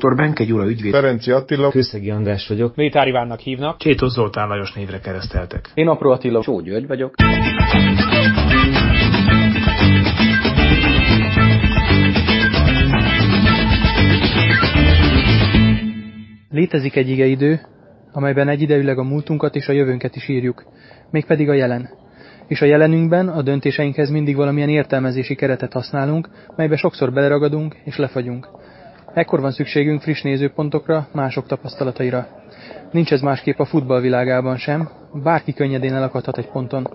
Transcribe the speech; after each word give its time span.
Dr. 0.00 0.14
Benke 0.14 0.44
Gyula 0.44 0.66
ügyvéd. 0.66 0.92
Ferenci 0.92 1.30
Attila. 1.30 1.70
Kőszegi 1.70 2.10
András 2.10 2.48
vagyok. 2.48 2.76
Militár 2.76 3.06
Ivánnak 3.06 3.40
hívnak. 3.40 3.78
Csétó 3.78 4.06
Zoltán 4.06 4.48
Lajos 4.48 4.72
névre 4.72 4.98
kereszteltek. 4.98 5.70
Én 5.74 5.88
Apró 5.88 6.10
Attila. 6.10 6.42
Só 6.42 6.60
György 6.60 6.86
vagyok. 6.86 7.14
Létezik 16.50 16.96
egy 16.96 17.08
igeidő, 17.08 17.60
amelyben 18.12 18.48
egyidejűleg 18.48 18.98
a 18.98 19.02
múltunkat 19.02 19.54
és 19.54 19.68
a 19.68 19.72
jövőnket 19.72 20.16
is 20.16 20.28
írjuk, 20.28 20.64
mégpedig 21.10 21.48
a 21.48 21.54
jelen. 21.54 21.88
És 22.48 22.60
a 22.60 22.66
jelenünkben 22.66 23.28
a 23.28 23.42
döntéseinkhez 23.42 24.10
mindig 24.10 24.36
valamilyen 24.36 24.68
értelmezési 24.68 25.34
keretet 25.34 25.72
használunk, 25.72 26.28
melybe 26.56 26.76
sokszor 26.76 27.12
beleragadunk 27.12 27.76
és 27.84 27.96
lefagyunk. 27.96 28.48
Ekkor 29.14 29.40
van 29.40 29.50
szükségünk 29.50 30.00
friss 30.00 30.22
nézőpontokra, 30.22 31.08
mások 31.12 31.46
tapasztalataira. 31.46 32.26
Nincs 32.90 33.12
ez 33.12 33.20
másképp 33.20 33.58
a 33.58 33.64
futballvilágában 33.64 34.56
sem, 34.56 34.88
bárki 35.22 35.52
könnyedén 35.52 35.94
elakadhat 35.94 36.38
egy 36.38 36.50
ponton. 36.50 36.88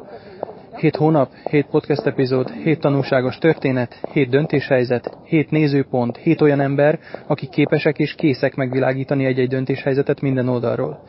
Hét 0.75 0.95
hónap, 0.95 1.31
hét 1.49 1.65
podcast 1.65 2.05
epizód, 2.05 2.51
hét 2.51 2.79
tanulságos 2.79 3.37
történet, 3.37 3.99
hét 4.11 4.29
döntéshelyzet, 4.29 5.17
hét 5.23 5.49
nézőpont, 5.49 6.17
hét 6.17 6.41
olyan 6.41 6.59
ember, 6.59 6.99
akik 7.27 7.49
képesek 7.49 7.97
és 7.97 8.15
készek 8.15 8.55
megvilágítani 8.55 9.25
egy-egy 9.25 9.49
döntéshelyzetet 9.49 10.21
minden 10.21 10.47
oldalról. 10.47 11.03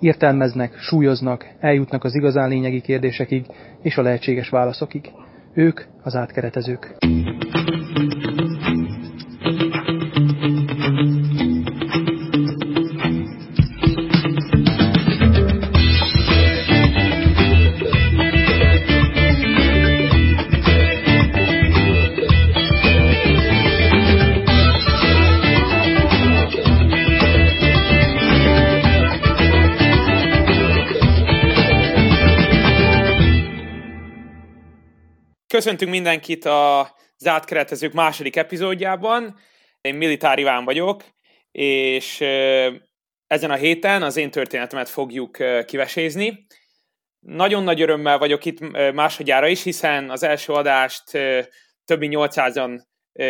Értelmeznek, 0.00 0.78
súlyoznak, 0.78 1.46
eljutnak 1.60 2.04
az 2.04 2.14
igazán 2.14 2.48
lényegi 2.48 2.80
kérdésekig 2.80 3.46
és 3.82 3.96
a 3.96 4.02
lehetséges 4.02 4.48
válaszokig. 4.48 5.10
Ők 5.54 5.80
az 6.02 6.16
átkeretezők. 6.16 6.96
Köszöntünk 35.60 35.90
mindenkit 35.90 36.44
a 36.44 36.94
Zátkeretezők 37.16 37.92
második 37.92 38.36
epizódjában. 38.36 39.38
Én 39.80 39.94
Militár 39.94 40.38
Iván 40.38 40.64
vagyok, 40.64 41.04
és 41.52 42.20
ezen 43.26 43.50
a 43.50 43.54
héten 43.54 44.02
az 44.02 44.16
én 44.16 44.30
történetemet 44.30 44.88
fogjuk 44.88 45.36
kivesézni. 45.66 46.46
Nagyon 47.18 47.62
nagy 47.62 47.80
örömmel 47.80 48.18
vagyok 48.18 48.44
itt 48.44 48.58
másodjára 48.92 49.46
is, 49.46 49.62
hiszen 49.62 50.10
az 50.10 50.22
első 50.22 50.52
adást 50.52 51.04
több 51.84 51.98
mint 51.98 52.14
800-an 52.16 52.80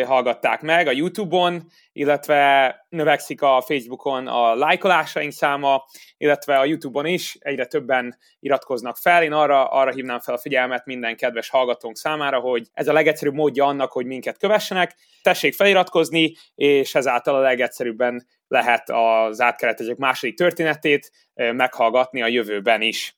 hallgatták 0.06 0.61
meg 0.61 0.86
a 0.86 0.91
YouTube-on, 0.91 1.62
illetve 1.92 2.75
növekszik 2.89 3.42
a 3.42 3.62
Facebookon 3.67 4.27
a 4.27 4.55
lájkolásaink 4.55 5.33
száma, 5.33 5.84
illetve 6.17 6.59
a 6.59 6.64
YouTube-on 6.64 7.06
is 7.06 7.37
egyre 7.41 7.67
többen 7.67 8.17
iratkoznak 8.41 8.97
fel. 8.97 9.22
Én 9.22 9.33
arra, 9.33 9.69
arra 9.69 9.91
hívnám 9.91 10.20
fel 10.20 10.34
a 10.34 10.39
figyelmet 10.39 10.87
minden 10.87 11.17
kedves 11.17 11.48
hallgatónk 11.48 11.97
számára, 11.97 12.39
hogy 12.39 12.67
ez 12.72 12.89
a 12.89 12.92
legegyszerűbb 12.92 13.34
módja 13.34 13.64
annak, 13.64 13.92
hogy 13.92 14.06
minket 14.06 14.39
kövessenek. 14.39 14.95
Tessék 15.22 15.54
feliratkozni, 15.54 16.33
és 16.54 16.94
ezáltal 16.94 17.34
a 17.34 17.41
legegyszerűbben 17.41 18.27
lehet 18.49 18.91
az 18.91 19.41
átkeretezők 19.41 19.99
második 19.99 20.37
történetét 20.37 21.10
meghallgatni 21.34 22.22
a 22.22 22.27
jövőben 22.27 22.83
is. 22.83 23.15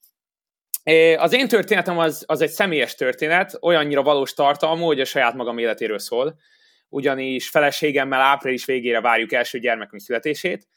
Az 1.16 1.32
én 1.32 1.48
történetem 1.48 1.98
az, 1.98 2.24
az 2.26 2.40
egy 2.40 2.50
személyes 2.50 2.94
történet, 2.94 3.58
olyannyira 3.60 4.02
valós 4.02 4.34
tartalmú, 4.34 4.84
hogy 4.84 5.00
a 5.00 5.04
saját 5.04 5.34
magam 5.34 5.58
életéről 5.58 5.98
szól, 5.98 6.36
ugyanis 6.92 7.48
feleségemmel 7.48 8.20
április 8.20 8.64
végére 8.64 9.00
várjuk 9.00 9.32
első 9.32 9.58
gyermekünk 9.58 10.02
születését. 10.02 10.68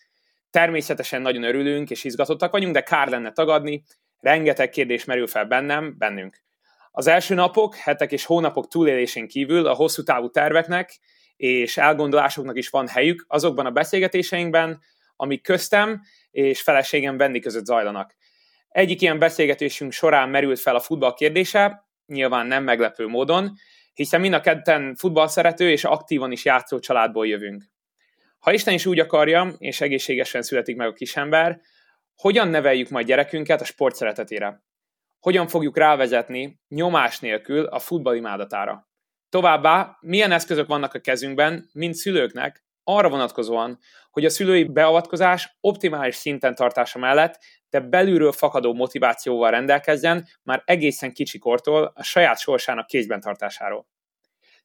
Természetesen 0.50 1.22
nagyon 1.22 1.44
örülünk 1.44 1.90
és 1.90 2.04
izgatottak 2.04 2.52
vagyunk, 2.52 2.74
de 2.74 2.82
kár 2.82 3.08
lenne 3.08 3.32
tagadni, 3.32 3.84
rengeteg 4.20 4.70
kérdés 4.70 5.06
merül 5.06 5.28
fel 5.28 5.46
bennem, 5.46 5.96
bennünk. 5.98 6.44
Az 6.92 7.08
első 7.08 7.34
napok, 7.34 7.76
hetek 7.76 8.12
és 8.12 8.26
hónapok 8.26 8.68
túlélésén 8.68 9.28
kívül 9.28 9.68
a 9.68 9.74
hosszú 9.74 10.04
távú 10.04 10.30
terveknek 10.30 11.00
és 11.36 11.78
elgondolásoknak 11.78 12.58
is 12.58 12.70
van 12.70 12.88
helyük 12.88 13.26
azokban 13.28 13.66
a 13.66 13.72
beszélgetéseinkben, 13.72 14.82
amik 15.16 15.42
köztem 15.42 16.02
és 16.32 16.62
feleségem 16.62 17.18
Vendi 17.18 17.40
között 17.40 17.66
zajlanak. 17.66 18.16
Egyik 18.70 19.02
ilyen 19.02 19.20
beszélgetésünk 19.20 19.92
során 19.92 20.30
merült 20.30 20.60
fel 20.60 20.76
a 20.76 20.80
futball 20.80 21.14
kérdése, 21.14 21.88
nyilván 22.06 22.48
nem 22.48 22.64
meglepő 22.64 23.08
módon, 23.08 23.58
hiszen 23.96 24.22
mind 24.22 24.34
a 24.34 24.42
ketten 24.42 24.96
futballszerető 24.96 25.72
és 25.72 25.84
aktívan 25.84 26.32
is 26.32 26.46
játszó 26.46 26.80
családból 26.80 27.28
jövünk. 27.28 27.64
Ha 28.40 28.54
Isten 28.54 28.74
is 28.74 28.86
úgy 28.86 29.00
akarja, 29.00 29.56
és 29.58 29.82
egészségesen 29.82 30.42
születik 30.42 30.76
meg 30.76 30.88
a 30.88 30.94
kisember, 30.94 31.62
hogyan 32.16 32.48
neveljük 32.48 32.90
majd 32.90 33.06
gyerekünket 33.06 33.62
a 33.62 33.66
sport 33.66 33.96
szeretetére? 33.96 34.64
Hogyan 35.20 35.48
fogjuk 35.48 35.78
rávezetni 35.78 36.60
nyomás 36.68 37.20
nélkül 37.20 37.66
a 37.66 37.80
futball 37.80 38.16
imádatára? 38.16 38.90
Továbbá, 39.30 39.98
milyen 40.00 40.32
eszközök 40.32 40.68
vannak 40.68 40.94
a 40.94 41.00
kezünkben, 41.00 41.70
mint 41.74 41.96
szülőknek, 41.96 42.66
arra 42.84 43.10
vonatkozóan, 43.10 43.80
hogy 44.12 44.26
a 44.26 44.30
szülői 44.30 44.64
beavatkozás 44.64 45.58
optimális 45.62 46.16
szinten 46.16 46.56
tartása 46.56 47.00
mellett, 47.00 47.40
de 47.76 47.82
belülről 47.82 48.32
fakadó 48.32 48.74
motivációval 48.74 49.52
rendelkezzen 49.52 50.28
már 50.44 50.62
egészen 50.66 51.14
kicsikortól 51.14 51.92
a 51.96 52.04
saját 52.04 52.40
sorsának 52.40 52.88
kézben 52.88 53.20
tartásáról. 53.20 53.88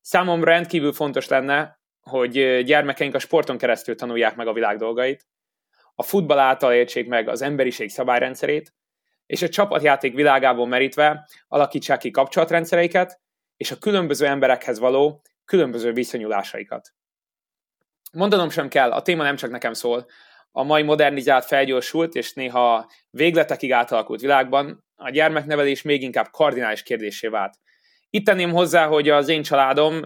Számomra 0.00 0.50
rendkívül 0.50 0.93
fontos 0.93 1.28
lenne, 1.28 1.81
hogy 2.00 2.62
gyermekeink 2.65 3.15
a 3.15 3.19
sporton 3.19 3.59
keresztül 3.59 3.97
tanulják 3.97 4.37
meg 4.37 4.47
a 4.47 4.53
világ 4.53 4.76
dolgait, 4.76 5.26
a 5.94 6.03
futball 6.03 6.38
által 6.38 6.72
értsék 6.72 7.09
meg 7.09 7.28
az 7.28 7.43
emberiség 7.43 7.91
szabályrendszerét, 7.91 8.75
és 9.26 9.43
a 9.43 9.49
csapatjáték 9.49 10.15
világából 10.15 10.66
merítve 10.66 11.28
alakítsák 11.49 11.99
ki 11.99 12.10
kapcsolatrendszereiket, 12.10 13.20
és 13.56 13.70
a 13.70 13.78
különböző 13.78 14.26
emberekhez 14.26 14.78
való 14.78 15.22
különböző 15.44 15.93
viszonyulásaikat. 15.93 16.94
Mondanom 18.12 18.50
sem 18.50 18.69
kell, 18.69 18.93
a 18.93 19.03
téma 19.03 19.22
nem 19.22 19.37
csak 19.37 19.50
nekem 19.50 19.72
szól. 19.72 20.06
A 20.53 20.62
mai 20.62 20.83
modernizált, 20.83 21.44
felgyorsult 21.44 22.15
és 22.15 22.33
néha 22.33 22.91
végletekig 23.11 23.72
átalakult 23.72 24.21
világban 24.21 24.84
a 24.97 25.11
gyermeknevelés 25.11 25.83
még 25.83 26.03
inkább 26.03 26.28
kardinális 26.31 26.83
kérdésé 26.83 27.28
vált. 27.28 27.55
Itt 28.11 28.25
tenném 28.25 28.50
hozzá, 28.50 28.87
hogy 28.87 29.09
az 29.09 29.28
én 29.28 29.43
családom, 29.43 30.05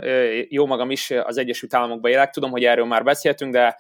jó 0.48 0.66
magam 0.66 0.90
is 0.90 1.10
az 1.10 1.36
Egyesült 1.36 1.74
Államokban 1.74 2.10
élek, 2.10 2.30
tudom, 2.30 2.50
hogy 2.50 2.64
erről 2.64 2.84
már 2.84 3.04
beszéltünk, 3.04 3.52
de 3.52 3.76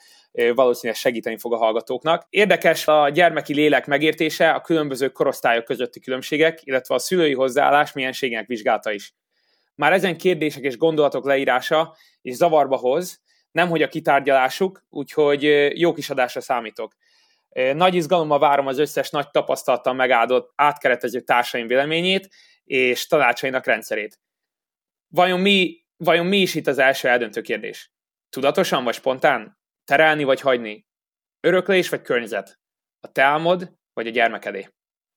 valószínűleg 0.54 1.00
segíteni 1.00 1.38
fog 1.38 1.52
a 1.52 1.56
hallgatóknak. 1.56 2.26
Érdekes 2.30 2.86
a 2.88 3.08
gyermeki 3.08 3.54
lélek 3.54 3.86
megértése, 3.86 4.50
a 4.50 4.60
különböző 4.60 5.08
korosztályok 5.08 5.64
közötti 5.64 6.00
különbségek, 6.00 6.60
illetve 6.62 6.94
a 6.94 6.98
szülői 6.98 7.34
hozzáállás 7.34 7.92
mienségének 7.92 8.46
vizsgálata 8.46 8.92
is. 8.92 9.14
Már 9.74 9.92
ezen 9.92 10.16
kérdések 10.16 10.62
és 10.62 10.76
gondolatok 10.76 11.26
leírása 11.26 11.96
és 12.22 12.34
zavarba 12.34 12.76
hoz, 12.76 13.22
nemhogy 13.54 13.82
a 13.82 13.88
kitárgyalásuk, 13.88 14.84
úgyhogy 14.90 15.42
jó 15.78 15.92
kis 15.92 16.10
adásra 16.10 16.40
számítok. 16.40 16.94
Nagy 17.74 17.94
izgalommal 17.94 18.38
várom 18.38 18.66
az 18.66 18.78
összes 18.78 19.10
nagy 19.10 19.30
tapasztalattal 19.30 19.94
megáldott 19.94 20.52
átkeretező 20.56 21.20
társaim 21.20 21.66
véleményét 21.66 22.28
és 22.64 23.06
tanácsainak 23.06 23.66
rendszerét. 23.66 24.18
Vajon 25.08 25.40
mi, 25.40 25.84
vajon 25.96 26.26
mi 26.26 26.36
is 26.36 26.54
itt 26.54 26.66
az 26.66 26.78
első 26.78 27.08
eldöntő 27.08 27.40
kérdés? 27.40 27.92
Tudatosan 28.28 28.84
vagy 28.84 28.94
spontán? 28.94 29.58
Terelni 29.84 30.24
vagy 30.24 30.40
hagyni? 30.40 30.86
Öröklés 31.40 31.88
vagy 31.88 32.02
környezet? 32.02 32.58
A 33.00 33.12
te 33.12 33.22
álmod 33.22 33.72
vagy 33.92 34.06
a 34.06 34.10
gyermekedé? 34.10 34.68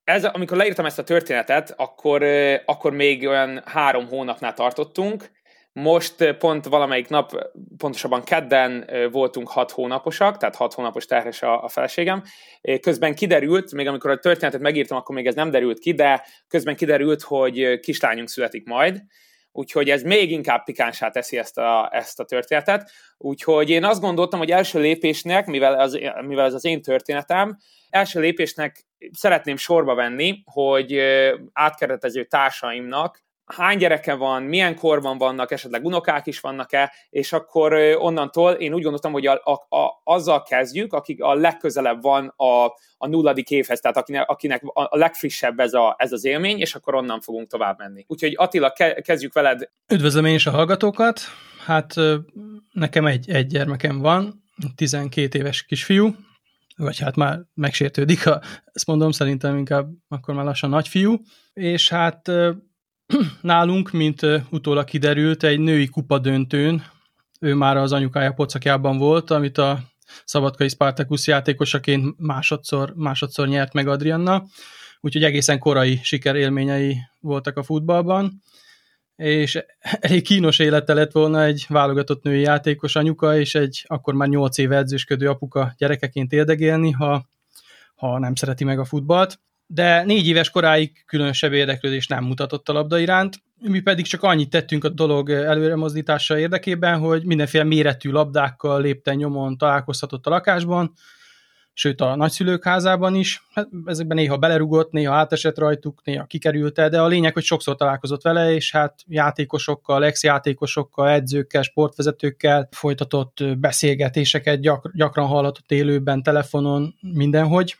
Ez, 0.03 0.23
amikor 0.23 0.57
leírtam 0.57 0.85
ezt 0.85 0.99
a 0.99 1.03
történetet, 1.03 1.73
akkor, 1.77 2.23
akkor 2.65 2.91
még 2.91 3.27
olyan 3.27 3.61
három 3.65 4.07
hónapnál 4.07 4.53
tartottunk, 4.53 5.31
most 5.77 6.21
eh, 6.21 6.33
pont 6.33 6.65
valamelyik 6.65 7.07
nap, 7.07 7.49
pontosabban 7.77 8.23
kedden 8.23 8.83
eh, 8.83 9.11
voltunk 9.11 9.49
hat 9.49 9.71
hónaposak, 9.71 10.37
tehát 10.37 10.55
hat 10.55 10.73
hónapos 10.73 11.05
terhes 11.05 11.41
a, 11.41 11.63
a 11.63 11.67
feleségem. 11.67 12.23
Eh, 12.61 12.77
közben 12.77 13.15
kiderült, 13.15 13.73
még 13.73 13.87
amikor 13.87 14.11
a 14.11 14.17
történetet 14.17 14.61
megírtam, 14.61 14.97
akkor 14.97 15.15
még 15.15 15.27
ez 15.27 15.35
nem 15.35 15.49
derült 15.49 15.79
ki, 15.79 15.93
de 15.93 16.25
közben 16.47 16.75
kiderült, 16.75 17.21
hogy 17.21 17.79
kislányunk 17.79 18.29
születik 18.29 18.67
majd, 18.67 19.01
úgyhogy 19.51 19.89
ez 19.89 20.03
még 20.03 20.31
inkább 20.31 20.63
pikánsá 20.63 21.09
teszi 21.09 21.37
ezt 21.37 21.57
a, 21.57 21.89
ezt 21.93 22.19
a 22.19 22.25
történetet. 22.25 22.91
Úgyhogy 23.17 23.69
én 23.69 23.83
azt 23.83 24.01
gondoltam, 24.01 24.39
hogy 24.39 24.51
első 24.51 24.79
lépésnek, 24.79 25.45
mivel, 25.45 25.79
az, 25.79 25.99
mivel 26.21 26.45
ez 26.45 26.53
az 26.53 26.65
én 26.65 26.81
történetem, 26.81 27.57
első 27.89 28.19
lépésnek 28.19 28.85
szeretném 29.11 29.57
sorba 29.57 29.95
venni, 29.95 30.43
hogy 30.45 30.99
átkeretező 31.53 32.23
társaimnak 32.23 33.26
hány 33.47 33.77
gyereke 33.77 34.13
van, 34.13 34.43
milyen 34.43 34.75
korban 34.75 35.17
vannak, 35.17 35.51
esetleg 35.51 35.85
unokák 35.85 36.27
is 36.27 36.39
vannak-e, 36.39 36.93
és 37.09 37.33
akkor 37.33 37.73
onnantól 37.97 38.51
én 38.51 38.73
úgy 38.73 38.81
gondoltam, 38.81 39.11
hogy 39.11 39.27
a, 39.27 39.41
a, 39.43 39.77
a, 39.77 40.01
azzal 40.03 40.43
kezdjük, 40.43 40.93
akik 40.93 41.21
a 41.23 41.33
legközelebb 41.33 42.01
van 42.01 42.33
a, 42.35 42.65
a 42.97 43.07
nulladik 43.07 43.49
évhez, 43.49 43.79
tehát 43.79 43.97
akinek, 43.97 44.29
akinek 44.29 44.61
a 44.63 44.97
legfrissebb 44.97 45.59
ez, 45.59 45.73
a, 45.73 45.95
ez 45.97 46.11
az 46.11 46.25
élmény, 46.25 46.59
és 46.59 46.75
akkor 46.75 46.95
onnan 46.95 47.21
fogunk 47.21 47.47
tovább 47.47 47.77
menni. 47.77 48.05
Úgyhogy 48.07 48.33
Attila, 48.37 48.73
kezdjük 49.01 49.33
veled. 49.33 49.69
Üdvözlöm 49.91 50.25
én 50.25 50.35
is 50.35 50.45
a 50.45 50.51
hallgatókat. 50.51 51.19
Hát 51.65 51.93
nekem 52.71 53.05
egy, 53.05 53.29
egy 53.29 53.47
gyermekem 53.47 53.99
van, 53.99 54.43
12 54.75 55.39
éves 55.39 55.63
kisfiú, 55.63 56.15
vagy 56.77 56.99
hát 56.99 57.15
már 57.15 57.39
megsértődik, 57.53 58.23
ha 58.23 58.41
ezt 58.73 58.87
mondom, 58.87 59.11
szerintem 59.11 59.57
inkább 59.57 59.87
akkor 60.07 60.35
már 60.35 60.45
lassan 60.45 60.69
nagyfiú, 60.69 61.21
és 61.53 61.89
hát 61.89 62.31
nálunk, 63.41 63.91
mint 63.91 64.21
utólag 64.49 64.85
kiderült, 64.85 65.43
egy 65.43 65.59
női 65.59 65.87
kupa 65.87 66.19
döntőn, 66.19 66.83
ő 67.39 67.53
már 67.53 67.77
az 67.77 67.91
anyukája 67.91 68.31
pocakjában 68.31 68.97
volt, 68.97 69.31
amit 69.31 69.57
a 69.57 69.79
Szabadkai 70.25 70.69
Spartacus 70.69 71.27
játékosaként 71.27 72.15
másodszor, 72.19 72.93
másodszor 72.95 73.47
nyert 73.47 73.73
meg 73.73 73.87
Adrianna, 73.87 74.45
úgyhogy 75.01 75.23
egészen 75.23 75.59
korai 75.59 75.99
sikerélményei 76.03 76.97
voltak 77.19 77.57
a 77.57 77.63
futballban, 77.63 78.41
és 79.15 79.59
elég 79.79 80.23
kínos 80.23 80.59
élete 80.59 80.93
lett 80.93 81.11
volna 81.11 81.43
egy 81.43 81.65
válogatott 81.69 82.23
női 82.23 82.41
játékos 82.41 82.95
anyuka, 82.95 83.39
és 83.39 83.55
egy 83.55 83.83
akkor 83.87 84.13
már 84.13 84.27
nyolc 84.27 84.57
éve 84.57 84.77
edzősködő 84.77 85.29
apuka 85.29 85.73
gyerekeként 85.77 86.31
éldegélni, 86.31 86.91
ha, 86.91 87.25
ha 87.95 88.19
nem 88.19 88.35
szereti 88.35 88.63
meg 88.63 88.79
a 88.79 88.85
futballt 88.85 89.39
de 89.67 90.03
négy 90.03 90.27
éves 90.27 90.49
koráig 90.49 91.03
különösebb 91.05 91.53
érdeklődést 91.53 92.09
nem 92.09 92.23
mutatott 92.23 92.69
a 92.69 92.73
labda 92.73 92.97
iránt, 92.97 93.35
mi 93.59 93.79
pedig 93.79 94.05
csak 94.05 94.23
annyit 94.23 94.49
tettünk 94.49 94.83
a 94.83 94.89
dolog 94.89 95.29
előremozdítása 95.29 96.39
érdekében, 96.39 96.99
hogy 96.99 97.25
mindenféle 97.25 97.63
méretű 97.63 98.09
labdákkal 98.09 98.81
lépten 98.81 99.15
nyomon 99.15 99.57
találkozhatott 99.57 100.25
a 100.25 100.29
lakásban, 100.29 100.93
sőt 101.73 102.01
a 102.01 102.15
nagyszülők 102.15 102.63
házában 102.63 103.15
is. 103.15 103.43
Hát 103.53 103.67
ezekben 103.85 104.17
néha 104.17 104.37
belerugott, 104.37 104.91
néha 104.91 105.15
átesett 105.15 105.57
rajtuk, 105.57 106.01
néha 106.03 106.25
kikerülte, 106.25 106.89
de 106.89 107.01
a 107.01 107.07
lényeg, 107.07 107.33
hogy 107.33 107.43
sokszor 107.43 107.75
találkozott 107.75 108.21
vele, 108.21 108.53
és 108.53 108.71
hát 108.71 109.03
játékosokkal, 109.07 110.05
ex-játékosokkal, 110.05 111.09
edzőkkel, 111.09 111.61
sportvezetőkkel 111.61 112.67
folytatott 112.71 113.43
beszélgetéseket 113.57 114.61
gyak, 114.61 114.91
gyakran 114.93 115.27
hallatott 115.27 115.71
élőben, 115.71 116.23
telefonon, 116.23 116.95
mindenhogy. 117.01 117.75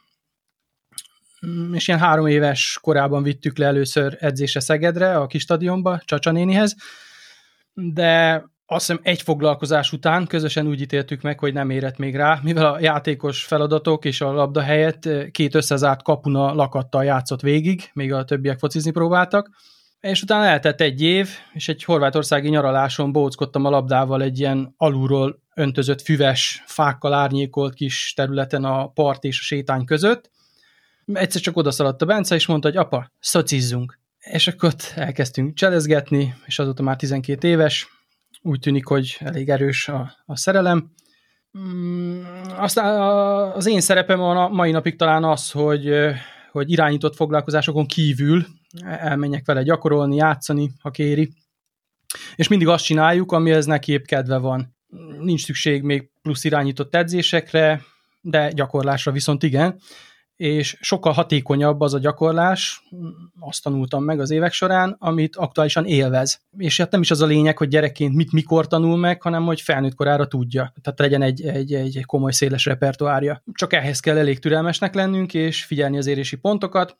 Mm, 1.45 1.73
és 1.73 1.87
ilyen 1.87 1.99
három 1.99 2.27
éves 2.27 2.79
korában 2.81 3.23
vittük 3.23 3.57
le 3.57 3.65
először 3.65 4.17
edzése 4.19 4.59
Szegedre, 4.59 5.17
a 5.17 5.27
kis 5.27 5.41
stadionba, 5.41 6.01
Csacsa 6.05 6.31
nénihez, 6.31 6.75
de 7.73 8.43
azt 8.65 8.87
hiszem 8.87 9.01
egy 9.03 9.21
foglalkozás 9.21 9.91
után 9.91 10.27
közösen 10.27 10.67
úgy 10.67 10.81
ítéltük 10.81 11.21
meg, 11.21 11.39
hogy 11.39 11.53
nem 11.53 11.69
érett 11.69 11.97
még 11.97 12.15
rá, 12.15 12.39
mivel 12.43 12.65
a 12.65 12.79
játékos 12.79 13.43
feladatok 13.43 14.05
és 14.05 14.21
a 14.21 14.31
labda 14.31 14.61
helyett 14.61 15.09
két 15.31 15.55
összezárt 15.55 16.03
kapuna 16.03 16.53
lakattal 16.53 17.03
játszott 17.03 17.41
végig, 17.41 17.89
még 17.93 18.13
a 18.13 18.23
többiek 18.23 18.59
focizni 18.59 18.91
próbáltak, 18.91 19.49
és 19.99 20.21
utána 20.21 20.45
eltett 20.45 20.81
egy 20.81 21.01
év, 21.01 21.29
és 21.53 21.67
egy 21.67 21.83
horvátországi 21.83 22.49
nyaraláson 22.49 23.11
bóckodtam 23.11 23.65
a 23.65 23.69
labdával 23.69 24.21
egy 24.21 24.39
ilyen 24.39 24.73
alulról 24.77 25.39
öntözött 25.55 26.01
füves, 26.01 26.63
fákkal 26.65 27.13
árnyékolt 27.13 27.73
kis 27.73 28.13
területen 28.15 28.63
a 28.63 28.87
part 28.87 29.23
és 29.23 29.39
a 29.39 29.43
sétány 29.43 29.85
között, 29.85 30.29
egyszer 31.13 31.41
csak 31.41 31.57
odaszaladt 31.57 32.01
a 32.01 32.05
Bence, 32.05 32.35
és 32.35 32.45
mondta, 32.45 32.67
hogy 32.67 32.77
apa, 32.77 33.11
szocizzunk. 33.19 33.99
És 34.19 34.47
akkor 34.47 34.69
ott 34.69 34.91
elkezdtünk 34.95 35.53
cselezgetni, 35.55 36.35
és 36.45 36.59
azóta 36.59 36.83
már 36.83 36.95
12 36.95 37.47
éves, 37.47 37.87
úgy 38.41 38.59
tűnik, 38.59 38.85
hogy 38.85 39.17
elég 39.19 39.49
erős 39.49 39.87
a, 39.87 40.13
a 40.25 40.37
szerelem. 40.37 40.91
Mm, 41.57 42.21
aztán 42.57 43.01
az 43.51 43.65
én 43.65 43.81
szerepem 43.81 44.21
a 44.21 44.47
mai 44.47 44.71
napig 44.71 44.95
talán 44.95 45.23
az, 45.23 45.51
hogy, 45.51 45.91
hogy 46.51 46.71
irányított 46.71 47.15
foglalkozásokon 47.15 47.85
kívül 47.85 48.45
elmenjek 48.85 49.45
vele 49.45 49.63
gyakorolni, 49.63 50.15
játszani, 50.15 50.71
ha 50.81 50.91
kéri. 50.91 51.33
És 52.35 52.47
mindig 52.47 52.67
azt 52.67 52.83
csináljuk, 52.83 53.31
amihez 53.31 53.65
neki 53.65 53.91
épp 53.91 54.05
kedve 54.05 54.37
van. 54.37 54.75
Nincs 55.19 55.43
szükség 55.43 55.81
még 55.81 56.09
plusz 56.21 56.43
irányított 56.43 56.95
edzésekre, 56.95 57.81
de 58.21 58.51
gyakorlásra 58.51 59.11
viszont 59.11 59.43
igen 59.43 59.79
és 60.37 60.77
sokkal 60.81 61.13
hatékonyabb 61.13 61.81
az 61.81 61.93
a 61.93 61.99
gyakorlás, 61.99 62.83
azt 63.39 63.63
tanultam 63.63 64.03
meg 64.03 64.19
az 64.19 64.31
évek 64.31 64.51
során, 64.51 64.95
amit 64.99 65.35
aktuálisan 65.35 65.85
élvez. 65.85 66.41
És 66.57 66.77
hát 66.77 66.91
nem 66.91 67.01
is 67.01 67.11
az 67.11 67.21
a 67.21 67.25
lényeg, 67.25 67.57
hogy 67.57 67.67
gyerekként 67.67 68.15
mit 68.15 68.31
mikor 68.31 68.67
tanul 68.67 68.97
meg, 68.97 69.21
hanem 69.21 69.45
hogy 69.45 69.61
felnőtt 69.61 69.95
korára 69.95 70.27
tudja. 70.27 70.73
Tehát 70.81 70.99
legyen 70.99 71.21
egy, 71.21 71.41
egy, 71.41 71.73
egy 71.73 72.05
komoly 72.05 72.31
széles 72.31 72.65
repertoárja. 72.65 73.43
Csak 73.51 73.73
ehhez 73.73 73.99
kell 73.99 74.17
elég 74.17 74.39
türelmesnek 74.39 74.93
lennünk, 74.93 75.33
és 75.33 75.63
figyelni 75.63 75.97
az 75.97 76.07
érési 76.07 76.35
pontokat, 76.35 76.97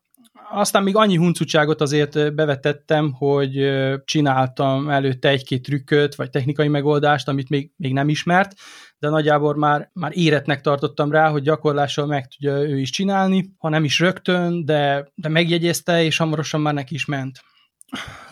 aztán 0.50 0.84
még 0.84 0.96
annyi 0.96 1.16
huncutságot 1.16 1.82
azért 1.82 2.36
bevetettem, 2.36 3.12
hogy 3.12 3.70
csináltam 4.06 4.90
előtte 4.90 5.30
egy-két 5.30 5.62
trükköt, 5.62 6.16
vagy 6.16 6.30
technikai 6.30 6.68
megoldást, 6.68 7.28
amit 7.28 7.50
még, 7.50 7.72
még 7.76 7.94
nem 7.94 8.10
ismert, 8.10 8.54
de 9.00 9.10
nagyjából 9.10 9.56
már, 9.56 9.90
már 9.94 10.12
éretnek 10.16 10.62
tartottam 10.62 11.12
rá, 11.12 11.30
hogy 11.30 11.42
gyakorlással 11.42 12.06
meg 12.06 12.28
tudja 12.28 12.62
ő 12.62 12.80
is 12.80 12.90
csinálni, 12.90 13.54
ha 13.58 13.70
nem 13.70 13.84
is 13.84 14.00
rögtön, 14.00 14.66
de, 14.66 15.12
de 15.16 15.30
megjegyezte, 15.30 16.04
és 16.04 16.18
hamarosan 16.18 16.62
már 16.62 16.74
neki 16.74 16.94
is 16.94 17.06
ment. 17.06 17.40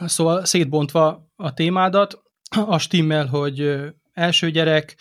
Szóval 0.05 0.45
szétbontva 0.45 1.29
a 1.35 1.53
témádat, 1.53 2.21
a 2.65 2.77
stimmel, 2.77 3.25
hogy 3.25 3.75
első 4.13 4.51
gyerek, 4.51 4.95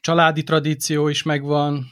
családi 0.00 0.42
tradíció 0.42 1.08
is 1.08 1.22
megvan, 1.22 1.84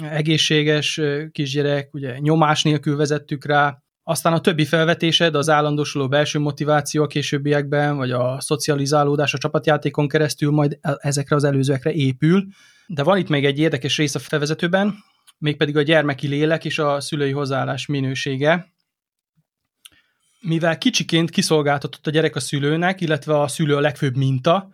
egészséges 0.00 1.00
kisgyerek, 1.32 1.94
ugye 1.94 2.18
nyomás 2.18 2.62
nélkül 2.62 2.96
vezettük 2.96 3.44
rá, 3.44 3.81
aztán 4.04 4.32
a 4.32 4.40
többi 4.40 4.64
felvetésed, 4.64 5.34
az 5.34 5.48
állandósuló 5.48 6.08
belső 6.08 6.38
motiváció 6.38 7.02
a 7.02 7.06
későbbiekben, 7.06 7.96
vagy 7.96 8.10
a 8.10 8.40
szocializálódás 8.40 9.34
a 9.34 9.38
csapatjátékon 9.38 10.08
keresztül 10.08 10.50
majd 10.50 10.78
ezekre 10.80 11.36
az 11.36 11.44
előzőekre 11.44 11.92
épül. 11.92 12.44
De 12.86 13.02
van 13.02 13.18
itt 13.18 13.28
még 13.28 13.44
egy 13.44 13.58
érdekes 13.58 13.96
rész 13.96 14.14
a 14.14 14.18
felvezetőben, 14.18 14.94
mégpedig 15.38 15.76
a 15.76 15.82
gyermeki 15.82 16.26
lélek 16.26 16.64
és 16.64 16.78
a 16.78 17.00
szülői 17.00 17.30
hozzáállás 17.30 17.86
minősége. 17.86 18.72
Mivel 20.40 20.78
kicsiként 20.78 21.30
kiszolgáltatott 21.30 22.06
a 22.06 22.10
gyerek 22.10 22.36
a 22.36 22.40
szülőnek, 22.40 23.00
illetve 23.00 23.40
a 23.40 23.48
szülő 23.48 23.76
a 23.76 23.80
legfőbb 23.80 24.16
minta, 24.16 24.68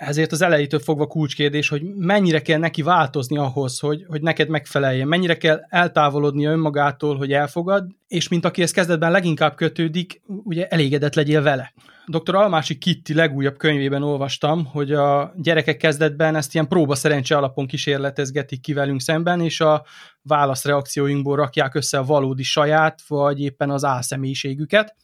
ezért 0.00 0.32
az 0.32 0.42
elejétől 0.42 0.80
fogva 0.80 1.06
kulcskérdés, 1.06 1.68
hogy 1.68 1.82
mennyire 1.82 2.42
kell 2.42 2.58
neki 2.58 2.82
változni 2.82 3.36
ahhoz, 3.36 3.78
hogy, 3.78 4.04
hogy 4.08 4.22
neked 4.22 4.48
megfeleljen, 4.48 5.08
mennyire 5.08 5.36
kell 5.36 5.60
eltávolodnia 5.68 6.50
önmagától, 6.50 7.16
hogy 7.16 7.32
elfogad, 7.32 7.86
és 8.08 8.28
mint 8.28 8.44
aki 8.44 8.62
ezt 8.62 8.74
kezdetben 8.74 9.10
leginkább 9.10 9.54
kötődik, 9.54 10.22
ugye 10.26 10.66
elégedett 10.66 11.14
legyél 11.14 11.42
vele. 11.42 11.72
Dr. 12.06 12.34
Almási 12.34 12.78
Kitti 12.78 13.14
legújabb 13.14 13.56
könyvében 13.56 14.02
olvastam, 14.02 14.64
hogy 14.64 14.92
a 14.92 15.32
gyerekek 15.36 15.76
kezdetben 15.76 16.36
ezt 16.36 16.54
ilyen 16.54 16.68
próba 16.68 16.94
szerencse 16.94 17.36
alapon 17.36 17.66
kísérletezgetik 17.66 18.60
ki 18.60 18.72
velünk 18.72 19.00
szemben, 19.00 19.40
és 19.40 19.60
a 19.60 19.84
válaszreakcióinkból 20.22 21.36
rakják 21.36 21.74
össze 21.74 21.98
a 21.98 22.04
valódi 22.04 22.42
saját, 22.42 23.00
vagy 23.08 23.40
éppen 23.40 23.70
az 23.70 23.84
álszemélyiségüket, 23.84 24.96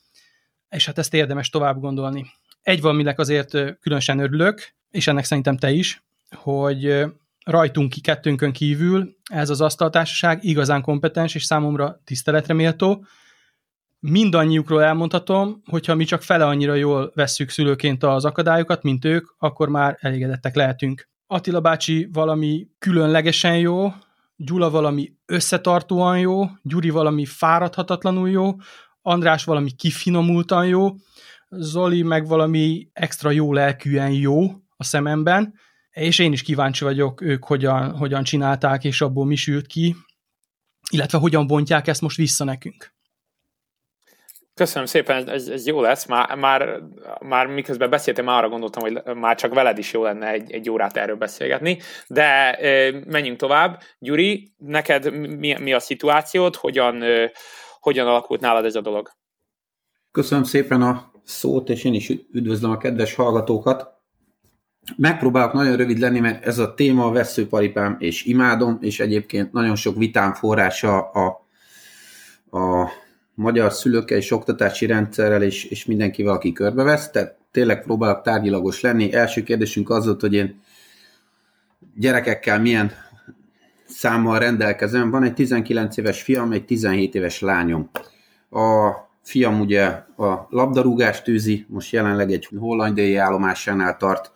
és 0.69 0.87
hát 0.87 0.99
ezt 0.99 1.15
érdemes 1.15 1.50
tovább 1.50 1.81
gondolni. 1.81 2.26
Egy 2.62 2.81
valaminek 2.81 3.19
azért 3.19 3.50
különösen 3.81 4.19
örülök, 4.19 4.75
és 4.97 5.07
ennek 5.07 5.25
szerintem 5.25 5.57
te 5.57 5.71
is, 5.71 6.05
hogy 6.31 7.05
rajtunk 7.45 7.91
ki, 7.91 8.00
kettőnkön 8.00 8.53
kívül 8.53 9.17
ez 9.25 9.50
az 9.50 9.61
asztaltársaság 9.61 10.45
igazán 10.45 10.83
kompetens 10.83 11.35
és 11.35 11.45
számomra 11.45 12.00
tiszteletre 12.05 12.55
méltó. 12.55 13.05
Mindannyiukról 13.99 14.83
elmondhatom, 14.83 15.62
hogyha 15.67 15.95
mi 15.95 16.05
csak 16.05 16.23
fele 16.23 16.47
annyira 16.47 16.75
jól 16.75 17.12
vesszük 17.15 17.50
szülőként 17.50 18.03
az 18.03 18.25
akadályokat, 18.25 18.83
mint 18.83 19.05
ők, 19.05 19.26
akkor 19.38 19.69
már 19.69 19.97
elégedettek 20.00 20.55
lehetünk. 20.55 21.09
Attila 21.26 21.61
bácsi 21.61 22.09
valami 22.12 22.69
különlegesen 22.79 23.59
jó, 23.59 23.93
Gyula 24.37 24.71
valami 24.71 25.12
összetartóan 25.26 26.19
jó, 26.19 26.45
Gyuri 26.62 26.91
valami 26.91 27.25
fáradhatatlanul 27.25 28.31
jó, 28.31 28.55
András 29.03 29.45
valami 29.45 29.71
kifinomultan 29.71 30.67
jó, 30.67 30.95
Zoli 31.49 32.03
meg 32.03 32.26
valami 32.26 32.88
extra 32.93 33.31
jó 33.31 33.53
lelkűen 33.53 34.11
jó 34.11 34.66
a 34.76 34.85
szememben, 34.85 35.54
és 35.90 36.18
én 36.18 36.33
is 36.33 36.42
kíváncsi 36.42 36.85
vagyok, 36.85 37.21
ők 37.21 37.45
hogyan, 37.45 37.97
hogyan 37.97 38.23
csinálták, 38.23 38.85
és 38.85 39.00
abból 39.00 39.26
mi 39.26 39.37
sült 39.37 39.66
ki, 39.66 39.97
illetve 40.90 41.18
hogyan 41.18 41.47
bontják 41.47 41.87
ezt 41.87 42.00
most 42.00 42.16
vissza 42.16 42.45
nekünk. 42.45 42.95
Köszönöm 44.54 44.87
szépen, 44.87 45.28
ez, 45.28 45.49
ez 45.49 45.66
jó 45.66 45.80
lesz. 45.80 46.06
Már, 46.06 46.37
már, 46.37 46.80
már 47.21 47.47
miközben 47.47 47.90
beszéltem, 47.90 48.28
arra 48.28 48.49
gondoltam, 48.49 48.83
hogy 48.83 49.16
már 49.16 49.37
csak 49.37 49.54
veled 49.54 49.78
is 49.78 49.92
jó 49.92 50.02
lenne 50.02 50.30
egy, 50.30 50.52
egy 50.52 50.71
órát 50.71 50.97
erről 50.97 51.16
beszélgetni, 51.16 51.78
de 52.06 52.59
menjünk 53.06 53.38
tovább. 53.38 53.83
Gyuri, 53.99 54.54
neked 54.56 55.12
mi, 55.12 55.59
mi 55.61 55.73
a 55.73 55.78
szituációt, 55.78 56.56
hogyan, 56.56 57.02
hogyan 57.80 58.06
alakult 58.06 58.40
nálad 58.40 58.64
ez 58.64 58.75
a 58.75 58.80
dolog? 58.80 59.11
Köszönöm 60.11 60.45
szépen 60.45 60.83
a 60.83 61.11
szót, 61.25 61.68
és 61.68 61.85
én 61.85 61.95
is 61.95 62.09
üdvözlöm 62.33 62.71
a 62.71 62.76
kedves 62.76 63.14
hallgatókat. 63.14 63.96
Megpróbálok 64.97 65.52
nagyon 65.52 65.76
rövid 65.76 65.99
lenni, 65.99 66.21
mert 66.21 66.45
ez 66.45 66.59
a 66.59 66.75
téma 66.75 67.07
a 67.07 67.12
veszőparipám, 67.12 67.97
és 67.99 68.25
imádom, 68.25 68.78
és 68.81 69.00
egyébként 69.00 69.52
nagyon 69.52 69.76
sok 69.76 69.97
vitám 69.97 70.35
forrása 70.35 71.11
a, 71.11 71.47
a 72.59 72.90
magyar 73.35 73.73
szülőkkel 73.73 74.16
és 74.16 74.31
oktatási 74.31 74.87
rendszerrel, 74.87 75.43
és, 75.43 75.64
és 75.64 75.85
mindenkivel, 75.85 76.35
aki 76.35 76.52
körbevesz, 76.52 77.11
tehát 77.11 77.37
tényleg 77.50 77.83
próbálok 77.83 78.23
tárgyilagos 78.23 78.81
lenni. 78.81 79.14
Első 79.14 79.43
kérdésünk 79.43 79.90
az 79.90 80.05
volt, 80.05 80.21
hogy 80.21 80.35
én 80.35 80.61
gyerekekkel 81.95 82.61
milyen 82.61 82.93
számmal 83.87 84.38
rendelkezem. 84.38 85.11
Van 85.11 85.23
egy 85.23 85.35
19 85.35 85.97
éves 85.97 86.23
fiam, 86.23 86.52
egy 86.52 86.64
17 86.64 87.14
éves 87.14 87.40
lányom. 87.40 87.90
A 88.50 88.90
fiam 89.23 89.61
ugye 89.61 89.85
a 90.16 90.47
labdarúgást 90.50 91.25
tűzi, 91.25 91.66
most 91.69 91.93
jelenleg 91.93 92.31
egy 92.31 92.49
hollandai 92.59 93.16
állomásánál 93.16 93.97
tart. 93.97 94.33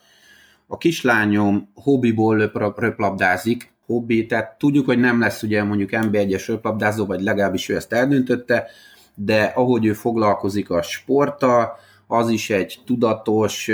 A 0.73 0.79
kislányom 0.79 1.71
hobbiból 1.75 2.51
röplabdázik, 2.77 3.73
hobbi, 3.87 4.27
tehát 4.27 4.59
tudjuk, 4.59 4.87
hogy 4.87 4.99
nem 4.99 5.21
lesz 5.21 5.43
ugye 5.43 5.65
mondjuk 5.65 5.89
NB1-es 5.93 6.45
röplabdázó, 6.47 7.07
vagy 7.07 7.23
legalábbis 7.23 7.69
ő 7.69 7.77
ezt 7.77 7.93
eldöntötte, 7.93 8.67
de 9.15 9.43
ahogy 9.43 9.85
ő 9.85 9.93
foglalkozik 9.93 10.71
a 10.71 10.83
sporttal, 10.83 11.77
az 12.07 12.29
is 12.29 12.51
egy 12.51 12.79
tudatos, 12.87 13.71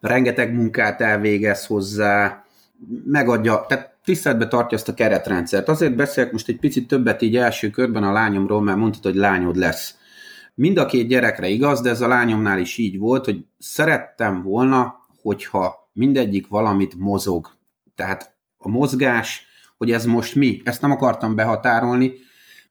rengeteg 0.00 0.54
munkát 0.54 1.00
elvégez 1.00 1.66
hozzá, 1.66 2.44
megadja, 3.04 3.64
tehát 3.68 3.94
tiszteletbe 4.04 4.48
tartja 4.48 4.76
azt 4.76 4.88
a 4.88 4.94
keretrendszert. 4.94 5.68
Azért 5.68 5.96
beszélek 5.96 6.32
most 6.32 6.48
egy 6.48 6.58
picit 6.58 6.88
többet 6.88 7.22
így 7.22 7.36
első 7.36 7.70
körben 7.70 8.02
a 8.04 8.12
lányomról, 8.12 8.62
mert 8.62 8.78
mondtad, 8.78 9.02
hogy 9.02 9.14
lányod 9.14 9.56
lesz. 9.56 9.94
Mind 10.54 10.78
a 10.78 10.86
két 10.86 11.08
gyerekre 11.08 11.48
igaz, 11.48 11.80
de 11.80 11.90
ez 11.90 12.00
a 12.00 12.08
lányomnál 12.08 12.58
is 12.58 12.78
így 12.78 12.98
volt, 12.98 13.24
hogy 13.24 13.44
szerettem 13.58 14.42
volna, 14.42 15.02
hogyha 15.24 15.90
mindegyik 15.92 16.48
valamit 16.48 16.94
mozog. 16.98 17.50
Tehát 17.94 18.36
a 18.56 18.68
mozgás, 18.68 19.46
hogy 19.76 19.90
ez 19.90 20.04
most 20.04 20.34
mi, 20.34 20.60
ezt 20.64 20.80
nem 20.80 20.90
akartam 20.90 21.34
behatárolni, 21.34 22.12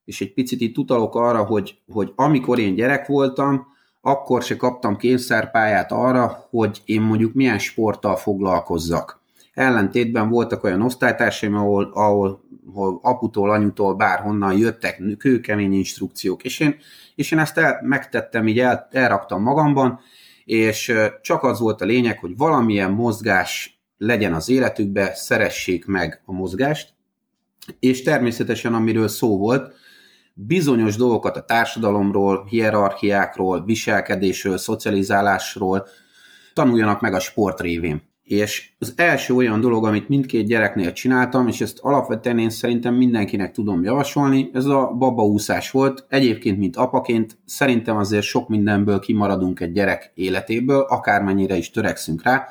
és 0.05 0.21
egy 0.21 0.33
picit 0.33 0.61
itt 0.61 0.77
utalok 0.77 1.15
arra, 1.15 1.43
hogy, 1.43 1.81
hogy 1.91 2.11
amikor 2.15 2.59
én 2.59 2.75
gyerek 2.75 3.07
voltam, 3.07 3.65
akkor 4.01 4.43
se 4.43 4.55
kaptam 4.55 4.97
kényszerpályát 4.97 5.91
arra, 5.91 6.47
hogy 6.49 6.81
én 6.85 7.01
mondjuk 7.01 7.33
milyen 7.33 7.59
sporttal 7.59 8.15
foglalkozzak. 8.15 9.21
Ellentétben 9.53 10.29
voltak 10.29 10.63
olyan 10.63 10.81
osztálytársaim, 10.81 11.55
ahol, 11.55 11.91
ahol, 11.93 12.43
ahol 12.73 12.99
aputól, 13.01 13.51
anyutól, 13.51 13.95
bárhonnan 13.95 14.57
jöttek 14.57 15.01
kőkemény 15.17 15.73
instrukciók, 15.73 16.43
és 16.43 16.59
én, 16.59 16.75
és 17.15 17.31
én 17.31 17.39
ezt 17.39 17.57
el, 17.57 17.79
megtettem, 17.83 18.47
így 18.47 18.59
el, 18.59 18.87
elraktam 18.91 19.41
magamban, 19.41 19.99
és 20.45 20.93
csak 21.21 21.43
az 21.43 21.59
volt 21.59 21.81
a 21.81 21.85
lényeg, 21.85 22.19
hogy 22.19 22.37
valamilyen 22.37 22.91
mozgás 22.91 23.81
legyen 23.97 24.33
az 24.33 24.49
életükbe, 24.49 25.13
szeressék 25.13 25.85
meg 25.85 26.21
a 26.25 26.31
mozgást, 26.31 26.93
és 27.79 28.01
természetesen, 28.01 28.73
amiről 28.73 29.07
szó 29.07 29.37
volt, 29.37 29.73
bizonyos 30.33 30.95
dolgokat 30.95 31.37
a 31.37 31.45
társadalomról, 31.45 32.45
hierarchiákról, 32.45 33.63
viselkedésről, 33.65 34.57
szocializálásról 34.57 35.87
tanuljanak 36.53 37.01
meg 37.01 37.13
a 37.13 37.19
sport 37.19 37.61
révén. 37.61 38.11
És 38.23 38.71
az 38.79 38.93
első 38.95 39.33
olyan 39.33 39.61
dolog, 39.61 39.85
amit 39.85 40.09
mindkét 40.09 40.47
gyereknél 40.47 40.93
csináltam, 40.93 41.47
és 41.47 41.61
ezt 41.61 41.79
alapvetően 41.81 42.39
én 42.39 42.49
szerintem 42.49 42.95
mindenkinek 42.95 43.51
tudom 43.51 43.83
javasolni, 43.83 44.49
ez 44.53 44.65
a 44.65 44.95
babaúszás 44.97 45.71
volt. 45.71 46.05
Egyébként, 46.09 46.57
mint 46.57 46.75
apaként, 46.75 47.37
szerintem 47.45 47.97
azért 47.97 48.23
sok 48.23 48.49
mindenből 48.49 48.99
kimaradunk 48.99 49.59
egy 49.59 49.71
gyerek 49.71 50.11
életéből, 50.15 50.79
akármennyire 50.81 51.55
is 51.55 51.71
törekszünk 51.71 52.23
rá. 52.23 52.47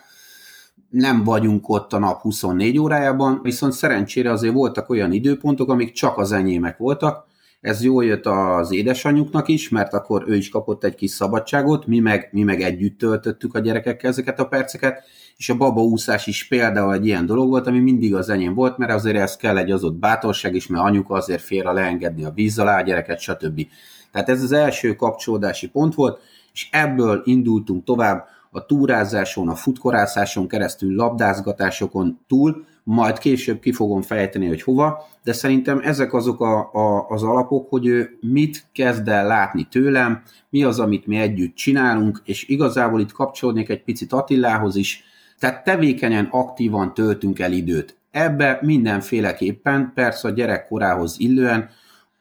Nem 0.91 1.25
vagyunk 1.25 1.69
ott 1.69 1.93
a 1.93 1.99
nap 1.99 2.21
24 2.21 2.79
órájában, 2.79 3.41
viszont 3.43 3.73
szerencsére 3.73 4.31
azért 4.31 4.55
voltak 4.55 4.89
olyan 4.89 5.13
időpontok, 5.13 5.71
amik 5.71 5.93
csak 5.93 6.19
az 6.19 6.33
enyémek 6.33 6.77
voltak, 6.77 7.31
ez 7.63 7.83
jól 7.83 8.05
jött 8.05 8.27
az 8.27 8.73
édesanyjuknak 8.73 9.49
is, 9.49 9.69
mert 9.69 9.93
akkor 9.93 10.25
ő 10.27 10.37
is 10.37 10.49
kapott 10.49 10.85
egy 10.85 10.95
kis 10.95 11.11
szabadságot, 11.11 11.87
mi 11.87 11.99
meg, 11.99 12.29
mi 12.33 12.43
meg 12.43 12.61
együtt 12.61 12.99
töltöttük 12.99 13.55
a 13.55 13.59
gyerekekkel 13.59 14.11
ezeket 14.11 14.41
a 14.41 14.45
perceket, 14.45 15.05
és 15.37 15.49
a 15.49 15.57
babaúszás 15.57 16.27
is 16.27 16.49
például 16.49 16.95
egy 16.95 17.07
ilyen 17.07 17.27
dolog 17.27 17.49
volt, 17.49 17.67
ami 17.67 17.79
mindig 17.79 18.15
az 18.15 18.29
enyém 18.29 18.55
volt, 18.55 18.79
mert 18.79 18.93
azért 18.93 19.17
ez 19.17 19.37
kell 19.37 19.57
egy 19.57 19.71
az 19.71 19.85
ott 19.85 19.95
bátorság 19.95 20.55
is, 20.55 20.67
mert 20.67 20.85
anyuka 20.85 21.15
azért 21.15 21.43
félre 21.43 21.73
leengedni 21.73 22.25
a 22.25 22.31
víz 22.31 22.59
alá 22.59 22.79
a 22.79 22.83
gyereket, 22.83 23.21
stb. 23.21 23.67
Tehát 24.13 24.29
ez 24.29 24.43
az 24.43 24.53
első 24.53 24.95
kapcsolódási 24.95 25.69
pont 25.69 25.95
volt, 25.95 26.21
és 26.53 26.69
ebből 26.71 27.23
indultunk 27.25 27.85
tovább 27.85 28.27
a 28.51 28.67
túrázáson, 28.67 29.49
a 29.49 29.55
futkorászáson 29.55 30.49
keresztül, 30.49 30.95
labdázgatásokon 30.95 32.21
túl, 32.29 32.65
majd 32.85 33.19
később 33.19 33.61
ki 33.61 33.73
fogom 33.73 34.03
fejteni, 34.03 34.47
hogy 34.47 34.63
hova, 34.63 35.07
de 35.25 35.33
szerintem 35.33 35.81
ezek 35.85 36.13
azok 36.13 36.41
a, 36.41 36.71
a, 36.73 37.07
az 37.09 37.23
alapok, 37.23 37.69
hogy 37.69 37.87
ő 37.87 38.19
mit 38.21 38.65
kezd 38.73 39.09
el 39.09 39.27
látni 39.27 39.69
tőlem, 39.71 40.23
mi 40.51 40.65
az, 40.65 40.79
amit 40.79 41.07
mi 41.07 41.17
együtt 41.17 41.55
csinálunk, 41.55 42.23
és 42.25 42.49
igazából 42.49 43.01
itt 43.01 43.13
kapcsolódnék 43.13 43.69
egy 43.69 43.85
picit 43.85 44.13
Attilához 44.13 44.77
is, 44.77 45.05
tehát 45.43 45.65
tevékenyen, 45.65 46.29
aktívan 46.31 46.95
töltünk 46.95 47.39
el 47.39 47.53
időt. 47.53 47.97
Ebbe 48.11 48.59
mindenféleképpen, 48.61 49.93
persze 49.95 50.29
a 50.29 50.31
gyerekkorához 50.31 51.15
illően, 51.19 51.71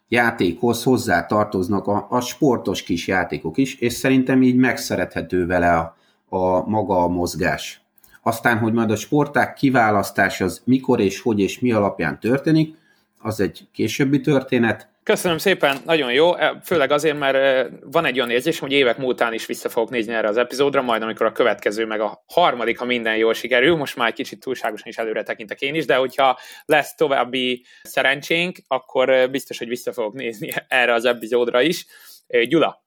játékhoz 0.08 0.84
hozzá 0.84 1.25
tartoznak 1.25 1.88
a, 1.88 2.08
a 2.10 2.22
sportos 2.22 2.84
kis 2.84 3.08
játékok 3.08 3.58
is, 3.58 3.75
és 3.75 3.94
szerintem 3.94 4.42
így 4.42 4.56
megszerethető 4.56 5.46
vele 5.46 5.74
a, 5.78 5.96
a 6.30 6.70
maga 6.70 7.04
a 7.04 7.08
mozgás. 7.08 7.82
Aztán, 8.22 8.58
hogy 8.58 8.74
majd 8.74 8.92
a 8.92 8.96
sporták 8.96 9.54
kiválasztás 9.54 10.42
az 10.42 10.62
mikor 10.63 11.00
és 11.00 11.20
hogy 11.20 11.40
és 11.40 11.60
mi 11.60 11.72
alapján 11.72 12.20
történik, 12.20 12.75
az 13.20 13.40
egy 13.40 13.68
későbbi 13.72 14.22
történet. 14.22 14.90
Köszönöm 15.03 15.38
szépen, 15.38 15.77
nagyon 15.86 16.13
jó, 16.13 16.36
e, 16.36 16.62
főleg 16.63 16.91
azért, 16.91 17.20
mert 17.20 17.36
e, 17.36 17.70
van 17.81 18.05
egy 18.05 18.17
olyan 18.17 18.29
érzés, 18.29 18.60
hogy 18.60 18.72
évek 18.72 18.98
múltán 18.98 19.34
is 19.34 19.46
vissza 19.46 19.70
fogok 19.70 19.89
nézni 19.89 20.13
erre 20.13 20.27
az 20.27 20.38
epizódra, 20.38 20.81
majd 20.81 21.01
amikor 21.01 21.25
a 21.25 21.31
következő, 21.31 21.86
meg 21.86 22.00
a 22.00 22.24
harmadik, 22.27 22.77
ha 22.77 22.86
minden 22.86 23.17
jól 23.17 23.34
sikerül, 23.34 23.75
most 23.75 23.96
már 23.96 24.08
egy 24.08 24.13
kicsit 24.13 24.39
túlságosan 24.39 24.88
is 24.88 24.98
előre 24.98 25.24
tekintek 25.24 25.62
én 25.62 25.75
is, 25.75 25.86
de 25.86 25.96
hogyha 25.96 26.39
lesz 26.65 26.96
további 26.96 27.65
szerencsénk, 27.84 28.58
akkor 28.67 29.10
e, 29.10 29.27
biztos, 29.27 29.58
hogy 29.58 29.67
vissza 29.67 29.93
fogok 29.93 30.13
nézni 30.13 30.50
erre 30.67 30.93
az 30.93 31.05
epizódra 31.05 31.62
is. 31.62 31.86
Gyula, 32.48 32.86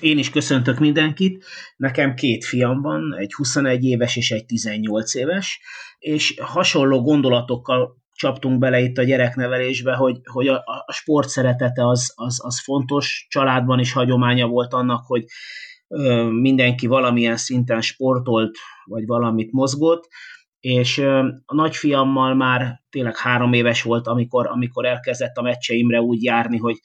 én 0.00 0.18
is 0.18 0.30
köszöntök 0.30 0.78
mindenkit. 0.78 1.44
Nekem 1.76 2.14
két 2.14 2.44
fiam 2.44 2.82
van, 2.82 3.14
egy 3.18 3.32
21 3.32 3.84
éves 3.84 4.16
és 4.16 4.30
egy 4.30 4.46
18 4.46 5.14
éves, 5.14 5.60
és 5.98 6.34
hasonló 6.40 7.02
gondolatokkal 7.02 8.04
csaptunk 8.16 8.58
bele 8.58 8.80
itt 8.80 8.98
a 8.98 9.02
gyereknevelésbe, 9.02 9.94
hogy, 9.94 10.20
hogy 10.24 10.48
a, 10.48 10.62
a 10.86 10.92
sport 10.92 11.28
szeretete 11.28 11.88
az, 11.88 12.12
az, 12.14 12.40
az 12.44 12.60
fontos. 12.60 13.26
Családban 13.28 13.78
is 13.78 13.92
hagyománya 13.92 14.46
volt 14.46 14.72
annak, 14.72 15.04
hogy 15.06 15.24
ö, 15.88 16.30
mindenki 16.30 16.86
valamilyen 16.86 17.36
szinten 17.36 17.80
sportolt, 17.80 18.56
vagy 18.84 19.06
valamit 19.06 19.52
mozgott, 19.52 20.08
és 20.60 20.98
ö, 20.98 21.18
a 21.44 21.54
nagyfiammal 21.54 22.34
már 22.34 22.82
tényleg 22.90 23.16
három 23.16 23.52
éves 23.52 23.82
volt, 23.82 24.06
amikor, 24.06 24.46
amikor 24.46 24.84
elkezdett 24.84 25.36
a 25.36 25.42
meccseimre 25.42 26.00
úgy 26.00 26.22
járni, 26.22 26.56
hogy 26.56 26.76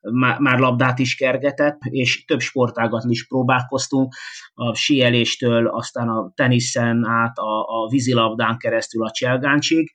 már, 0.00 0.38
már 0.38 0.58
labdát 0.58 0.98
is 0.98 1.14
kergetett, 1.14 1.78
és 1.82 2.24
több 2.24 2.40
sportágat 2.40 3.04
is 3.08 3.26
próbálkoztunk, 3.26 4.14
a 4.54 4.74
síeléstől, 4.74 5.66
aztán 5.66 6.08
a 6.08 6.32
teniszen 6.34 7.06
át, 7.06 7.38
a, 7.38 7.82
a 7.82 7.88
vízilabdán 7.88 8.56
keresztül 8.56 9.04
a 9.04 9.10
cselgáncsig, 9.10 9.90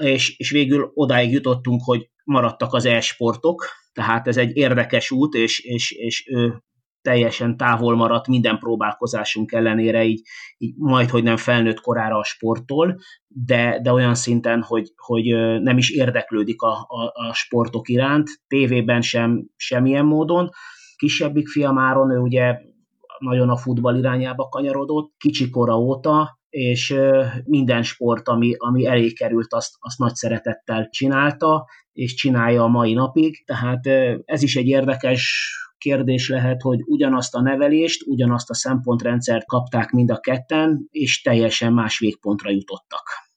és, 0.00 0.38
és 0.38 0.50
végül 0.50 0.90
odáig 0.94 1.32
jutottunk, 1.32 1.80
hogy 1.84 2.10
maradtak 2.24 2.72
az 2.74 2.84
e-sportok, 2.84 3.64
tehát 3.92 4.28
ez 4.28 4.36
egy 4.36 4.56
érdekes 4.56 5.10
út, 5.10 5.34
és, 5.34 5.58
és, 5.58 5.90
és 5.90 6.28
ő 6.28 6.62
teljesen 7.02 7.56
távol 7.56 7.96
maradt 7.96 8.26
minden 8.26 8.58
próbálkozásunk 8.58 9.52
ellenére, 9.52 10.04
így, 10.04 10.22
így 10.58 10.74
majd, 10.76 11.10
hogy 11.10 11.22
nem 11.22 11.36
felnőtt 11.36 11.80
korára 11.80 12.18
a 12.18 12.24
sporttól, 12.24 12.98
de, 13.26 13.80
de 13.82 13.92
olyan 13.92 14.14
szinten, 14.14 14.62
hogy, 14.62 14.92
hogy 14.96 15.24
nem 15.62 15.78
is 15.78 15.90
érdeklődik 15.90 16.62
a, 16.62 16.72
a, 16.72 17.28
a 17.28 17.34
sportok 17.34 17.88
iránt, 17.88 18.28
tévében 18.46 19.00
sem, 19.00 19.46
semmilyen 19.56 20.04
módon. 20.04 20.50
Kisebbik 20.96 21.48
fiam 21.48 21.78
Áron, 21.78 22.10
ő 22.10 22.18
ugye 22.18 22.58
nagyon 23.18 23.48
a 23.48 23.56
futball 23.56 23.96
irányába 23.96 24.48
kanyarodott, 24.48 25.12
kicsikora 25.18 25.78
óta, 25.78 26.39
és 26.50 26.94
minden 27.44 27.82
sport, 27.82 28.28
ami, 28.28 28.54
ami 28.56 28.86
elé 28.86 29.12
került, 29.12 29.52
azt, 29.52 29.74
azt 29.78 29.98
nagy 29.98 30.14
szeretettel 30.14 30.88
csinálta, 30.88 31.66
és 31.92 32.14
csinálja 32.14 32.62
a 32.62 32.68
mai 32.68 32.92
napig. 32.92 33.44
Tehát 33.44 33.86
ez 34.24 34.42
is 34.42 34.56
egy 34.56 34.66
érdekes 34.66 35.54
kérdés 35.78 36.28
lehet, 36.28 36.62
hogy 36.62 36.78
ugyanazt 36.86 37.34
a 37.34 37.40
nevelést, 37.40 38.06
ugyanazt 38.06 38.50
a 38.50 38.54
szempontrendszert 38.54 39.46
kapták 39.46 39.90
mind 39.90 40.10
a 40.10 40.20
ketten, 40.20 40.86
és 40.90 41.22
teljesen 41.22 41.72
más 41.72 41.98
végpontra 41.98 42.50
jutottak. 42.50 43.29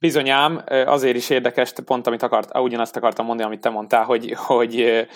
Bizonyám, 0.00 0.62
azért 0.66 1.16
is 1.16 1.30
érdekes, 1.30 1.72
pont 1.84 2.06
amit 2.06 2.22
akart, 2.22 2.58
ugyanazt 2.58 2.96
akartam 2.96 3.26
mondani, 3.26 3.48
amit 3.48 3.60
te 3.60 3.68
mondtál, 3.68 4.04
hogy, 4.04 4.34
hogy 4.36 5.06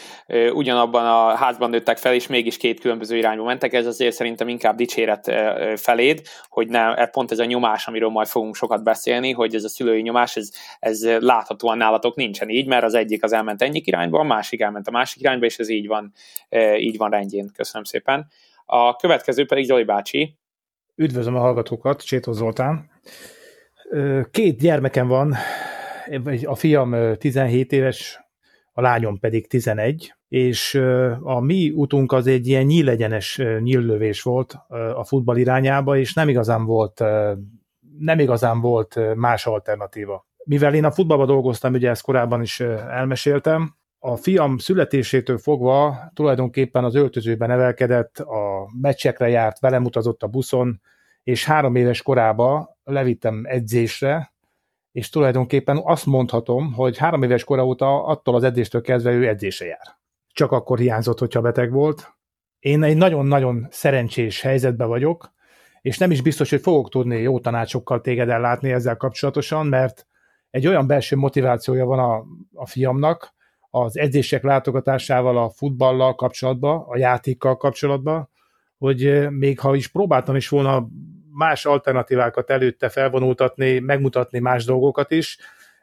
ugyanabban 0.52 1.06
a 1.06 1.34
házban 1.34 1.70
nőttek 1.70 1.96
fel, 1.96 2.14
és 2.14 2.26
mégis 2.26 2.56
két 2.56 2.80
különböző 2.80 3.16
irányba 3.16 3.44
mentek, 3.44 3.72
ez 3.72 3.86
azért 3.86 4.14
szerintem 4.14 4.48
inkább 4.48 4.76
dicséret 4.76 5.32
feléd, 5.76 6.22
hogy 6.48 6.68
ne, 6.68 6.94
e 6.94 7.06
pont 7.06 7.30
ez 7.30 7.38
a 7.38 7.44
nyomás, 7.44 7.86
amiről 7.86 8.08
majd 8.08 8.26
fogunk 8.26 8.54
sokat 8.54 8.82
beszélni, 8.82 9.32
hogy 9.32 9.54
ez 9.54 9.64
a 9.64 9.68
szülői 9.68 10.00
nyomás, 10.00 10.36
ez, 10.36 10.50
ez 10.78 11.18
láthatóan 11.18 11.76
nálatok 11.76 12.14
nincsen 12.14 12.48
így, 12.48 12.66
mert 12.66 12.84
az 12.84 12.94
egyik 12.94 13.22
az 13.22 13.32
elment 13.32 13.62
egyik 13.62 13.86
irányba, 13.86 14.18
a 14.18 14.24
másik 14.24 14.60
elment 14.60 14.88
a 14.88 14.90
másik 14.90 15.20
irányba, 15.20 15.44
és 15.44 15.58
ez 15.58 15.68
így 15.68 15.86
van, 15.86 16.12
így 16.78 16.96
van 16.96 17.10
rendjén. 17.10 17.50
Köszönöm 17.56 17.84
szépen. 17.84 18.26
A 18.64 18.96
következő 18.96 19.46
pedig 19.46 19.64
Zoli 19.64 19.84
bácsi. 19.84 20.38
Üdvözlöm 20.94 21.36
a 21.36 21.40
hallgatókat, 21.40 22.04
Csétó 22.04 22.32
Zoltán. 22.32 22.90
Két 24.30 24.58
gyermekem 24.58 25.06
van, 25.06 25.34
a 26.44 26.54
fiam 26.54 27.16
17 27.18 27.72
éves, 27.72 28.20
a 28.72 28.80
lányom 28.80 29.18
pedig 29.18 29.48
11, 29.48 30.14
és 30.28 30.74
a 31.20 31.40
mi 31.40 31.70
utunk 31.70 32.12
az 32.12 32.26
egy 32.26 32.46
ilyen 32.46 32.64
nyílegyenes 32.64 33.40
nyíllövés 33.58 34.22
volt 34.22 34.56
a 34.94 35.04
futball 35.04 35.36
irányába, 35.36 35.96
és 35.96 36.14
nem 36.14 36.28
igazán 36.28 36.64
volt, 36.64 37.02
nem 37.98 38.18
igazán 38.18 38.60
volt 38.60 39.14
más 39.14 39.46
alternatíva. 39.46 40.26
Mivel 40.44 40.74
én 40.74 40.84
a 40.84 40.90
futballban 40.90 41.26
dolgoztam, 41.26 41.72
ugye 41.72 41.90
ezt 41.90 42.02
korábban 42.02 42.42
is 42.42 42.60
elmeséltem, 42.60 43.74
a 43.98 44.16
fiam 44.16 44.58
születésétől 44.58 45.38
fogva 45.38 45.96
tulajdonképpen 46.14 46.84
az 46.84 46.94
öltözőben 46.94 47.48
nevelkedett, 47.48 48.18
a 48.18 48.70
meccsekre 48.80 49.28
járt, 49.28 49.60
velem 49.60 49.84
utazott 49.84 50.22
a 50.22 50.26
buszon, 50.26 50.80
és 51.24 51.44
három 51.44 51.74
éves 51.74 52.02
korába 52.02 52.78
levittem 52.84 53.42
edzésre, 53.46 54.32
és 54.92 55.08
tulajdonképpen 55.08 55.80
azt 55.84 56.06
mondhatom, 56.06 56.72
hogy 56.72 56.98
három 56.98 57.22
éves 57.22 57.44
kora 57.44 57.64
óta 57.64 58.04
attól 58.04 58.34
az 58.34 58.42
edzéstől 58.42 58.82
kezdve 58.82 59.10
ő 59.10 59.28
edzése 59.28 59.64
jár. 59.64 59.98
Csak 60.32 60.52
akkor 60.52 60.78
hiányzott, 60.78 61.18
hogyha 61.18 61.40
beteg 61.40 61.72
volt. 61.72 62.14
Én 62.58 62.82
egy 62.82 62.96
nagyon-nagyon 62.96 63.66
szerencsés 63.70 64.40
helyzetben 64.40 64.88
vagyok, 64.88 65.32
és 65.80 65.98
nem 65.98 66.10
is 66.10 66.20
biztos, 66.20 66.50
hogy 66.50 66.60
fogok 66.60 66.88
tudni 66.88 67.20
jó 67.20 67.40
tanácsokkal 67.40 68.00
téged 68.00 68.28
ellátni 68.28 68.72
ezzel 68.72 68.96
kapcsolatosan, 68.96 69.66
mert 69.66 70.06
egy 70.50 70.66
olyan 70.66 70.86
belső 70.86 71.16
motivációja 71.16 71.84
van 71.84 71.98
a, 71.98 72.24
a 72.54 72.66
fiamnak, 72.66 73.34
az 73.70 73.98
edzések 73.98 74.42
látogatásával, 74.42 75.38
a 75.38 75.50
futballal 75.50 76.14
kapcsolatban, 76.14 76.84
a 76.86 76.96
játékkal 76.96 77.56
kapcsolatban, 77.56 78.28
hogy 78.78 79.30
még 79.30 79.60
ha 79.60 79.74
is 79.74 79.88
próbáltam 79.88 80.36
is 80.36 80.48
volna 80.48 80.88
más 81.34 81.64
alternatívákat 81.64 82.50
előtte 82.50 82.88
felvonultatni, 82.88 83.78
megmutatni 83.78 84.38
más 84.38 84.64
dolgokat 84.64 85.10
is, 85.10 85.38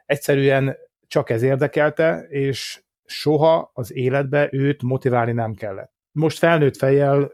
egyszerűen 0.06 0.76
csak 1.06 1.30
ez 1.30 1.42
érdekelte, 1.42 2.26
és 2.28 2.82
soha 3.04 3.70
az 3.74 3.94
életbe 3.94 4.48
őt 4.52 4.82
motiválni 4.82 5.32
nem 5.32 5.54
kellett. 5.54 5.92
Most 6.12 6.38
felnőtt 6.38 6.76
fejjel 6.76 7.32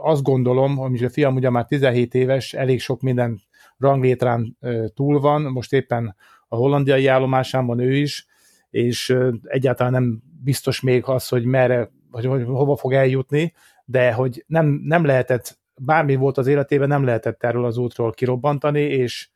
azt 0.00 0.22
gondolom, 0.22 0.76
hogy 0.76 1.04
a 1.04 1.10
fiam 1.10 1.34
ugye 1.34 1.50
már 1.50 1.66
17 1.66 2.14
éves, 2.14 2.52
elég 2.52 2.80
sok 2.80 3.00
minden 3.00 3.40
ranglétrán 3.78 4.56
túl 4.94 5.20
van, 5.20 5.42
most 5.42 5.72
éppen 5.72 6.16
a 6.48 6.56
hollandiai 6.56 7.06
állomásán 7.06 7.66
van 7.66 7.78
ő 7.78 7.96
is, 7.96 8.26
és 8.70 9.16
egyáltalán 9.42 9.92
nem 9.92 10.22
biztos 10.42 10.80
még 10.80 11.04
az, 11.06 11.28
hogy 11.28 11.44
merre, 11.44 11.90
vagy 12.10 12.24
hova 12.44 12.76
fog 12.76 12.92
eljutni, 12.92 13.52
de 13.84 14.12
hogy 14.12 14.44
nem, 14.46 14.80
nem 14.84 15.04
lehetett, 15.04 15.58
bármi 15.78 16.16
volt 16.16 16.38
az 16.38 16.46
életében, 16.46 16.88
nem 16.88 17.04
lehetett 17.04 17.42
erről 17.42 17.64
az 17.64 17.76
útról 17.76 18.12
kirobbantani, 18.12 18.80
és 18.80 19.28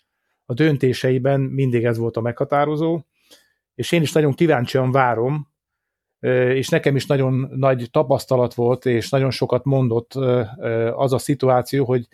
a 0.47 0.55
döntéseiben 0.55 1.41
mindig 1.41 1.85
ez 1.85 1.99
volt 1.99 2.17
a 2.17 2.21
meghatározó, 2.21 3.01
és 3.75 3.93
én 3.93 4.03
is 4.03 4.13
nagyon 4.13 4.33
kíváncsian 4.33 4.91
várom, 4.91 5.49
és 6.55 6.69
nekem 6.69 6.97
is 6.97 7.07
nagyon 7.07 7.51
nagy 7.55 7.89
tapasztalat 7.91 8.55
volt, 8.55 8.87
és 8.87 9.11
nagyon 9.11 9.31
sokat 9.31 9.65
mondott 9.65 10.15
az 10.95 11.13
a 11.13 11.19
szituáció, 11.19 11.85
hogy 11.85 12.09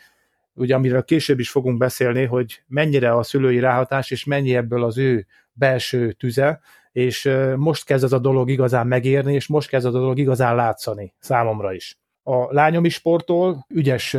ugye 0.55 0.75
amiről 0.75 1.05
később 1.05 1.39
is 1.39 1.51
fogunk 1.51 1.79
beszélni, 1.79 2.25
hogy 2.25 2.63
mennyire 2.67 3.17
a 3.17 3.23
szülői 3.23 3.59
ráhatás, 3.59 4.11
és 4.11 4.25
mennyi 4.25 4.57
ebből 4.57 4.85
az 4.85 4.99
ő 4.99 5.27
belső 5.53 6.13
tüze, 6.13 6.61
és 6.93 7.31
most 7.57 7.85
kezd 7.85 8.05
ez 8.05 8.13
a 8.13 8.19
dolog 8.19 8.51
igazán 8.51 8.87
megérni, 8.87 9.35
és 9.35 9.47
most 9.47 9.69
kezd 9.69 9.87
ez 9.87 9.95
a 9.95 9.99
dolog 9.99 10.19
igazán 10.19 10.55
látszani 10.55 11.15
számomra 11.19 11.73
is. 11.73 11.99
A 12.29 12.53
lányom 12.53 12.85
is 12.85 12.95
sportol, 12.95 13.67
ügyes 13.69 14.17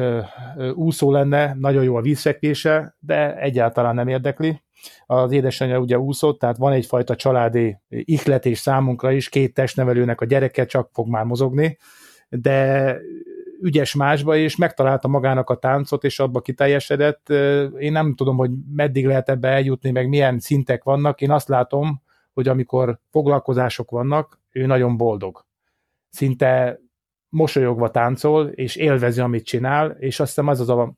úszó 0.74 1.12
lenne, 1.12 1.56
nagyon 1.60 1.84
jó 1.84 1.96
a 1.96 2.02
vízfekvése, 2.02 2.96
de 3.00 3.38
egyáltalán 3.38 3.96
nem 3.96 4.08
érdekli. 4.08 4.62
Az 5.06 5.32
édesanyja 5.32 5.80
ugye 5.80 6.00
úszott, 6.00 6.40
tehát 6.40 6.58
van 6.58 6.72
egyfajta 6.72 7.16
családi 7.16 7.78
ihletés 7.88 8.58
számunkra 8.58 9.12
is, 9.12 9.30
két 9.30 9.54
testnevelőnek 9.54 10.22
a 10.22 10.26
gyereke 10.26 10.66
csak 10.66 10.90
fog 10.94 11.08
már 11.08 11.24
mozogni, 11.24 11.78
de 12.30 12.96
ügyes 13.62 13.96
másba, 13.96 14.36
és 14.36 14.56
megtalálta 14.56 15.08
magának 15.08 15.50
a 15.50 15.56
táncot, 15.56 16.04
és 16.04 16.20
abba 16.20 16.42
kiteljesedett. 16.42 17.30
Én 17.80 17.92
nem 17.92 18.16
tudom, 18.16 18.38
hogy 18.38 18.52
meddig 18.76 19.06
lehet 19.06 19.30
ebbe 19.30 19.48
eljutni, 19.48 19.92
meg 19.92 20.10
milyen 20.10 20.40
szintek 20.40 20.84
vannak. 20.84 21.22
Én 21.22 21.32
azt 21.32 21.48
látom, 21.48 22.02
hogy 22.34 22.48
amikor 22.48 23.00
foglalkozások 23.12 23.92
vannak, 23.92 24.40
ő 24.52 24.66
nagyon 24.66 24.98
boldog. 24.98 25.46
Szinte 26.10 26.80
mosolyogva 27.30 27.92
táncol, 27.92 28.48
és 28.48 28.76
élvezi, 28.76 29.22
amit 29.22 29.46
csinál, 29.46 29.90
és 29.90 30.20
azt 30.20 30.30
hiszem 30.30 30.50
ez 30.50 30.60
az 30.60 30.70
a, 30.70 30.94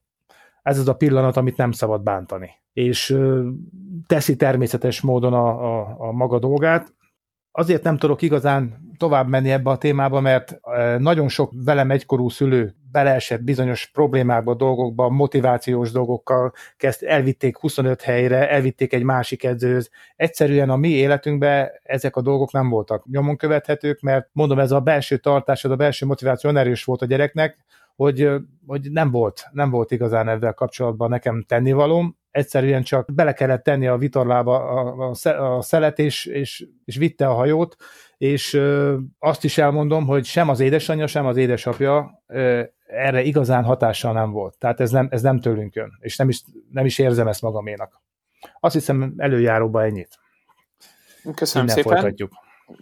ez 0.62 0.80
az 0.80 0.88
a 0.88 0.96
pillanat, 0.96 1.38
amit 1.38 1.58
nem 1.58 1.72
szabad 1.72 2.04
bántani. 2.04 2.50
És 2.74 3.18
teszi 4.08 4.36
természetes 4.36 5.02
módon 5.02 5.34
a, 5.34 5.80
a, 5.80 5.96
a 5.98 6.12
maga 6.12 6.40
dolgát. 6.40 6.94
Azért 7.52 7.84
nem 7.84 7.98
tudok 7.98 8.22
igazán 8.22 8.90
tovább 8.98 9.28
menni 9.28 9.52
ebbe 9.52 9.70
a 9.70 9.78
témába, 9.78 10.20
mert 10.20 10.60
nagyon 10.98 11.28
sok 11.28 11.52
velem 11.66 11.92
egykorú 11.92 12.30
szülő 12.30 12.76
beleesett 12.92 13.42
bizonyos 13.42 13.86
problémákba, 13.86 14.54
dolgokba, 14.54 15.10
motivációs 15.10 15.92
dolgokkal, 15.92 16.54
kezd, 16.78 17.04
elvitték 17.04 17.58
25 17.58 18.02
helyre, 18.02 18.50
elvitték 18.50 18.94
egy 18.94 19.04
másik 19.04 19.44
edzőhöz. 19.44 19.90
Egyszerűen 20.16 20.70
a 20.70 20.76
mi 20.76 20.90
életünkben 20.90 21.70
ezek 21.84 22.16
a 22.16 22.22
dolgok 22.22 22.52
nem 22.52 22.70
voltak 22.70 23.06
nyomon 23.06 23.38
követhetők, 23.38 24.02
mert 24.02 24.30
mondom, 24.32 24.60
ez 24.60 24.72
a 24.72 24.80
belső 24.80 25.18
tartás, 25.18 25.64
ez 25.64 25.72
a 25.72 25.76
belső 25.76 26.06
motiváció 26.06 26.50
erős 26.56 26.84
volt 26.84 27.02
a 27.02 27.06
gyereknek, 27.06 27.58
hogy, 27.96 28.30
hogy 28.68 28.92
nem 28.92 29.12
volt, 29.12 29.46
nem 29.52 29.70
volt 29.70 29.92
igazán 29.92 30.30
ezzel 30.30 30.54
kapcsolatban 30.54 31.10
nekem 31.10 31.44
tennivalóm, 31.48 32.18
egyszerűen 32.32 32.84
csak 32.84 33.14
bele 33.14 33.34
kellett 33.34 33.64
tenni 33.64 33.88
a 33.88 33.98
vitorlába 33.98 34.56
a, 34.56 35.12
a, 35.24 35.56
a 35.56 35.62
szelet, 35.62 36.00
és, 36.00 36.26
és, 36.26 36.66
és 36.86 36.96
vitte 36.96 37.28
a 37.28 37.34
hajót, 37.34 37.76
és 38.18 38.54
ö, 38.54 38.98
azt 39.20 39.44
is 39.44 39.58
elmondom, 39.58 40.06
hogy 40.06 40.26
sem 40.26 40.50
az 40.50 40.60
édesanyja, 40.60 41.08
sem 41.08 41.26
az 41.26 41.38
édesapja 41.38 42.24
ö, 42.28 42.64
erre 42.86 43.22
igazán 43.22 43.64
hatással 43.64 44.14
nem 44.14 44.32
volt. 44.32 44.58
Tehát 44.58 44.80
ez 44.80 44.92
nem, 44.92 45.08
ez 45.12 45.22
nem 45.22 45.40
tőlünk 45.40 45.74
jön, 45.74 45.98
és 46.00 46.18
nem 46.18 46.30
is, 46.30 46.42
nem 46.72 46.86
is 46.86 47.00
érzem 47.00 47.28
ezt 47.28 47.42
magaménak. 47.42 48.02
Azt 48.60 48.74
hiszem 48.74 49.14
előjáróba 49.18 49.84
ennyit. 49.84 50.20
Köszönöm 51.36 51.68
Innen 51.68 51.84
szépen. 51.84 52.00
Folytatjuk. 52.00 52.32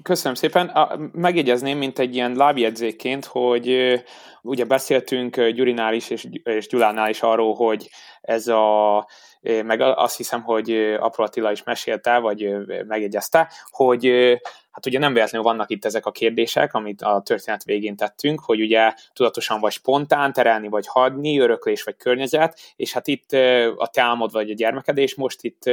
Köszönöm 0.03 0.33
szépen. 0.33 0.67
A, 0.67 0.97
megjegyezném, 1.11 1.77
mint 1.77 1.99
egy 1.99 2.15
ilyen 2.15 2.35
lábjegyzéként, 2.35 3.25
hogy 3.25 3.93
ugye 4.41 4.65
beszéltünk 4.65 5.41
Gyurinál 5.47 5.93
is 5.93 6.09
és, 6.09 6.27
és 6.43 6.67
Gyulánál 6.67 7.09
is 7.09 7.21
arról, 7.21 7.55
hogy 7.55 7.89
ez 8.21 8.47
a 8.47 9.07
meg 9.41 9.81
azt 9.81 10.17
hiszem, 10.17 10.41
hogy 10.41 10.71
Apró 10.99 11.23
Attila 11.23 11.51
is 11.51 11.63
mesélte, 11.63 12.17
vagy 12.17 12.55
megjegyezte, 12.87 13.51
hogy 13.69 14.37
hát 14.71 14.85
ugye 14.85 14.99
nem 14.99 15.13
véletlenül 15.13 15.47
vannak 15.47 15.69
itt 15.69 15.85
ezek 15.85 16.05
a 16.05 16.11
kérdések, 16.11 16.73
amit 16.73 17.01
a 17.01 17.21
történet 17.25 17.63
végén 17.63 17.95
tettünk, 17.95 18.39
hogy 18.39 18.61
ugye 18.61 18.93
tudatosan 19.13 19.59
vagy 19.59 19.71
spontán 19.71 20.33
terelni, 20.33 20.67
vagy 20.67 20.87
hagyni, 20.87 21.39
öröklés 21.39 21.83
vagy 21.83 21.95
környezet, 21.97 22.59
és 22.75 22.93
hát 22.93 23.07
itt 23.07 23.31
a 23.77 23.89
te 23.91 24.01
álmod 24.01 24.31
vagy 24.31 24.49
a 24.49 24.53
gyermekedés, 24.53 25.15
most 25.15 25.43
itt 25.43 25.63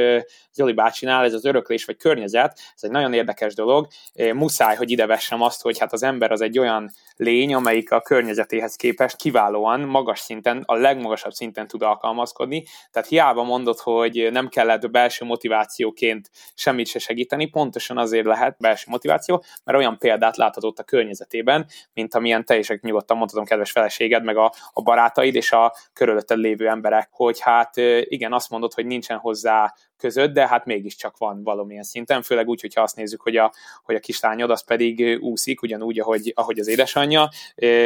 Zoli 0.53 0.73
bácsinál 0.73 1.23
ez 1.23 1.33
az 1.33 1.45
öröklés 1.45 1.85
vagy 1.85 1.97
környezet, 1.97 2.59
ez 2.75 2.83
egy 2.83 2.91
nagyon 2.91 3.13
érdekes 3.13 3.53
dolog. 3.53 3.87
Muszáj, 4.33 4.75
hogy 4.75 4.91
ide 4.91 5.05
vessem 5.05 5.41
azt, 5.41 5.61
hogy 5.61 5.79
hát 5.79 5.93
az 5.93 6.03
ember 6.03 6.31
az 6.31 6.41
egy 6.41 6.59
olyan 6.59 6.91
lény, 7.15 7.53
amelyik 7.53 7.91
a 7.91 8.01
környezetéhez 8.01 8.75
képest 8.75 9.15
kiválóan, 9.15 9.79
magas 9.79 10.19
szinten, 10.19 10.63
a 10.65 10.75
legmagasabb 10.75 11.31
szinten 11.31 11.67
tud 11.67 11.81
alkalmazkodni, 11.81 12.65
tehát 12.91 13.07
hiába 13.07 13.43
mondod, 13.43 13.79
hogy 13.79 14.27
nem 14.31 14.47
kellett 14.47 14.91
belső 14.91 15.25
motivációként 15.25 16.29
semmit 16.55 16.87
se 16.87 16.99
segíteni, 16.99 17.45
pontosan 17.45 17.97
azért 17.97 18.25
lehet 18.25 18.55
belső 18.59 18.86
motiváció, 18.87 19.43
mert 19.63 19.77
olyan 19.77 19.97
példát 19.97 20.37
láthatott 20.37 20.79
a 20.79 20.83
környezetében, 20.83 21.65
mint 21.93 22.15
amilyen 22.15 22.45
te 22.45 22.57
is 22.57 22.69
nyugodtan 22.81 23.17
mondhatom, 23.17 23.45
kedves 23.45 23.71
feleséged, 23.71 24.23
meg 24.23 24.37
a, 24.37 24.53
a 24.73 24.81
barátaid 24.81 25.35
és 25.35 25.51
a 25.51 25.73
körülötted 25.93 26.37
lévő 26.37 26.67
emberek, 26.67 27.09
hogy 27.11 27.39
hát 27.39 27.77
igen, 28.01 28.33
azt 28.33 28.49
mondod, 28.49 28.73
hogy 28.73 28.85
nincsen 28.85 29.17
hozzá 29.17 29.73
között, 29.97 30.33
de 30.33 30.47
hát 30.47 30.65
mégiscsak 30.65 31.17
van 31.17 31.43
valamilyen 31.43 31.83
szinten, 31.83 32.21
főleg 32.21 32.47
úgy, 32.47 32.61
hogyha 32.61 32.81
azt 32.81 32.95
nézzük, 32.95 33.21
hogy 33.21 33.37
a, 33.37 33.53
hogy 33.83 33.95
a 33.95 33.99
kislányod 33.99 34.49
az 34.49 34.63
pedig 34.63 35.17
úszik, 35.21 35.61
ugyanúgy, 35.61 35.99
ahogy, 35.99 36.31
ahogy 36.35 36.59
az 36.59 36.67
édesanyja, 36.67 37.29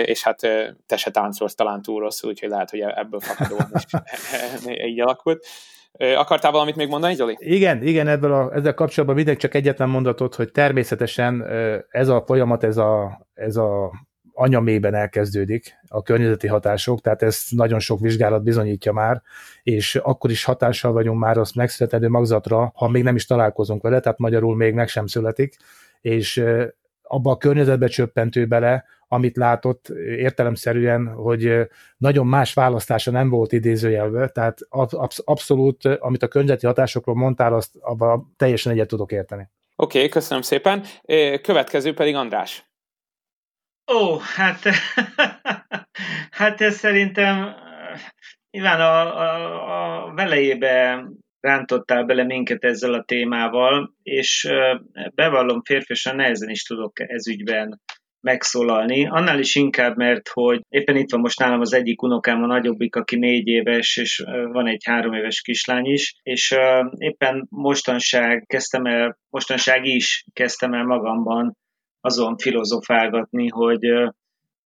és 0.05 0.23
hát 0.23 0.39
te 0.87 0.97
se 0.97 1.11
táncolsz 1.11 1.55
talán 1.55 1.81
túl 1.81 1.99
rosszul, 1.99 2.29
úgyhogy 2.29 2.49
lehet, 2.49 2.69
hogy 2.69 2.79
ebből 2.79 3.19
fakadóan 3.19 3.71
is 3.73 3.85
így 4.89 5.01
alakult. 5.01 5.45
Akartál 5.97 6.51
valamit 6.51 6.75
még 6.75 6.87
mondani, 6.87 7.13
Zoli? 7.13 7.35
Igen, 7.39 7.83
igen, 7.83 8.07
ebből 8.07 8.33
a, 8.33 8.53
ezzel 8.53 8.73
kapcsolatban 8.73 9.17
mindegy 9.17 9.37
csak 9.37 9.53
egyetlen 9.53 9.89
mondatot, 9.89 10.35
hogy 10.35 10.51
természetesen 10.51 11.45
ez 11.89 12.07
a 12.07 12.23
folyamat, 12.25 12.63
ez 12.63 12.77
a, 12.77 13.21
ez 13.33 13.55
a 13.55 13.91
anyamében 14.33 14.93
elkezdődik 14.93 15.73
a 15.87 16.01
környezeti 16.01 16.47
hatások, 16.47 17.01
tehát 17.01 17.21
ez 17.21 17.43
nagyon 17.49 17.79
sok 17.79 17.99
vizsgálat 17.99 18.43
bizonyítja 18.43 18.93
már, 18.93 19.21
és 19.63 19.95
akkor 19.95 20.29
is 20.29 20.43
hatással 20.43 20.91
vagyunk 20.91 21.19
már 21.19 21.37
az 21.37 21.51
megszületendő 21.51 22.09
magzatra, 22.09 22.71
ha 22.75 22.87
még 22.87 23.03
nem 23.03 23.15
is 23.15 23.25
találkozunk 23.25 23.81
vele, 23.81 23.99
tehát 23.99 24.17
magyarul 24.17 24.55
még 24.55 24.73
meg 24.73 24.87
sem 24.87 25.05
születik, 25.07 25.55
és 26.01 26.43
abba 27.01 27.31
a 27.31 27.37
környezetbe 27.37 27.87
csöppentő 27.87 28.45
bele, 28.45 28.85
amit 29.13 29.37
látott 29.37 29.89
értelemszerűen, 30.17 31.07
hogy 31.07 31.67
nagyon 31.97 32.27
más 32.27 32.53
választása 32.53 33.11
nem 33.11 33.29
volt 33.29 33.51
idézőjelve, 33.51 34.27
tehát 34.27 34.59
absz- 34.69 35.21
abszolút, 35.25 35.85
amit 35.85 36.23
a 36.23 36.27
környezeti 36.27 36.65
hatásokról 36.65 37.15
mondtál, 37.15 37.53
azt 37.53 37.75
abban 37.79 38.33
teljesen 38.37 38.71
egyet 38.71 38.87
tudok 38.87 39.11
érteni. 39.11 39.49
Oké, 39.75 39.97
okay, 39.97 40.09
köszönöm 40.09 40.41
szépen. 40.41 40.83
Következő 41.41 41.93
pedig 41.93 42.15
András. 42.15 42.65
Ó, 43.93 44.17
hát, 44.17 44.59
hát 46.39 46.61
ez 46.61 46.75
szerintem 46.75 47.55
nyilván 48.51 48.79
a, 48.79 49.19
a, 49.19 50.05
a 50.07 50.13
velejébe 50.13 51.05
rántottál 51.39 52.03
bele 52.03 52.23
minket 52.23 52.63
ezzel 52.63 52.93
a 52.93 53.03
témával, 53.03 53.93
és 54.03 54.49
bevallom 55.15 55.61
férfiasan 55.63 56.15
nehezen 56.15 56.49
is 56.49 56.63
tudok 56.63 56.99
ez 56.99 57.27
ügyben 57.27 57.81
megszólalni. 58.21 59.07
Annál 59.07 59.39
is 59.39 59.55
inkább, 59.55 59.97
mert 59.97 60.27
hogy 60.27 60.61
éppen 60.69 60.95
itt 60.95 61.11
van 61.11 61.21
most 61.21 61.39
nálam 61.39 61.59
az 61.59 61.73
egyik 61.73 62.01
unokám, 62.01 62.43
a 62.43 62.45
nagyobbik, 62.45 62.95
aki 62.95 63.15
négy 63.15 63.47
éves, 63.47 63.97
és 63.97 64.23
van 64.51 64.67
egy 64.67 64.81
három 64.85 65.13
éves 65.13 65.41
kislány 65.41 65.85
is, 65.85 66.15
és 66.23 66.55
éppen 66.97 67.47
mostanság 67.49 68.43
kezdtem 68.47 68.85
el, 68.85 69.17
mostanság 69.29 69.85
is 69.85 70.25
kezdtem 70.33 70.73
el 70.73 70.83
magamban 70.83 71.57
azon 72.01 72.37
filozofálgatni, 72.37 73.47
hogy 73.47 73.79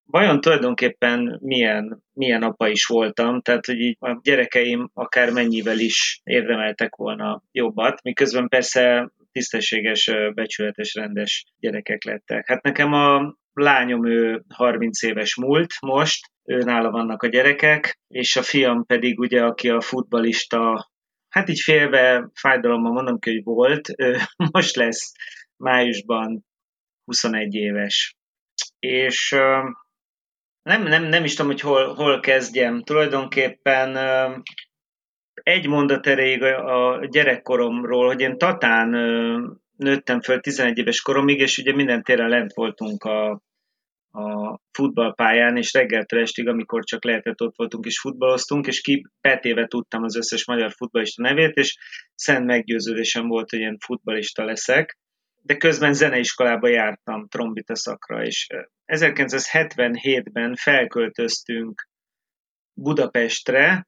vajon 0.07 0.41
tulajdonképpen 0.41 1.39
milyen, 1.41 2.03
milyen 2.13 2.43
apa 2.43 2.67
is 2.67 2.85
voltam, 2.85 3.41
tehát 3.41 3.65
hogy 3.65 3.79
így 3.79 3.97
a 3.99 4.19
gyerekeim 4.21 4.89
akár 4.93 5.31
mennyivel 5.31 5.79
is 5.79 6.21
érdemeltek 6.23 6.95
volna 6.95 7.43
jobbat, 7.51 8.01
miközben 8.03 8.47
persze 8.47 9.11
tisztességes, 9.31 10.11
becsületes, 10.33 10.93
rendes 10.93 11.45
gyerekek 11.59 12.03
lettek. 12.03 12.47
Hát 12.47 12.63
nekem 12.63 12.93
a 12.93 13.35
lányom 13.61 14.05
ő 14.05 14.43
30 14.53 15.03
éves 15.03 15.35
múlt 15.35 15.73
most, 15.81 16.31
ő 16.43 16.57
nála 16.57 16.91
vannak 16.91 17.23
a 17.23 17.27
gyerekek, 17.27 17.99
és 18.07 18.35
a 18.35 18.41
fiam 18.41 18.85
pedig 18.85 19.19
ugye, 19.19 19.43
aki 19.43 19.69
a 19.69 19.81
futbalista, 19.81 20.89
hát 21.29 21.49
így 21.49 21.59
félve 21.59 22.29
fájdalommal 22.33 22.91
mondom 22.91 23.19
ki, 23.19 23.31
hogy 23.31 23.43
volt, 23.43 23.89
ő 23.97 24.17
most 24.53 24.75
lesz 24.75 25.11
májusban 25.57 26.45
21 27.05 27.53
éves. 27.53 28.15
És 28.79 29.29
nem, 30.61 30.83
nem, 30.83 31.03
nem 31.03 31.23
is 31.23 31.33
tudom, 31.33 31.51
hogy 31.51 31.61
hol, 31.61 31.93
hol 31.93 32.19
kezdjem. 32.19 32.83
Tulajdonképpen 32.83 33.97
egy 35.33 35.67
mondat 35.67 36.07
erejéig 36.07 36.43
a 36.43 37.05
gyerekkoromról, 37.05 38.07
hogy 38.07 38.21
én 38.21 38.37
Tatán 38.37 38.89
nőttem 39.77 40.21
föl 40.21 40.39
11 40.39 40.77
éves 40.77 41.01
koromig, 41.01 41.39
és 41.39 41.57
ugye 41.57 41.73
minden 41.73 42.03
téren 42.03 42.29
lent 42.29 42.53
voltunk 42.53 43.03
a, 43.03 43.29
a 44.11 44.59
futballpályán, 44.71 45.57
és 45.57 45.73
reggeltől 45.73 46.21
estig, 46.21 46.47
amikor 46.47 46.83
csak 46.83 47.03
lehetett, 47.03 47.41
ott 47.41 47.55
voltunk 47.55 47.85
és 47.85 47.99
futballoztunk, 47.99 48.67
és 48.67 48.81
ki 48.81 49.07
éve 49.41 49.67
tudtam 49.67 50.03
az 50.03 50.15
összes 50.15 50.45
magyar 50.45 50.71
futballista 50.71 51.21
nevét, 51.21 51.55
és 51.55 51.77
szent 52.15 52.45
meggyőződésem 52.45 53.27
volt, 53.27 53.49
hogy 53.49 53.59
én 53.59 53.77
futballista 53.79 54.43
leszek. 54.43 54.97
De 55.41 55.57
közben 55.57 55.93
zeneiskolába 55.93 56.67
jártam 56.67 57.27
trombita 57.27 57.75
szakra, 57.75 58.25
és 58.25 58.47
1977-ben 58.85 60.55
felköltöztünk 60.55 61.89
Budapestre, 62.73 63.87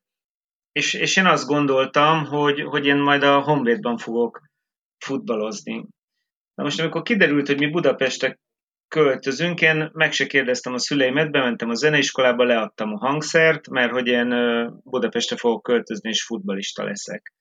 és, 0.72 0.94
és 0.94 1.18
én 1.18 1.26
azt 1.26 1.48
gondoltam, 1.48 2.26
hogy, 2.26 2.62
hogy 2.62 2.86
én 2.86 2.98
majd 2.98 3.24
a 3.24 3.42
Honvédban 3.42 3.98
fogok 3.98 4.47
futballozni. 5.06 5.88
Na 6.54 6.64
most, 6.64 6.80
amikor 6.80 7.02
kiderült, 7.02 7.48
hogy 7.48 7.60
mi 7.60 7.70
Budapestre 7.70 8.40
költözünk, 8.88 9.62
én 9.62 9.90
meg 9.94 10.12
se 10.12 10.26
kérdeztem 10.28 10.74
a 10.74 10.80
szüleimet, 10.80 11.32
bementem 11.32 11.70
a 11.70 11.74
zeneiskolába, 11.74 12.44
leadtam 12.44 12.94
a 12.94 12.98
hangszert, 12.98 13.70
mert 13.70 13.92
hogy 13.92 14.08
én 14.08 14.30
Budapestre 14.84 15.36
fogok 15.36 15.64
költözni, 15.64 16.10
és 16.10 16.24
futbalista 16.24 16.84
leszek. 16.84 17.34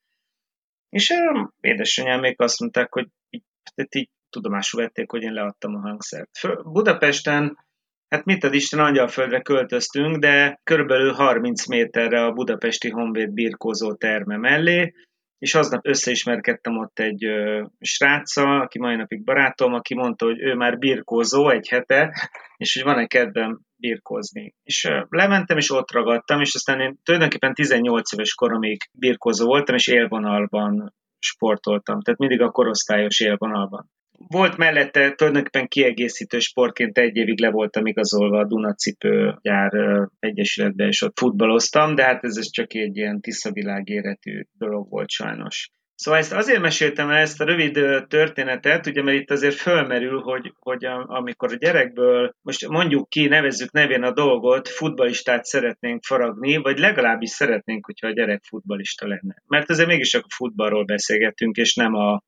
És 0.88 1.12
édesanyám 1.60 2.20
még 2.20 2.40
azt 2.40 2.60
mondták, 2.60 2.92
hogy 2.92 3.08
így 3.30 3.42
tehát 3.74 3.94
így 3.94 4.10
tudomásul 4.30 4.80
vették, 4.80 5.10
hogy 5.10 5.22
én 5.22 5.32
leadtam 5.32 5.74
a 5.74 5.80
hangszert. 5.80 6.30
Budapesten 6.62 7.64
Hát 8.08 8.24
mit 8.24 8.44
ad 8.44 8.54
Isten, 8.54 8.80
Angyalföldre 8.80 9.40
költöztünk, 9.40 10.16
de 10.16 10.60
körülbelül 10.64 11.12
30 11.12 11.66
méterre 11.66 12.24
a 12.24 12.32
budapesti 12.32 12.90
Honvéd 12.90 13.30
birkózó 13.30 13.94
terme 13.94 14.36
mellé, 14.36 14.92
és 15.38 15.54
aznap 15.54 15.86
összeismerkedtem 15.86 16.76
ott 16.76 16.98
egy 16.98 17.24
ö, 17.24 17.64
sráccal, 17.80 18.60
aki 18.60 18.78
mai 18.78 18.96
napig 18.96 19.24
barátom, 19.24 19.72
aki 19.72 19.94
mondta, 19.94 20.24
hogy 20.24 20.40
ő 20.40 20.54
már 20.54 20.78
birkózó 20.78 21.50
egy 21.50 21.68
hete, 21.68 22.30
és 22.56 22.74
hogy 22.74 22.82
van-e 22.82 23.06
kedvem 23.06 23.60
birkózni. 23.76 24.54
És 24.62 24.84
ö, 24.84 25.02
lementem, 25.08 25.56
és 25.56 25.70
ott 25.70 25.92
ragadtam, 25.92 26.40
és 26.40 26.54
aztán 26.54 26.80
én 26.80 26.98
tulajdonképpen 27.02 27.54
18 27.54 28.12
éves 28.12 28.34
koromig 28.34 28.82
birkózó 28.92 29.46
voltam, 29.46 29.74
és 29.74 29.86
élvonalban 29.86 30.94
sportoltam, 31.18 32.00
tehát 32.00 32.20
mindig 32.20 32.40
a 32.40 32.50
korosztályos 32.50 33.20
élvonalban. 33.20 33.90
Volt 34.28 34.56
mellette 34.56 35.12
tulajdonképpen 35.14 35.68
kiegészítő 35.68 36.38
sportként 36.38 36.98
egy 36.98 37.16
évig 37.16 37.40
le 37.40 37.50
voltam 37.50 37.86
igazolva 37.86 38.38
a 38.38 38.46
Dunacipő 38.46 39.38
gyár 39.42 39.72
egyesületbe, 40.18 40.86
és 40.86 41.02
ott 41.02 41.18
futballoztam, 41.18 41.94
de 41.94 42.04
hát 42.04 42.24
ez, 42.24 42.50
csak 42.50 42.74
egy 42.74 42.96
ilyen 42.96 43.20
tiszavilágéretű 43.20 44.42
dolog 44.58 44.90
volt 44.90 45.10
sajnos. 45.10 45.70
Szóval 45.94 46.20
ezt 46.20 46.32
azért 46.32 46.60
meséltem 46.60 47.10
el 47.10 47.16
ezt 47.16 47.40
a 47.40 47.44
rövid 47.44 47.78
történetet, 48.08 48.86
ugye, 48.86 49.02
mert 49.02 49.18
itt 49.18 49.30
azért 49.30 49.54
fölmerül, 49.54 50.20
hogy, 50.20 50.52
hogy 50.58 50.84
amikor 51.06 51.52
a 51.52 51.56
gyerekből, 51.56 52.34
most 52.42 52.68
mondjuk 52.68 53.08
ki, 53.08 53.26
nevezzük 53.26 53.72
nevén 53.72 54.02
a 54.02 54.12
dolgot, 54.12 54.68
futbalistát 54.68 55.44
szeretnénk 55.44 56.04
faragni, 56.04 56.56
vagy 56.56 56.78
legalábbis 56.78 57.30
szeretnénk, 57.30 57.86
hogyha 57.86 58.06
a 58.06 58.12
gyerek 58.12 58.42
futbalista 58.48 59.06
lenne. 59.06 59.34
Mert 59.46 59.70
azért 59.70 59.88
mégis 59.88 60.08
csak 60.08 60.24
a 60.24 60.34
futballról 60.34 60.84
beszélgettünk, 60.84 61.56
és 61.56 61.74
nem 61.74 61.94
a, 61.94 62.22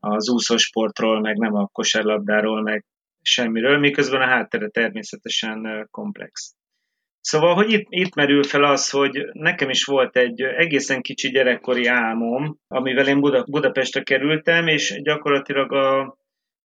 az 0.00 0.30
úszósportról, 0.30 1.20
meg 1.20 1.36
nem 1.36 1.54
a 1.54 1.66
kosárlabdáról, 1.66 2.62
meg 2.62 2.84
semmiről, 3.22 3.78
miközben 3.78 4.20
a 4.20 4.26
háttere 4.26 4.68
természetesen 4.68 5.88
komplex. 5.90 6.54
Szóval, 7.20 7.54
hogy 7.54 7.72
itt, 7.72 7.86
itt 7.88 8.14
merül 8.14 8.42
fel 8.42 8.64
az, 8.64 8.90
hogy 8.90 9.28
nekem 9.32 9.70
is 9.70 9.84
volt 9.84 10.16
egy 10.16 10.40
egészen 10.40 11.00
kicsi 11.00 11.30
gyerekkori 11.30 11.86
álmom, 11.86 12.58
amivel 12.68 13.08
én 13.08 13.20
Buda, 13.20 13.44
Budapestre 13.50 14.02
kerültem, 14.02 14.66
és 14.66 15.00
gyakorlatilag 15.02 15.72
a, 15.72 16.16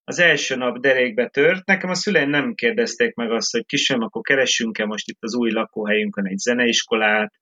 az 0.03 0.19
első 0.19 0.55
nap 0.55 0.77
derékbe 0.77 1.27
tört. 1.27 1.65
Nekem 1.65 1.89
a 1.89 1.95
szüleim 1.95 2.29
nem 2.29 2.53
kérdezték 2.53 3.15
meg 3.15 3.31
azt, 3.31 3.51
hogy 3.51 3.65
kisem, 3.65 4.01
akkor 4.01 4.21
keressünk-e 4.21 4.85
most 4.85 5.09
itt 5.09 5.17
az 5.21 5.35
új 5.35 5.51
lakóhelyünkön 5.51 6.27
egy 6.27 6.37
zeneiskolát, 6.37 7.33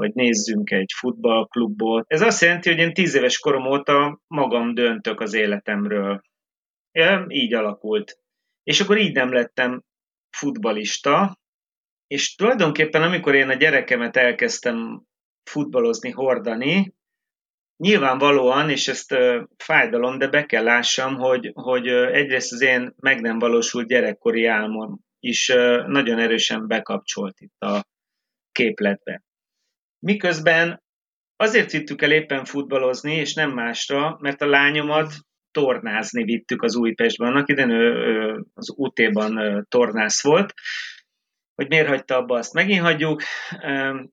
vagy 0.00 0.14
nézzünk 0.14 0.70
egy 0.70 0.92
futballklubot. 0.96 2.04
Ez 2.08 2.22
azt 2.22 2.40
jelenti, 2.40 2.68
hogy 2.68 2.78
én 2.78 2.92
tíz 2.92 3.14
éves 3.14 3.38
korom 3.38 3.66
óta 3.66 4.20
magam 4.26 4.74
döntök 4.74 5.20
az 5.20 5.34
életemről. 5.34 6.20
Ja, 6.92 7.24
így 7.28 7.54
alakult. 7.54 8.18
És 8.62 8.80
akkor 8.80 8.98
így 8.98 9.14
nem 9.14 9.32
lettem 9.32 9.82
futbalista, 10.36 11.38
és 12.06 12.34
tulajdonképpen 12.34 13.02
amikor 13.02 13.34
én 13.34 13.48
a 13.48 13.54
gyerekemet 13.54 14.16
elkezdtem 14.16 15.02
futballozni, 15.50 16.10
hordani, 16.10 16.94
nyilvánvalóan, 17.76 18.70
és 18.70 18.88
ezt 18.88 19.16
fájdalom, 19.56 20.18
de 20.18 20.28
be 20.28 20.46
kell 20.46 20.64
lássam, 20.64 21.14
hogy, 21.16 21.50
hogy 21.54 21.88
egyrészt 21.88 22.52
az 22.52 22.60
én 22.60 22.94
meg 22.96 23.20
nem 23.20 23.38
valósult 23.38 23.88
gyerekkori 23.88 24.46
álmom 24.46 25.00
is 25.18 25.46
nagyon 25.86 26.18
erősen 26.18 26.66
bekapcsolt 26.66 27.40
itt 27.40 27.60
a 27.60 27.84
képletbe. 28.52 29.22
Miközben 30.06 30.82
azért 31.36 31.70
vittük 31.70 32.02
el 32.02 32.12
éppen 32.12 32.44
futballozni, 32.44 33.14
és 33.14 33.34
nem 33.34 33.50
másra, 33.50 34.16
mert 34.20 34.42
a 34.42 34.46
lányomat 34.46 35.12
tornázni 35.50 36.24
vittük 36.24 36.62
az 36.62 36.76
Újpestben. 36.76 37.28
Annak 37.28 37.48
idején 37.48 37.70
ő, 37.70 37.92
ő 37.94 38.44
az 38.54 38.72
UT-ban 38.76 39.66
tornász 39.68 40.22
volt, 40.22 40.54
hogy 41.54 41.68
miért 41.68 41.88
hagyta 41.88 42.16
abba, 42.16 42.38
azt 42.38 42.52
megint 42.52 42.80
hagyjuk, 42.80 43.22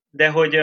de 0.10 0.30
hogy 0.30 0.56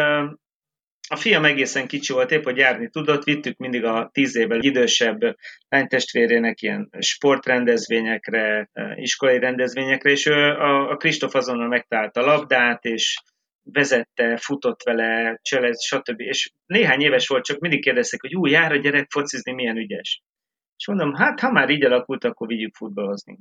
a 1.09 1.17
fiam 1.17 1.45
egészen 1.45 1.87
kicsi 1.87 2.13
volt, 2.13 2.31
épp 2.31 2.45
hogy 2.45 2.57
járni 2.57 2.89
tudott, 2.91 3.25
vittük 3.25 3.57
mindig 3.57 3.85
a 3.85 4.11
tíz 4.13 4.37
évvel 4.37 4.61
idősebb 4.61 5.19
lánytestvérének 5.69 6.63
ilyen 6.63 6.91
sportrendezvényekre, 6.99 8.71
iskolai 8.95 9.39
rendezvényekre, 9.39 10.11
és 10.11 10.27
ő, 10.27 10.33
a, 10.33 10.91
a 10.91 10.97
Kristóf 10.97 11.35
azonnal 11.35 11.69
megtalálta 11.69 12.21
a 12.21 12.25
labdát, 12.25 12.85
és 12.85 13.17
vezette, 13.65 14.37
futott 14.37 14.83
vele, 14.83 15.39
cselez, 15.43 15.85
stb. 15.85 16.21
És 16.21 16.51
néhány 16.67 17.01
éves 17.01 17.29
volt, 17.29 17.45
csak 17.45 17.59
mindig 17.59 17.83
kérdezték, 17.83 18.21
hogy 18.21 18.35
új, 18.35 18.51
jár 18.51 18.73
a 18.73 18.77
gyerek 18.77 19.11
focizni, 19.11 19.53
milyen 19.53 19.77
ügyes. 19.77 20.23
És 20.77 20.87
mondom, 20.87 21.15
hát 21.15 21.41
ha 21.41 21.51
már 21.51 21.71
így 21.71 21.85
alakult, 21.85 22.25
akkor 22.25 22.47
vigyük 22.47 22.75
futballozni. 22.75 23.39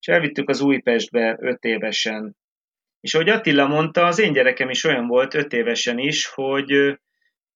És 0.00 0.06
elvittük 0.06 0.48
az 0.48 0.60
Újpestbe 0.60 1.36
öt 1.40 1.64
évesen. 1.64 2.36
És 3.00 3.14
ahogy 3.14 3.28
Attila 3.28 3.66
mondta, 3.66 4.06
az 4.06 4.18
én 4.18 4.32
gyerekem 4.32 4.70
is 4.70 4.84
olyan 4.84 5.06
volt 5.06 5.34
öt 5.34 5.52
évesen 5.52 5.98
is, 5.98 6.26
hogy 6.26 6.98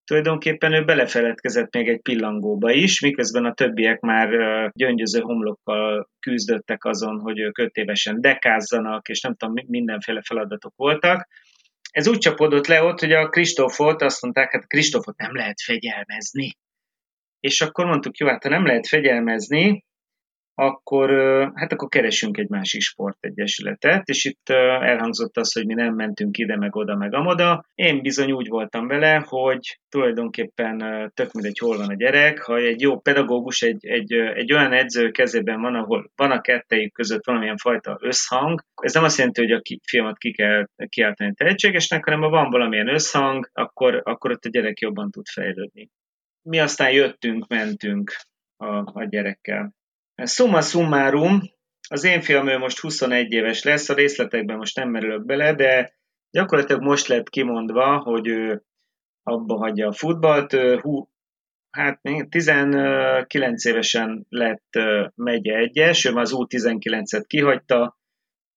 tulajdonképpen 0.05 0.73
ő 0.73 0.85
belefeledkezett 0.85 1.75
még 1.75 1.89
egy 1.89 2.01
pillangóba 2.01 2.71
is, 2.71 3.01
miközben 3.01 3.45
a 3.45 3.55
többiek 3.55 4.01
már 4.01 4.29
gyöngyöző 4.75 5.21
homlokkal 5.21 6.09
küzdöttek 6.21 6.85
azon, 6.85 7.21
hogy 7.21 7.39
ők 7.39 7.59
öt 7.59 7.77
évesen 7.77 8.21
dekázzanak, 8.21 9.09
és 9.09 9.21
nem 9.21 9.35
tudom, 9.35 9.55
mindenféle 9.67 10.23
feladatok 10.23 10.73
voltak. 10.77 11.29
Ez 11.93 12.09
úgy 12.09 12.19
csapódott 12.19 12.67
le 12.67 12.83
ott, 12.83 13.01
hogy 13.01 13.13
a 13.13 13.29
Kristófot 13.29 14.03
azt 14.03 14.23
mondták, 14.23 14.53
hát 14.53 14.67
Kristófot 14.67 15.17
nem 15.17 15.35
lehet 15.35 15.61
fegyelmezni. 15.61 16.57
És 17.41 17.61
akkor 17.61 17.87
mondtuk, 17.87 18.17
jó, 18.17 18.27
hát 18.27 18.43
ha 18.43 18.49
nem 18.49 18.67
lehet 18.67 18.87
fegyelmezni, 18.87 19.85
akkor, 20.55 21.11
hát 21.55 21.73
akkor 21.73 21.89
keresünk 21.89 22.37
egy 22.37 22.49
másik 22.49 22.81
sportegyesületet, 22.81 24.09
és 24.09 24.25
itt 24.25 24.49
elhangzott 24.81 25.37
az, 25.37 25.53
hogy 25.53 25.67
mi 25.67 25.75
nem 25.75 25.95
mentünk 25.95 26.39
ide, 26.39 26.57
meg 26.57 26.77
oda, 26.77 26.97
meg 26.97 27.15
amoda. 27.15 27.65
Én 27.75 28.03
bizony 28.03 28.33
úgy 28.33 28.49
voltam 28.49 28.87
vele, 28.87 29.25
hogy 29.29 29.79
tulajdonképpen 29.89 30.79
tök 31.15 31.33
mindegy, 31.33 31.59
hol 31.59 31.77
van 31.77 31.89
a 31.89 31.95
gyerek, 31.95 32.43
ha 32.43 32.57
egy 32.57 32.81
jó 32.81 33.01
pedagógus, 33.01 33.63
egy, 33.63 33.87
egy, 33.87 34.13
egy 34.13 34.53
olyan 34.53 34.73
edző 34.73 35.11
kezében 35.11 35.61
van, 35.61 35.75
ahol 35.75 36.11
van 36.17 36.31
a 36.31 36.41
kettejük 36.41 36.93
között 36.93 37.25
valamilyen 37.25 37.57
fajta 37.57 37.99
összhang, 38.01 38.61
ez 38.83 38.95
nem 38.95 39.05
azt 39.05 39.19
jelenti, 39.19 39.41
hogy 39.41 39.51
a 39.51 39.61
fiamat 39.89 40.19
ki 40.19 40.33
kell 40.33 40.67
kiáltani 40.89 41.35
tehetségesnek, 41.35 42.05
hanem 42.05 42.21
ha 42.21 42.29
van 42.29 42.51
valamilyen 42.51 42.89
összhang, 42.89 43.51
akkor, 43.53 44.01
akkor 44.05 44.31
ott 44.31 44.45
a 44.45 44.49
gyerek 44.49 44.81
jobban 44.81 45.11
tud 45.11 45.27
fejlődni. 45.27 45.91
Mi 46.43 46.59
aztán 46.59 46.91
jöttünk, 46.91 47.47
mentünk 47.47 48.13
a, 48.57 49.01
a 49.01 49.05
gyerekkel. 49.05 49.73
Summa 50.25 50.61
summarum, 50.61 51.41
az 51.89 52.05
én 52.05 52.21
fiam 52.21 52.49
ő 52.49 52.59
most 52.59 52.79
21 52.79 53.33
éves 53.33 53.63
lesz, 53.63 53.89
a 53.89 53.95
részletekben 53.95 54.57
most 54.57 54.77
nem 54.77 54.91
merülök 54.91 55.25
bele, 55.25 55.55
de 55.55 55.95
gyakorlatilag 56.31 56.83
most 56.83 57.07
lett 57.07 57.29
kimondva, 57.29 57.99
hogy 57.99 58.27
ő 58.27 58.63
abba 59.23 59.57
hagyja 59.57 59.89
a 59.89 59.93
futballt. 59.93 60.53
Hú, 60.81 61.09
hát 61.71 62.01
19 62.29 63.65
évesen 63.65 64.27
lett 64.29 64.79
megye 65.15 65.57
egyes, 65.57 66.05
ő 66.05 66.13
már 66.13 66.23
az 66.23 66.33
U19-et 66.35 67.25
kihagyta, 67.27 67.99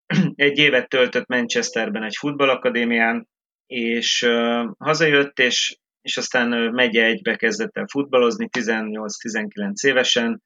egy 0.36 0.58
évet 0.58 0.90
töltött 0.90 1.28
Manchesterben 1.28 2.04
egy 2.04 2.16
futballakadémián, 2.16 3.28
és 3.66 4.30
hazajött, 4.78 5.40
és, 5.40 5.78
és 6.02 6.18
aztán 6.18 6.74
megye 6.74 7.06
egybe 7.06 7.36
kezdett 7.36 7.78
el 7.78 7.88
futballozni 7.88 8.50
18-19 8.58 9.88
évesen, 9.88 10.44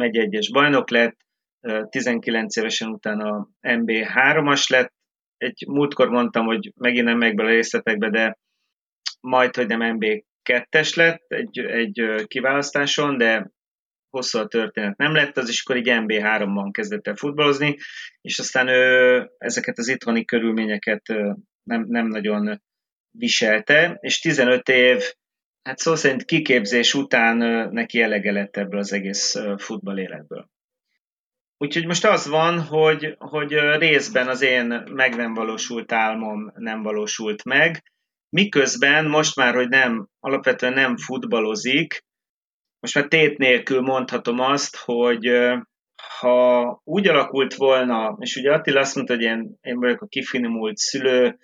megy 0.00 0.16
egyes 0.16 0.50
bajnok 0.50 0.90
lett, 0.90 1.16
19 1.88 2.56
évesen 2.56 2.88
utána 2.88 3.48
MB3-as 3.60 4.70
lett, 4.70 4.92
egy 5.36 5.64
múltkor 5.68 6.08
mondtam, 6.08 6.46
hogy 6.46 6.72
megint 6.76 7.04
nem 7.04 7.18
megy 7.18 7.34
bele 7.34 7.50
részletekbe, 7.50 8.10
de 8.10 8.38
majd, 9.20 9.56
hogy 9.56 9.66
nem 9.66 9.98
MB2-es 9.98 10.96
lett 10.96 11.24
egy, 11.28 11.58
egy 11.58 12.24
kiválasztáson, 12.26 13.18
de 13.18 13.50
hosszú 14.10 14.38
a 14.38 14.46
történet. 14.46 14.96
Nem 14.96 15.14
lett, 15.14 15.36
az 15.36 15.48
is 15.48 15.62
akkor 15.62 15.76
így 15.76 15.88
MB3-ban 15.90 16.68
kezdett 16.70 17.06
el 17.06 17.16
futballozni, 17.16 17.76
és 18.20 18.38
aztán 18.38 18.68
ő 18.68 19.30
ezeket 19.38 19.78
az 19.78 19.88
itthoni 19.88 20.24
körülményeket 20.24 21.02
nem, 21.62 21.84
nem 21.88 22.06
nagyon 22.06 22.62
viselte, 23.10 23.98
és 24.00 24.18
15 24.18 24.68
év 24.68 25.02
hát 25.70 25.78
szó 25.78 25.94
szerint 25.94 26.24
kiképzés 26.24 26.94
után 26.94 27.36
neki 27.72 28.02
elege 28.02 28.32
lett 28.32 28.56
ebből 28.56 28.78
az 28.78 28.92
egész 28.92 29.36
futball 29.56 29.98
életből. 29.98 30.50
Úgyhogy 31.58 31.86
most 31.86 32.04
az 32.04 32.28
van, 32.28 32.60
hogy, 32.60 33.16
hogy 33.18 33.52
részben 33.78 34.28
az 34.28 34.42
én 34.42 34.82
meg 34.86 35.16
nem 35.16 35.34
valósult 35.34 35.92
álmom 35.92 36.52
nem 36.56 36.82
valósult 36.82 37.44
meg, 37.44 37.82
miközben 38.28 39.06
most 39.06 39.36
már, 39.36 39.54
hogy 39.54 39.68
nem, 39.68 40.08
alapvetően 40.20 40.72
nem 40.72 40.96
futballozik, 40.96 42.04
most 42.80 42.94
már 42.94 43.06
tét 43.06 43.38
nélkül 43.38 43.80
mondhatom 43.80 44.38
azt, 44.40 44.76
hogy 44.76 45.30
ha 46.18 46.80
úgy 46.84 47.08
alakult 47.08 47.54
volna, 47.54 48.16
és 48.20 48.36
ugye 48.36 48.52
Attila 48.52 48.80
azt 48.80 48.94
mondta, 48.94 49.14
hogy 49.14 49.22
én, 49.22 49.58
én 49.60 49.78
vagyok 49.80 50.00
a 50.02 50.06
kifinomult 50.06 50.76
szülő, 50.76 51.38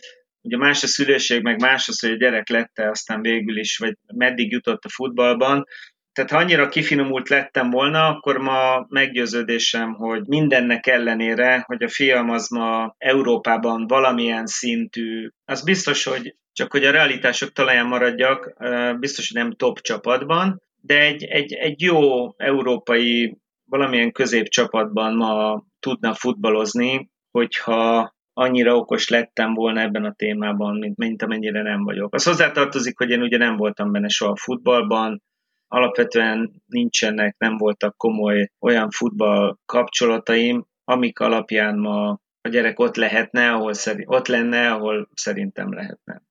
Ugye 0.47 0.57
más 0.57 0.83
a 0.83 0.87
szülőség, 0.87 1.43
meg 1.43 1.61
más 1.61 1.89
az, 1.89 2.01
hogy 2.01 2.11
a 2.11 2.17
gyerek 2.17 2.49
lette 2.49 2.89
aztán 2.89 3.21
végül 3.21 3.59
is, 3.59 3.79
vagy 3.79 3.95
meddig 4.15 4.53
jutott 4.53 4.85
a 4.85 4.89
futballban. 4.89 5.65
Tehát 6.13 6.31
ha 6.31 6.39
annyira 6.39 6.69
kifinomult 6.69 7.29
lettem 7.29 7.71
volna, 7.71 8.07
akkor 8.07 8.39
ma 8.39 8.87
meggyőződésem, 8.89 9.95
hogy 9.95 10.27
mindennek 10.27 10.87
ellenére, 10.87 11.63
hogy 11.67 11.83
a 11.83 11.89
fiam 11.89 12.31
az 12.31 12.49
ma 12.49 12.95
Európában 12.99 13.87
valamilyen 13.87 14.47
szintű, 14.47 15.29
az 15.45 15.65
biztos, 15.65 16.05
hogy 16.05 16.35
csak 16.53 16.73
hogy 16.73 16.85
a 16.85 16.91
realitások 16.91 17.53
talaján 17.53 17.87
maradjak, 17.87 18.57
biztos, 18.99 19.33
hogy 19.33 19.43
nem 19.43 19.53
top 19.53 19.81
csapatban, 19.81 20.63
de 20.81 21.01
egy, 21.01 21.25
egy, 21.25 21.53
egy 21.53 21.81
jó 21.81 22.33
európai, 22.37 23.39
valamilyen 23.65 24.13
középcsapatban 24.13 25.15
ma 25.15 25.65
tudna 25.81 26.15
futballozni, 26.15 27.11
hogyha 27.31 28.16
annyira 28.39 28.77
okos 28.77 29.09
lettem 29.09 29.55
volna 29.55 29.81
ebben 29.81 30.05
a 30.05 30.13
témában, 30.13 30.79
mint, 30.79 30.97
mint 30.97 31.23
amennyire 31.23 31.63
nem 31.63 31.85
vagyok. 31.85 32.15
Az 32.15 32.25
hozzátartozik, 32.25 32.99
hogy 32.99 33.11
én 33.11 33.23
ugye 33.23 33.37
nem 33.37 33.57
voltam 33.57 33.93
benne 33.93 34.09
soha 34.09 34.37
futballban, 34.37 35.23
alapvetően 35.69 36.63
nincsenek, 36.67 37.35
nem 37.39 37.57
voltak 37.57 37.97
komoly 37.97 38.51
olyan 38.61 38.91
futball 38.91 39.57
kapcsolataim, 39.67 40.67
amik 40.85 41.19
alapján 41.19 41.79
ma 41.79 42.21
a 42.41 42.49
gyerek 42.49 42.79
ott 42.79 42.97
lehetne, 42.97 43.53
ahol 43.53 43.73
szeri, 43.73 44.05
ott 44.07 44.27
lenne, 44.27 44.73
ahol 44.73 45.09
szerintem 45.15 45.73
lehetne. 45.73 46.23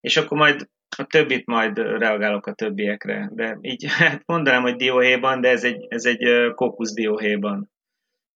És 0.00 0.16
akkor 0.16 0.38
majd 0.38 0.68
a 0.96 1.04
többit 1.04 1.46
majd 1.46 1.78
reagálok 1.78 2.46
a 2.46 2.54
többiekre, 2.54 3.30
de 3.34 3.58
így 3.60 3.84
hát 3.98 4.22
mondanám, 4.26 4.62
hogy 4.62 4.76
dióhéjban, 4.76 5.40
de 5.40 5.48
ez 5.48 5.64
egy, 5.64 5.86
ez 5.88 6.04
egy 6.04 6.52
kokusz 6.54 6.94
dióhéjban. 6.94 7.70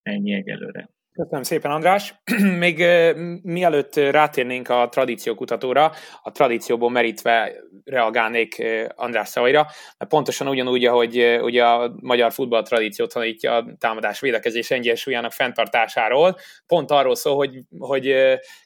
Ennyi 0.02 0.32
egyelőre. 0.32 0.90
Köszönöm 1.14 1.42
szépen, 1.42 1.70
András. 1.70 2.14
Még 2.64 2.84
mielőtt 3.42 3.94
rátérnénk 3.94 4.68
a 4.68 4.88
tradíciókutatóra, 4.88 5.92
a 6.22 6.30
tradícióból 6.30 6.90
merítve 6.90 7.52
reagálnék 7.84 8.62
András 8.94 9.28
szavaira, 9.28 9.66
mert 9.98 10.10
pontosan 10.10 10.48
ugyanúgy, 10.48 10.84
ahogy 10.84 11.38
ugye 11.42 11.64
a 11.64 11.94
magyar 12.00 12.32
futball 12.32 12.62
tradíció 12.62 13.06
tanítja 13.06 13.54
a 13.56 13.64
támadás 13.78 14.20
védekezés 14.20 14.70
egyensúlyának 14.70 15.32
fenntartásáról, 15.32 16.36
pont 16.66 16.90
arról 16.90 17.14
szól, 17.14 17.36
hogy, 17.36 17.60
hogy 17.78 18.14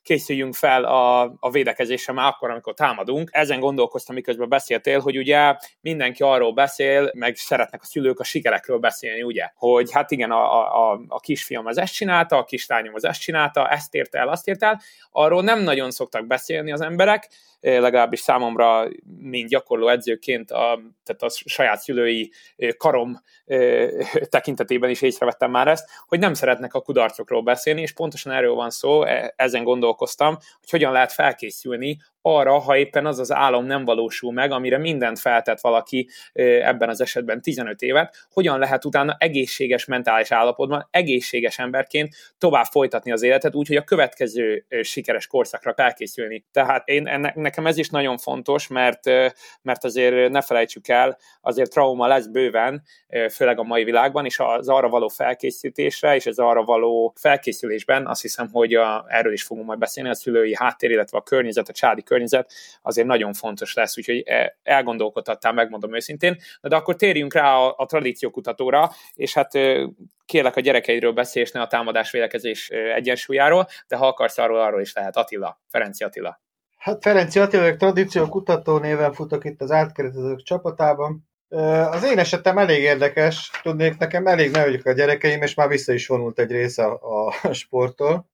készüljünk 0.02 0.54
fel 0.54 0.84
a, 0.84 1.22
a 1.40 1.50
védekezésre 1.50 2.12
már 2.12 2.26
akkor, 2.26 2.50
amikor 2.50 2.74
támadunk. 2.74 3.28
Ezen 3.32 3.60
gondolkoztam, 3.60 4.14
miközben 4.14 4.48
beszéltél, 4.48 5.00
hogy 5.00 5.18
ugye 5.18 5.56
mindenki 5.80 6.22
arról 6.22 6.52
beszél, 6.52 7.10
meg 7.14 7.36
szeretnek 7.36 7.82
a 7.82 7.86
szülők 7.86 8.20
a 8.20 8.24
sikerekről 8.24 8.78
beszélni, 8.78 9.22
ugye? 9.22 9.50
Hogy 9.54 9.92
hát 9.92 10.10
igen, 10.10 10.30
a, 10.30 10.90
a, 10.90 11.00
a 11.08 11.20
kisfiam 11.20 11.66
az 11.66 11.78
ezt 11.78 11.94
csinálta, 11.94 12.35
a 12.36 12.44
kislányom 12.44 12.94
az 12.94 13.04
ezt 13.04 13.20
csinálta, 13.20 13.68
ezt 13.68 13.94
érte 13.94 14.18
el, 14.18 14.28
azt 14.28 14.48
érte 14.48 14.66
el. 14.66 14.80
Arról 15.10 15.42
nem 15.42 15.62
nagyon 15.62 15.90
szoktak 15.90 16.26
beszélni 16.26 16.72
az 16.72 16.80
emberek, 16.80 17.28
legalábbis 17.60 18.20
számomra, 18.20 18.88
mint 19.18 19.48
gyakorló 19.48 19.88
edzőként, 19.88 20.50
a, 20.50 20.80
tehát 21.04 21.22
a 21.22 21.28
saját 21.28 21.80
szülői 21.80 22.32
karom 22.76 23.22
tekintetében 24.28 24.90
is 24.90 25.02
észrevettem 25.02 25.50
már 25.50 25.68
ezt, 25.68 25.88
hogy 26.06 26.18
nem 26.18 26.34
szeretnek 26.34 26.74
a 26.74 26.80
kudarcokról 26.80 27.42
beszélni, 27.42 27.80
és 27.80 27.92
pontosan 27.92 28.32
erről 28.32 28.54
van 28.54 28.70
szó, 28.70 29.02
e, 29.02 29.32
ezen 29.36 29.64
gondolkoztam, 29.64 30.36
hogy 30.60 30.70
hogyan 30.70 30.92
lehet 30.92 31.12
felkészülni 31.12 31.98
arra, 32.26 32.58
ha 32.58 32.76
éppen 32.76 33.06
az 33.06 33.18
az 33.18 33.32
álom 33.32 33.64
nem 33.64 33.84
valósul 33.84 34.32
meg, 34.32 34.50
amire 34.50 34.78
mindent 34.78 35.18
feltett 35.18 35.60
valaki 35.60 36.08
ebben 36.32 36.88
az 36.88 37.00
esetben 37.00 37.42
15 37.42 37.82
évet, 37.82 38.26
hogyan 38.30 38.58
lehet 38.58 38.84
utána 38.84 39.16
egészséges 39.18 39.84
mentális 39.84 40.30
állapotban, 40.30 40.88
egészséges 40.90 41.58
emberként 41.58 42.14
tovább 42.38 42.64
folytatni 42.64 43.12
az 43.12 43.22
életet, 43.22 43.54
úgyhogy 43.54 43.76
a 43.76 43.82
következő 43.82 44.66
sikeres 44.82 45.26
korszakra 45.26 45.74
felkészülni. 45.74 46.44
Tehát 46.52 46.88
én, 46.88 47.06
ennek, 47.06 47.34
nekem 47.34 47.66
ez 47.66 47.78
is 47.78 47.88
nagyon 47.88 48.18
fontos, 48.18 48.68
mert, 48.68 49.04
mert 49.62 49.84
azért 49.84 50.30
ne 50.30 50.40
felejtsük 50.40 50.88
el, 50.88 51.18
azért 51.40 51.70
trauma 51.70 52.06
lesz 52.06 52.26
bőven, 52.26 52.82
főleg 53.30 53.58
a 53.58 53.62
mai 53.62 53.84
világban, 53.84 54.24
és 54.24 54.38
az 54.38 54.68
arra 54.68 54.88
való 54.88 55.08
felkészítésre, 55.08 56.14
és 56.14 56.26
az 56.26 56.38
arra 56.38 56.64
való 56.64 57.12
felkészülésben 57.16 58.06
azt 58.06 58.22
hiszem, 58.22 58.48
hogy 58.52 58.74
a, 58.74 59.04
erről 59.08 59.32
is 59.32 59.42
fogunk 59.42 59.66
majd 59.66 59.78
beszélni, 59.78 60.08
a 60.10 60.14
szülői 60.14 60.54
háttér, 60.56 60.90
illetve 60.90 61.18
a 61.18 61.22
környezet, 61.22 61.68
a 61.68 61.72
csádi 61.72 62.02
környezet 62.02 62.14
azért 62.82 63.06
nagyon 63.06 63.32
fontos 63.32 63.74
lesz, 63.74 63.98
úgyhogy 63.98 64.22
e, 64.26 64.58
elgondolkodhattál, 64.62 65.52
megmondom 65.52 65.94
őszintén. 65.94 66.36
De 66.60 66.76
akkor 66.76 66.96
térjünk 66.96 67.34
rá 67.34 67.54
a, 67.54 67.74
a 67.76 67.86
tradíciókutatóra, 67.86 68.90
és 69.14 69.34
hát 69.34 69.52
kérlek 70.24 70.56
a 70.56 70.60
gyerekeidről 70.60 71.12
beszélni, 71.12 71.48
és 71.48 71.54
ne 71.54 71.60
a 71.60 71.66
támadás 71.66 72.10
vélekezés 72.10 72.68
egyensúlyáról, 72.68 73.66
de 73.88 73.96
ha 73.96 74.06
akarsz 74.06 74.38
arról, 74.38 74.60
arról 74.60 74.80
is 74.80 74.92
lehet. 74.92 75.16
Attila, 75.16 75.60
Ferenci 75.68 76.04
Attila. 76.04 76.40
Hát 76.76 77.02
Ferenci 77.02 77.38
Attila, 77.38 77.76
tradíció 77.76 78.28
kutató 78.28 78.78
néven 78.78 79.12
futok 79.12 79.44
itt 79.44 79.60
az 79.60 79.70
átkeretezők 79.70 80.42
csapatában. 80.42 81.28
Az 81.90 82.04
én 82.04 82.18
esetem 82.18 82.58
elég 82.58 82.82
érdekes, 82.82 83.50
tudnék, 83.62 83.98
nekem 83.98 84.26
elég 84.26 84.50
nagyok 84.50 84.86
a 84.86 84.92
gyerekeim, 84.92 85.42
és 85.42 85.54
már 85.54 85.68
vissza 85.68 85.92
is 85.92 86.06
vonult 86.06 86.38
egy 86.38 86.50
része 86.50 86.84
a, 86.84 87.34
a 87.42 87.52
sporttól. 87.52 88.30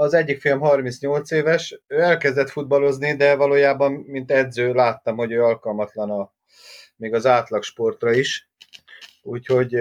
Az 0.00 0.14
egyik 0.14 0.40
fiam 0.40 0.60
38 0.60 1.30
éves, 1.30 1.80
ő 1.86 2.00
elkezdett 2.00 2.50
futballozni, 2.50 3.16
de 3.16 3.34
valójában, 3.34 3.92
mint 3.92 4.30
edző 4.30 4.72
láttam, 4.72 5.16
hogy 5.16 5.32
ő 5.32 5.42
alkalmatlan 5.42 6.10
a, 6.10 6.32
még 6.96 7.14
az 7.14 7.26
átlag 7.26 7.62
sportra 7.62 8.12
is. 8.12 8.50
Úgyhogy 9.22 9.74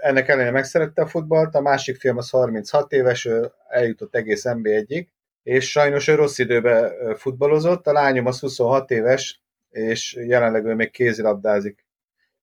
ennek 0.00 0.28
ellenére 0.28 0.50
megszerette 0.50 1.02
a 1.02 1.06
futballt, 1.06 1.54
a 1.54 1.60
másik 1.60 1.96
fiam 1.96 2.16
az 2.16 2.30
36 2.30 2.92
éves, 2.92 3.24
ő 3.24 3.52
eljutott 3.68 4.14
egész 4.14 4.42
NB1-ig, 4.44 5.06
és 5.42 5.70
sajnos 5.70 6.08
ő 6.08 6.14
rossz 6.14 6.38
időben 6.38 6.92
futballozott, 7.16 7.86
a 7.86 7.92
lányom 7.92 8.26
az 8.26 8.40
26 8.40 8.90
éves, 8.90 9.42
és 9.70 10.14
jelenleg 10.14 10.64
ő 10.64 10.74
még 10.74 10.90
kézilabdázik. 10.90 11.84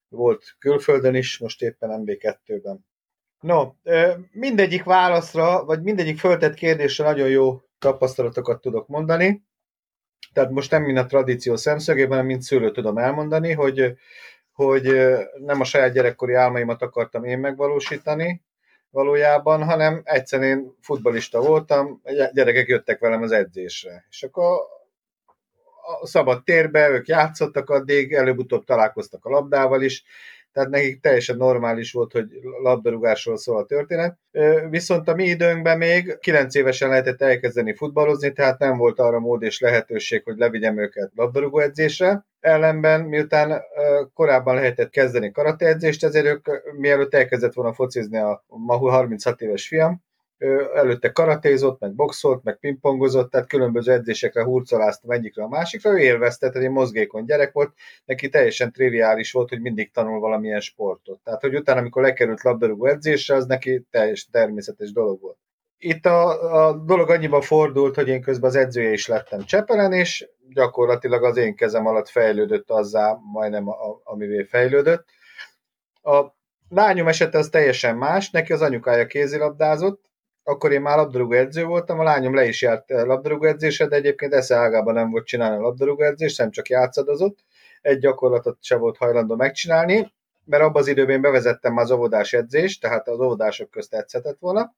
Volt 0.08 0.56
külföldön 0.60 1.16
is, 1.16 1.38
most 1.38 1.62
éppen 1.62 2.04
MB2-ben. 2.06 2.86
No, 3.40 3.74
mindegyik 4.32 4.84
válaszra, 4.84 5.66
vagy 5.66 5.82
mindegyik 5.82 6.20
föltett 6.20 6.54
kérdésre 6.54 7.04
nagyon 7.04 7.30
jó 7.30 7.62
tapasztalatokat 7.80 8.62
tudok 8.62 8.88
mondani. 8.88 9.44
Tehát 10.34 10.50
most 10.50 10.72
nem 10.72 10.84
mind 10.84 10.98
a 10.98 11.06
tradíció 11.06 11.56
szemszögében, 11.56 12.10
hanem 12.10 12.26
mint 12.26 12.42
szülő 12.42 12.72
tudom 12.72 12.98
elmondani, 12.98 13.52
hogy, 13.52 13.98
hogy 14.52 14.84
nem 15.40 15.62
a 15.62 15.64
saját 15.64 15.94
gyerekkori 15.94 16.34
álmaimat 16.34 16.82
akartam 16.82 17.24
én 17.24 17.40
megvalósítani 17.40 18.42
valójában, 18.90 19.64
hanem 19.64 20.02
egyszerűen 20.04 20.58
én 20.58 20.76
futbalista 20.82 21.42
voltam, 21.42 22.02
gyerekek 22.34 22.68
jöttek 22.68 23.00
velem 23.00 23.22
az 23.22 23.32
edzésre. 23.32 24.06
És 24.10 24.24
akkor 24.24 24.60
a 26.02 26.08
szabad 26.08 26.44
térbe 26.44 26.90
ők 26.90 27.08
játszottak 27.08 27.70
addig, 27.70 28.14
előbb-utóbb 28.14 28.66
találkoztak 28.66 29.26
a 29.26 29.30
labdával 29.30 29.82
is, 29.82 30.04
tehát 30.58 30.72
nekik 30.72 31.02
teljesen 31.02 31.38
normális 31.38 31.92
volt, 31.92 32.12
hogy 32.12 32.26
labdarúgásról 32.64 33.38
szól 33.38 33.58
a 33.58 33.66
történet. 33.66 34.18
Viszont 34.70 35.08
a 35.08 35.16
mi 35.16 35.24
időnkben 35.24 35.78
még 35.78 36.18
9 36.20 36.56
évesen 36.56 36.90
lehetett 36.90 37.22
elkezdeni 37.22 37.76
futballozni, 37.76 38.32
tehát 38.32 38.60
nem 38.60 38.78
volt 38.78 39.00
arra 39.00 39.20
mód 39.20 39.42
és 39.42 39.60
lehetőség, 39.60 40.24
hogy 40.24 40.38
levigyem 40.38 40.80
őket 40.80 41.12
labdarúgó 41.16 41.60
edzésre. 41.60 42.26
Ellenben, 42.40 43.02
miután 43.02 43.62
korábban 44.14 44.56
lehetett 44.56 44.90
kezdeni 44.90 45.32
karateedzést, 45.32 46.04
ezért 46.04 46.26
ők 46.26 46.48
mielőtt 46.78 47.14
elkezdett 47.14 47.54
volna 47.54 47.74
focizni 47.74 48.18
a 48.18 48.44
ma 48.48 48.78
36 48.78 49.42
éves 49.42 49.68
fiam, 49.68 50.04
előtte 50.74 51.12
karatézott, 51.12 51.80
meg 51.80 51.94
boxolt, 51.94 52.44
meg 52.44 52.58
pingpongozott, 52.60 53.32
tehát 53.32 53.48
különböző 53.48 53.92
edzésekre 53.92 54.44
hurcoláztam 54.44 55.12
egyikre 55.12 55.44
a 55.44 55.48
másikra, 55.48 55.92
ő 55.92 55.98
élvezte, 55.98 56.50
tehát 56.50 56.68
egy 56.68 56.74
mozgékony 56.74 57.26
gyerek 57.26 57.52
volt, 57.52 57.74
neki 58.06 58.30
teljesen 58.30 58.72
triviális 58.72 59.32
volt, 59.32 59.50
hogy 59.50 59.62
mindig 59.62 59.92
tanul 59.92 60.20
valamilyen 60.20 60.60
sportot. 60.60 61.20
Tehát, 61.24 61.42
hogy 61.42 61.56
utána, 61.56 61.80
amikor 61.80 62.02
lekerült 62.02 62.44
labdarúgó 62.44 62.86
edzésre, 62.86 63.36
az 63.36 63.46
neki 63.46 63.86
teljesen 63.92 64.32
természetes 64.32 64.92
dolog 64.92 65.22
volt. 65.22 65.38
Itt 65.78 66.06
a, 66.06 66.68
a 66.68 66.74
dolog 66.74 67.10
annyiban 67.10 67.42
fordult, 67.42 67.96
hogy 67.96 68.08
én 68.08 68.22
közben 68.22 68.50
az 68.50 68.56
edzője 68.56 68.92
is 68.92 69.08
lettem 69.08 69.44
Csepelen, 69.44 69.94
és 69.94 70.30
gyakorlatilag 70.50 71.24
az 71.24 71.38
én 71.38 71.56
kezem 71.56 71.86
alatt 71.86 72.10
fejlődött 72.10 72.70
azzá, 72.70 73.18
majdnem 73.32 73.70
a, 73.70 74.02
amivé 74.04 74.44
fejlődött. 74.44 75.06
A 76.02 76.26
lányom 76.70 77.08
esete 77.08 77.38
az 77.38 77.50
teljesen 77.50 77.98
más, 77.98 78.30
neki 78.30 78.54
az 78.54 78.62
anyukája 78.62 79.06
kézilabdázott, 79.06 80.06
akkor 80.48 80.72
én 80.72 80.82
már 80.82 80.98
labdarúgó 80.98 81.34
edző 81.34 81.66
voltam, 81.66 82.00
a 82.00 82.04
lányom 82.04 82.36
le 82.36 82.46
is 82.46 82.62
járt 82.62 82.90
labdarúgó 82.90 83.46
edzésre, 83.46 83.88
de 83.88 83.96
egyébként 83.96 84.34
esze 84.34 84.56
ágában 84.56 84.94
nem 84.94 85.10
volt 85.10 85.26
csinálni 85.26 85.58
a 85.58 85.62
labdarúgó 85.62 86.04
edzést, 86.04 86.38
nem 86.38 86.52
csak 86.52 86.70
játszadozott. 86.70 87.40
Egy 87.82 88.00
gyakorlatot 88.00 88.58
se 88.62 88.76
volt 88.76 88.98
hajlandó 88.98 89.36
megcsinálni, 89.36 90.14
mert 90.46 90.64
abban 90.64 90.82
az 90.82 90.88
időben 90.88 91.22
bevezettem 91.22 91.74
már 91.74 91.84
az 91.84 91.92
óvodás 91.92 92.34
edzést, 92.34 92.82
tehát 92.82 93.08
az 93.08 93.20
óvodások 93.20 93.70
közt 93.70 93.94
edzhetett 93.94 94.38
volna. 94.40 94.74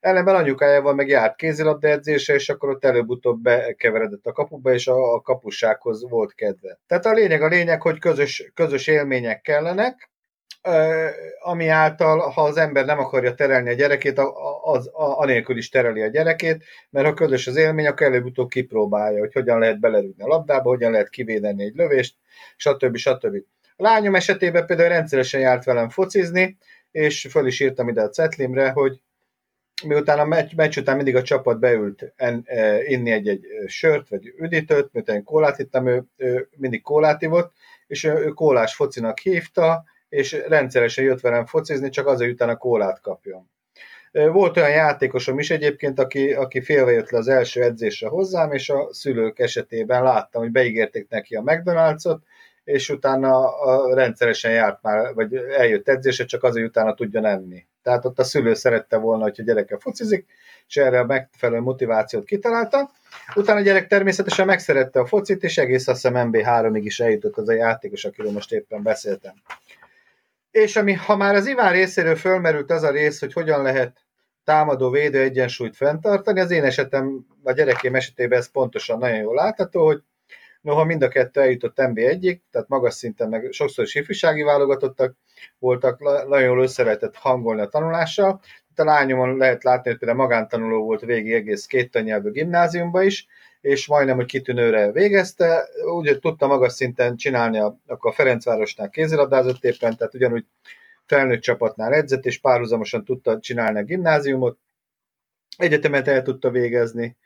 Ellenben 0.00 0.34
anyukájával 0.34 0.94
meg 0.94 1.08
járt 1.08 1.36
kézilabda 1.36 1.88
edzése, 1.88 2.34
és 2.34 2.48
akkor 2.48 2.68
ott 2.68 2.84
előbb-utóbb 2.84 3.40
bekeveredett 3.40 4.26
a 4.26 4.32
kapuba, 4.32 4.72
és 4.72 4.86
a, 4.86 5.14
a 5.14 5.20
kapussághoz 5.20 6.08
volt 6.08 6.34
kedve. 6.34 6.78
Tehát 6.86 7.06
a 7.06 7.12
lényeg 7.12 7.42
a 7.42 7.48
lényeg, 7.48 7.82
hogy 7.82 7.98
közös, 7.98 8.50
közös 8.54 8.86
élmények 8.86 9.40
kellenek, 9.40 10.10
ami 11.40 11.68
által, 11.68 12.18
ha 12.18 12.42
az 12.42 12.56
ember 12.56 12.84
nem 12.84 12.98
akarja 12.98 13.34
terelni 13.34 13.68
a 13.70 13.74
gyerekét, 13.74 14.20
az, 14.62 14.90
anélkül 14.94 15.56
is 15.56 15.68
tereli 15.68 16.02
a 16.02 16.08
gyerekét, 16.08 16.64
mert 16.90 17.06
ha 17.06 17.14
közös 17.14 17.46
az 17.46 17.56
élmény, 17.56 17.86
akkor 17.86 18.06
előbb-utóbb 18.06 18.48
kipróbálja, 18.48 19.18
hogy 19.18 19.32
hogyan 19.32 19.58
lehet 19.58 19.80
belerúgni 19.80 20.22
a 20.22 20.26
labdába, 20.26 20.68
hogyan 20.68 20.90
lehet 20.90 21.08
kivédeni 21.08 21.64
egy 21.64 21.74
lövést, 21.74 22.14
stb. 22.56 22.96
stb. 22.96 23.36
A 23.76 23.82
lányom 23.82 24.14
esetében 24.14 24.66
például 24.66 24.88
rendszeresen 24.88 25.40
járt 25.40 25.64
velem 25.64 25.88
focizni, 25.88 26.56
és 26.90 27.26
föl 27.30 27.46
is 27.46 27.60
írtam 27.60 27.88
ide 27.88 28.02
a 28.02 28.08
cetlimre, 28.08 28.70
hogy 28.70 29.00
miután 29.86 30.18
a 30.18 30.24
meccs, 30.24 30.54
meccs 30.56 30.76
után 30.76 30.96
mindig 30.96 31.16
a 31.16 31.22
csapat 31.22 31.58
beült 31.58 32.12
en, 32.16 32.42
e, 32.46 32.84
inni 32.84 33.10
egy-egy 33.10 33.46
sört, 33.66 34.08
vagy 34.08 34.34
üdítőt, 34.36 34.92
miután 34.92 35.24
kólát 35.24 35.58
ittam, 35.58 35.86
ő, 35.86 36.04
ő 36.16 36.48
mindig 36.56 36.82
kólát 36.82 37.22
ivott, 37.22 37.52
és 37.86 38.04
ő, 38.04 38.12
ő 38.12 38.28
kólás 38.28 38.74
focinak 38.74 39.18
hívta, 39.18 39.84
és 40.14 40.42
rendszeresen 40.48 41.04
jött 41.04 41.20
velem 41.20 41.46
focizni, 41.46 41.88
csak 41.88 42.06
azért 42.06 42.32
utána 42.32 42.56
kólát 42.56 43.00
kapjon. 43.00 43.50
Volt 44.12 44.56
olyan 44.56 44.70
játékosom 44.70 45.38
is 45.38 45.50
egyébként, 45.50 45.98
aki, 45.98 46.32
aki 46.32 46.60
félve 46.60 46.92
jött 46.92 47.10
le 47.10 47.18
az 47.18 47.28
első 47.28 47.62
edzésre 47.62 48.08
hozzám, 48.08 48.52
és 48.52 48.70
a 48.70 48.88
szülők 48.90 49.38
esetében 49.38 50.02
láttam, 50.02 50.42
hogy 50.42 50.50
beígérték 50.50 51.08
neki 51.08 51.34
a 51.34 51.42
McDonald's-ot, 51.42 52.18
és 52.64 52.88
utána 52.88 53.58
a 53.58 53.94
rendszeresen 53.94 54.52
járt 54.52 54.82
már, 54.82 55.14
vagy 55.14 55.34
eljött 55.34 55.88
edzésre, 55.88 56.24
csak 56.24 56.42
azért 56.42 56.66
utána 56.66 56.94
tudjon 56.94 57.24
enni. 57.24 57.66
Tehát 57.82 58.04
ott 58.04 58.18
a 58.18 58.24
szülő 58.24 58.54
szerette 58.54 58.96
volna, 58.96 59.22
hogy 59.22 59.36
a 59.38 59.42
gyereke 59.42 59.78
focizik, 59.78 60.26
és 60.68 60.76
erre 60.76 60.98
a 60.98 61.04
megfelelő 61.04 61.60
motivációt 61.60 62.24
kitalálta. 62.24 62.90
Utána 63.34 63.58
a 63.58 63.62
gyerek 63.62 63.86
természetesen 63.86 64.46
megszerette 64.46 65.00
a 65.00 65.06
focit, 65.06 65.42
és 65.42 65.58
egész 65.58 65.88
azt 65.88 66.02
hiszem 66.02 66.30
MB3-ig 66.32 66.80
is 66.84 67.00
eljutott 67.00 67.36
az 67.36 67.48
a 67.48 67.52
játékos, 67.52 68.04
akiről 68.04 68.32
most 68.32 68.52
éppen 68.52 68.82
beszéltem. 68.82 69.34
És 70.54 70.76
ami, 70.76 70.92
ha 70.92 71.16
már 71.16 71.34
az 71.34 71.46
Iván 71.46 71.72
részéről 71.72 72.16
fölmerült 72.16 72.70
az 72.70 72.82
a 72.82 72.90
rész, 72.90 73.20
hogy 73.20 73.32
hogyan 73.32 73.62
lehet 73.62 74.04
támadó-védő 74.44 75.20
egyensúlyt 75.20 75.76
fenntartani, 75.76 76.40
az 76.40 76.50
én 76.50 76.64
esetem, 76.64 77.26
a 77.42 77.52
gyerekém 77.52 77.94
esetében 77.94 78.38
ez 78.38 78.50
pontosan 78.50 78.98
nagyon 78.98 79.16
jól 79.16 79.34
látható, 79.34 79.84
hogy 79.84 80.02
noha 80.60 80.84
mind 80.84 81.02
a 81.02 81.08
kettő 81.08 81.40
eljutott 81.40 81.76
MB1-ig, 81.76 82.38
tehát 82.50 82.68
magas 82.68 82.94
szinten, 82.94 83.28
meg 83.28 83.48
sokszor 83.50 83.84
is 83.84 83.94
ifjúsági 83.94 84.42
válogatottak 84.42 85.16
voltak, 85.58 86.00
nagyon 86.28 86.42
jól 86.42 86.62
össze 86.62 86.82
lehetett 86.84 87.16
hangolni 87.16 87.60
a 87.60 87.68
tanulással. 87.68 88.40
A 88.76 88.84
lányomon 88.84 89.36
lehet 89.36 89.64
látni, 89.64 89.90
hogy 89.90 89.98
például 89.98 90.20
magántanuló 90.20 90.84
volt 90.84 91.00
végig 91.00 91.32
egész 91.32 91.66
két 91.66 91.90
tannyelvű 91.90 92.30
gimnáziumba 92.30 93.02
is, 93.02 93.26
és 93.64 93.86
majdnem, 93.86 94.16
hogy 94.16 94.26
kitűnőre 94.26 94.92
végezte. 94.92 95.68
Úgy 95.94 96.18
tudta 96.20 96.46
magas 96.46 96.72
szinten 96.72 97.16
csinálni, 97.16 97.58
a, 97.58 97.78
a 97.86 98.12
Ferencvárosnál 98.12 98.90
kézilabdázott 98.90 99.64
éppen, 99.64 99.96
tehát 99.96 100.14
ugyanúgy 100.14 100.44
felnőtt 101.06 101.40
csapatnál 101.40 101.92
edzett, 101.92 102.26
és 102.26 102.38
párhuzamosan 102.38 103.04
tudta 103.04 103.40
csinálni 103.40 103.78
a 103.78 103.82
gimnáziumot. 103.82 104.58
Egyetemet 105.56 106.08
el 106.08 106.22
tudta 106.22 106.50
végezni, 106.50 107.16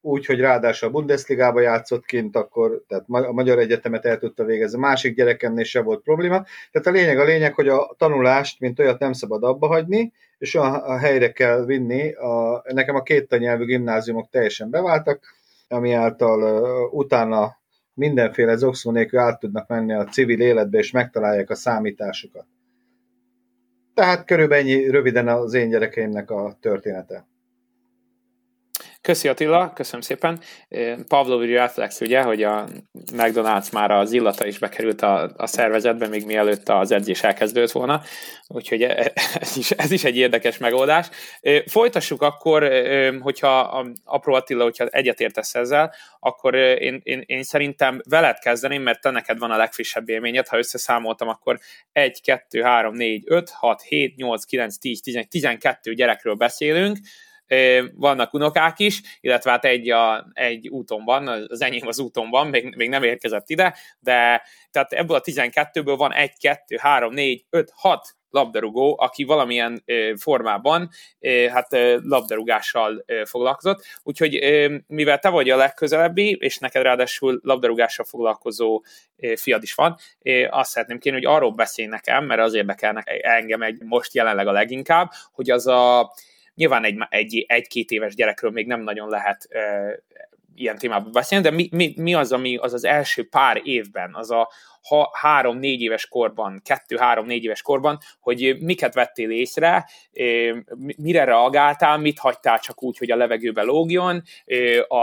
úgy, 0.00 0.26
hogy 0.26 0.40
ráadásul 0.40 0.88
a 0.88 0.90
Bundesligába 0.90 1.60
játszott 1.60 2.04
kint, 2.04 2.36
akkor 2.36 2.82
tehát 2.88 3.04
a 3.06 3.32
Magyar 3.32 3.58
Egyetemet 3.58 4.04
el 4.04 4.18
tudta 4.18 4.44
végezni. 4.44 4.76
A 4.76 4.80
másik 4.80 5.16
gyerekemnél 5.16 5.64
se 5.64 5.82
volt 5.82 6.02
probléma. 6.02 6.44
Tehát 6.70 6.88
a 6.88 6.90
lényeg 6.90 7.18
a 7.18 7.24
lényeg, 7.24 7.54
hogy 7.54 7.68
a 7.68 7.94
tanulást, 7.98 8.60
mint 8.60 8.78
olyat 8.78 8.98
nem 8.98 9.12
szabad 9.12 9.42
abba 9.42 9.66
hagyni, 9.66 10.12
és 10.38 10.54
olyan 10.54 10.98
helyre 10.98 11.32
kell 11.32 11.64
vinni. 11.64 12.12
A, 12.12 12.62
nekem 12.72 12.94
a 12.94 13.02
két 13.02 13.38
nyelvű 13.38 13.64
gimnáziumok 13.64 14.28
teljesen 14.30 14.70
beváltak, 14.70 15.38
ami 15.72 15.92
által 15.92 16.88
utána 16.90 17.58
mindenféle 17.94 18.56
zokszó 18.56 18.90
nélkül 18.90 19.18
át 19.18 19.40
tudnak 19.40 19.68
menni 19.68 19.92
a 19.92 20.04
civil 20.04 20.40
életbe, 20.40 20.78
és 20.78 20.90
megtalálják 20.90 21.50
a 21.50 21.54
számításukat. 21.54 22.46
Tehát 23.94 24.24
körülbelül 24.24 24.70
ennyi 24.70 24.90
röviden 24.90 25.28
az 25.28 25.54
én 25.54 25.70
gyerekeimnek 25.70 26.30
a 26.30 26.56
története. 26.60 27.26
Köszi 29.02 29.28
Attila, 29.28 29.72
köszönöm 29.72 30.00
szépen. 30.00 30.40
Pavlovi 31.08 31.52
reflex, 31.52 32.00
ugye, 32.00 32.22
hogy 32.22 32.42
a 32.42 32.68
McDonald's 33.12 33.72
már 33.72 33.90
az 33.90 34.12
illata 34.12 34.46
is 34.46 34.58
bekerült 34.58 35.02
a, 35.02 35.32
a 35.36 35.46
szervezetbe, 35.46 36.06
még 36.06 36.26
mielőtt 36.26 36.68
az 36.68 36.92
edzés 36.92 37.22
elkezdődött 37.22 37.70
volna, 37.70 38.02
úgyhogy 38.46 38.82
e, 38.82 39.12
ez 39.40 39.56
is, 39.56 39.70
ez 39.70 39.90
is 39.90 40.04
egy 40.04 40.16
érdekes 40.16 40.58
megoldás. 40.58 41.08
Folytassuk 41.66 42.22
akkor, 42.22 42.70
hogyha 43.20 43.84
apró 44.04 44.34
Attila, 44.34 44.62
hogyha 44.62 44.86
egyetértesz 44.86 45.54
ezzel, 45.54 45.94
akkor 46.18 46.54
én, 46.54 47.00
én, 47.02 47.22
én 47.26 47.42
szerintem 47.42 48.00
veled 48.08 48.38
kezdeném, 48.38 48.82
mert 48.82 49.00
te 49.00 49.10
neked 49.10 49.38
van 49.38 49.50
a 49.50 49.56
legfrissebb 49.56 50.08
élményed, 50.08 50.48
ha 50.48 50.58
összeszámoltam, 50.58 51.28
akkor 51.28 51.58
1, 51.92 52.20
2, 52.22 52.62
3, 52.62 52.94
4, 52.94 53.22
5, 53.26 53.50
6, 53.50 53.82
7, 53.82 54.16
8, 54.16 54.44
9, 54.44 54.78
10, 54.78 55.00
11, 55.00 55.28
12 55.28 55.94
gyerekről 55.94 56.34
beszélünk, 56.34 56.98
vannak 57.94 58.34
unokák 58.34 58.78
is, 58.78 59.00
illetve 59.20 59.50
hát 59.50 59.64
egy, 59.64 59.90
a, 59.90 60.26
egy 60.32 60.68
úton 60.68 61.04
van, 61.04 61.28
az 61.28 61.62
enyém 61.62 61.86
az 61.86 61.98
úton 61.98 62.30
van, 62.30 62.46
még, 62.46 62.76
még 62.76 62.88
nem 62.88 63.02
érkezett 63.02 63.50
ide, 63.50 63.76
de 64.00 64.42
tehát 64.70 64.92
ebből 64.92 65.16
a 65.16 65.20
12-ből 65.20 65.94
van 65.96 66.12
1, 66.12 66.32
2, 66.38 66.76
3, 66.80 67.12
4, 67.12 67.44
5, 67.50 67.72
6 67.74 68.18
labdarúgó, 68.30 68.96
aki 69.00 69.24
valamilyen 69.24 69.84
formában 70.16 70.88
hát 71.50 71.76
labdarúgással 72.02 73.04
foglalkozott. 73.24 73.84
Úgyhogy 74.02 74.38
mivel 74.86 75.18
te 75.18 75.28
vagy 75.28 75.50
a 75.50 75.56
legközelebbi, 75.56 76.36
és 76.40 76.58
neked 76.58 76.82
ráadásul 76.82 77.40
labdarúgással 77.42 78.04
foglalkozó 78.04 78.82
fiad 79.34 79.62
is 79.62 79.74
van, 79.74 79.96
azt 80.50 80.70
szeretném 80.70 80.98
kérni, 80.98 81.24
hogy 81.24 81.34
arról 81.34 81.50
beszélj 81.50 81.88
nekem, 81.88 82.24
mert 82.24 82.40
az 82.40 82.54
érdekelnek 82.54 83.20
engem 83.22 83.62
egy 83.62 83.82
most 83.82 84.14
jelenleg 84.14 84.46
a 84.46 84.52
leginkább, 84.52 85.10
hogy 85.32 85.50
az 85.50 85.66
a 85.66 86.12
nyilván 86.60 86.84
egy, 86.84 86.96
egy, 87.08 87.44
egy-két 87.48 87.90
éves 87.90 88.14
gyerekről 88.14 88.50
még 88.50 88.66
nem 88.66 88.80
nagyon 88.80 89.08
lehet 89.08 89.48
ilyen 90.54 90.78
témában 90.78 91.12
beszélni, 91.12 91.44
de 91.44 91.50
mi, 91.50 91.68
mi, 91.72 91.94
mi 91.96 92.14
az, 92.14 92.32
ami 92.32 92.56
az 92.56 92.72
az 92.72 92.84
első 92.84 93.28
pár 93.28 93.60
évben, 93.64 94.14
az 94.14 94.30
a, 94.30 94.50
ha 94.88 95.10
három-négy 95.12 95.80
éves 95.80 96.06
korban, 96.06 96.60
kettő-három-négy 96.64 97.44
éves 97.44 97.62
korban, 97.62 97.98
hogy 98.20 98.56
miket 98.60 98.94
vettél 98.94 99.30
észre, 99.30 99.88
mire 100.96 101.24
reagáltál, 101.24 101.98
mit 101.98 102.18
hagytál 102.18 102.58
csak 102.58 102.82
úgy, 102.82 102.98
hogy 102.98 103.10
a 103.10 103.16
levegőbe 103.16 103.62
lógjon, 103.62 104.22
a, 104.88 104.96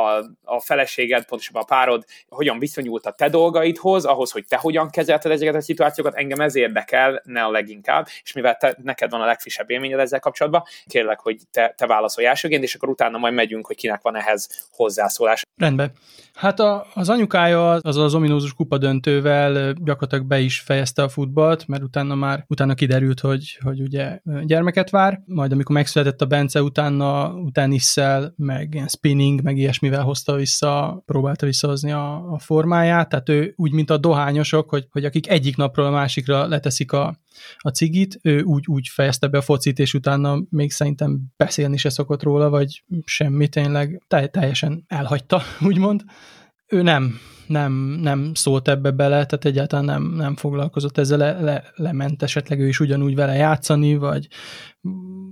a 0.43 0.59
feleséged, 0.59 1.25
pontosabban 1.25 1.61
a 1.61 1.65
párod 1.65 2.03
hogyan 2.29 2.59
viszonyult 2.59 3.05
a 3.05 3.11
te 3.11 3.29
dolgaidhoz, 3.29 4.05
ahhoz, 4.05 4.31
hogy 4.31 4.45
te 4.47 4.57
hogyan 4.57 4.89
kezelted 4.89 5.31
ezeket 5.31 5.55
a 5.55 5.61
szituációkat, 5.61 6.15
engem 6.15 6.39
ez 6.39 6.55
érdekel, 6.55 7.21
ne 7.25 7.43
a 7.43 7.51
leginkább, 7.51 8.07
és 8.23 8.33
mivel 8.33 8.55
te, 8.55 8.77
neked 8.83 9.09
van 9.09 9.21
a 9.21 9.25
legfrissebb 9.25 9.69
élményed 9.69 9.99
ezzel 9.99 10.19
kapcsolatban, 10.19 10.63
kérlek, 10.85 11.19
hogy 11.19 11.37
te, 11.51 11.73
te 11.77 11.85
válaszolj 11.85 12.27
elsőként, 12.27 12.63
és 12.63 12.75
akkor 12.75 12.89
utána 12.89 13.17
majd 13.17 13.33
megyünk, 13.33 13.67
hogy 13.67 13.75
kinek 13.75 14.01
van 14.01 14.15
ehhez 14.15 14.67
hozzászólás. 14.71 15.45
Rendben. 15.57 15.91
Hát 16.33 16.59
a, 16.59 16.85
az 16.93 17.09
anyukája 17.09 17.69
az 17.69 17.97
az 17.97 18.15
ominózus 18.15 18.53
kupa 18.53 18.77
döntővel 18.77 19.66
gyakorlatilag 19.73 20.25
be 20.25 20.39
is 20.39 20.59
fejezte 20.59 21.03
a 21.03 21.09
futballt, 21.09 21.67
mert 21.67 21.83
utána 21.83 22.15
már 22.15 22.45
utána 22.47 22.73
kiderült, 22.73 23.19
hogy, 23.19 23.59
hogy 23.63 23.81
ugye 23.81 24.19
gyermeket 24.45 24.89
vár, 24.89 25.21
majd 25.25 25.51
amikor 25.51 25.75
megszületett 25.75 26.21
a 26.21 26.25
Bence, 26.25 26.63
utána 26.63 27.33
utánisszel, 27.33 28.33
meg 28.37 28.73
ilyen 28.73 28.87
spinning, 28.87 29.41
meg 29.41 29.57
ilyesmivel 29.57 30.03
hozta 30.03 30.35
vissza, 30.35 31.03
próbálta 31.05 31.45
visszahozni 31.45 31.91
a, 31.91 32.31
a 32.31 32.39
formáját, 32.39 33.09
tehát 33.09 33.29
ő 33.29 33.53
úgy, 33.55 33.71
mint 33.71 33.89
a 33.89 33.97
dohányosok, 33.97 34.69
hogy, 34.69 34.87
hogy 34.89 35.05
akik 35.05 35.29
egyik 35.29 35.55
napról 35.55 35.85
a 35.85 35.91
másikra 35.91 36.47
leteszik 36.47 36.91
a, 36.91 37.17
a 37.57 37.69
cigit, 37.69 38.19
ő 38.21 38.41
úgy, 38.41 38.63
úgy 38.67 38.87
fejezte 38.87 39.27
be 39.27 39.37
a 39.37 39.41
focit, 39.41 39.79
és 39.79 39.93
utána 39.93 40.43
még 40.49 40.71
szerintem 40.71 41.21
beszélni 41.37 41.77
se 41.77 41.89
szokott 41.89 42.23
róla, 42.23 42.49
vagy 42.49 42.83
semmi, 43.05 43.47
tényleg 43.47 44.03
teljesen 44.31 44.83
elhagyta, 44.87 45.41
úgymond. 45.69 46.03
Ő 46.67 46.81
nem, 46.81 47.19
nem, 47.47 47.73
nem 48.01 48.33
szólt 48.33 48.67
ebbe 48.67 48.91
bele, 48.91 49.25
tehát 49.25 49.45
egyáltalán 49.45 49.85
nem, 49.85 50.03
nem 50.03 50.35
foglalkozott 50.35 50.97
ezzel, 50.97 51.17
le, 51.17 51.41
le, 51.41 51.63
lement 51.75 52.23
esetleg 52.23 52.59
ő 52.59 52.67
is 52.67 52.79
ugyanúgy 52.79 53.15
vele 53.15 53.33
játszani, 53.33 53.95
vagy, 53.95 54.27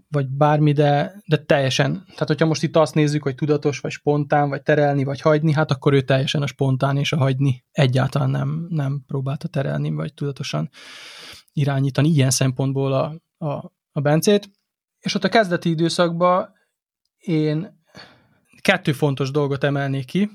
vagy 0.09 0.27
bármi, 0.27 0.71
de, 0.71 1.21
de 1.25 1.37
teljesen, 1.37 2.03
tehát 2.05 2.27
hogyha 2.27 2.45
most 2.45 2.63
itt 2.63 2.75
azt 2.75 2.93
nézzük, 2.93 3.23
hogy 3.23 3.35
tudatos, 3.35 3.79
vagy 3.79 3.91
spontán, 3.91 4.49
vagy 4.49 4.61
terelni, 4.61 5.03
vagy 5.03 5.21
hagyni, 5.21 5.53
hát 5.53 5.71
akkor 5.71 5.93
ő 5.93 6.01
teljesen 6.01 6.41
a 6.41 6.47
spontán 6.47 6.97
és 6.97 7.11
a 7.11 7.17
hagyni 7.17 7.65
egyáltalán 7.71 8.29
nem, 8.29 8.65
nem 8.69 9.03
próbálta 9.07 9.47
terelni, 9.47 9.91
vagy 9.91 10.13
tudatosan 10.13 10.69
irányítani 11.53 12.07
ilyen 12.09 12.31
szempontból 12.31 12.93
a, 12.93 13.21
a, 13.45 13.73
a 13.91 13.99
Bencét. 13.99 14.49
És 14.99 15.15
ott 15.15 15.23
a 15.23 15.29
kezdeti 15.29 15.69
időszakban 15.69 16.53
én 17.17 17.83
kettő 18.61 18.91
fontos 18.91 19.31
dolgot 19.31 19.63
emelnék 19.63 20.05
ki, 20.05 20.29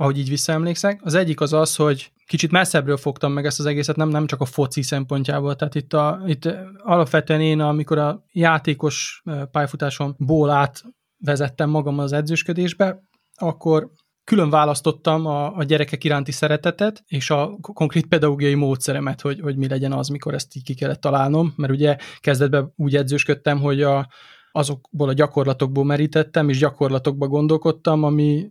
ahogy 0.00 0.18
így 0.18 0.28
visszaemlékszek. 0.28 1.00
Az 1.04 1.14
egyik 1.14 1.40
az 1.40 1.52
az, 1.52 1.76
hogy 1.76 2.12
kicsit 2.26 2.50
messzebbről 2.50 2.96
fogtam 2.96 3.32
meg 3.32 3.46
ezt 3.46 3.58
az 3.58 3.66
egészet, 3.66 3.96
nem, 3.96 4.08
nem 4.08 4.26
csak 4.26 4.40
a 4.40 4.44
foci 4.44 4.82
szempontjából. 4.82 5.56
Tehát 5.56 5.74
itt, 5.74 5.92
a, 5.92 6.22
itt 6.26 6.48
alapvetően 6.78 7.40
én, 7.40 7.60
amikor 7.60 7.98
a 7.98 8.24
játékos 8.32 9.22
pályafutásomból 9.50 10.50
át 10.50 10.82
vezettem 11.18 11.70
magam 11.70 11.98
az 11.98 12.12
edzősködésbe, 12.12 13.02
akkor 13.34 13.90
külön 14.24 14.50
választottam 14.50 15.26
a, 15.26 15.56
a 15.56 15.64
gyerekek 15.64 16.04
iránti 16.04 16.32
szeretetet, 16.32 17.04
és 17.06 17.30
a 17.30 17.56
konkrét 17.60 18.06
pedagógiai 18.06 18.54
módszeremet, 18.54 19.20
hogy, 19.20 19.40
hogy 19.40 19.56
mi 19.56 19.68
legyen 19.68 19.92
az, 19.92 20.08
mikor 20.08 20.34
ezt 20.34 20.56
így 20.56 20.62
ki 20.64 20.74
kellett 20.74 21.00
találnom, 21.00 21.52
mert 21.56 21.72
ugye 21.72 21.96
kezdetben 22.20 22.72
úgy 22.76 22.96
edzősködtem, 22.96 23.60
hogy 23.60 23.82
a, 23.82 24.08
azokból 24.52 25.08
a 25.08 25.12
gyakorlatokból 25.12 25.84
merítettem, 25.84 26.48
és 26.48 26.58
gyakorlatokba 26.58 27.26
gondolkodtam, 27.26 28.04
ami, 28.04 28.50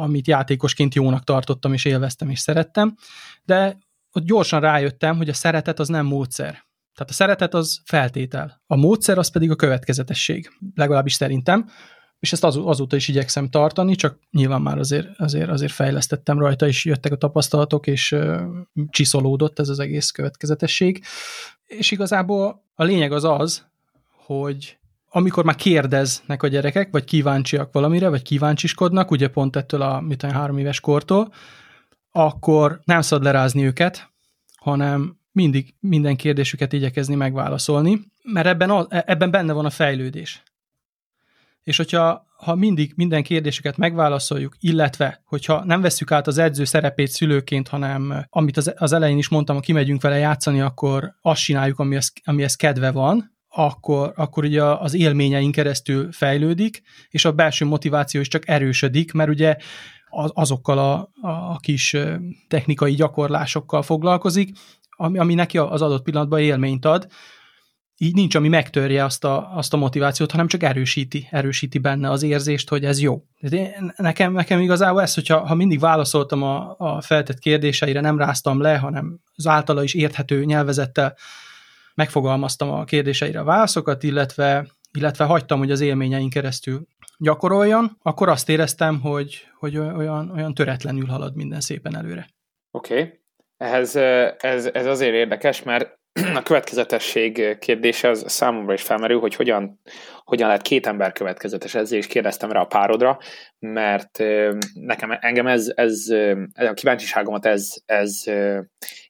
amit 0.00 0.26
játékosként 0.26 0.94
jónak 0.94 1.24
tartottam, 1.24 1.72
és 1.72 1.84
élveztem, 1.84 2.30
és 2.30 2.38
szerettem, 2.38 2.96
de 3.44 3.78
ott 4.12 4.24
gyorsan 4.24 4.60
rájöttem, 4.60 5.16
hogy 5.16 5.28
a 5.28 5.34
szeretet 5.34 5.78
az 5.78 5.88
nem 5.88 6.06
módszer. 6.06 6.64
Tehát 6.94 7.10
a 7.10 7.12
szeretet 7.12 7.54
az 7.54 7.80
feltétel. 7.84 8.62
A 8.66 8.76
módszer 8.76 9.18
az 9.18 9.30
pedig 9.30 9.50
a 9.50 9.56
következetesség, 9.56 10.50
legalábbis 10.74 11.12
szerintem, 11.12 11.68
és 12.24 12.32
ezt 12.32 12.44
az, 12.44 12.56
azóta 12.56 12.96
is 12.96 13.08
igyekszem 13.08 13.48
tartani, 13.48 13.94
csak 13.94 14.18
nyilván 14.30 14.62
már 14.62 14.78
azért, 14.78 15.08
azért, 15.18 15.48
azért 15.48 15.72
fejlesztettem 15.72 16.38
rajta, 16.38 16.66
és 16.66 16.84
jöttek 16.84 17.12
a 17.12 17.16
tapasztalatok, 17.16 17.86
és 17.86 18.12
uh, 18.12 18.40
csiszolódott 18.88 19.58
ez 19.58 19.68
az 19.68 19.78
egész 19.78 20.10
következetesség. 20.10 21.04
És 21.64 21.90
igazából 21.90 22.64
a 22.74 22.84
lényeg 22.84 23.12
az 23.12 23.24
az, 23.24 23.66
hogy 24.24 24.78
amikor 25.16 25.44
már 25.44 25.54
kérdeznek 25.54 26.42
a 26.42 26.46
gyerekek, 26.46 26.90
vagy 26.90 27.04
kíváncsiak 27.04 27.72
valamire, 27.72 28.08
vagy 28.08 28.22
kíváncsiskodnak, 28.22 29.10
ugye 29.10 29.28
pont 29.28 29.56
ettől 29.56 29.82
a 29.82 30.00
mit 30.00 30.18
tudom, 30.18 30.34
három 30.34 30.58
éves 30.58 30.80
kortól, 30.80 31.32
akkor 32.10 32.80
nem 32.84 33.00
szabad 33.00 33.24
lerázni 33.24 33.64
őket, 33.64 34.10
hanem 34.56 35.18
mindig 35.32 35.74
minden 35.80 36.16
kérdésüket 36.16 36.72
igyekezni 36.72 37.14
megválaszolni, 37.14 38.00
mert 38.22 38.46
ebben, 38.46 38.70
a, 38.70 38.86
ebben 38.88 39.30
benne 39.30 39.52
van 39.52 39.64
a 39.64 39.70
fejlődés. 39.70 40.42
És 41.62 41.76
hogyha 41.76 42.26
ha 42.36 42.54
mindig 42.54 42.92
minden 42.96 43.22
kérdéseket 43.22 43.76
megválaszoljuk, 43.76 44.56
illetve 44.60 45.22
hogyha 45.24 45.64
nem 45.64 45.80
vesszük 45.80 46.10
át 46.10 46.26
az 46.26 46.38
edző 46.38 46.64
szerepét 46.64 47.08
szülőként, 47.08 47.68
hanem 47.68 48.26
amit 48.30 48.56
az, 48.56 48.74
az 48.76 48.92
elején 48.92 49.18
is 49.18 49.28
mondtam, 49.28 49.56
ha 49.56 49.62
kimegyünk 49.62 50.02
vele 50.02 50.18
játszani, 50.18 50.60
akkor 50.60 51.14
azt 51.22 51.42
csináljuk, 51.42 51.78
amihez, 51.78 52.12
amihez 52.24 52.56
kedve 52.56 52.90
van, 52.90 53.33
akkor, 53.54 54.12
akkor 54.16 54.44
ugye 54.44 54.62
az 54.64 54.94
élményeink 54.94 55.54
keresztül 55.54 56.12
fejlődik, 56.12 56.82
és 57.08 57.24
a 57.24 57.32
belső 57.32 57.64
motiváció 57.64 58.20
is 58.20 58.28
csak 58.28 58.48
erősödik, 58.48 59.12
mert 59.12 59.30
ugye 59.30 59.56
azokkal 60.10 60.78
a, 60.78 61.10
a 61.20 61.58
kis 61.58 61.96
technikai 62.48 62.94
gyakorlásokkal 62.94 63.82
foglalkozik, 63.82 64.56
ami, 64.96 65.18
ami 65.18 65.34
neki 65.34 65.58
az 65.58 65.82
adott 65.82 66.02
pillanatban 66.02 66.40
élményt 66.40 66.84
ad, 66.84 67.06
így 67.96 68.14
nincs, 68.14 68.34
ami 68.34 68.48
megtörje 68.48 69.04
azt 69.04 69.24
a, 69.24 69.56
azt 69.56 69.72
a 69.72 69.76
motivációt, 69.76 70.30
hanem 70.30 70.46
csak 70.46 70.62
erősíti, 70.62 71.28
erősíti 71.30 71.78
benne 71.78 72.10
az 72.10 72.22
érzést, 72.22 72.68
hogy 72.68 72.84
ez 72.84 73.00
jó. 73.00 73.22
Nekem, 73.96 74.32
nekem 74.32 74.60
igazából 74.60 75.02
ez, 75.02 75.14
hogyha 75.14 75.46
ha 75.46 75.54
mindig 75.54 75.80
válaszoltam 75.80 76.42
a, 76.42 76.74
a 76.78 77.00
feltett 77.00 77.38
kérdéseire, 77.38 78.00
nem 78.00 78.18
ráztam 78.18 78.60
le, 78.60 78.76
hanem 78.76 79.20
az 79.34 79.46
általa 79.46 79.82
is 79.82 79.94
érthető 79.94 80.44
nyelvezettel 80.44 81.16
megfogalmaztam 81.94 82.70
a 82.70 82.84
kérdéseire 82.84 83.40
a 83.40 83.44
válaszokat, 83.44 84.02
illetve, 84.02 84.66
illetve 84.92 85.24
hagytam, 85.24 85.58
hogy 85.58 85.70
az 85.70 85.80
élményeink 85.80 86.32
keresztül 86.32 86.86
gyakoroljon, 87.18 87.98
akkor 88.02 88.28
azt 88.28 88.48
éreztem, 88.48 89.00
hogy, 89.00 89.46
hogy 89.58 89.78
olyan, 89.78 90.30
olyan 90.30 90.54
töretlenül 90.54 91.06
halad 91.06 91.34
minden 91.36 91.60
szépen 91.60 91.96
előre. 91.96 92.26
Oké. 92.70 92.94
Okay. 92.94 93.22
Ehhez, 93.56 93.96
ez, 94.38 94.66
ez 94.72 94.86
azért 94.86 95.14
érdekes, 95.14 95.62
mert 95.62 95.98
a 96.34 96.42
következetesség 96.42 97.58
kérdése 97.58 98.08
az 98.08 98.24
számomra 98.26 98.72
is 98.72 98.82
felmerül, 98.82 99.20
hogy 99.20 99.34
hogyan, 99.34 99.80
hogyan 100.24 100.46
lehet 100.46 100.62
két 100.62 100.86
ember 100.86 101.12
következetes, 101.12 101.74
ezzel 101.74 101.98
is 101.98 102.06
kérdeztem 102.06 102.52
rá 102.52 102.60
a 102.60 102.64
párodra, 102.64 103.18
mert 103.58 104.18
nekem 104.74 105.18
engem 105.20 105.46
ez, 105.46 105.72
ez, 105.74 106.08
ez 106.52 106.68
a 106.68 106.72
kíváncsiságomat 106.74 107.46
ez, 107.46 107.72
ez 107.86 108.22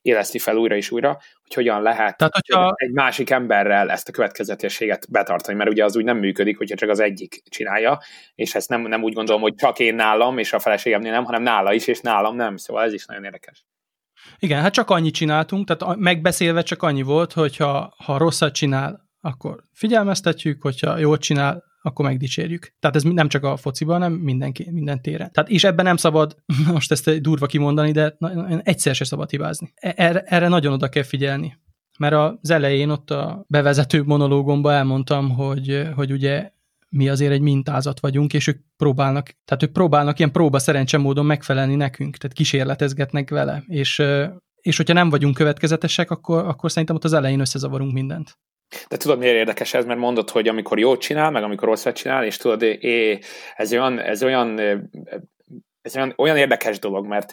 éleszti 0.02 0.38
fel 0.38 0.56
újra 0.56 0.76
és 0.76 0.90
újra, 0.90 1.18
hogy 1.44 1.54
hogyan 1.54 1.82
lehet 1.82 2.16
Tehát, 2.16 2.34
hogyha... 2.34 2.72
egy 2.76 2.92
másik 2.92 3.30
emberrel 3.30 3.90
ezt 3.90 4.08
a 4.08 4.12
következetességet 4.12 5.10
betartani, 5.10 5.56
mert 5.56 5.70
ugye 5.70 5.84
az 5.84 5.96
úgy 5.96 6.04
nem 6.04 6.18
működik, 6.18 6.56
hogyha 6.56 6.76
csak 6.76 6.88
az 6.88 7.00
egyik 7.00 7.42
csinálja, 7.48 8.00
és 8.34 8.54
ezt 8.54 8.68
nem, 8.68 8.80
nem 8.80 9.02
úgy 9.02 9.12
gondolom, 9.12 9.42
hogy 9.42 9.54
csak 9.54 9.78
én 9.78 9.94
nálam, 9.94 10.38
és 10.38 10.52
a 10.52 10.58
feleségemnél 10.58 11.12
nem, 11.12 11.24
hanem 11.24 11.42
nála 11.42 11.72
is, 11.72 11.86
és 11.86 12.00
nálam 12.00 12.36
nem, 12.36 12.56
szóval 12.56 12.84
ez 12.84 12.92
is 12.92 13.06
nagyon 13.06 13.24
érdekes. 13.24 13.64
Igen, 14.38 14.60
hát 14.60 14.72
csak 14.72 14.90
annyit 14.90 15.14
csináltunk, 15.14 15.66
tehát 15.68 15.96
megbeszélve 15.96 16.62
csak 16.62 16.82
annyi 16.82 17.02
volt, 17.02 17.32
hogy 17.32 17.56
ha, 17.56 17.94
ha 18.04 18.18
rosszat 18.18 18.54
csinál, 18.54 19.08
akkor 19.20 19.62
figyelmeztetjük, 19.72 20.62
hogyha 20.62 20.98
jót 20.98 21.20
csinál, 21.20 21.64
akkor 21.86 22.04
megdicsérjük. 22.04 22.74
Tehát 22.80 22.96
ez 22.96 23.02
nem 23.02 23.28
csak 23.28 23.44
a 23.44 23.56
fociban, 23.56 24.00
hanem 24.00 24.12
mindenki, 24.12 24.68
minden 24.70 25.02
téren. 25.02 25.32
Tehát 25.32 25.50
és 25.50 25.64
ebben 25.64 25.84
nem 25.84 25.96
szabad, 25.96 26.36
most 26.72 26.92
ezt 26.92 27.20
durva 27.20 27.46
kimondani, 27.46 27.92
de 27.92 28.16
egyszer 28.62 28.94
se 28.94 29.04
szabad 29.04 29.30
hibázni. 29.30 29.72
E, 29.74 29.92
erre, 29.96 30.20
erre 30.20 30.48
nagyon 30.48 30.72
oda 30.72 30.88
kell 30.88 31.02
figyelni. 31.02 31.58
Mert 31.98 32.14
az 32.14 32.50
elején 32.50 32.88
ott 32.88 33.10
a 33.10 33.44
bevezető 33.48 34.02
monológomban 34.02 34.74
elmondtam, 34.74 35.30
hogy, 35.30 35.88
hogy 35.94 36.12
ugye 36.12 36.50
mi 36.88 37.08
azért 37.08 37.32
egy 37.32 37.40
mintázat 37.40 38.00
vagyunk, 38.00 38.32
és 38.32 38.46
ők 38.46 38.60
próbálnak, 38.76 39.36
tehát 39.44 39.62
ők 39.62 39.72
próbálnak 39.72 40.18
ilyen 40.18 40.32
próba 40.32 40.58
szerencse 40.58 40.98
módon 40.98 41.26
megfelelni 41.26 41.74
nekünk, 41.74 42.16
tehát 42.16 42.36
kísérletezgetnek 42.36 43.30
vele, 43.30 43.64
és, 43.66 44.02
és 44.60 44.76
hogyha 44.76 44.94
nem 44.94 45.10
vagyunk 45.10 45.34
következetesek, 45.34 46.10
akkor, 46.10 46.44
akkor 46.44 46.70
szerintem 46.70 46.96
ott 46.96 47.04
az 47.04 47.12
elején 47.12 47.40
összezavarunk 47.40 47.92
mindent. 47.92 48.38
De 48.88 48.96
tudod, 48.96 49.18
miért 49.18 49.36
érdekes 49.36 49.74
ez? 49.74 49.84
Mert 49.84 49.98
mondod, 49.98 50.30
hogy 50.30 50.48
amikor 50.48 50.78
jót 50.78 51.00
csinál, 51.00 51.30
meg 51.30 51.42
amikor 51.42 51.68
rosszat 51.68 51.96
csinál, 51.96 52.24
és 52.24 52.36
tudod, 52.36 52.62
é, 52.62 53.18
ez 53.56 53.72
olyan, 53.72 53.98
ez 53.98 54.22
olyan, 54.22 54.58
ez 55.82 55.96
olyan, 55.96 56.12
olyan 56.16 56.36
érdekes 56.36 56.78
dolog, 56.78 57.06
mert 57.06 57.32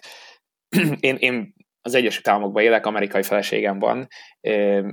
én, 1.00 1.16
én 1.16 1.54
az 1.82 1.96
Egyesült 1.96 2.28
Államokban 2.28 2.64
élek, 2.64 2.86
amerikai 2.86 3.24
feleségem 3.24 3.80
van, 3.80 4.08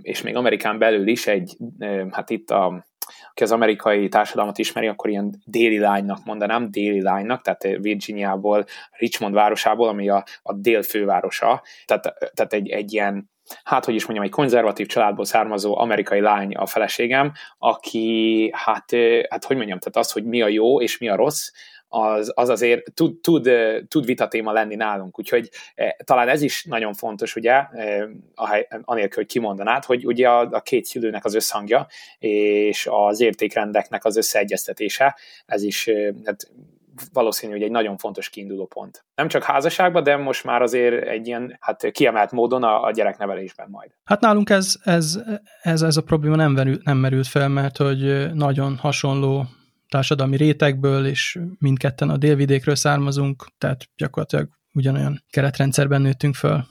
és 0.00 0.22
még 0.22 0.36
Amerikán 0.36 0.78
belül 0.78 1.08
is 1.08 1.26
egy, 1.26 1.56
hát 2.10 2.30
itt 2.30 2.50
a, 2.50 2.86
aki 3.30 3.42
az 3.42 3.52
amerikai 3.52 4.08
társadalmat 4.08 4.58
ismeri, 4.58 4.86
akkor 4.86 5.10
ilyen 5.10 5.42
déli 5.44 5.78
lánynak 5.78 6.24
mondanám, 6.24 6.70
déli 6.70 7.02
lánynak, 7.02 7.42
tehát 7.42 7.76
Virginiából, 7.80 8.64
Richmond 8.90 9.34
városából, 9.34 9.88
ami 9.88 10.08
a, 10.08 10.24
a 10.42 10.54
dél 10.54 10.82
fővárosa, 10.82 11.62
tehát, 11.84 12.02
tehát 12.34 12.52
egy, 12.52 12.68
egy 12.68 12.92
ilyen 12.92 13.30
hát 13.62 13.84
hogy 13.84 13.94
is 13.94 14.02
mondjam, 14.02 14.24
egy 14.24 14.32
konzervatív 14.32 14.86
családból 14.86 15.24
származó 15.24 15.78
amerikai 15.78 16.20
lány 16.20 16.54
a 16.54 16.66
feleségem, 16.66 17.32
aki, 17.58 18.50
hát, 18.54 18.90
hát 19.28 19.44
hogy 19.44 19.56
mondjam, 19.56 19.78
tehát 19.78 19.96
az, 19.96 20.12
hogy 20.12 20.24
mi 20.24 20.42
a 20.42 20.48
jó 20.48 20.80
és 20.80 20.98
mi 20.98 21.08
a 21.08 21.16
rossz, 21.16 21.50
az, 21.88 22.32
az 22.34 22.48
azért 22.48 22.94
tud, 22.94 23.20
tud, 23.20 23.50
tud 23.88 24.04
vitatéma 24.04 24.52
lenni 24.52 24.74
nálunk. 24.74 25.18
Úgyhogy 25.18 25.50
e, 25.74 25.96
talán 26.04 26.28
ez 26.28 26.42
is 26.42 26.64
nagyon 26.64 26.94
fontos, 26.94 27.36
ugye, 27.36 27.52
e, 27.52 28.08
anélkül, 28.82 29.22
hogy 29.22 29.26
kimondanád, 29.26 29.84
hogy 29.84 30.06
ugye 30.06 30.28
a, 30.28 30.40
a 30.50 30.60
két 30.60 30.84
szülőnek 30.84 31.24
az 31.24 31.34
összhangja, 31.34 31.86
és 32.18 32.88
az 32.90 33.20
értékrendeknek 33.20 34.04
az 34.04 34.16
összeegyeztetése, 34.16 35.16
ez 35.46 35.62
is 35.62 35.86
e, 35.86 36.14
hát 36.24 36.50
valószínű, 37.12 37.52
hogy 37.52 37.62
egy 37.62 37.70
nagyon 37.70 37.96
fontos 37.96 38.28
kiinduló 38.28 38.66
pont. 38.66 39.04
Nem 39.14 39.28
csak 39.28 39.42
házasságban, 39.42 40.02
de 40.02 40.16
most 40.16 40.44
már 40.44 40.62
azért 40.62 41.06
egy 41.06 41.26
ilyen 41.26 41.56
hát 41.60 41.90
kiemelt 41.90 42.32
módon 42.32 42.62
a, 42.62 42.82
a 42.82 42.90
gyereknevelésben 42.90 43.68
majd. 43.70 43.90
Hát 44.04 44.20
nálunk 44.20 44.50
ez, 44.50 44.74
ez, 44.82 45.20
ez, 45.62 45.82
ez 45.82 45.96
a 45.96 46.02
probléma 46.02 46.36
nem, 46.36 46.54
verül, 46.54 46.78
nem 46.84 46.96
merült 46.96 47.26
fel, 47.26 47.48
mert 47.48 47.76
hogy 47.76 48.32
nagyon 48.34 48.76
hasonló 48.76 49.46
társadalmi 49.88 50.36
rétegből, 50.36 51.06
és 51.06 51.38
mindketten 51.58 52.10
a 52.10 52.16
délvidékről 52.16 52.74
származunk, 52.74 53.46
tehát 53.58 53.88
gyakorlatilag 53.96 54.48
ugyanolyan 54.72 55.24
keretrendszerben 55.30 56.00
nőttünk 56.00 56.34
föl. 56.34 56.66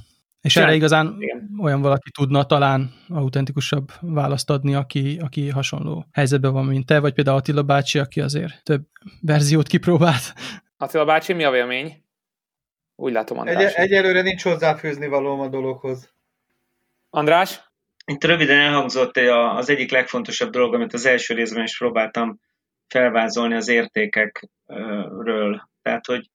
És 0.47 0.55
erre 0.55 0.73
igazán 0.73 1.15
Igen. 1.19 1.49
olyan 1.61 1.81
valaki 1.81 2.11
tudna 2.11 2.43
talán 2.43 2.93
autentikusabb 3.09 3.91
választ 4.01 4.49
adni, 4.49 4.75
aki, 4.75 5.17
aki 5.21 5.49
hasonló 5.49 6.05
helyzetben 6.11 6.53
van, 6.53 6.65
mint 6.65 6.85
te, 6.85 6.99
vagy 6.99 7.13
például 7.13 7.37
Attila 7.37 7.63
bácsi, 7.63 7.99
aki 7.99 8.21
azért 8.21 8.63
több 8.63 8.81
verziót 9.21 9.67
kipróbált. 9.67 10.33
Attila 10.77 11.05
bácsi, 11.05 11.33
mi 11.33 11.43
a 11.43 11.51
vélemény? 11.51 12.03
Úgy 12.95 13.13
látom, 13.13 13.37
András. 13.37 13.73
Egy, 13.73 13.91
egyelőre 13.91 14.21
nincs 14.21 14.43
hozzáfűzni 14.43 15.07
valóm 15.07 15.39
a 15.39 15.47
dologhoz. 15.47 16.13
András? 17.09 17.61
Itt 18.05 18.23
röviden 18.23 18.59
elhangzott 18.59 19.17
az 19.55 19.69
egyik 19.69 19.91
legfontosabb 19.91 20.51
dolog, 20.51 20.73
amit 20.73 20.93
az 20.93 21.05
első 21.05 21.33
részben 21.33 21.63
is 21.63 21.77
próbáltam 21.77 22.39
felvázolni 22.87 23.55
az 23.55 23.67
értékekről. 23.67 25.69
Tehát, 25.81 26.05
hogy, 26.05 26.29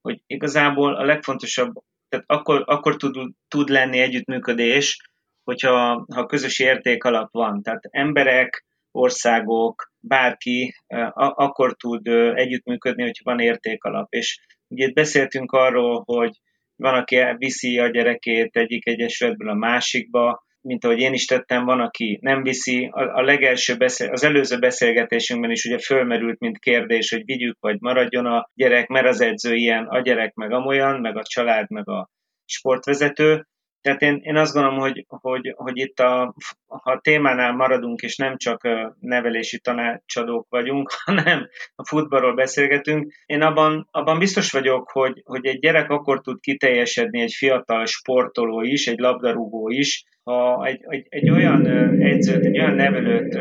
hogy 0.00 0.22
igazából 0.26 0.94
a 0.94 1.04
legfontosabb, 1.04 1.72
tehát 2.14 2.30
akkor, 2.40 2.62
akkor 2.66 2.96
tud, 2.96 3.14
tud 3.48 3.68
lenni 3.68 3.98
együttműködés, 3.98 4.96
hogyha 5.44 6.04
ha 6.14 6.26
közös 6.26 6.58
érték 6.58 7.04
alap 7.04 7.32
van. 7.32 7.62
Tehát 7.62 7.84
emberek, 7.90 8.64
országok, 8.90 9.92
bárki 10.00 10.74
akkor 11.14 11.74
tud 11.74 12.06
együttműködni, 12.34 13.02
hogyha 13.02 13.30
van 13.30 13.40
érték 13.40 13.84
alap. 13.84 14.12
És 14.12 14.40
ugye 14.68 14.86
itt 14.86 14.94
beszéltünk 14.94 15.52
arról, 15.52 16.02
hogy 16.04 16.40
van, 16.76 16.94
aki 16.94 17.16
viszi 17.36 17.78
a 17.78 17.88
gyerekét 17.88 18.56
egyik 18.56 18.86
egyesületből 18.86 19.48
a 19.48 19.54
másikba, 19.54 20.44
mint 20.64 20.84
ahogy 20.84 20.98
én 20.98 21.12
is 21.12 21.24
tettem, 21.24 21.64
van, 21.64 21.80
aki 21.80 22.18
nem 22.20 22.42
viszi. 22.42 22.88
A, 22.92 23.02
a 23.02 23.22
legelső 23.22 23.76
beszél, 23.76 24.10
az 24.10 24.24
előző 24.24 24.58
beszélgetésünkben 24.58 25.50
is 25.50 25.64
ugye 25.64 25.78
fölmerült, 25.78 26.38
mint 26.38 26.58
kérdés, 26.58 27.10
hogy 27.10 27.24
vigyük 27.24 27.56
vagy 27.60 27.76
maradjon 27.80 28.26
a 28.26 28.50
gyerek, 28.54 28.88
mert 28.88 29.06
az 29.06 29.20
edző 29.20 29.54
ilyen, 29.54 29.86
a 29.86 30.00
gyerek 30.00 30.34
meg 30.34 30.52
amolyan, 30.52 31.00
meg 31.00 31.16
a 31.16 31.22
család, 31.22 31.70
meg 31.70 31.88
a 31.88 32.08
sportvezető. 32.44 33.46
Tehát 33.84 34.02
én, 34.02 34.20
én 34.22 34.36
azt 34.36 34.52
gondolom, 34.52 34.78
hogy, 34.78 35.04
hogy, 35.08 35.52
hogy 35.56 35.78
itt 35.78 36.00
a, 36.00 36.34
ha 36.66 36.90
a 36.90 37.00
témánál 37.00 37.52
maradunk, 37.52 38.00
és 38.00 38.16
nem 38.16 38.36
csak 38.36 38.68
nevelési 39.00 39.60
tanácsadók 39.60 40.46
vagyunk, 40.48 40.90
hanem 41.04 41.48
a 41.74 41.86
futballról 41.86 42.34
beszélgetünk, 42.34 43.12
én 43.26 43.42
abban, 43.42 43.88
abban 43.90 44.18
biztos 44.18 44.52
vagyok, 44.52 44.90
hogy, 44.90 45.22
hogy 45.24 45.46
egy 45.46 45.58
gyerek 45.58 45.90
akkor 45.90 46.20
tud 46.20 46.40
kiteljesedni, 46.40 47.20
egy 47.20 47.32
fiatal 47.32 47.86
sportoló 47.86 48.60
is, 48.62 48.86
egy 48.86 48.98
labdarúgó 48.98 49.68
is, 49.68 50.04
ha 50.22 50.66
egy, 50.66 50.80
egy, 50.88 51.06
egy 51.08 51.30
olyan 51.30 51.66
edzőt, 52.02 52.44
egy 52.44 52.58
olyan 52.58 52.74
nevelőt 52.74 53.38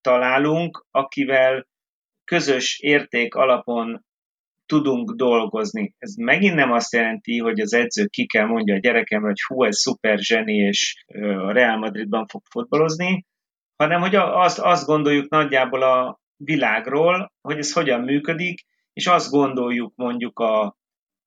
találunk, 0.00 0.86
akivel 0.90 1.66
közös 2.24 2.78
érték 2.80 3.34
alapon 3.34 4.04
tudunk 4.66 5.10
dolgozni. 5.10 5.94
Ez 5.98 6.14
megint 6.14 6.54
nem 6.54 6.72
azt 6.72 6.92
jelenti, 6.92 7.38
hogy 7.38 7.60
az 7.60 7.72
edző 7.72 8.06
ki 8.06 8.26
kell 8.26 8.46
mondja 8.46 8.74
a 8.74 8.78
gyerekem, 8.78 9.22
hogy 9.22 9.40
hú, 9.46 9.64
ez 9.64 9.76
szuper 9.76 10.18
zseni, 10.18 10.54
és 10.54 11.04
a 11.46 11.52
Real 11.52 11.76
Madridban 11.76 12.26
fog 12.26 12.42
fotbalozni, 12.50 13.26
hanem 13.76 14.00
hogy 14.00 14.14
azt, 14.14 14.58
azt 14.58 14.86
gondoljuk 14.86 15.30
nagyjából 15.30 15.82
a 15.82 16.20
világról, 16.36 17.32
hogy 17.40 17.58
ez 17.58 17.72
hogyan 17.72 18.00
működik, 18.00 18.60
és 18.92 19.06
azt 19.06 19.30
gondoljuk 19.30 19.92
mondjuk 19.96 20.38
a 20.38 20.76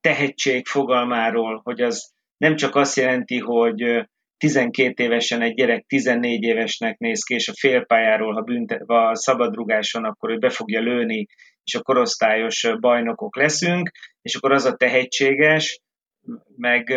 tehetség 0.01 0.65
fogalmáról, 0.65 1.61
hogy 1.63 1.81
az 1.81 2.13
nem 2.37 2.55
csak 2.55 2.75
azt 2.75 2.95
jelenti, 2.95 3.39
hogy 3.39 4.07
12 4.37 5.03
évesen 5.03 5.41
egy 5.41 5.53
gyerek 5.53 5.85
14 5.85 6.43
évesnek 6.43 6.97
néz 6.97 7.23
ki, 7.23 7.33
és 7.33 7.47
a 7.47 7.53
félpályáról, 7.59 8.33
ha 8.33 8.41
büntetve 8.41 9.07
a 9.07 9.15
szabadrugáson, 9.15 10.03
akkor 10.03 10.29
ő 10.29 10.37
be 10.37 10.49
fogja 10.49 10.81
lőni, 10.81 11.25
és 11.65 11.75
a 11.75 11.81
korosztályos 11.81 12.67
bajnokok 12.79 13.35
leszünk, 13.35 13.91
és 14.21 14.35
akkor 14.35 14.51
az 14.51 14.65
a 14.65 14.75
tehetséges, 14.75 15.79
meg 16.57 16.93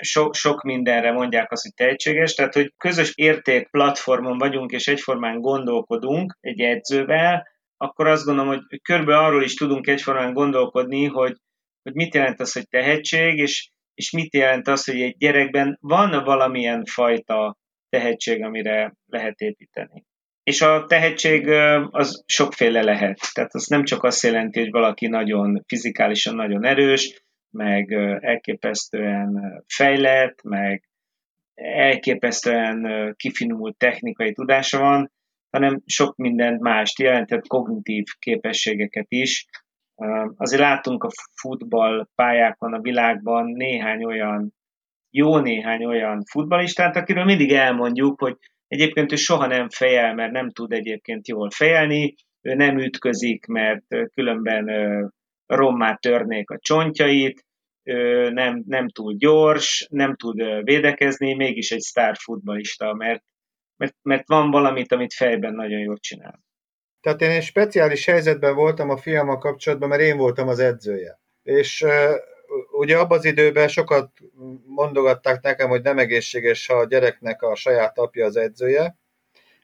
so, 0.00 0.32
sok 0.32 0.62
mindenre 0.62 1.12
mondják 1.12 1.52
azt, 1.52 1.62
hogy 1.62 1.74
tehetséges, 1.74 2.34
tehát 2.34 2.54
hogy 2.54 2.72
közös 2.76 3.12
érték 3.14 3.70
platformon 3.70 4.38
vagyunk, 4.38 4.70
és 4.70 4.88
egyformán 4.88 5.40
gondolkodunk 5.40 6.36
egy 6.40 6.60
edzővel, 6.60 7.46
akkor 7.76 8.06
azt 8.06 8.24
gondolom, 8.24 8.50
hogy 8.50 8.80
körbe 8.82 9.18
arról 9.18 9.42
is 9.42 9.54
tudunk 9.54 9.86
egyformán 9.86 10.32
gondolkodni, 10.32 11.04
hogy, 11.04 11.36
hogy 11.82 11.94
mit 11.94 12.14
jelent 12.14 12.40
az, 12.40 12.52
hogy 12.52 12.68
tehetség, 12.68 13.38
és, 13.38 13.70
és 13.94 14.10
mit 14.10 14.34
jelent 14.34 14.68
az, 14.68 14.84
hogy 14.84 15.00
egy 15.00 15.16
gyerekben 15.16 15.78
van 15.80 16.24
valamilyen 16.24 16.84
fajta 16.84 17.56
tehetség, 17.88 18.42
amire 18.42 18.94
lehet 19.06 19.40
építeni. 19.40 20.04
És 20.46 20.62
a 20.62 20.84
tehetség 20.86 21.48
az 21.90 22.24
sokféle 22.26 22.82
lehet. 22.82 23.18
Tehát 23.32 23.54
az 23.54 23.66
nem 23.66 23.84
csak 23.84 24.02
azt 24.02 24.22
jelenti, 24.22 24.60
hogy 24.60 24.70
valaki 24.70 25.06
nagyon 25.06 25.62
fizikálisan 25.66 26.34
nagyon 26.34 26.64
erős, 26.64 27.24
meg 27.50 27.92
elképesztően 28.20 29.62
fejlett, 29.66 30.42
meg 30.42 30.88
elképesztően 31.54 33.12
kifinult 33.16 33.76
technikai 33.76 34.32
tudása 34.32 34.78
van, 34.78 35.12
hanem 35.50 35.82
sok 35.86 36.16
mindent 36.16 36.60
mást 36.60 36.98
jelentett, 36.98 37.46
kognitív 37.46 38.04
képességeket 38.18 39.06
is. 39.08 39.46
Azért 40.36 40.62
látunk 40.62 41.04
a 41.04 41.10
futball 41.40 42.08
pályákon 42.14 42.74
a 42.74 42.80
világban 42.80 43.44
néhány 43.46 44.04
olyan, 44.04 44.54
jó 45.10 45.38
néhány 45.38 45.84
olyan 45.84 46.22
futbalistát, 46.30 46.96
akiről 46.96 47.24
mindig 47.24 47.52
elmondjuk, 47.52 48.20
hogy 48.20 48.36
Egyébként 48.68 49.12
ő 49.12 49.16
soha 49.16 49.46
nem 49.46 49.68
fejel, 49.68 50.14
mert 50.14 50.32
nem 50.32 50.50
tud 50.50 50.72
egyébként 50.72 51.28
jól 51.28 51.50
fejelni, 51.50 52.14
ő 52.40 52.54
nem 52.54 52.78
ütközik, 52.78 53.46
mert 53.46 53.84
különben 54.14 54.66
rommá 55.46 55.94
törnék 55.94 56.50
a 56.50 56.58
csontjait, 56.58 57.44
nem, 58.32 58.62
nem 58.66 58.88
túl 58.88 59.14
gyors, 59.14 59.86
nem 59.90 60.16
tud 60.16 60.64
védekezni, 60.64 61.34
mégis 61.34 61.70
egy 61.70 61.80
sztár 61.80 62.16
futbalista, 62.16 62.94
mert, 62.94 63.22
mert, 63.76 63.94
mert 64.02 64.28
van 64.28 64.50
valamit, 64.50 64.92
amit 64.92 65.14
fejben 65.14 65.54
nagyon 65.54 65.80
jól 65.80 65.98
csinál. 65.98 66.44
Tehát 67.00 67.20
én 67.20 67.30
egy 67.30 67.42
speciális 67.42 68.04
helyzetben 68.04 68.54
voltam 68.54 68.90
a 68.90 68.96
fiammal 68.96 69.38
kapcsolatban, 69.38 69.88
mert 69.88 70.02
én 70.02 70.16
voltam 70.16 70.48
az 70.48 70.58
edzője. 70.58 71.20
És 71.42 71.84
ugye 72.72 72.98
abban 72.98 73.18
az 73.18 73.24
időben 73.24 73.68
sokat 73.68 74.10
mondogatták 74.66 75.42
nekem, 75.42 75.68
hogy 75.68 75.82
nem 75.82 75.98
egészséges, 75.98 76.66
ha 76.66 76.74
a 76.74 76.86
gyereknek 76.86 77.42
a 77.42 77.54
saját 77.54 77.98
apja 77.98 78.24
az 78.24 78.36
edzője, 78.36 78.98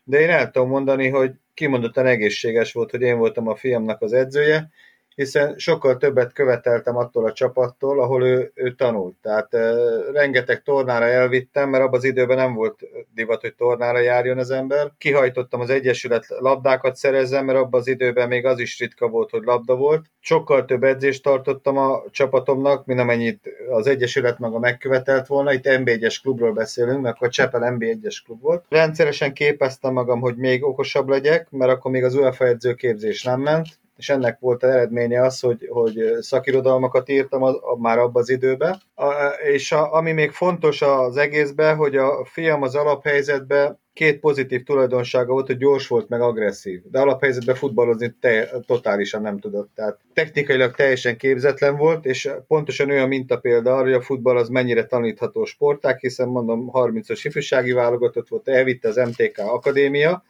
de 0.04 0.20
én 0.20 0.30
el 0.30 0.50
tudom 0.50 0.68
mondani, 0.68 1.08
hogy 1.08 1.32
kimondottan 1.54 2.06
egészséges 2.06 2.72
volt, 2.72 2.90
hogy 2.90 3.02
én 3.02 3.18
voltam 3.18 3.48
a 3.48 3.56
fiamnak 3.56 4.02
az 4.02 4.12
edzője, 4.12 4.70
hiszen 5.14 5.58
sokkal 5.58 5.96
többet 5.96 6.32
követeltem 6.32 6.96
attól 6.96 7.24
a 7.24 7.32
csapattól, 7.32 8.00
ahol 8.00 8.24
ő, 8.24 8.50
ő 8.54 8.74
tanult. 8.74 9.14
Tehát 9.22 9.54
e, 9.54 9.74
rengeteg 10.12 10.62
tornára 10.62 11.04
elvittem, 11.04 11.70
mert 11.70 11.84
abban 11.84 11.98
az 11.98 12.04
időben 12.04 12.36
nem 12.36 12.54
volt 12.54 12.80
divat, 13.14 13.40
hogy 13.40 13.54
tornára 13.54 13.98
járjon 13.98 14.38
az 14.38 14.50
ember. 14.50 14.92
Kihajtottam 14.98 15.60
az 15.60 15.70
Egyesület 15.70 16.26
labdákat 16.28 16.96
szerezzen, 16.96 17.44
mert 17.44 17.58
abban 17.58 17.80
az 17.80 17.86
időben 17.86 18.28
még 18.28 18.46
az 18.46 18.58
is 18.58 18.78
ritka 18.78 19.08
volt, 19.08 19.30
hogy 19.30 19.42
labda 19.44 19.76
volt. 19.76 20.04
Sokkal 20.20 20.64
több 20.64 20.82
edzést 20.82 21.22
tartottam 21.22 21.76
a 21.76 22.02
csapatomnak, 22.10 22.86
mint 22.86 23.00
amennyit 23.00 23.48
az 23.70 23.86
Egyesület 23.86 24.38
maga 24.38 24.58
megkövetelt 24.58 25.26
volna. 25.26 25.52
Itt 25.52 25.64
NB1-es 25.64 26.16
klubról 26.22 26.52
beszélünk, 26.52 27.00
mert 27.00 27.14
akkor 27.14 27.28
Csepel 27.28 27.76
NB1-es 27.78 28.16
klub 28.24 28.40
volt. 28.40 28.64
Rendszeresen 28.68 29.32
képeztem 29.32 29.92
magam, 29.92 30.20
hogy 30.20 30.36
még 30.36 30.64
okosabb 30.64 31.08
legyek, 31.08 31.50
mert 31.50 31.70
akkor 31.72 31.90
még 31.90 32.04
az 32.04 32.14
UEFA 32.14 32.46
edzőképzés 32.46 33.22
nem 33.22 33.40
ment 33.40 33.66
és 33.96 34.08
ennek 34.08 34.38
volt 34.40 34.62
az 34.62 34.70
eredménye 34.70 35.22
az, 35.22 35.40
hogy, 35.40 35.68
hogy 35.70 36.16
szakirodalmakat 36.20 37.08
írtam 37.08 37.42
az, 37.42 37.54
már 37.78 37.98
abban 37.98 38.22
az 38.22 38.28
időben. 38.28 38.80
A, 38.94 39.12
és 39.52 39.72
a, 39.72 39.94
ami 39.94 40.12
még 40.12 40.30
fontos 40.30 40.82
az 40.82 41.16
egészben, 41.16 41.76
hogy 41.76 41.96
a 41.96 42.24
fiam 42.24 42.62
az 42.62 42.74
alaphelyzetben 42.74 43.80
két 43.92 44.20
pozitív 44.20 44.62
tulajdonsága 44.62 45.32
volt, 45.32 45.46
hogy 45.46 45.56
gyors 45.56 45.86
volt, 45.86 46.08
meg 46.08 46.20
agresszív. 46.20 46.82
De 46.90 47.00
alaphelyzetben 47.00 47.54
futballozni 47.54 48.14
te, 48.20 48.50
totálisan 48.66 49.22
nem 49.22 49.38
tudott. 49.38 49.70
Tehát 49.74 49.98
technikailag 50.14 50.74
teljesen 50.74 51.16
képzetlen 51.16 51.76
volt, 51.76 52.04
és 52.04 52.30
pontosan 52.46 52.90
olyan 52.90 53.26
példa 53.40 53.74
arra, 53.74 53.82
hogy 53.82 53.92
a 53.92 54.00
futball 54.00 54.36
az 54.36 54.48
mennyire 54.48 54.84
tanítható 54.86 55.44
sporták, 55.44 56.00
hiszen 56.00 56.28
mondom, 56.28 56.70
30-as 56.72 57.20
ifjúsági 57.22 57.72
válogatott 57.72 58.28
volt, 58.28 58.48
elvitte 58.48 58.88
az 58.88 58.96
MTK 58.96 59.38
Akadémia, 59.38 60.22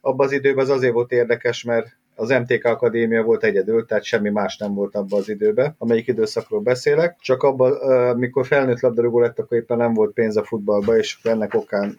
abban 0.00 0.26
az 0.26 0.32
időben 0.32 0.64
az 0.64 0.70
azért 0.70 0.92
volt 0.92 1.12
érdekes, 1.12 1.62
mert 1.62 1.98
az 2.20 2.28
MTK 2.28 2.64
Akadémia 2.64 3.22
volt 3.22 3.44
egyedül, 3.44 3.86
tehát 3.86 4.04
semmi 4.04 4.30
más 4.30 4.56
nem 4.56 4.74
volt 4.74 4.94
abban 4.94 5.18
az 5.18 5.28
időben, 5.28 5.74
amelyik 5.78 6.06
időszakról 6.06 6.60
beszélek. 6.60 7.16
Csak 7.20 7.42
abban, 7.42 8.16
mikor 8.16 8.46
felnőtt 8.46 8.80
labdarúgó 8.80 9.20
lett, 9.20 9.38
akkor 9.38 9.56
éppen 9.56 9.76
nem 9.76 9.94
volt 9.94 10.12
pénz 10.12 10.36
a 10.36 10.44
futballba, 10.44 10.96
és 10.96 11.18
ennek 11.22 11.54
okán 11.54 11.96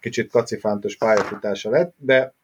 kicsit 0.00 0.30
kacifántos 0.30 0.96
pályafutása 0.96 1.70
lett, 1.70 1.94
de 1.96 2.34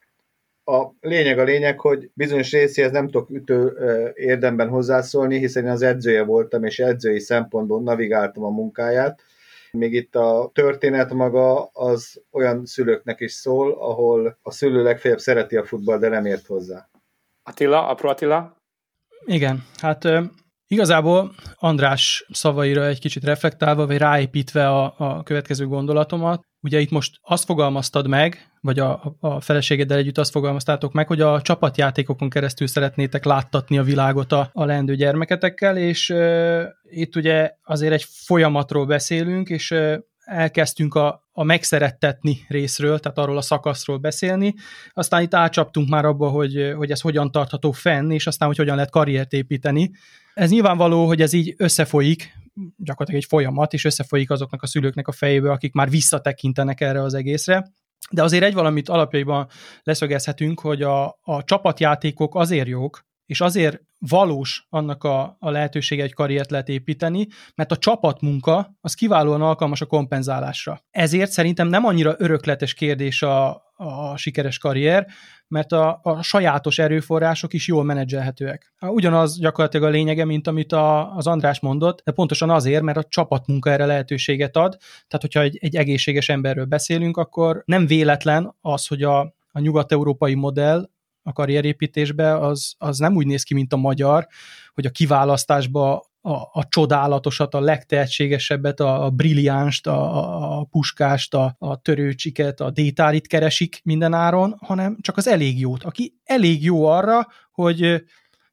a 0.65 0.85
lényeg 1.01 1.39
a 1.39 1.45
lényeg, 1.45 1.81
hogy 1.81 2.11
bizonyos 2.15 2.53
részéhez 2.53 2.91
nem 2.91 3.07
tudok 3.07 3.31
ütő 3.31 3.77
érdemben 4.15 4.69
hozzászólni, 4.69 5.39
hiszen 5.39 5.65
én 5.65 5.71
az 5.71 5.83
edzője 5.83 6.23
voltam, 6.23 6.65
és 6.65 6.79
edzői 6.79 7.21
szempontból 7.21 7.83
navigáltam 7.83 8.45
a 8.45 8.51
munkáját, 8.51 9.21
még 9.73 9.93
itt 9.93 10.17
a 10.17 10.51
történet 10.55 11.13
maga 11.13 11.65
az 11.65 12.23
olyan 12.31 12.67
szülőknek 12.67 13.21
is 13.21 13.33
szól, 13.33 13.73
ahol 13.73 14.39
a 14.43 14.51
szülő 14.51 14.83
legfeljebb 14.83 15.21
szereti 15.21 15.57
a 15.57 15.65
futball, 15.65 15.99
de 15.99 16.09
nem 16.09 16.27
ért 16.27 16.47
hozzá. 16.47 16.89
Attila, 17.47 17.87
apró 17.89 18.09
Attila? 18.09 18.57
Igen, 19.25 19.65
hát 19.77 20.09
igazából 20.67 21.35
András 21.55 22.27
szavaira 22.31 22.87
egy 22.87 23.01
kicsit 23.01 23.25
reflektálva, 23.25 23.87
vagy 23.87 23.99
ráépítve 23.99 24.69
a, 24.69 24.95
a 24.97 25.23
következő 25.23 25.67
gondolatomat, 25.67 26.43
ugye 26.61 26.81
itt 26.81 26.91
most 26.91 27.19
azt 27.23 27.45
fogalmaztad 27.45 28.09
meg, 28.09 28.53
vagy 28.61 28.79
a, 28.79 29.17
a 29.21 29.41
feleségeddel 29.41 29.99
együtt 29.99 30.19
azt 30.19 30.31
fogalmaztátok 30.31 30.93
meg, 30.93 31.07
hogy 31.07 31.21
a 31.21 31.43
csapatjátékokon 31.43 32.31
keresztül 32.31 32.67
szeretnétek 32.67 33.25
láttatni 33.25 33.79
a 33.79 33.83
világot 33.83 34.33
a, 34.33 34.51
a 34.53 34.65
leendő 34.65 34.95
gyermeketekkel, 34.95 35.77
és 35.77 36.09
uh, 36.11 36.63
itt 36.83 37.17
ugye 37.17 37.55
azért 37.63 37.93
egy 37.93 38.07
folyamatról 38.09 38.87
beszélünk, 38.87 39.49
és 39.49 39.71
uh, 39.71 39.97
elkezdtünk 40.25 40.95
a, 40.95 41.29
a 41.33 41.43
megszerettetni 41.43 42.45
részről, 42.49 42.99
tehát 42.99 43.19
arról 43.19 43.37
a 43.37 43.43
szakaszról 43.43 43.99
beszélni, 43.99 44.55
aztán 44.93 45.23
itt 45.23 45.35
átcsaptunk 45.35 45.89
már 45.89 46.05
abba, 46.05 46.29
hogy, 46.29 46.73
hogy 46.77 46.91
ez 46.91 47.01
hogyan 47.01 47.31
tartható 47.31 47.73
fenn, 47.73 48.11
és 48.11 48.27
aztán, 48.27 48.49
hogy 48.49 48.57
hogyan 48.57 48.75
lehet 48.75 48.91
karriert 48.91 49.33
építeni. 49.33 49.91
Ez 50.35 50.51
nyilvánvaló, 50.51 51.07
hogy 51.07 51.21
ez 51.21 51.33
így 51.33 51.55
összefolyik, 51.57 52.33
gyakorlatilag 52.77 53.23
egy 53.23 53.29
folyamat, 53.29 53.73
és 53.73 53.85
összefolyik 53.85 54.31
azoknak 54.31 54.63
a 54.63 54.67
szülőknek 54.67 55.09
a 55.09 55.13
fejébe, 55.13 55.51
akik 55.51 55.73
már 55.73 55.91
visszatekintenek 55.91 56.81
erre 56.81 57.03
az 57.03 57.15
egészre. 57.15 57.73
De 58.11 58.23
azért 58.23 58.45
egy 58.45 58.55
valamit 58.55 58.89
alapjaiban 58.89 59.49
leszögezhetünk, 59.83 60.61
hogy 60.61 60.83
a, 60.83 61.07
a 61.23 61.45
csapatjátékok 61.45 62.35
azért 62.35 62.69
jók, 62.69 63.05
és 63.27 63.41
azért 63.41 63.81
valós 64.09 64.67
annak 64.71 65.05
a, 65.05 65.37
a 65.39 65.51
lehetősége, 65.51 66.03
egy 66.03 66.15
karriert 66.15 66.51
lehet 66.51 66.69
építeni, 66.69 67.27
mert 67.55 67.73
a 67.73 67.77
csapatmunka 67.77 68.77
az 68.81 68.95
kiválóan 68.95 69.43
alkalmas 69.43 69.81
a 69.81 69.87
kompenzálásra. 69.87 70.81
Ezért 70.91 71.31
szerintem 71.31 71.69
nem 71.69 71.85
annyira 71.85 72.15
örökletes 72.19 72.75
kérdés 72.75 73.23
a, 73.23 73.63
a 73.77 74.17
sikeres 74.17 74.59
karrier, 74.59 75.07
mert 75.49 75.73
a, 75.73 76.01
a 76.03 76.23
sajátos 76.23 76.79
erőforrások 76.79 77.53
is 77.53 77.69
jól 77.69 77.85
menedzselhetőek. 77.85 78.75
Ugyanaz 78.81 79.39
gyakorlatilag 79.39 79.87
a 79.87 79.91
lényege, 79.91 80.25
mint 80.25 80.47
amit 80.47 80.73
a, 80.73 81.17
az 81.17 81.27
András 81.27 81.61
mondott, 81.61 82.01
de 82.05 82.13
pontosan 82.13 82.51
azért, 82.51 82.83
mert 82.83 82.99
a 82.99 83.05
csapatmunka 83.09 83.71
erre 83.71 83.87
lehetőséget 83.87 84.57
ad. 84.57 84.77
Tehát, 85.09 85.21
hogyha 85.21 85.41
egy, 85.41 85.59
egy 85.61 85.77
egészséges 85.77 86.29
emberről 86.29 86.65
beszélünk, 86.65 87.17
akkor 87.17 87.63
nem 87.67 87.87
véletlen 87.87 88.55
az, 88.61 88.87
hogy 88.87 89.03
a, 89.03 89.21
a 89.53 89.61
nyugat-európai 89.61 90.35
modell 90.35 90.89
a 91.25 91.33
karrierépítésbe, 91.33 92.39
az, 92.39 92.75
az 92.79 92.99
nem 92.99 93.15
úgy 93.15 93.27
néz 93.27 93.43
ki, 93.43 93.55
mint 93.55 93.73
a 93.73 93.77
magyar, 93.77 94.27
hogy 94.75 94.87
a 94.87 94.91
kiválasztásba 94.91 96.05
a, 96.21 96.33
a 96.53 96.69
csodálatosat, 96.69 97.55
a 97.55 97.61
legtehetségesebbet, 97.61 98.81
a, 98.81 99.05
a 99.05 99.11
brilliánst, 99.11 99.87
a, 99.87 100.59
a 100.59 100.65
puskást, 100.65 101.35
a, 101.35 101.57
a 101.59 101.81
törőcsiket, 101.81 102.61
a 102.61 102.71
détárit 102.71 103.27
keresik 103.27 103.81
mindenáron, 103.85 104.57
hanem 104.61 104.97
csak 105.01 105.17
az 105.17 105.29
elég 105.29 105.59
jót, 105.59 105.83
aki 105.83 106.15
elég 106.25 106.65
jó 106.65 106.87
arra, 106.87 107.27
hogy 107.53 108.05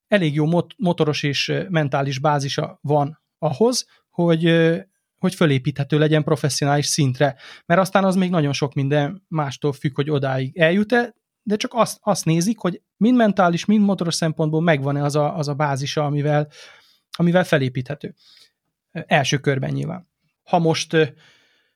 elég 0.08 0.34
jó 0.34 0.46
mot- 0.46 0.74
motoros 0.78 1.24
és 1.24 1.54
mentális 1.70 2.20
bázisa 2.20 2.80
van 2.82 3.22
ahhoz, 3.40 3.86
hogy, 4.10 4.72
hogy 5.18 5.36
fölépíthető 5.36 5.98
legyen 5.98 6.24
professzionális 6.24 6.86
szintre. 6.86 7.36
Mert 7.66 7.82
aztán 7.82 8.04
az 8.04 8.16
még 8.16 8.30
nagyon 8.30 8.54
sok 8.54 8.74
minden 8.74 9.26
mástól 9.28 9.74
függ, 9.74 9.96
hogy 9.96 10.10
odáig 10.10 10.58
eljut-e, 10.58 11.14
de 11.44 11.56
csak 11.56 11.74
azt, 11.74 11.98
azt 12.02 12.26
nézik, 12.26 12.60
hogy 12.60 12.82
mind 12.98 13.16
mentális, 13.18 13.66
mind 13.66 13.86
motoros 13.86 14.16
szempontból 14.16 14.62
megvan-e 14.62 15.04
az 15.04 15.16
a, 15.16 15.38
az 15.38 15.48
a 15.48 15.54
bázisa, 15.54 16.06
amivel, 16.06 16.48
amivel 17.12 17.44
felépíthető. 17.44 18.14
Első 18.92 19.38
körben 19.38 19.72
nyilván. 19.72 20.08
Ha 20.44 20.60
most 20.60 21.14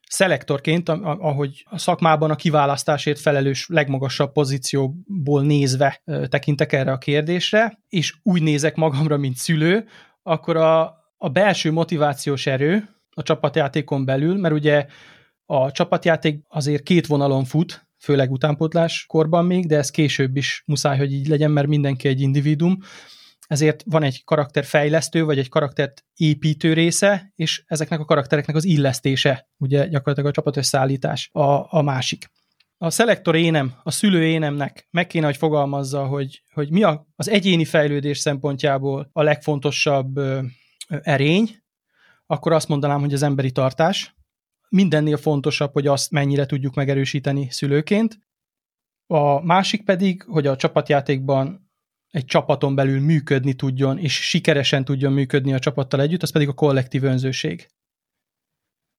szelektorként, 0.08 0.90
ahogy 0.90 1.66
a 1.70 1.78
szakmában 1.78 2.32
a 2.32 2.36
kiválasztásért 2.36 3.20
felelős 3.20 3.68
legmagasabb 3.68 4.32
pozícióból 4.32 5.44
nézve 5.44 6.02
tekintek 6.28 6.74
erre 6.74 6.92
a 6.92 6.98
kérdésre, 6.98 7.80
és 7.90 8.16
úgy 8.24 8.42
nézek 8.42 8.76
magamra, 8.76 9.18
mint 9.18 9.36
szülő, 9.36 9.88
akkor 10.24 10.58
a, 10.58 10.84
a 11.18 11.30
belső 11.30 11.72
motivációs 11.72 12.46
erő 12.46 12.90
a 13.10 13.24
csapatjátékon 13.24 14.06
belül, 14.06 14.38
mert 14.38 14.54
ugye 14.54 14.86
a 15.46 15.72
csapatjáték 15.72 16.44
azért 16.48 16.84
két 16.84 17.08
vonalon 17.08 17.44
fut, 17.44 17.88
főleg 17.98 18.32
utánpótlás 18.32 19.06
korban 19.06 19.46
még, 19.46 19.68
de 19.68 19.78
ez 19.78 19.90
később 19.90 20.36
is 20.36 20.64
muszáj, 20.66 20.98
hogy 20.98 21.14
így 21.14 21.28
legyen, 21.28 21.52
mert 21.52 21.68
mindenki 21.68 22.08
egy 22.08 22.22
individum, 22.22 22.78
ezért 23.48 23.84
van 23.86 24.04
egy 24.04 24.24
karakterfejlesztő, 24.24 25.24
vagy 25.24 25.38
egy 25.38 25.50
karaktert 25.50 26.06
építő 26.16 26.74
része, 26.74 27.32
és 27.36 27.64
ezeknek 27.68 28.00
a 28.00 28.06
karaktereknek 28.06 28.56
az 28.56 28.64
illesztése, 28.64 29.50
ugye 29.58 29.88
gyakorlatilag 29.88 30.30
a 30.30 30.34
csapatösszállítás 30.34 31.30
a, 31.34 31.78
a 31.78 31.82
másik. 31.82 32.32
A 32.78 32.90
szelektor 32.90 33.36
énem, 33.36 33.74
a 33.84 33.92
szülő 33.92 34.26
énemnek 34.26 34.88
meg 34.92 35.08
kéne, 35.08 35.26
hogy 35.26 35.38
fogalmazza, 35.38 36.06
hogy, 36.06 36.42
hogy 36.54 36.72
mi 36.72 36.84
a, 36.84 37.08
az 37.16 37.30
egyéni 37.30 37.66
fejlődés 37.66 38.20
szempontjából 38.20 39.10
a 39.14 39.22
legfontosabb 39.22 40.18
ö, 40.18 40.42
ö, 40.90 40.98
erény, 41.02 41.64
akkor 42.26 42.52
azt 42.52 42.68
mondanám, 42.68 43.00
hogy 43.00 43.14
az 43.14 43.24
emberi 43.24 43.52
tartás, 43.52 44.16
mindennél 44.70 45.18
fontosabb, 45.18 45.74
hogy 45.74 45.88
azt 45.88 46.12
mennyire 46.12 46.46
tudjuk 46.46 46.76
megerősíteni 46.76 47.50
szülőként. 47.50 48.20
A 49.08 49.42
másik 49.42 49.84
pedig, 49.84 50.24
hogy 50.24 50.48
a 50.48 50.56
csapatjátékban 50.56 51.70
egy 52.10 52.26
csapaton 52.26 52.76
belül 52.76 53.00
működni 53.00 53.54
tudjon, 53.54 53.98
és 53.98 54.14
sikeresen 54.14 54.86
tudjon 54.86 55.14
működni 55.14 55.54
a 55.54 55.60
csapattal 55.60 56.02
együtt, 56.02 56.22
az 56.22 56.32
pedig 56.32 56.48
a 56.48 56.54
kollektív 56.54 57.04
önzőség. 57.04 57.68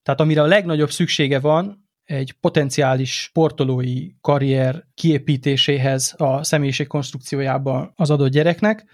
Tehát 0.02 0.20
amire 0.20 0.42
a 0.42 0.46
legnagyobb 0.46 0.90
szüksége 0.90 1.40
van 1.40 1.88
egy 2.04 2.32
potenciális 2.32 3.22
sportolói 3.22 4.10
karrier 4.20 4.86
kiépítéséhez 4.94 6.14
a 6.16 6.44
személyiség 6.44 6.86
konstrukciójában 6.86 7.92
az 7.94 8.10
adott 8.10 8.30
gyereknek, 8.30 8.84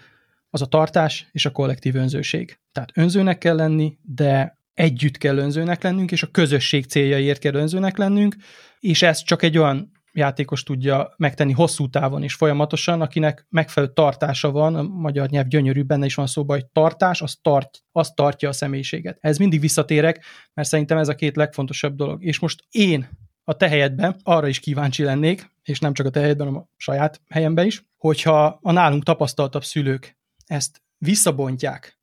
az 0.49 0.61
a 0.61 0.65
tartás 0.65 1.27
és 1.31 1.45
a 1.45 1.51
kollektív 1.51 1.95
önzőség. 1.95 2.59
Tehát 2.71 2.91
önzőnek 2.93 3.37
kell 3.37 3.55
lenni, 3.55 3.97
de 4.01 4.57
együtt 4.73 5.17
kell 5.17 5.37
önzőnek 5.37 5.83
lennünk, 5.83 6.11
és 6.11 6.23
a 6.23 6.31
közösség 6.31 6.85
céljaiért 6.85 7.39
kell 7.39 7.53
önzőnek 7.53 7.97
lennünk, 7.97 8.35
és 8.79 9.01
ez 9.01 9.23
csak 9.23 9.41
egy 9.41 9.57
olyan 9.57 9.91
játékos 10.13 10.63
tudja 10.63 11.13
megtenni 11.17 11.51
hosszú 11.51 11.89
távon 11.89 12.23
és 12.23 12.33
folyamatosan, 12.33 13.01
akinek 13.01 13.45
megfelelő 13.49 13.93
tartása 13.93 14.51
van, 14.51 14.75
a 14.75 14.81
magyar 14.81 15.29
nyelv 15.29 15.47
gyönyörű, 15.47 15.83
benne 15.83 16.05
is 16.05 16.15
van 16.15 16.27
szóba, 16.27 16.53
hogy 16.53 16.65
tartás, 16.65 17.21
az, 17.21 17.37
tart, 17.41 17.83
az 17.91 18.11
tartja 18.15 18.49
a 18.49 18.53
személyiséget. 18.53 19.17
Ez 19.21 19.37
mindig 19.37 19.59
visszatérek, 19.59 20.23
mert 20.53 20.67
szerintem 20.67 20.97
ez 20.97 21.07
a 21.07 21.15
két 21.15 21.35
legfontosabb 21.35 21.95
dolog. 21.95 22.23
És 22.23 22.39
most 22.39 22.63
én 22.71 23.09
a 23.43 23.53
te 23.57 23.67
helyedben 23.67 24.15
arra 24.23 24.47
is 24.47 24.59
kíváncsi 24.59 25.03
lennék, 25.03 25.51
és 25.63 25.79
nem 25.79 25.93
csak 25.93 26.05
a 26.05 26.09
te 26.09 26.19
helyedben, 26.19 26.47
hanem 26.47 26.61
a 26.61 26.69
saját 26.77 27.21
helyemben 27.29 27.65
is, 27.65 27.85
hogyha 27.97 28.59
a 28.61 28.71
nálunk 28.71 29.03
tapasztaltabb 29.03 29.63
szülők 29.63 30.17
ezt 30.45 30.81
visszabontják, 30.97 31.99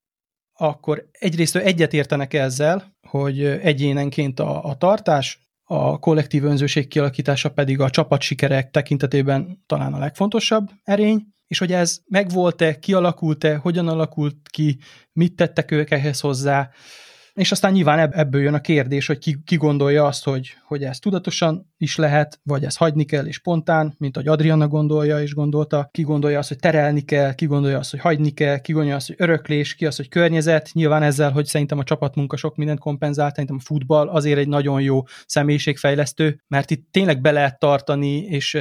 akkor 0.61 1.09
egyrészt 1.13 1.57
egyet 1.57 1.93
értenek 1.93 2.35
ezzel, 2.35 2.97
hogy 3.09 3.45
egyénenként 3.45 4.41
a, 4.41 4.65
a 4.65 4.75
tartás, 4.75 5.51
a 5.65 5.99
kollektív 5.99 6.45
önzőség 6.45 6.89
kialakítása 6.89 7.51
pedig 7.51 7.81
a 7.81 7.91
csapat 7.91 8.21
sikerek 8.21 8.71
tekintetében 8.71 9.63
talán 9.67 9.93
a 9.93 9.99
legfontosabb 9.99 10.71
erény, 10.85 11.27
és 11.47 11.59
hogy 11.59 11.73
ez 11.73 11.99
megvolt-e, 12.07 12.79
kialakult-e, 12.79 13.57
hogyan 13.57 13.89
alakult 13.89 14.37
ki, 14.49 14.79
mit 15.13 15.37
tettek 15.37 15.71
ők 15.71 15.91
ehhez 15.91 16.21
hozzá, 16.21 16.71
és 17.35 17.53
aztán 17.53 17.73
nyilván 17.73 18.13
ebből 18.13 18.43
jön 18.43 18.55
a 18.55 18.61
kérdés, 18.61 19.07
hogy 19.07 19.19
ki, 19.19 19.43
ki 19.45 19.57
gondolja 19.57 20.07
azt, 20.07 20.25
hogy, 20.25 20.57
hogy 20.67 20.83
ez 20.83 20.99
tudatosan 20.99 21.73
is 21.77 21.97
lehet, 21.97 22.41
vagy 22.43 22.65
ezt 22.65 22.77
hagyni 22.77 23.05
kell, 23.05 23.27
és 23.27 23.35
spontán, 23.35 23.95
mint 23.99 24.17
ahogy 24.17 24.29
Adriana 24.29 24.69
gondolja 24.69 25.21
és 25.23 25.35
gondolta, 25.35 25.89
ki 25.93 26.03
gondolja 26.03 26.39
azt, 26.39 26.49
hogy 26.49 26.59
terelni 26.59 27.01
kell, 27.01 27.35
ki 27.35 27.47
gondolja 27.47 27.79
azt, 27.79 27.91
hogy 27.91 28.01
hagyni 28.01 28.31
kell, 28.31 28.59
ki 28.59 28.73
gondolja 28.73 28.97
azt, 28.97 29.07
hogy 29.07 29.17
öröklés, 29.19 29.75
ki 29.75 29.87
az, 29.87 29.97
hogy 29.97 30.09
környezet. 30.09 30.71
Nyilván 30.73 31.03
ezzel, 31.03 31.31
hogy 31.31 31.47
szerintem 31.47 31.79
a 31.79 31.85
csapatmunka 31.85 32.37
sok 32.37 32.57
mindent 32.57 32.79
kompenzált, 32.79 33.35
szerintem 33.35 33.59
a 33.61 33.65
futball 33.65 34.09
azért 34.09 34.39
egy 34.39 34.49
nagyon 34.49 34.81
jó 34.81 35.03
személyiségfejlesztő, 35.27 36.43
mert 36.49 36.71
itt 36.71 36.87
tényleg 36.91 37.21
be 37.21 37.31
lehet 37.31 37.59
tartani, 37.59 38.17
és 38.17 38.59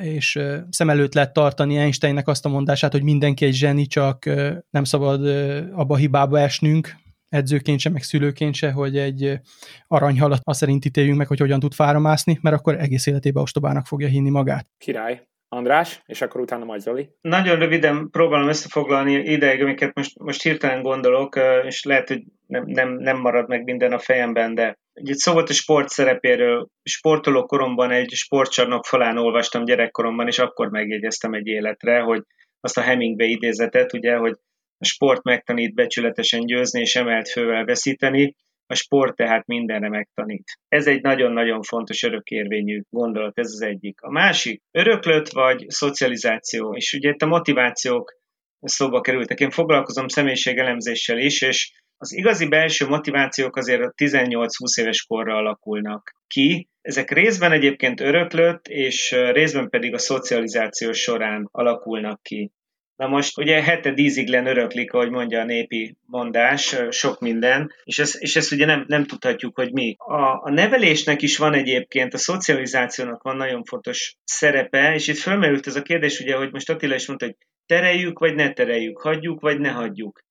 és 0.00 0.38
szem 0.70 0.90
előtt 0.90 1.14
lehet 1.14 1.32
tartani 1.32 1.78
Einsteinnek 1.78 2.28
azt 2.28 2.44
a 2.44 2.48
mondását, 2.48 2.92
hogy 2.92 3.02
mindenki 3.02 3.44
egy 3.44 3.54
zseni, 3.54 3.86
csak 3.86 4.24
nem 4.70 4.84
szabad 4.84 5.26
abba 5.72 5.94
a 5.94 5.96
hibába 5.96 6.38
esnünk, 6.40 6.96
edzőként 7.34 7.80
se, 7.80 7.90
meg 7.90 8.02
szülőként 8.02 8.54
se, 8.54 8.70
hogy 8.70 8.96
egy 8.96 9.40
aranyhalat 9.88 10.40
azt 10.42 10.58
szerint 10.58 10.84
ítéljünk 10.84 11.18
meg, 11.18 11.26
hogy 11.26 11.38
hogyan 11.38 11.60
tud 11.60 11.74
fára 11.74 11.98
mászni, 11.98 12.38
mert 12.42 12.56
akkor 12.56 12.74
egész 12.78 13.06
életében 13.06 13.42
ostobának 13.42 13.86
fogja 13.86 14.08
hinni 14.08 14.30
magát. 14.30 14.66
Király. 14.78 15.22
András, 15.48 16.02
és 16.06 16.22
akkor 16.22 16.40
utána 16.40 16.64
majd 16.64 16.80
Zoli. 16.80 17.08
Nagyon 17.20 17.58
röviden 17.58 18.08
próbálom 18.10 18.48
összefoglalni 18.48 19.12
ideig, 19.12 19.62
amiket 19.62 19.94
most, 19.94 20.18
most 20.18 20.42
hirtelen 20.42 20.82
gondolok, 20.82 21.38
és 21.66 21.84
lehet, 21.84 22.08
hogy 22.08 22.22
nem, 22.46 22.64
nem, 22.66 22.92
nem 22.92 23.16
marad 23.16 23.48
meg 23.48 23.64
minden 23.64 23.92
a 23.92 23.98
fejemben, 23.98 24.54
de 24.54 24.78
egy 24.92 25.14
szó 25.14 25.32
volt 25.32 25.48
a 25.48 25.52
sport 25.52 25.88
szerepéről. 25.88 26.68
Sportoló 26.82 27.46
koromban 27.46 27.90
egy 27.90 28.10
sportcsarnok 28.10 28.84
falán 28.84 29.18
olvastam 29.18 29.64
gyerekkoromban, 29.64 30.26
és 30.26 30.38
akkor 30.38 30.70
megjegyeztem 30.70 31.32
egy 31.32 31.46
életre, 31.46 32.00
hogy 32.00 32.22
azt 32.60 32.78
a 32.78 32.80
Hemingway 32.80 33.30
idézetet, 33.30 33.92
ugye, 33.92 34.16
hogy 34.16 34.36
a 34.84 34.86
sport 34.86 35.22
megtanít 35.22 35.74
becsületesen 35.74 36.46
győzni 36.46 36.80
és 36.80 36.96
emelt 36.96 37.28
fővel 37.28 37.64
veszíteni, 37.64 38.34
a 38.66 38.74
sport 38.74 39.16
tehát 39.16 39.46
mindenre 39.46 39.88
megtanít. 39.88 40.44
Ez 40.68 40.86
egy 40.86 41.02
nagyon-nagyon 41.02 41.62
fontos 41.62 42.02
örökérvényű 42.02 42.80
gondolat, 42.90 43.38
ez 43.38 43.46
az 43.46 43.62
egyik. 43.62 44.00
A 44.00 44.10
másik, 44.10 44.62
öröklött 44.70 45.28
vagy 45.28 45.64
szocializáció, 45.68 46.74
és 46.74 46.92
ugye 46.92 47.10
itt 47.10 47.22
a 47.22 47.26
motivációk 47.26 48.12
szóba 48.60 49.00
kerültek. 49.00 49.40
Én 49.40 49.50
foglalkozom 49.50 50.08
személyiségelemzéssel 50.08 51.18
is, 51.18 51.42
és 51.42 51.72
az 51.96 52.12
igazi 52.12 52.48
belső 52.48 52.86
motivációk 52.86 53.56
azért 53.56 53.80
a 53.80 53.92
18-20 53.96 54.48
éves 54.80 55.02
korra 55.02 55.36
alakulnak 55.36 56.12
ki. 56.26 56.68
Ezek 56.80 57.10
részben 57.10 57.52
egyébként 57.52 58.00
öröklött, 58.00 58.68
és 58.68 59.10
részben 59.10 59.68
pedig 59.68 59.94
a 59.94 59.98
szocializáció 59.98 60.92
során 60.92 61.48
alakulnak 61.50 62.22
ki. 62.22 62.52
Na 62.96 63.06
most 63.06 63.38
ugye 63.38 63.62
hete 63.62 63.90
díziglen 63.90 64.46
öröklik, 64.46 64.92
ahogy 64.92 65.10
mondja 65.10 65.40
a 65.40 65.44
népi 65.44 65.96
mondás, 66.06 66.76
sok 66.90 67.20
minden, 67.20 67.72
és, 67.84 67.98
ez, 67.98 68.16
és 68.18 68.36
ezt 68.36 68.52
ugye 68.52 68.66
nem, 68.66 68.84
nem 68.88 69.04
tudhatjuk, 69.04 69.56
hogy 69.56 69.72
mi. 69.72 69.94
A, 69.98 70.20
a 70.22 70.50
nevelésnek 70.50 71.22
is 71.22 71.38
van 71.38 71.54
egyébként, 71.54 72.14
a 72.14 72.18
szocializációnak 72.18 73.22
van 73.22 73.36
nagyon 73.36 73.64
fontos 73.64 74.14
szerepe, 74.24 74.94
és 74.94 75.08
itt 75.08 75.18
fölmerült 75.18 75.66
ez 75.66 75.76
a 75.76 75.82
kérdés, 75.82 76.20
ugye, 76.20 76.36
hogy 76.36 76.52
most 76.52 76.70
Attila 76.70 76.94
is 76.94 77.06
mondta, 77.06 77.26
hogy 77.26 77.36
tereljük, 77.66 78.18
vagy 78.18 78.34
ne 78.34 78.52
tereljük, 78.52 79.00
hagyjuk, 79.00 79.40
vagy 79.40 79.60
ne 79.60 79.70
hagyjuk. 79.70 80.22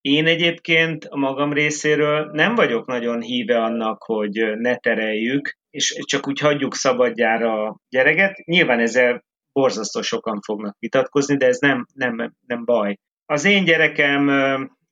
Én 0.00 0.26
egyébként 0.26 1.04
a 1.04 1.16
magam 1.16 1.52
részéről 1.52 2.30
nem 2.32 2.54
vagyok 2.54 2.86
nagyon 2.86 3.20
híve 3.20 3.62
annak, 3.62 4.02
hogy 4.02 4.56
ne 4.56 4.76
tereljük, 4.76 5.56
és 5.70 6.02
csak 6.04 6.28
úgy 6.28 6.38
hagyjuk 6.38 6.74
szabadjára 6.74 7.62
a 7.62 7.78
gyereket. 7.88 8.44
Nyilván 8.44 8.80
ezzel 8.80 9.24
borzasztó 9.60 10.02
sokan 10.02 10.40
fognak 10.40 10.76
vitatkozni, 10.78 11.36
de 11.36 11.46
ez 11.46 11.58
nem, 11.58 11.86
nem, 11.94 12.32
nem 12.46 12.64
baj. 12.64 12.98
Az 13.26 13.44
én 13.44 13.64
gyerekem, 13.64 14.28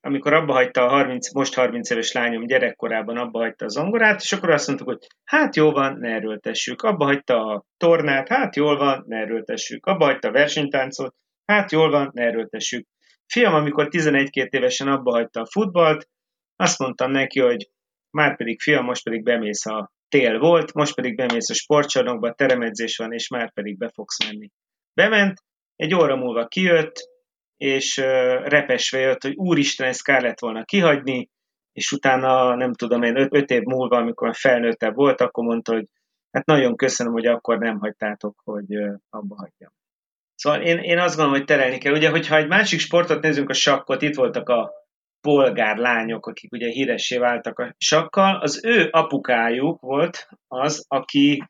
amikor 0.00 0.32
abba 0.32 0.52
hagyta 0.52 0.84
a 0.84 0.88
30, 0.88 1.32
most 1.32 1.54
30 1.54 1.90
éves 1.90 2.12
lányom 2.12 2.46
gyerekkorában 2.46 3.16
abba 3.16 3.38
hagyta 3.38 3.64
az 3.64 3.72
zongorát, 3.72 4.20
és 4.20 4.32
akkor 4.32 4.50
azt 4.50 4.66
mondtuk, 4.66 4.88
hogy 4.88 5.06
hát 5.24 5.56
jó 5.56 5.70
van, 5.70 5.96
ne 5.98 6.08
erőltessük. 6.08 6.82
Abba 6.82 7.04
hagyta 7.04 7.46
a 7.46 7.64
tornát, 7.76 8.28
hát 8.28 8.56
jól 8.56 8.76
van, 8.76 9.04
ne 9.06 9.16
erőltessük. 9.16 9.86
Abba 9.86 10.04
hagyta 10.04 10.28
a 10.28 10.32
versenytáncot, 10.32 11.14
hát 11.44 11.72
jól 11.72 11.90
van, 11.90 12.10
ne 12.12 12.24
erőltessük. 12.24 12.86
Fiam, 13.26 13.54
amikor 13.54 13.88
11-2 13.90 14.48
évesen 14.50 14.88
abba 14.88 15.10
hagyta 15.10 15.40
a 15.40 15.50
futballt, 15.50 16.08
azt 16.56 16.78
mondtam 16.78 17.10
neki, 17.10 17.40
hogy 17.40 17.70
már 18.10 18.36
pedig 18.36 18.60
fiam, 18.60 18.84
most 18.84 19.04
pedig 19.04 19.22
bemész 19.22 19.66
a 19.66 19.92
tél 20.08 20.38
volt, 20.38 20.72
most 20.72 20.94
pedig 20.94 21.16
bemész 21.16 21.50
a 21.50 21.54
sportcsarnokba, 21.54 22.32
teremedzés 22.32 22.96
van, 22.96 23.12
és 23.12 23.28
már 23.28 23.52
pedig 23.52 23.78
be 23.78 23.90
fogsz 23.94 24.24
menni. 24.24 24.50
Bement, 24.94 25.42
egy 25.76 25.94
óra 25.94 26.16
múlva 26.16 26.46
kijött, 26.46 27.12
és 27.56 27.96
repesve 28.44 28.98
jött, 28.98 29.22
hogy 29.22 29.34
úristen, 29.34 29.88
ezt 29.88 30.04
kár 30.04 30.22
lett 30.22 30.40
volna 30.40 30.64
kihagyni, 30.64 31.30
és 31.72 31.92
utána, 31.92 32.54
nem 32.54 32.72
tudom 32.72 33.02
én, 33.02 33.16
öt, 33.16 33.34
öt 33.34 33.50
év 33.50 33.62
múlva, 33.62 33.96
amikor 33.96 34.34
felnőttebb 34.34 34.94
volt, 34.94 35.20
akkor 35.20 35.44
mondta, 35.44 35.72
hogy 35.72 35.86
hát 36.30 36.46
nagyon 36.46 36.76
köszönöm, 36.76 37.12
hogy 37.12 37.26
akkor 37.26 37.58
nem 37.58 37.78
hagytátok, 37.78 38.40
hogy 38.44 38.74
abba 39.10 39.36
hagyjam. 39.36 39.72
Szóval 40.34 40.62
én, 40.62 40.78
én 40.78 40.98
azt 40.98 41.16
gondolom, 41.16 41.38
hogy 41.38 41.46
terelni 41.46 41.78
kell. 41.78 41.92
Ugye, 41.92 42.10
hogyha 42.10 42.36
egy 42.36 42.48
másik 42.48 42.80
sportot 42.80 43.22
nézzünk, 43.22 43.48
a 43.48 43.52
sakkot, 43.52 44.02
itt 44.02 44.14
voltak 44.14 44.48
a 44.48 44.72
polgár 45.24 45.76
lányok, 45.76 46.26
akik 46.26 46.52
ugye 46.52 46.68
híressé 46.68 47.16
váltak 47.16 47.58
a 47.58 47.74
sakkal, 47.78 48.36
az 48.40 48.64
ő 48.64 48.88
apukájuk 48.90 49.80
volt 49.80 50.28
az, 50.48 50.84
aki, 50.88 51.44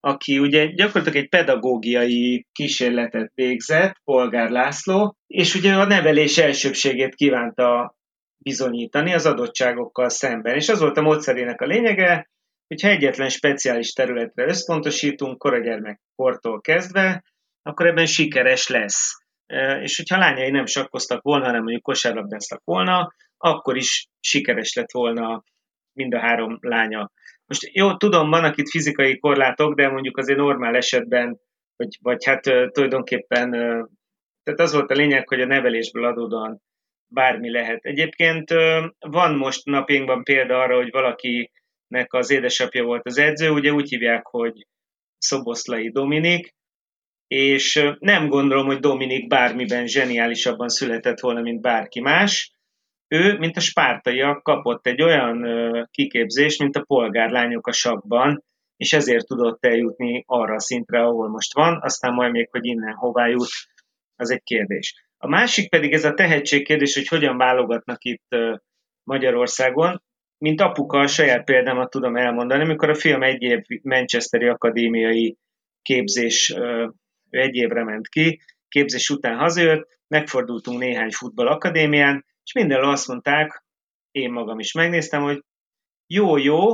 aki 0.00 0.38
ugye 0.38 0.66
gyakorlatilag 0.66 1.16
egy 1.22 1.28
pedagógiai 1.28 2.46
kísérletet 2.52 3.30
végzett, 3.34 3.94
Polgár 4.04 4.50
László, 4.50 5.16
és 5.26 5.54
ugye 5.54 5.74
a 5.74 5.86
nevelés 5.86 6.38
elsőbségét 6.38 7.14
kívánta 7.14 7.96
bizonyítani 8.38 9.14
az 9.14 9.26
adottságokkal 9.26 10.08
szemben. 10.08 10.54
És 10.54 10.68
az 10.68 10.80
volt 10.80 10.96
a 10.96 11.02
módszerének 11.02 11.60
a 11.60 11.66
lényege, 11.66 12.30
hogyha 12.66 12.88
egyetlen 12.88 13.28
speciális 13.28 13.92
területre 13.92 14.44
összpontosítunk, 14.44 15.38
koragyermekkortól 15.38 16.60
kezdve, 16.60 17.24
akkor 17.62 17.86
ebben 17.86 18.06
sikeres 18.06 18.68
lesz 18.68 19.25
és 19.82 19.96
hogyha 19.96 20.18
lányai 20.18 20.50
nem 20.50 20.66
sakkoztak 20.66 21.22
volna, 21.22 21.44
hanem 21.44 21.62
mondjuk 21.62 21.82
kosárlabdáztak 21.82 22.60
volna, 22.64 23.14
akkor 23.36 23.76
is 23.76 24.06
sikeres 24.20 24.74
lett 24.74 24.90
volna 24.90 25.42
mind 25.92 26.14
a 26.14 26.18
három 26.18 26.58
lánya. 26.60 27.10
Most 27.46 27.70
jó, 27.72 27.96
tudom, 27.96 28.30
vannak 28.30 28.56
itt 28.56 28.70
fizikai 28.70 29.18
korlátok, 29.18 29.74
de 29.74 29.88
mondjuk 29.88 30.16
azért 30.16 30.38
normál 30.38 30.76
esetben, 30.76 31.40
vagy, 31.76 31.98
vagy 32.00 32.24
hát 32.24 32.42
tulajdonképpen, 32.72 33.50
tehát 34.42 34.60
az 34.60 34.72
volt 34.72 34.90
a 34.90 34.94
lényeg, 34.94 35.28
hogy 35.28 35.40
a 35.40 35.46
nevelésből 35.46 36.04
adódóan 36.04 36.62
bármi 37.08 37.50
lehet. 37.50 37.84
Egyébként 37.84 38.50
van 38.98 39.34
most 39.34 39.64
napjainkban 39.64 40.22
példa 40.22 40.60
arra, 40.60 40.76
hogy 40.76 40.90
valakinek 40.90 42.12
az 42.12 42.30
édesapja 42.30 42.84
volt 42.84 43.06
az 43.06 43.18
edző, 43.18 43.50
ugye 43.50 43.72
úgy 43.72 43.88
hívják, 43.88 44.26
hogy 44.26 44.66
Szoboszlai 45.18 45.90
Dominik, 45.90 46.54
és 47.26 47.94
nem 47.98 48.28
gondolom, 48.28 48.66
hogy 48.66 48.78
Dominik 48.78 49.26
bármiben 49.26 49.86
zseniálisabban 49.86 50.68
született 50.68 51.20
volna, 51.20 51.40
mint 51.40 51.60
bárki 51.60 52.00
más. 52.00 52.50
Ő, 53.08 53.38
mint 53.38 53.56
a 53.56 53.60
spártaiak, 53.60 54.42
kapott 54.42 54.86
egy 54.86 55.02
olyan 55.02 55.46
kiképzést, 55.90 56.60
mint 56.60 56.76
a 56.76 56.84
polgárlányok 56.86 57.66
a 57.66 57.72
sakban, 57.72 58.44
és 58.76 58.92
ezért 58.92 59.26
tudott 59.26 59.64
eljutni 59.64 60.24
arra 60.26 60.54
a 60.54 60.60
szintre, 60.60 61.02
ahol 61.02 61.28
most 61.28 61.54
van, 61.54 61.78
aztán 61.82 62.12
majd 62.12 62.32
még, 62.32 62.48
hogy 62.50 62.64
innen 62.64 62.94
hová 62.94 63.26
jut, 63.26 63.50
az 64.16 64.30
egy 64.30 64.42
kérdés. 64.42 65.04
A 65.18 65.28
másik 65.28 65.70
pedig 65.70 65.92
ez 65.92 66.04
a 66.04 66.14
tehetségkérdés, 66.14 66.94
hogy 66.94 67.08
hogyan 67.08 67.36
válogatnak 67.36 68.04
itt 68.04 68.36
Magyarországon. 69.02 70.02
Mint 70.38 70.60
apuka 70.60 70.98
a 70.98 71.06
saját 71.06 71.44
példámat 71.44 71.90
tudom 71.90 72.16
elmondani, 72.16 72.62
amikor 72.62 72.90
a 72.90 72.94
film 72.94 73.22
egy 73.22 73.42
év 73.42 73.60
Manchesteri 73.82 74.46
akadémiai 74.46 75.36
képzés 75.82 76.54
ő 77.36 77.40
egy 77.40 77.54
évre 77.54 77.84
ment 77.84 78.08
ki, 78.08 78.40
képzés 78.68 79.10
után 79.10 79.38
hazajött, 79.38 79.98
megfordultunk 80.08 80.78
néhány 80.78 81.10
futballakadémián, 81.10 82.24
és 82.42 82.52
mindenhol 82.52 82.90
azt 82.90 83.08
mondták, 83.08 83.64
én 84.10 84.30
magam 84.30 84.58
is 84.58 84.72
megnéztem, 84.72 85.22
hogy 85.22 85.44
jó, 86.06 86.36
jó, 86.36 86.72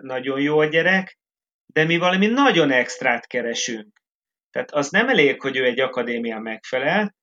nagyon 0.00 0.40
jó 0.40 0.58
a 0.58 0.64
gyerek, 0.64 1.18
de 1.66 1.84
mi 1.84 1.98
valami 1.98 2.26
nagyon 2.26 2.70
extrát 2.70 3.26
keresünk. 3.26 4.00
Tehát 4.50 4.70
az 4.70 4.90
nem 4.90 5.08
elég, 5.08 5.40
hogy 5.40 5.56
ő 5.56 5.64
egy 5.64 5.80
akadémián 5.80 6.42
megfelel, 6.42 7.14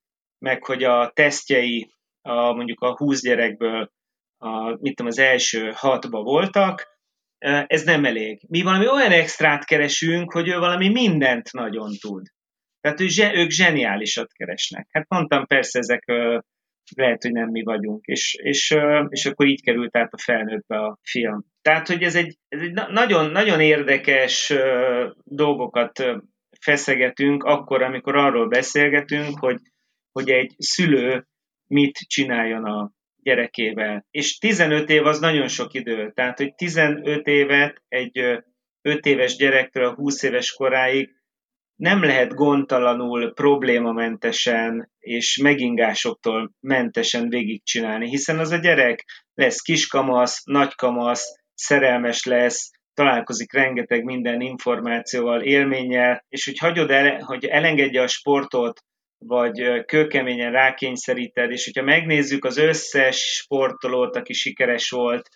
meg 0.45 0.63
hogy 0.63 0.83
a 0.83 1.11
tesztjei 1.13 1.93
a, 2.21 2.53
mondjuk 2.53 2.81
a 2.81 2.95
20 2.97 3.21
gyerekből 3.21 3.91
a, 4.37 4.69
mit 4.69 4.95
tudom, 4.95 5.11
az 5.11 5.19
első 5.19 5.71
hatba 5.75 6.21
voltak, 6.21 6.97
ez 7.67 7.83
nem 7.83 8.05
elég. 8.05 8.41
Mi 8.47 8.61
valami 8.61 8.87
olyan 8.87 9.11
extrát 9.11 9.65
keresünk, 9.65 10.31
hogy 10.31 10.47
ő 10.47 10.57
valami 10.57 10.89
mindent 10.89 11.51
nagyon 11.51 11.91
tud. 11.99 12.27
Tehát 12.81 12.99
ő, 12.99 13.07
ők 13.33 13.49
zseniálisat 13.49 14.33
keresnek. 14.33 14.87
Hát 14.91 15.09
mondtam, 15.09 15.45
persze 15.45 15.79
ezek 15.79 16.03
lehet, 16.95 17.21
hogy 17.21 17.31
nem 17.31 17.49
mi 17.49 17.63
vagyunk. 17.63 18.05
És, 18.05 18.33
és, 18.41 18.77
és 19.09 19.25
akkor 19.25 19.47
így 19.47 19.63
került 19.63 19.95
át 19.95 20.13
a 20.13 20.17
felnőttbe 20.17 20.77
a 20.77 20.99
film. 21.01 21.45
Tehát, 21.61 21.87
hogy 21.87 22.03
ez 22.03 22.15
egy, 22.15 22.37
ez 22.47 22.61
egy 22.61 22.73
nagyon, 22.73 23.31
nagyon 23.31 23.61
érdekes 23.61 24.53
dolgokat 25.23 26.03
feszegetünk 26.59 27.43
akkor, 27.43 27.81
amikor 27.81 28.15
arról 28.15 28.47
beszélgetünk, 28.47 29.39
hogy, 29.39 29.59
hogy 30.11 30.29
egy 30.29 30.53
szülő 30.57 31.27
mit 31.67 31.97
csináljon 31.97 32.63
a 32.63 32.91
gyerekével. 33.23 34.05
És 34.11 34.37
15 34.37 34.89
év 34.89 35.05
az 35.05 35.19
nagyon 35.19 35.47
sok 35.47 35.73
idő. 35.73 36.11
Tehát, 36.11 36.37
hogy 36.37 36.55
15 36.55 37.27
évet 37.27 37.81
egy 37.87 38.17
5 38.81 39.05
éves 39.05 39.35
gyerektől 39.35 39.85
a 39.85 39.93
20 39.93 40.23
éves 40.23 40.53
koráig 40.53 41.18
nem 41.79 42.03
lehet 42.03 42.33
gondtalanul, 42.33 43.33
problémamentesen 43.33 44.91
és 44.99 45.37
megingásoktól 45.37 46.51
mentesen 46.59 47.29
végigcsinálni, 47.29 48.09
hiszen 48.09 48.39
az 48.39 48.51
a 48.51 48.57
gyerek 48.57 49.05
lesz 49.33 49.61
kiskamasz, 49.61 50.43
nagykamasz, 50.43 51.23
szerelmes 51.53 52.25
lesz, 52.25 52.69
találkozik 52.93 53.53
rengeteg 53.53 54.03
minden 54.03 54.41
információval, 54.41 55.41
élménnyel, 55.41 56.25
és 56.29 56.45
hogy 56.45 56.57
hagyod 56.57 56.91
el, 56.91 57.19
hogy 57.19 57.45
elengedje 57.45 58.01
a 58.01 58.07
sportot, 58.07 58.79
vagy 59.17 59.85
kőkeményen 59.85 60.51
rákényszeríted, 60.51 61.51
és 61.51 61.65
hogyha 61.65 61.83
megnézzük 61.83 62.45
az 62.45 62.57
összes 62.57 63.17
sportolót, 63.17 64.15
aki 64.15 64.33
sikeres 64.33 64.89
volt, 64.89 65.29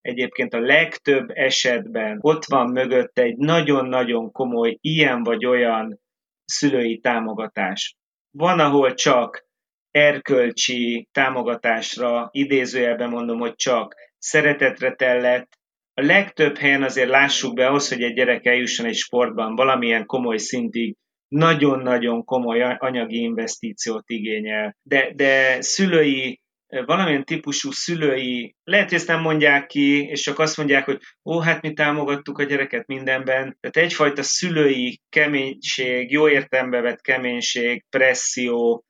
egyébként 0.00 0.54
a 0.54 0.60
legtöbb 0.60 1.28
esetben 1.28 2.18
ott 2.20 2.44
van 2.44 2.70
mögött 2.70 3.18
egy 3.18 3.36
nagyon-nagyon 3.36 4.32
komoly 4.32 4.76
ilyen 4.80 5.22
vagy 5.22 5.46
olyan 5.46 6.00
szülői 6.44 6.98
támogatás. 6.98 7.96
Van, 8.30 8.60
ahol 8.60 8.94
csak 8.94 9.46
erkölcsi 9.90 11.08
támogatásra, 11.12 12.28
idézőjelben 12.32 13.08
mondom, 13.08 13.38
hogy 13.38 13.54
csak 13.54 13.94
szeretetre 14.18 14.94
tellett. 14.94 15.48
A 15.94 16.02
legtöbb 16.02 16.56
helyen 16.56 16.82
azért 16.82 17.08
lássuk 17.08 17.54
be 17.54 17.66
ahhoz, 17.66 17.88
hogy 17.88 18.02
egy 18.02 18.14
gyerek 18.14 18.46
eljusson 18.46 18.86
egy 18.86 18.94
sportban 18.94 19.54
valamilyen 19.54 20.06
komoly 20.06 20.36
szintig, 20.36 20.96
nagyon-nagyon 21.28 22.24
komoly 22.24 22.62
anyagi 22.78 23.20
investíciót 23.20 24.04
igényel. 24.06 24.76
De, 24.82 25.12
de 25.14 25.60
szülői 25.60 26.40
valamilyen 26.68 27.24
típusú 27.24 27.70
szülői, 27.70 28.54
lehet, 28.64 28.88
hogy 28.88 28.98
ezt 28.98 29.06
nem 29.06 29.20
mondják 29.20 29.66
ki, 29.66 30.06
és 30.06 30.20
csak 30.20 30.38
azt 30.38 30.56
mondják, 30.56 30.84
hogy 30.84 31.00
ó, 31.24 31.40
hát 31.40 31.62
mi 31.62 31.72
támogattuk 31.72 32.38
a 32.38 32.42
gyereket 32.42 32.86
mindenben. 32.86 33.56
Tehát 33.60 33.88
egyfajta 33.88 34.22
szülői 34.22 35.00
keménység, 35.08 36.10
jó 36.10 36.28
értelembe 36.28 36.80
vett 36.80 37.00
keménység, 37.00 37.84
presszió, 37.88 38.84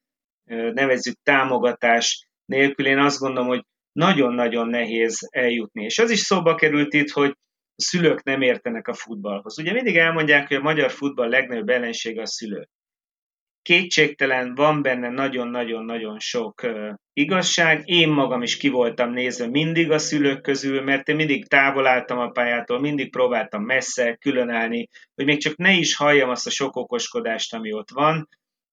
nevezzük 0.73 1.17
támogatás 1.23 2.27
nélkül 2.45 2.87
én 2.87 2.99
azt 2.99 3.19
gondolom, 3.19 3.49
hogy 3.49 3.65
nagyon-nagyon 3.93 4.69
nehéz 4.69 5.29
eljutni. 5.31 5.85
És 5.85 5.99
az 5.99 6.11
is 6.11 6.19
szóba 6.19 6.55
került 6.55 6.95
itt, 6.95 7.11
hogy 7.11 7.31
a 7.31 7.83
szülők 7.83 8.23
nem 8.23 8.43
értenek 8.43 8.89
a 8.89 8.95
futballhoz. 8.95 9.59
Ugye 9.59 9.73
mindig 9.73 9.97
elmondják, 9.97 10.49
hogy 10.49 10.57
a 10.57 10.63
magyar 10.63 10.91
futball 10.91 11.29
legnagyobb 11.29 11.69
ellensége 11.69 12.21
a 12.21 12.27
szülő 12.27 12.69
kétségtelen 13.69 14.55
van 14.55 14.83
benne 14.83 15.09
nagyon-nagyon-nagyon 15.09 16.19
sok 16.19 16.67
igazság. 17.19 17.83
Én 17.85 18.09
magam 18.09 18.43
is 18.43 18.57
ki 18.57 18.69
voltam 18.69 19.11
nézve 19.11 19.47
mindig 19.49 19.91
a 19.91 19.99
szülők 19.99 20.43
közül, 20.43 20.83
mert 20.83 21.09
én 21.09 21.17
mindig 21.17 21.49
távol 21.49 21.87
álltam 21.87 22.19
a 22.19 22.31
pályától, 22.31 22.81
mindig 22.81 23.11
próbáltam 23.11 23.65
messze 23.65 24.15
különállni, 24.15 24.89
hogy 25.15 25.25
még 25.25 25.39
csak 25.39 25.57
ne 25.57 25.73
is 25.73 25.97
halljam 25.97 26.31
azt 26.31 26.47
a 26.47 26.51
sok 26.51 26.77
okoskodást, 26.77 27.55
ami 27.55 27.73
ott 27.73 27.91
van. 27.91 28.29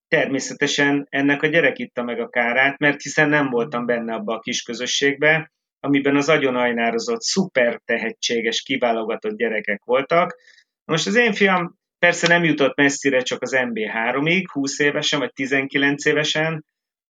Természetesen 0.08 1.08
ennek 1.10 1.42
a 1.42 1.48
gyerek 1.48 1.78
itta 1.78 2.04
meg 2.04 2.20
a 2.20 2.30
kárát, 2.30 2.78
mert 2.78 3.02
hiszen 3.02 3.30
nem 3.30 3.50
voltam 3.50 3.86
benne 3.86 4.14
abba 4.14 4.34
a 4.34 4.40
kis 4.40 4.62
közösségbe, 4.62 5.52
amiben 5.80 6.16
az 6.16 6.30
agyon 6.30 6.56
ajnározott, 6.56 7.22
szuper 7.22 7.82
tehetséges, 7.86 8.62
kiválogatott 8.62 9.38
gyerekek 9.38 9.84
voltak. 9.84 10.36
Most 10.84 11.08
az 11.08 11.16
én 11.16 11.34
fiam 11.34 11.84
Persze 12.00 12.28
nem 12.28 12.44
jutott 12.44 12.76
messzire 12.76 13.22
csak 13.22 13.42
az 13.42 13.56
MB3-ig, 13.56 14.44
20 14.52 14.80
évesen 14.80 15.20
vagy 15.20 15.34
19 15.34 16.06
évesen, 16.06 16.66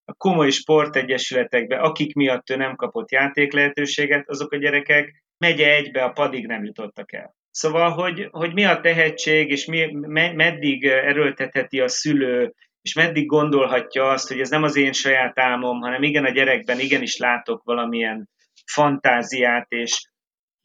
a 0.06 0.14
komoly 0.14 0.50
sportegyesületekbe, 0.50 1.78
akik 1.78 2.14
miatt 2.14 2.50
ő 2.50 2.56
nem 2.56 2.76
kapott 2.76 3.12
játéklehetőséget, 3.12 4.30
azok 4.30 4.52
a 4.52 4.58
gyerekek 4.58 5.24
megye 5.38 5.76
egybe 5.76 6.04
a 6.04 6.12
padig 6.12 6.48
nem 6.48 6.64
jutottak 6.64 7.14
el. 7.14 7.36
Szóval, 7.52 7.90
hogy, 7.90 8.28
hogy 8.32 8.54
mi 8.54 8.66
a 8.66 8.80
tehetség, 8.80 9.50
és 9.50 9.66
mi, 9.66 9.92
me, 9.92 10.34
meddig 10.34 10.86
erőltetheti 10.86 11.80
a 11.80 11.88
szülő, 11.88 12.54
és 12.82 12.94
meddig 12.94 13.26
gondolhatja 13.26 14.10
azt, 14.10 14.28
hogy 14.28 14.40
ez 14.40 14.50
nem 14.50 14.64
az 14.64 14.76
én 14.76 14.92
saját 14.92 15.40
álmom, 15.40 15.80
hanem 15.80 16.04
igen 16.04 16.26
a 16.26 16.30
gyerekben 16.30 16.80
igenis 16.80 17.18
látok 17.18 17.64
valamilyen 17.64 18.30
fantáziát, 18.72 19.66
és 19.70 20.10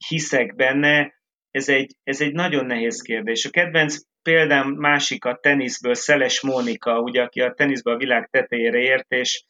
hiszek 0.08 0.54
benne, 0.54 1.14
ez 1.50 1.68
egy, 1.68 1.96
ez 2.02 2.20
egy 2.20 2.32
nagyon 2.32 2.66
nehéz 2.66 3.02
kérdés. 3.02 3.44
A 3.44 3.50
kedvenc 3.50 3.96
példám 4.22 4.68
másik 4.68 5.24
a 5.24 5.38
teniszből, 5.42 5.94
Szeles 5.94 6.42
Mónika, 6.42 7.00
ugye, 7.00 7.22
aki 7.22 7.40
a 7.40 7.52
teniszből 7.52 7.94
a 7.94 7.98
világ 7.98 8.28
tetejére 8.30 8.78
ért, 8.78 9.12
és, 9.12 9.44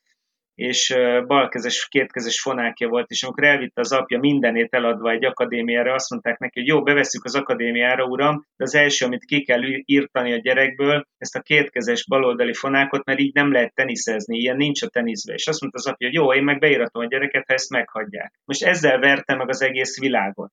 és 0.55 0.95
balkezes, 1.27 1.89
kétkezes 1.89 2.41
fonákja 2.41 2.89
volt, 2.89 3.11
és 3.11 3.23
amikor 3.23 3.45
elvitte 3.45 3.81
az 3.81 3.93
apja 3.93 4.19
mindenét 4.19 4.75
eladva 4.75 5.11
egy 5.11 5.25
akadémiára, 5.25 5.95
azt 5.95 6.11
mondták 6.11 6.39
neki, 6.39 6.59
hogy 6.59 6.69
jó, 6.69 6.83
beveszük 6.83 7.25
az 7.25 7.35
akadémiára, 7.35 8.05
uram, 8.05 8.47
de 8.57 8.65
az 8.65 8.75
első, 8.75 9.05
amit 9.05 9.25
ki 9.25 9.43
kell 9.43 9.63
írtani 9.85 10.33
a 10.33 10.41
gyerekből, 10.41 11.07
ezt 11.19 11.37
a 11.37 11.41
kétkezes 11.41 12.07
baloldali 12.07 12.55
fonákot, 12.55 13.05
mert 13.05 13.21
így 13.21 13.35
nem 13.35 13.53
lehet 13.53 13.75
teniszezni, 13.75 14.39
ilyen 14.39 14.57
nincs 14.57 14.83
a 14.83 14.89
teniszbe. 14.89 15.35
És 15.35 15.47
azt 15.47 15.61
mondta 15.61 15.79
az 15.79 15.87
apja, 15.87 16.07
hogy 16.07 16.17
jó, 16.17 16.35
én 16.35 16.45
meg 16.45 16.59
beíratom 16.59 17.03
a 17.03 17.09
gyereket, 17.09 17.45
ha 17.47 17.55
ezt 17.55 17.71
meghagyják. 17.71 18.33
Most 18.45 18.63
ezzel 18.63 18.99
verte 18.99 19.35
meg 19.35 19.49
az 19.49 19.63
egész 19.63 19.99
világot. 19.99 20.53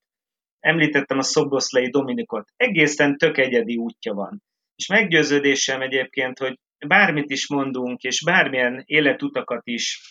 Említettem 0.59 1.17
a 1.17 1.23
Szoboszlai 1.23 1.89
Dominikot. 1.89 2.49
Egészen 2.55 3.17
tök 3.17 3.37
egyedi 3.37 3.75
útja 3.75 4.13
van. 4.13 4.43
És 4.75 4.87
meggyőződésem 4.87 5.81
egyébként, 5.81 6.37
hogy 6.37 6.59
bármit 6.87 7.29
is 7.29 7.49
mondunk, 7.49 8.01
és 8.01 8.23
bármilyen 8.23 8.83
életutakat 8.85 9.61
is 9.63 10.01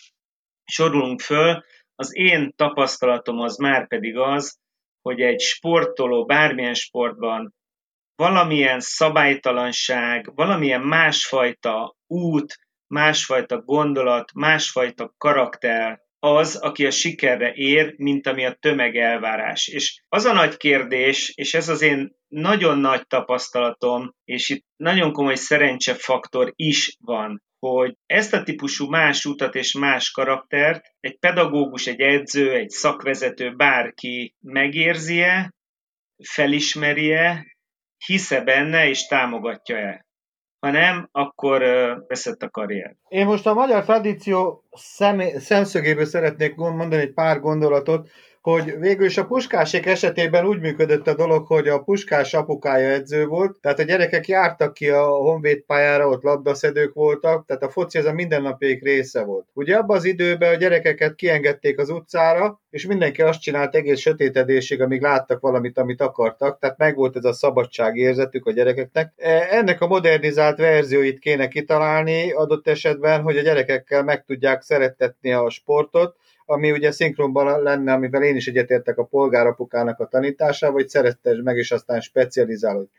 sorolunk 0.65 1.21
föl, 1.21 1.63
az 1.95 2.15
én 2.15 2.53
tapasztalatom 2.55 3.39
az 3.39 3.57
már 3.57 3.87
pedig 3.87 4.17
az, 4.17 4.57
hogy 5.01 5.21
egy 5.21 5.39
sportoló 5.39 6.25
bármilyen 6.25 6.73
sportban 6.73 7.55
valamilyen 8.15 8.79
szabálytalanság, 8.79 10.35
valamilyen 10.35 10.81
másfajta 10.81 11.95
út, 12.07 12.59
másfajta 12.87 13.61
gondolat, 13.61 14.33
másfajta 14.33 15.13
karakter, 15.17 16.01
az, 16.19 16.55
aki 16.55 16.85
a 16.85 16.91
sikerre 16.91 17.53
ér, 17.53 17.93
mint 17.97 18.27
ami 18.27 18.45
a 18.45 18.53
tömeg 18.53 18.95
elvárás. 18.95 19.67
És 19.67 20.01
az 20.09 20.25
a 20.25 20.33
nagy 20.33 20.57
kérdés, 20.57 21.31
és 21.35 21.53
ez 21.53 21.69
az 21.69 21.81
én 21.81 22.15
nagyon 22.27 22.79
nagy 22.79 23.07
tapasztalatom, 23.07 24.13
és 24.23 24.49
itt 24.49 24.65
nagyon 24.75 25.11
komoly 25.11 25.35
szerencsefaktor 25.35 26.53
is 26.55 26.97
van, 26.99 27.41
hogy 27.59 27.95
ezt 28.05 28.33
a 28.33 28.43
típusú 28.43 28.89
más 28.89 29.25
utat 29.25 29.55
és 29.55 29.73
más 29.73 30.11
karaktert 30.11 30.85
egy 30.99 31.19
pedagógus, 31.19 31.87
egy 31.87 31.99
edző, 31.99 32.53
egy 32.53 32.69
szakvezető, 32.69 33.55
bárki 33.55 34.35
megérzi-e, 34.39 35.53
felismeri-e, 36.23 37.45
hisze 38.05 38.41
benne 38.41 38.87
és 38.87 39.05
támogatja-e 39.05 40.06
ha 40.67 40.73
nem, 40.73 41.09
akkor 41.11 41.61
veszett 42.07 42.41
a 42.41 42.49
karrier. 42.49 42.95
Én 43.07 43.25
most 43.25 43.47
a 43.47 43.53
magyar 43.53 43.83
tradíció 43.83 44.63
szemé- 44.71 45.39
szemszögéből 45.39 46.05
szeretnék 46.05 46.55
mondani 46.55 47.01
egy 47.01 47.13
pár 47.13 47.39
gondolatot, 47.39 48.09
hogy 48.51 48.79
végül 48.79 49.05
is 49.05 49.17
a 49.17 49.25
puskásék 49.25 49.85
esetében 49.85 50.45
úgy 50.45 50.59
működött 50.59 51.07
a 51.07 51.15
dolog, 51.15 51.47
hogy 51.47 51.67
a 51.67 51.79
puskás 51.79 52.33
apukája 52.33 52.89
edző 52.89 53.25
volt, 53.25 53.57
tehát 53.61 53.79
a 53.79 53.83
gyerekek 53.83 54.27
jártak 54.27 54.73
ki 54.73 54.89
a 54.89 55.05
honvéd 55.05 55.61
pályára, 55.61 56.07
ott 56.07 56.23
labdaszedők 56.23 56.93
voltak, 56.93 57.45
tehát 57.45 57.63
a 57.63 57.69
foci 57.69 57.97
ez 57.97 58.05
a 58.05 58.13
mindennapjék 58.13 58.83
része 58.83 59.23
volt. 59.23 59.47
Ugye 59.53 59.75
abban 59.75 59.97
az 59.97 60.03
időben 60.03 60.53
a 60.53 60.57
gyerekeket 60.57 61.15
kiengedték 61.15 61.79
az 61.79 61.89
utcára, 61.89 62.61
és 62.69 62.85
mindenki 62.85 63.21
azt 63.21 63.41
csinált 63.41 63.75
egész 63.75 63.99
sötétedésig, 63.99 64.81
amíg 64.81 65.01
láttak 65.01 65.39
valamit, 65.39 65.77
amit 65.77 66.01
akartak, 66.01 66.59
tehát 66.59 66.77
megvolt 66.77 67.15
ez 67.15 67.25
a 67.25 67.33
szabadságérzetük 67.33 68.45
a 68.45 68.51
gyerekeknek. 68.51 69.13
E, 69.15 69.47
ennek 69.51 69.81
a 69.81 69.87
modernizált 69.87 70.57
verzióit 70.57 71.19
kéne 71.19 71.47
kitalálni 71.47 72.31
adott 72.31 72.67
esetben, 72.67 73.21
hogy 73.21 73.37
a 73.37 73.41
gyerekekkel 73.41 74.03
meg 74.03 74.23
tudják 74.23 74.61
szerettetni 74.61 75.31
a 75.31 75.49
sportot, 75.49 76.15
ami 76.49 76.71
ugye 76.71 76.91
szinkronban 76.91 77.61
lenne, 77.61 77.93
amivel 77.93 78.23
én 78.23 78.35
is 78.35 78.47
egyetértek 78.47 78.97
a 78.97 79.03
polgárapukának 79.03 79.99
a 79.99 80.07
tanításával, 80.07 80.75
hogy 80.75 80.89
szerettes 80.89 81.37
meg, 81.43 81.57
és 81.57 81.71
aztán 81.71 82.01
specializálódj. 82.01 82.89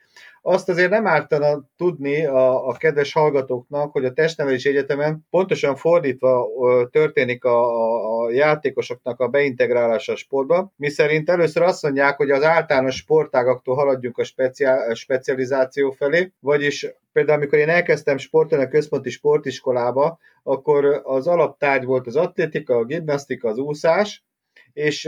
Azt 0.43 0.69
azért 0.69 0.91
nem 0.91 1.07
ártana 1.07 1.65
tudni 1.77 2.27
a, 2.27 2.69
a 2.69 2.73
kedves 2.73 3.13
hallgatóknak, 3.13 3.93
hogy 3.93 4.05
a 4.05 4.13
testnevelési 4.13 4.69
egyetemen 4.69 5.27
pontosan 5.31 5.77
fordítva 5.77 6.47
történik 6.91 7.45
a, 7.45 8.25
a, 8.25 8.31
játékosoknak 8.31 9.21
a 9.21 9.29
beintegrálása 9.29 10.13
a 10.13 10.17
sportba, 10.17 10.73
mi 10.77 10.89
szerint 10.89 11.31
először 11.31 11.63
azt 11.63 11.83
mondják, 11.83 12.17
hogy 12.17 12.31
az 12.31 12.43
általános 12.43 12.97
sportágaktól 12.97 13.75
haladjunk 13.75 14.19
a, 14.19 14.25
speciál, 14.25 14.95
specializáció 14.95 15.91
felé, 15.91 16.33
vagyis 16.41 16.87
például 17.13 17.39
amikor 17.39 17.59
én 17.59 17.69
elkezdtem 17.69 18.17
sportolni 18.17 18.65
a 18.65 18.69
központi 18.69 19.11
sportiskolába, 19.11 20.19
akkor 20.43 21.01
az 21.05 21.27
alaptárgy 21.27 21.85
volt 21.85 22.07
az 22.07 22.17
atlétika, 22.17 22.77
a 22.77 22.85
gimnasztika, 22.85 23.49
az 23.49 23.59
úszás, 23.59 24.25
és 24.73 25.07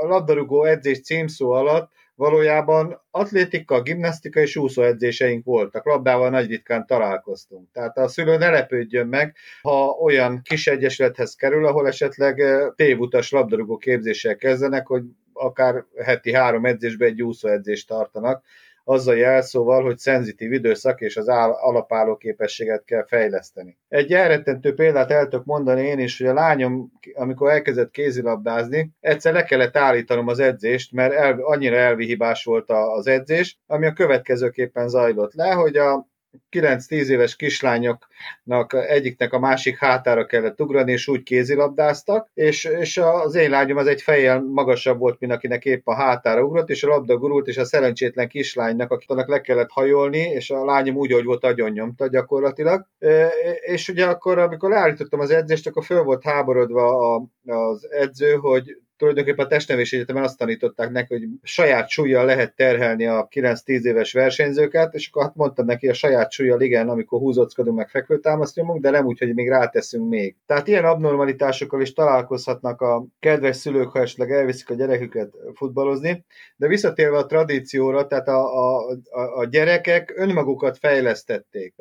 a 0.00 0.06
labdarúgó 0.06 0.64
edzés 0.64 1.00
címszó 1.00 1.50
alatt 1.50 1.90
valójában 2.22 3.00
atlétika, 3.10 3.82
gimnasztika 3.82 4.40
és 4.40 4.56
úszóedzéseink 4.56 5.44
voltak. 5.44 5.84
Labdával 5.84 6.30
nagy 6.30 6.48
ritkán 6.48 6.86
találkoztunk. 6.86 7.68
Tehát 7.72 7.96
a 7.98 8.08
szülő 8.08 8.36
ne 8.36 8.50
lepődjön 8.50 9.06
meg, 9.06 9.36
ha 9.62 9.86
olyan 9.86 10.40
kis 10.42 10.66
egyesülethez 10.66 11.34
kerül, 11.34 11.66
ahol 11.66 11.86
esetleg 11.86 12.42
tévutas 12.76 13.30
labdarúgó 13.30 13.76
képzéssel 13.76 14.36
kezdenek, 14.36 14.86
hogy 14.86 15.02
akár 15.32 15.84
heti 16.04 16.32
három 16.32 16.64
edzésbe 16.64 17.04
egy 17.04 17.22
úszóedzést 17.22 17.88
tartanak, 17.88 18.44
azzal 18.84 19.16
jelszóval, 19.16 19.82
hogy 19.82 19.98
szenzitív 19.98 20.52
időszak 20.52 21.00
és 21.00 21.16
az 21.16 21.28
alapálló 21.28 22.16
képességet 22.16 22.84
kell 22.84 23.06
fejleszteni. 23.06 23.78
Egy 23.88 24.12
elrettentő 24.12 24.74
példát 24.74 25.10
el 25.10 25.28
tudok 25.28 25.44
mondani 25.44 25.82
én 25.82 25.98
is, 25.98 26.18
hogy 26.18 26.26
a 26.26 26.34
lányom, 26.34 26.92
amikor 27.14 27.50
elkezdett 27.50 27.90
kézilabdázni, 27.90 28.90
egyszer 29.00 29.32
le 29.32 29.44
kellett 29.44 29.76
állítanom 29.76 30.28
az 30.28 30.38
edzést, 30.38 30.92
mert 30.92 31.12
el, 31.12 31.38
annyira 31.40 31.76
elvihibás 31.76 32.44
volt 32.44 32.70
az 32.70 33.06
edzés, 33.06 33.58
ami 33.66 33.86
a 33.86 33.92
következőképpen 33.92 34.88
zajlott 34.88 35.34
le, 35.34 35.52
hogy 35.52 35.76
a 35.76 36.10
9-10 36.50 37.06
éves 37.06 37.36
kislányoknak 37.36 38.72
egyiknek 38.72 39.32
a 39.32 39.38
másik 39.38 39.78
hátára 39.78 40.26
kellett 40.26 40.60
ugrani, 40.60 40.92
és 40.92 41.08
úgy 41.08 41.22
kézilabdáztak, 41.22 42.28
és, 42.34 42.64
és 42.64 42.96
az 42.98 43.34
én 43.34 43.50
lányom 43.50 43.76
az 43.76 43.86
egy 43.86 44.02
fejjel 44.02 44.40
magasabb 44.42 44.98
volt, 44.98 45.20
mint 45.20 45.32
akinek 45.32 45.64
épp 45.64 45.86
a 45.86 45.94
hátára 45.94 46.42
ugrott, 46.42 46.70
és 46.70 46.82
a 46.82 46.88
labda 46.88 47.16
gurult, 47.16 47.46
és 47.46 47.56
a 47.56 47.64
szerencsétlen 47.64 48.28
kislánynak, 48.28 48.90
akitnek 48.90 49.28
le 49.28 49.40
kellett 49.40 49.70
hajolni, 49.70 50.18
és 50.18 50.50
a 50.50 50.64
lányom 50.64 50.96
úgy, 50.96 51.12
hogy 51.12 51.24
volt, 51.24 51.44
agyon 51.44 51.70
nyomta 51.70 52.06
gyakorlatilag. 52.06 52.86
És 53.60 53.88
ugye 53.88 54.06
akkor, 54.06 54.38
amikor 54.38 54.70
leállítottam 54.70 55.20
az 55.20 55.30
edzést, 55.30 55.66
akkor 55.66 55.84
föl 55.84 56.02
volt 56.02 56.24
háborodva 56.24 57.16
az 57.46 57.90
edző, 57.90 58.34
hogy 58.34 58.76
tulajdonképpen 59.02 59.44
a 59.44 59.48
testnevési 59.48 59.96
egyetemen 59.96 60.22
azt 60.22 60.38
tanították 60.38 60.90
neki, 60.90 61.14
hogy 61.14 61.28
saját 61.42 61.88
súlyjal 61.88 62.24
lehet 62.24 62.56
terhelni 62.56 63.06
a 63.06 63.28
9-10 63.30 63.82
éves 63.82 64.12
versenyzőket, 64.12 64.94
és 64.94 65.08
akkor 65.08 65.22
hát 65.22 65.34
mondtam 65.34 65.66
neki, 65.66 65.88
a 65.88 65.94
saját 65.94 66.30
súlyjal 66.30 66.60
igen, 66.60 66.88
amikor 66.88 67.20
húzóckodunk 67.20 67.76
meg 67.76 67.88
fekvőtámaszt 67.88 68.56
nyomunk, 68.56 68.82
de 68.82 68.90
nem 68.90 69.06
úgy, 69.06 69.18
hogy 69.18 69.34
még 69.34 69.48
ráteszünk 69.48 70.08
még. 70.08 70.36
Tehát 70.46 70.68
ilyen 70.68 70.84
abnormalitásokkal 70.84 71.80
is 71.80 71.92
találkozhatnak 71.92 72.80
a 72.80 73.04
kedves 73.20 73.56
szülők, 73.56 73.88
ha 73.88 74.00
esetleg 74.00 74.30
elviszik 74.30 74.70
a 74.70 74.74
gyereküket 74.74 75.30
futballozni, 75.54 76.24
de 76.56 76.66
visszatérve 76.66 77.16
a 77.16 77.26
tradícióra, 77.26 78.06
tehát 78.06 78.28
a, 78.28 78.58
a, 78.58 78.88
a, 79.10 79.38
a 79.38 79.44
gyerekek 79.44 80.12
önmagukat 80.16 80.78
fejlesztették. 80.78 81.74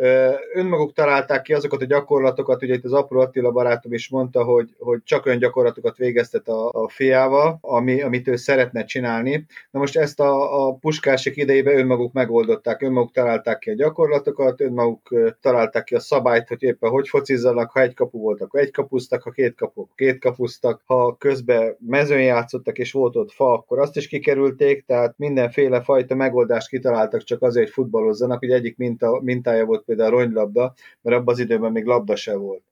Önmaguk 0.54 0.94
találták 0.94 1.42
ki 1.42 1.54
azokat 1.54 1.82
a 1.82 1.86
gyakorlatokat, 1.86 2.64
ugye 2.64 2.74
itt 2.74 2.86
az 2.86 2.94
Apró 2.94 3.20
Attila 3.20 3.52
barátom 3.52 3.94
is 3.94 4.10
mondta, 4.10 4.44
hogy, 4.44 4.76
hogy 4.78 5.00
csak 5.04 5.26
öngyakorlatokat 5.26 5.98
végeztet 5.98 6.48
a, 6.48 6.70
a 6.72 6.90
fél 6.90 7.11
filozófiával, 7.12 7.58
ami, 7.62 8.02
amit 8.02 8.28
ő 8.28 8.36
szeretne 8.36 8.84
csinálni. 8.84 9.46
Na 9.72 9.80
most 9.80 9.98
ezt 9.98 10.20
a, 10.20 10.68
a 10.68 10.74
puskások 10.74 11.38
idejében 11.38 11.78
önmaguk 11.78 12.14
megoldották, 12.14 12.82
önmaguk 12.82 13.12
találták 13.12 13.60
ki 13.60 13.70
a 13.70 13.74
gyakorlatokat, 13.74 14.62
önmaguk 14.62 15.36
találták 15.42 15.84
ki 15.84 15.96
a 15.96 16.00
szabályt, 16.00 16.48
hogy 16.48 16.64
éppen 16.64 16.90
hogy 16.90 17.08
focizzanak, 17.08 17.72
ha 17.72 17.82
egy 17.82 17.94
kapu 17.94 18.20
volt, 18.20 18.42
akkor 18.42 18.60
egy 18.60 18.72
kapuztak, 18.72 19.22
ha 19.22 19.32
két 19.32 19.56
kapu, 19.56 19.88
két 19.96 20.20
kapuztak, 20.20 20.82
ha 20.86 21.16
közben 21.18 21.76
mezőn 21.80 22.24
játszottak 22.24 22.78
és 22.78 22.92
volt 22.92 23.16
ott 23.16 23.32
fa, 23.32 23.54
akkor 23.54 23.80
azt 23.80 23.98
is 23.98 24.08
kikerülték, 24.08 24.86
tehát 24.86 25.14
mindenféle 25.18 25.82
fajta 25.82 26.16
megoldást 26.16 26.70
kitaláltak 26.70 27.24
csak 27.24 27.42
azért, 27.42 27.66
hogy 27.66 27.74
futballozzanak, 27.74 28.40
hogy 28.40 28.52
egyik 28.52 28.78
minta, 28.78 29.20
mintája 29.24 29.66
volt 29.66 29.84
például 29.84 30.16
a 30.16 30.18
ronylabda, 30.18 30.74
mert 31.02 31.18
abban 31.18 31.34
az 31.34 31.40
időben 31.40 31.72
még 31.72 31.86
labda 31.86 32.16
se 32.16 32.36
volt. 32.36 32.71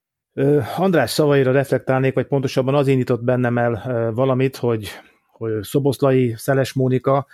András 0.77 1.11
szavaira 1.11 1.51
reflektálnék, 1.51 2.13
vagy 2.13 2.25
pontosabban 2.25 2.75
az 2.75 2.87
indított 2.87 3.23
bennem 3.23 3.57
el 3.57 4.11
valamit, 4.13 4.55
hogy, 4.55 4.89
hogy 5.27 5.51
Szoboszlai, 5.61 6.33
Szeles 6.37 6.73
Mónika, 6.73 7.25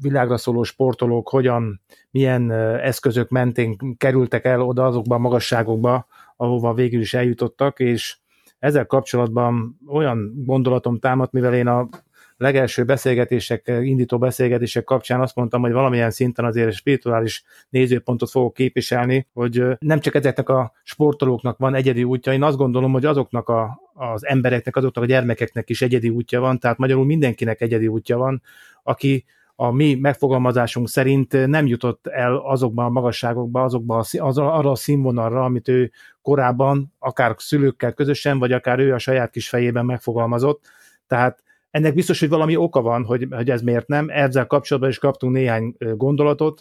világra 0.00 0.36
szóló 0.36 0.62
sportolók 0.62 1.28
hogyan, 1.28 1.80
milyen 2.10 2.50
eszközök 2.80 3.28
mentén 3.28 3.76
kerültek 3.96 4.44
el 4.44 4.60
oda 4.60 4.86
azokban 4.86 5.18
a 5.18 5.20
magasságokba, 5.20 6.06
ahova 6.36 6.74
végül 6.74 7.00
is 7.00 7.14
eljutottak, 7.14 7.80
és 7.80 8.16
ezzel 8.58 8.86
kapcsolatban 8.86 9.78
olyan 9.88 10.32
gondolatom 10.36 10.98
támadt, 10.98 11.32
mivel 11.32 11.54
én 11.54 11.66
a 11.66 11.88
legelső 12.36 12.84
beszélgetések, 12.84 13.72
indító 13.82 14.18
beszélgetések 14.18 14.84
kapcsán 14.84 15.20
azt 15.20 15.34
mondtam, 15.34 15.60
hogy 15.60 15.72
valamilyen 15.72 16.10
szinten 16.10 16.44
azért 16.44 16.72
spirituális 16.72 17.44
nézőpontot 17.68 18.30
fogok 18.30 18.54
képviselni, 18.54 19.26
hogy 19.32 19.62
nem 19.78 20.00
csak 20.00 20.14
ezeknek 20.14 20.48
a 20.48 20.72
sportolóknak 20.82 21.58
van 21.58 21.74
egyedi 21.74 22.04
útja, 22.04 22.32
én 22.32 22.42
azt 22.42 22.56
gondolom, 22.56 22.92
hogy 22.92 23.04
azoknak 23.04 23.48
a, 23.48 23.80
az 23.94 24.26
embereknek, 24.26 24.76
azoknak 24.76 25.04
a 25.04 25.06
gyermekeknek 25.06 25.70
is 25.70 25.82
egyedi 25.82 26.08
útja 26.08 26.40
van, 26.40 26.58
tehát 26.58 26.78
magyarul 26.78 27.04
mindenkinek 27.04 27.60
egyedi 27.60 27.86
útja 27.88 28.16
van, 28.16 28.42
aki 28.82 29.24
a 29.56 29.70
mi 29.70 29.94
megfogalmazásunk 29.94 30.88
szerint 30.88 31.46
nem 31.46 31.66
jutott 31.66 32.06
el 32.06 32.36
azokban 32.36 32.84
a 32.84 32.88
magasságokba, 32.88 33.62
azokban 33.62 33.98
a, 33.98 34.24
az, 34.24 34.38
arra 34.38 34.70
a 34.70 34.74
színvonalra, 34.74 35.44
amit 35.44 35.68
ő 35.68 35.90
korábban, 36.22 36.92
akár 36.98 37.34
szülőkkel 37.38 37.92
közösen, 37.92 38.38
vagy 38.38 38.52
akár 38.52 38.78
ő 38.78 38.92
a 38.94 38.98
saját 38.98 39.30
kis 39.30 39.48
fejében 39.48 39.84
megfogalmazott. 39.84 40.64
Tehát 41.06 41.42
ennek 41.74 41.94
biztos, 41.94 42.20
hogy 42.20 42.28
valami 42.28 42.56
oka 42.56 42.80
van, 42.80 43.04
hogy, 43.04 43.26
hogy 43.30 43.50
ez 43.50 43.62
miért 43.62 43.86
nem. 43.86 44.08
Ezzel 44.08 44.46
kapcsolatban 44.46 44.90
is 44.90 44.98
kaptunk 44.98 45.34
néhány 45.34 45.74
gondolatot, 45.78 46.60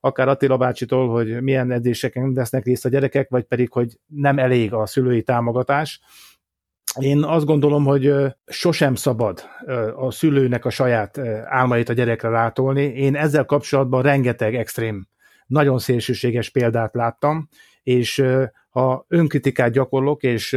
akár 0.00 0.28
Attila 0.28 0.56
bácsitól, 0.56 1.08
hogy 1.08 1.42
milyen 1.42 1.70
edzéseken 1.70 2.34
vesznek 2.34 2.64
részt 2.64 2.84
a 2.84 2.88
gyerekek, 2.88 3.28
vagy 3.28 3.44
pedig, 3.44 3.72
hogy 3.72 3.98
nem 4.06 4.38
elég 4.38 4.72
a 4.72 4.86
szülői 4.86 5.22
támogatás. 5.22 6.00
Én 7.00 7.22
azt 7.22 7.44
gondolom, 7.44 7.84
hogy 7.84 8.14
sosem 8.46 8.94
szabad 8.94 9.42
a 9.96 10.10
szülőnek 10.10 10.64
a 10.64 10.70
saját 10.70 11.18
álmait 11.44 11.88
a 11.88 11.92
gyerekre 11.92 12.28
rátolni. 12.28 12.82
Én 12.82 13.16
ezzel 13.16 13.44
kapcsolatban 13.44 14.02
rengeteg 14.02 14.54
extrém, 14.54 15.08
nagyon 15.46 15.78
szélsőséges 15.78 16.50
példát 16.50 16.94
láttam, 16.94 17.48
és 17.84 18.24
ha 18.70 19.04
önkritikát 19.08 19.72
gyakorlok, 19.72 20.22
és, 20.22 20.52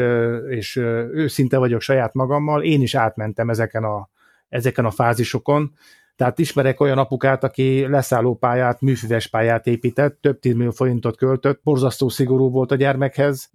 és 0.49 0.75
őszinte 1.11 1.57
vagyok 1.57 1.81
saját 1.81 2.13
magammal, 2.13 2.63
én 2.63 2.81
is 2.81 2.95
átmentem 2.95 3.49
ezeken 3.49 3.83
a, 3.83 4.09
ezeken 4.49 4.85
a 4.85 4.91
fázisokon, 4.91 5.73
tehát 6.17 6.39
ismerek 6.39 6.79
olyan 6.79 6.97
apukát, 6.97 7.43
aki 7.43 7.87
leszállópályát, 7.87 8.81
műfüves 8.81 9.27
pályát 9.27 9.67
épített, 9.67 10.17
több 10.21 10.39
tízmillió 10.39 10.71
forintot 10.71 11.17
költött, 11.17 11.59
borzasztó 11.63 12.09
szigorú 12.09 12.49
volt 12.49 12.71
a 12.71 12.75
gyermekhez, 12.75 13.49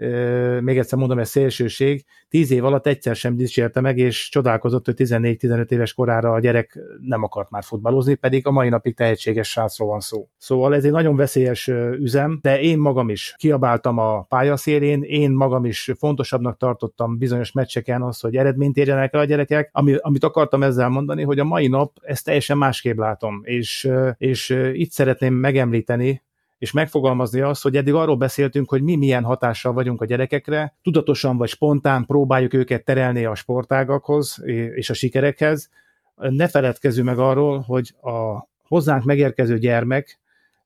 még 0.61 0.79
egyszer 0.79 0.99
mondom, 0.99 1.19
ez 1.19 1.29
szélsőség, 1.29 2.05
tíz 2.29 2.51
év 2.51 2.65
alatt 2.65 2.87
egyszer 2.87 3.17
sem 3.17 3.37
dicsérte 3.37 3.81
meg, 3.81 3.99
és 3.99 4.29
csodálkozott, 4.29 4.85
hogy 4.85 4.95
14-15 4.99 5.71
éves 5.71 5.95
korára 5.95 6.33
a 6.33 6.41
gyerek 6.41 6.79
nem 7.01 7.23
akart 7.23 7.51
már 7.51 7.63
futballozni, 7.63 8.15
pedig 8.15 8.47
a 8.47 8.51
mai 8.51 8.69
napig 8.69 8.95
tehetséges 8.95 9.49
srácról 9.51 9.89
van 9.89 10.01
szó. 10.01 10.29
Szóval 10.37 10.75
ez 10.75 10.85
egy 10.85 10.91
nagyon 10.91 11.17
veszélyes 11.17 11.69
üzem, 11.99 12.39
de 12.43 12.61
én 12.61 12.79
magam 12.79 13.09
is 13.09 13.35
kiabáltam 13.39 13.99
a 13.99 14.23
pályaszélén, 14.23 15.03
én 15.03 15.31
magam 15.31 15.65
is 15.65 15.91
fontosabbnak 15.99 16.57
tartottam 16.57 17.19
bizonyos 17.19 17.53
meccseken 17.53 18.03
az, 18.03 18.21
hogy 18.21 18.37
eredményt 18.37 18.77
érjenek 18.77 19.15
el 19.15 19.21
a 19.21 19.25
gyerekek, 19.25 19.71
ami, 19.73 19.95
amit 19.99 20.25
akartam 20.25 20.63
ezzel 20.63 20.89
mondani, 20.89 21.23
hogy 21.23 21.39
a 21.39 21.45
mai 21.45 21.67
nap 21.67 21.93
ez 22.03 22.23
teljesen 22.23 22.52
teljesen 22.53 22.59
másképp 22.59 22.99
látom, 22.99 23.41
és, 23.45 23.91
és 24.17 24.51
itt 24.73 24.91
szeretném 24.91 25.35
megemlíteni, 25.35 26.23
és 26.59 26.73
megfogalmazni 26.73 27.41
azt, 27.41 27.63
hogy 27.63 27.77
eddig 27.77 27.95
arról 27.95 28.17
beszéltünk, 28.17 28.69
hogy 28.69 28.83
mi 28.83 28.97
milyen 28.97 29.25
hatással 29.25 29.73
vagyunk 29.73 30.01
a 30.01 30.05
gyerekekre, 30.05 30.75
tudatosan 30.83 31.37
vagy 31.37 31.49
spontán 31.49 32.05
próbáljuk 32.05 32.55
őket 32.55 32.85
terelni 32.85 33.25
a 33.25 33.35
sportágakhoz 33.35 34.41
és 34.75 34.91
a 34.91 34.95
sikerekhez. 34.95 35.71
Ne 36.17 36.49
feledkezzünk 36.49 37.07
meg 37.07 37.19
arról, 37.19 37.61
hogy 37.61 37.95
a 38.03 38.49
hozzánk 38.69 39.05
megérkező 39.05 39.59
gyermek 39.59 40.19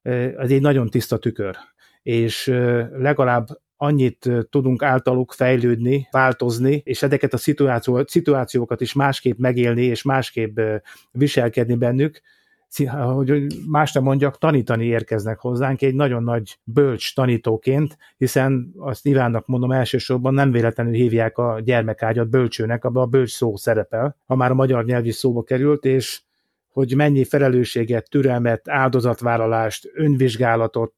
ez 0.02 0.50
egy 0.50 0.60
nagyon 0.60 0.88
tiszta 0.88 1.18
tükör, 1.18 1.56
és 2.02 2.46
legalább 2.98 3.46
annyit 3.76 4.30
tudunk 4.50 4.82
általuk 4.82 5.32
fejlődni, 5.32 6.08
változni, 6.10 6.82
és 6.84 7.02
ezeket 7.02 7.32
a 7.32 7.36
szituáció, 7.36 8.04
szituációkat 8.06 8.80
is 8.80 8.92
másképp 8.92 9.38
megélni, 9.38 9.82
és 9.82 10.02
másképp 10.02 10.58
viselkedni 11.12 11.74
bennük, 11.74 12.20
hogy 13.14 13.46
más 13.66 13.92
nem 13.92 14.02
mondjak, 14.02 14.38
tanítani 14.38 14.84
érkeznek 14.84 15.38
hozzánk 15.38 15.82
egy 15.82 15.94
nagyon 15.94 16.22
nagy 16.22 16.58
bölcs 16.64 17.14
tanítóként, 17.14 17.96
hiszen 18.16 18.72
azt 18.76 19.06
Ivánnak 19.06 19.46
mondom 19.46 19.72
elsősorban 19.72 20.34
nem 20.34 20.50
véletlenül 20.50 20.92
hívják 20.92 21.38
a 21.38 21.60
gyermekágyat 21.64 22.28
bölcsőnek, 22.28 22.84
abban 22.84 23.02
a 23.02 23.06
bölcs 23.06 23.30
szó 23.30 23.56
szerepel, 23.56 24.16
ha 24.26 24.34
már 24.34 24.50
a 24.50 24.54
magyar 24.54 24.84
nyelv 24.84 25.06
is 25.06 25.14
szóba 25.14 25.42
került, 25.42 25.84
és 25.84 26.20
hogy 26.68 26.94
mennyi 26.96 27.24
felelősséget, 27.24 28.10
türelmet, 28.10 28.68
áldozatvállalást, 28.68 29.90
önvizsgálatot, 29.94 30.94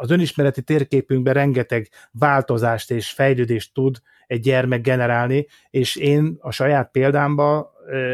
az 0.00 0.10
önismereti 0.10 0.62
térképünkben 0.62 1.34
rengeteg 1.34 1.88
változást 2.10 2.90
és 2.90 3.10
fejlődést 3.10 3.74
tud 3.74 3.96
egy 4.26 4.40
gyermek 4.40 4.80
generálni, 4.80 5.46
és 5.70 5.96
én 5.96 6.36
a 6.38 6.50
saját 6.50 6.90
példámban 6.90 7.66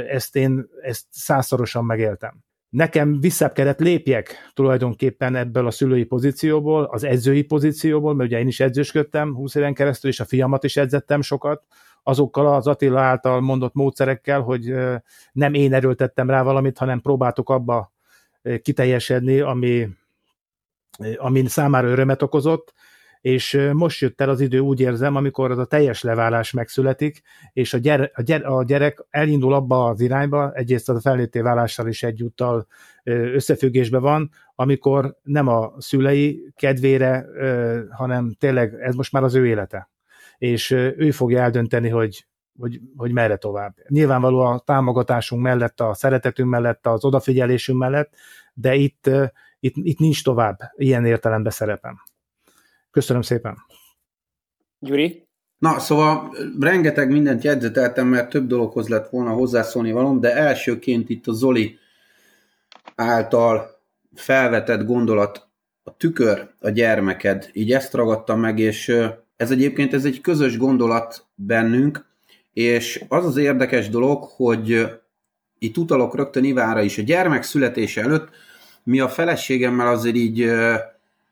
ezt 0.09 0.37
én 0.37 0.67
ezt 0.83 1.05
százszorosan 1.11 1.85
megéltem. 1.85 2.45
Nekem 2.69 3.21
vissza 3.21 3.53
kellett 3.53 3.79
lépjek 3.79 4.35
tulajdonképpen 4.55 5.35
ebből 5.37 5.67
a 5.67 5.71
szülői 5.71 6.05
pozícióból, 6.05 6.85
az 6.85 7.05
edzői 7.05 7.43
pozícióból, 7.43 8.15
mert 8.15 8.31
ugye 8.31 8.39
én 8.39 8.47
is 8.47 8.61
edzősködtem 8.61 9.35
20 9.35 9.55
éven 9.55 9.75
keresztül, 9.75 10.11
és 10.11 10.21
a 10.21 10.25
fiamat 10.25 10.65
is 10.65 10.77
edzettem 10.77 11.23
sokat, 11.23 11.65
azokkal 12.03 12.55
az 12.55 12.67
Attila 12.67 13.01
által 13.01 13.41
mondott 13.41 13.75
módszerekkel, 13.75 14.41
hogy 14.41 14.75
nem 15.33 15.55
én 15.55 15.75
erőltettem 15.75 16.31
rá 16.31 16.43
valamit, 16.43 16.79
hanem 16.79 17.01
próbáltuk 17.01 17.49
abba 17.49 17.93
kiteljesedni, 18.63 19.41
ami, 19.41 19.89
ami 21.17 21.47
számára 21.47 21.89
örömet 21.89 22.23
okozott, 22.23 22.73
és 23.21 23.69
most 23.73 24.01
jött 24.01 24.21
el 24.21 24.29
az 24.29 24.41
idő, 24.41 24.59
úgy 24.59 24.81
érzem, 24.81 25.17
amikor 25.17 25.51
az 25.51 25.59
a 25.59 25.65
teljes 25.65 26.03
leválás 26.03 26.53
megszületik, 26.53 27.23
és 27.53 27.75
a, 27.75 27.79
gyere, 27.79 28.11
a, 28.15 28.23
gyere, 28.23 28.47
a 28.47 28.65
gyerek 28.65 29.05
elindul 29.11 29.55
abba 29.55 29.85
az 29.85 30.01
irányba, 30.01 30.53
egyrészt 30.53 30.89
az 30.89 30.97
a 30.97 31.01
felnőtté 31.01 31.41
válással 31.41 31.89
is 31.89 32.03
egyúttal 32.03 32.67
összefüggésben 33.05 34.01
van, 34.01 34.31
amikor 34.55 35.17
nem 35.23 35.49
a 35.49 35.73
szülei 35.79 36.53
kedvére, 36.57 37.27
hanem 37.91 38.35
tényleg 38.39 38.75
ez 38.81 38.95
most 38.95 39.13
már 39.13 39.23
az 39.23 39.35
ő 39.35 39.47
élete. 39.47 39.91
És 40.39 40.71
ő 40.71 41.11
fogja 41.11 41.43
eldönteni, 41.43 41.89
hogy 41.89 42.27
hogy, 42.59 42.81
hogy 42.97 43.13
merre 43.13 43.37
tovább. 43.37 43.75
Nyilvánvaló 43.89 44.41
a 44.41 44.59
támogatásunk 44.59 45.43
mellett, 45.43 45.81
a 45.81 45.95
szeretetünk 45.95 46.51
mellett, 46.51 46.87
az 46.87 47.05
odafigyelésünk 47.05 47.79
mellett, 47.79 48.15
de 48.55 48.75
itt, 48.75 49.11
itt, 49.61 49.75
itt 49.77 49.99
nincs 49.99 50.25
tovább 50.25 50.59
ilyen 50.77 51.05
értelemben 51.05 51.53
szerepem. 51.53 52.03
Köszönöm 52.91 53.23
szépen. 53.23 53.57
Gyuri? 54.79 55.27
Na, 55.59 55.79
szóval 55.79 56.37
rengeteg 56.61 57.11
mindent 57.11 57.45
jegyzeteltem, 57.45 58.07
mert 58.07 58.31
több 58.31 58.47
dologhoz 58.47 58.89
lett 58.89 59.09
volna 59.09 59.31
hozzászólni 59.31 59.93
valom, 59.93 60.21
de 60.21 60.35
elsőként 60.35 61.09
itt 61.09 61.27
a 61.27 61.33
Zoli 61.33 61.79
által 62.95 63.81
felvetett 64.15 64.85
gondolat, 64.85 65.49
a 65.83 65.97
tükör 65.97 66.51
a 66.61 66.69
gyermeked, 66.69 67.51
így 67.53 67.73
ezt 67.73 67.95
ragadtam 67.95 68.41
meg, 68.41 68.59
és 68.59 68.89
ez 69.37 69.51
egyébként 69.51 69.95
ez 69.95 70.05
egy 70.05 70.21
közös 70.21 70.57
gondolat 70.59 71.27
bennünk, 71.35 72.07
és 72.53 73.05
az 73.09 73.27
az 73.27 73.37
érdekes 73.37 73.89
dolog, 73.89 74.23
hogy 74.23 74.87
itt 75.59 75.77
utalok 75.77 76.17
rögtön 76.17 76.45
Ivára 76.45 76.83
is, 76.83 76.99
a 76.99 77.03
gyermek 77.03 77.43
születése 77.43 78.03
előtt 78.03 78.29
mi 78.87 79.01
a 79.01 79.09
feleségemmel 79.09 79.87
azért 79.87 80.17
így 80.17 80.51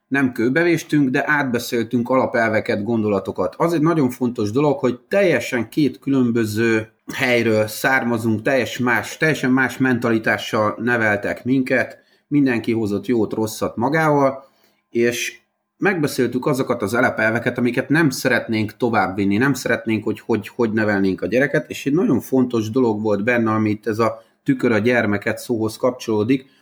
nem 0.09 0.32
kőbevéstünk, 0.32 1.09
de 1.09 1.24
átbeszéltünk 1.26 2.09
alapelveket, 2.09 2.84
gondolatokat. 2.84 3.55
Az 3.59 3.72
egy 3.72 3.80
nagyon 3.80 4.11
fontos 4.11 4.50
dolog, 4.50 4.78
hogy 4.78 5.00
teljesen 5.09 5.68
két 5.68 5.98
különböző 5.98 6.88
helyről 7.14 7.66
származunk, 7.66 8.42
teljes 8.42 8.78
más, 8.78 9.16
teljesen 9.16 9.50
más 9.50 9.76
mentalitással 9.76 10.76
neveltek 10.78 11.44
minket, 11.44 11.98
mindenki 12.28 12.72
hozott 12.72 13.07
jót, 13.07 13.32
rosszat 13.32 13.76
magával, 13.76 14.48
és 14.90 15.38
megbeszéltük 15.76 16.46
azokat 16.46 16.82
az 16.82 16.94
alapelveket, 16.94 17.59
amiket 17.59 17.88
nem 17.88 18.11
szeretnénk 18.11 18.76
továbbvinni, 18.76 19.36
nem 19.36 19.55
szeretnénk, 19.55 20.05
hogy 20.05 20.20
hogy, 20.20 20.48
hogy 20.48 20.72
nevelnénk 20.72 21.22
a 21.22 21.26
gyereket, 21.26 21.70
és 21.70 21.86
egy 21.86 21.94
nagyon 21.94 22.20
fontos 22.20 22.70
dolog 22.70 23.02
volt 23.02 23.24
benne, 23.24 23.50
amit 23.50 23.86
ez 23.86 23.98
a 23.98 24.22
tükör 24.44 24.72
a 24.72 24.78
gyermeket 24.78 25.38
szóhoz 25.38 25.76
kapcsolódik, 25.76 26.52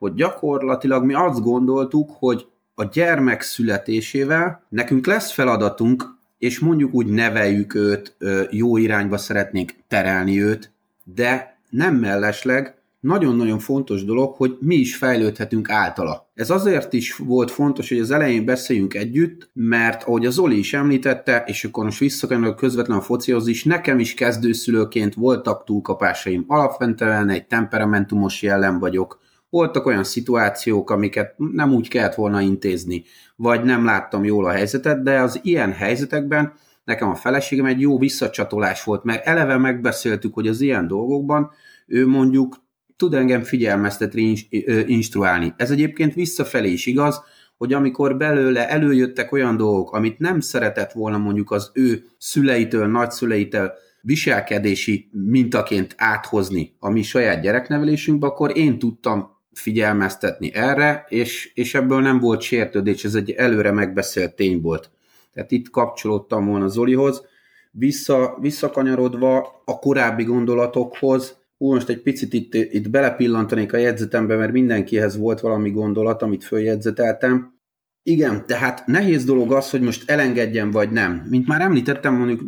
hogy 0.00 0.14
gyakorlatilag 0.14 1.04
mi 1.04 1.14
azt 1.14 1.42
gondoltuk, 1.42 2.10
hogy 2.18 2.46
a 2.74 2.84
gyermek 2.84 3.42
születésével 3.42 4.66
nekünk 4.68 5.06
lesz 5.06 5.32
feladatunk, 5.32 6.18
és 6.38 6.58
mondjuk 6.58 6.94
úgy 6.94 7.06
neveljük 7.06 7.74
őt, 7.74 8.16
jó 8.50 8.76
irányba 8.76 9.16
szeretnénk 9.16 9.72
terelni 9.88 10.42
őt, 10.42 10.72
de 11.04 11.58
nem 11.70 11.94
mellesleg 11.94 12.74
nagyon-nagyon 13.00 13.58
fontos 13.58 14.04
dolog, 14.04 14.34
hogy 14.34 14.56
mi 14.60 14.74
is 14.74 14.96
fejlődhetünk 14.96 15.70
általa. 15.70 16.30
Ez 16.34 16.50
azért 16.50 16.92
is 16.92 17.16
volt 17.16 17.50
fontos, 17.50 17.88
hogy 17.88 17.98
az 17.98 18.10
elején 18.10 18.44
beszéljünk 18.44 18.94
együtt, 18.94 19.50
mert 19.52 20.02
ahogy 20.02 20.26
az 20.26 20.34
Zoli 20.34 20.58
is 20.58 20.74
említette, 20.74 21.44
és 21.46 21.64
akkor 21.64 21.84
most 21.84 21.98
visszakerülök 21.98 22.56
közvetlen 22.56 22.98
a 22.98 23.00
focihoz 23.00 23.46
is, 23.46 23.64
nekem 23.64 23.98
is 23.98 24.14
kezdőszülőként 24.14 25.14
voltak 25.14 25.64
túlkapásaim. 25.64 26.44
Alapvetően 26.46 27.28
egy 27.28 27.46
temperamentumos 27.46 28.42
jellem 28.42 28.78
vagyok, 28.78 29.20
voltak 29.50 29.86
olyan 29.86 30.04
szituációk, 30.04 30.90
amiket 30.90 31.34
nem 31.36 31.72
úgy 31.72 31.88
kellett 31.88 32.14
volna 32.14 32.40
intézni, 32.40 33.04
vagy 33.36 33.64
nem 33.64 33.84
láttam 33.84 34.24
jól 34.24 34.44
a 34.44 34.50
helyzetet, 34.50 35.02
de 35.02 35.20
az 35.20 35.40
ilyen 35.42 35.72
helyzetekben 35.72 36.52
nekem 36.84 37.08
a 37.08 37.14
feleségem 37.14 37.66
egy 37.66 37.80
jó 37.80 37.98
visszacsatolás 37.98 38.84
volt, 38.84 39.04
mert 39.04 39.26
eleve 39.26 39.56
megbeszéltük, 39.56 40.34
hogy 40.34 40.48
az 40.48 40.60
ilyen 40.60 40.86
dolgokban 40.86 41.50
ő 41.86 42.06
mondjuk 42.06 42.56
tud 42.96 43.14
engem 43.14 43.42
figyelmeztetni, 43.42 44.34
instruálni. 44.86 45.54
Ez 45.56 45.70
egyébként 45.70 46.14
visszafelé 46.14 46.70
is 46.70 46.86
igaz, 46.86 47.22
hogy 47.56 47.72
amikor 47.72 48.16
belőle 48.16 48.68
előjöttek 48.68 49.32
olyan 49.32 49.56
dolgok, 49.56 49.92
amit 49.92 50.18
nem 50.18 50.40
szeretett 50.40 50.92
volna 50.92 51.18
mondjuk 51.18 51.50
az 51.50 51.70
ő 51.74 52.04
szüleitől, 52.18 52.86
nagyszüleitől, 52.86 53.72
viselkedési 54.02 55.10
mintaként 55.12 55.94
áthozni 55.98 56.76
a 56.78 56.90
mi 56.90 57.02
saját 57.02 57.40
gyereknevelésünkbe, 57.40 58.26
akkor 58.26 58.56
én 58.56 58.78
tudtam 58.78 59.38
figyelmeztetni 59.52 60.54
erre, 60.54 61.04
és, 61.08 61.50
és 61.54 61.74
ebből 61.74 62.00
nem 62.00 62.18
volt 62.18 62.40
sértődés, 62.40 63.04
ez 63.04 63.14
egy 63.14 63.30
előre 63.30 63.70
megbeszélt 63.70 64.34
tény 64.34 64.60
volt. 64.60 64.90
Tehát 65.32 65.50
itt 65.50 65.70
kapcsolódtam 65.70 66.46
volna 66.46 66.68
Zolihoz. 66.68 67.22
Vissza, 67.70 68.38
visszakanyarodva 68.40 69.62
a 69.64 69.78
korábbi 69.78 70.24
gondolatokhoz, 70.24 71.38
Ú, 71.62 71.72
most 71.72 71.88
egy 71.88 72.02
picit 72.02 72.32
itt, 72.32 72.54
itt 72.54 72.90
belepillantanék 72.90 73.72
a 73.72 73.76
jegyzetembe, 73.76 74.36
mert 74.36 74.52
mindenkihez 74.52 75.16
volt 75.16 75.40
valami 75.40 75.70
gondolat, 75.70 76.22
amit 76.22 76.44
följegyzeteltem. 76.44 77.54
Igen, 78.02 78.46
tehát 78.46 78.86
nehéz 78.86 79.24
dolog 79.24 79.52
az, 79.52 79.70
hogy 79.70 79.80
most 79.80 80.10
elengedjem 80.10 80.70
vagy 80.70 80.90
nem. 80.90 81.26
Mint 81.30 81.46
már 81.46 81.60
említettem, 81.60 82.14
mondjuk 82.14 82.40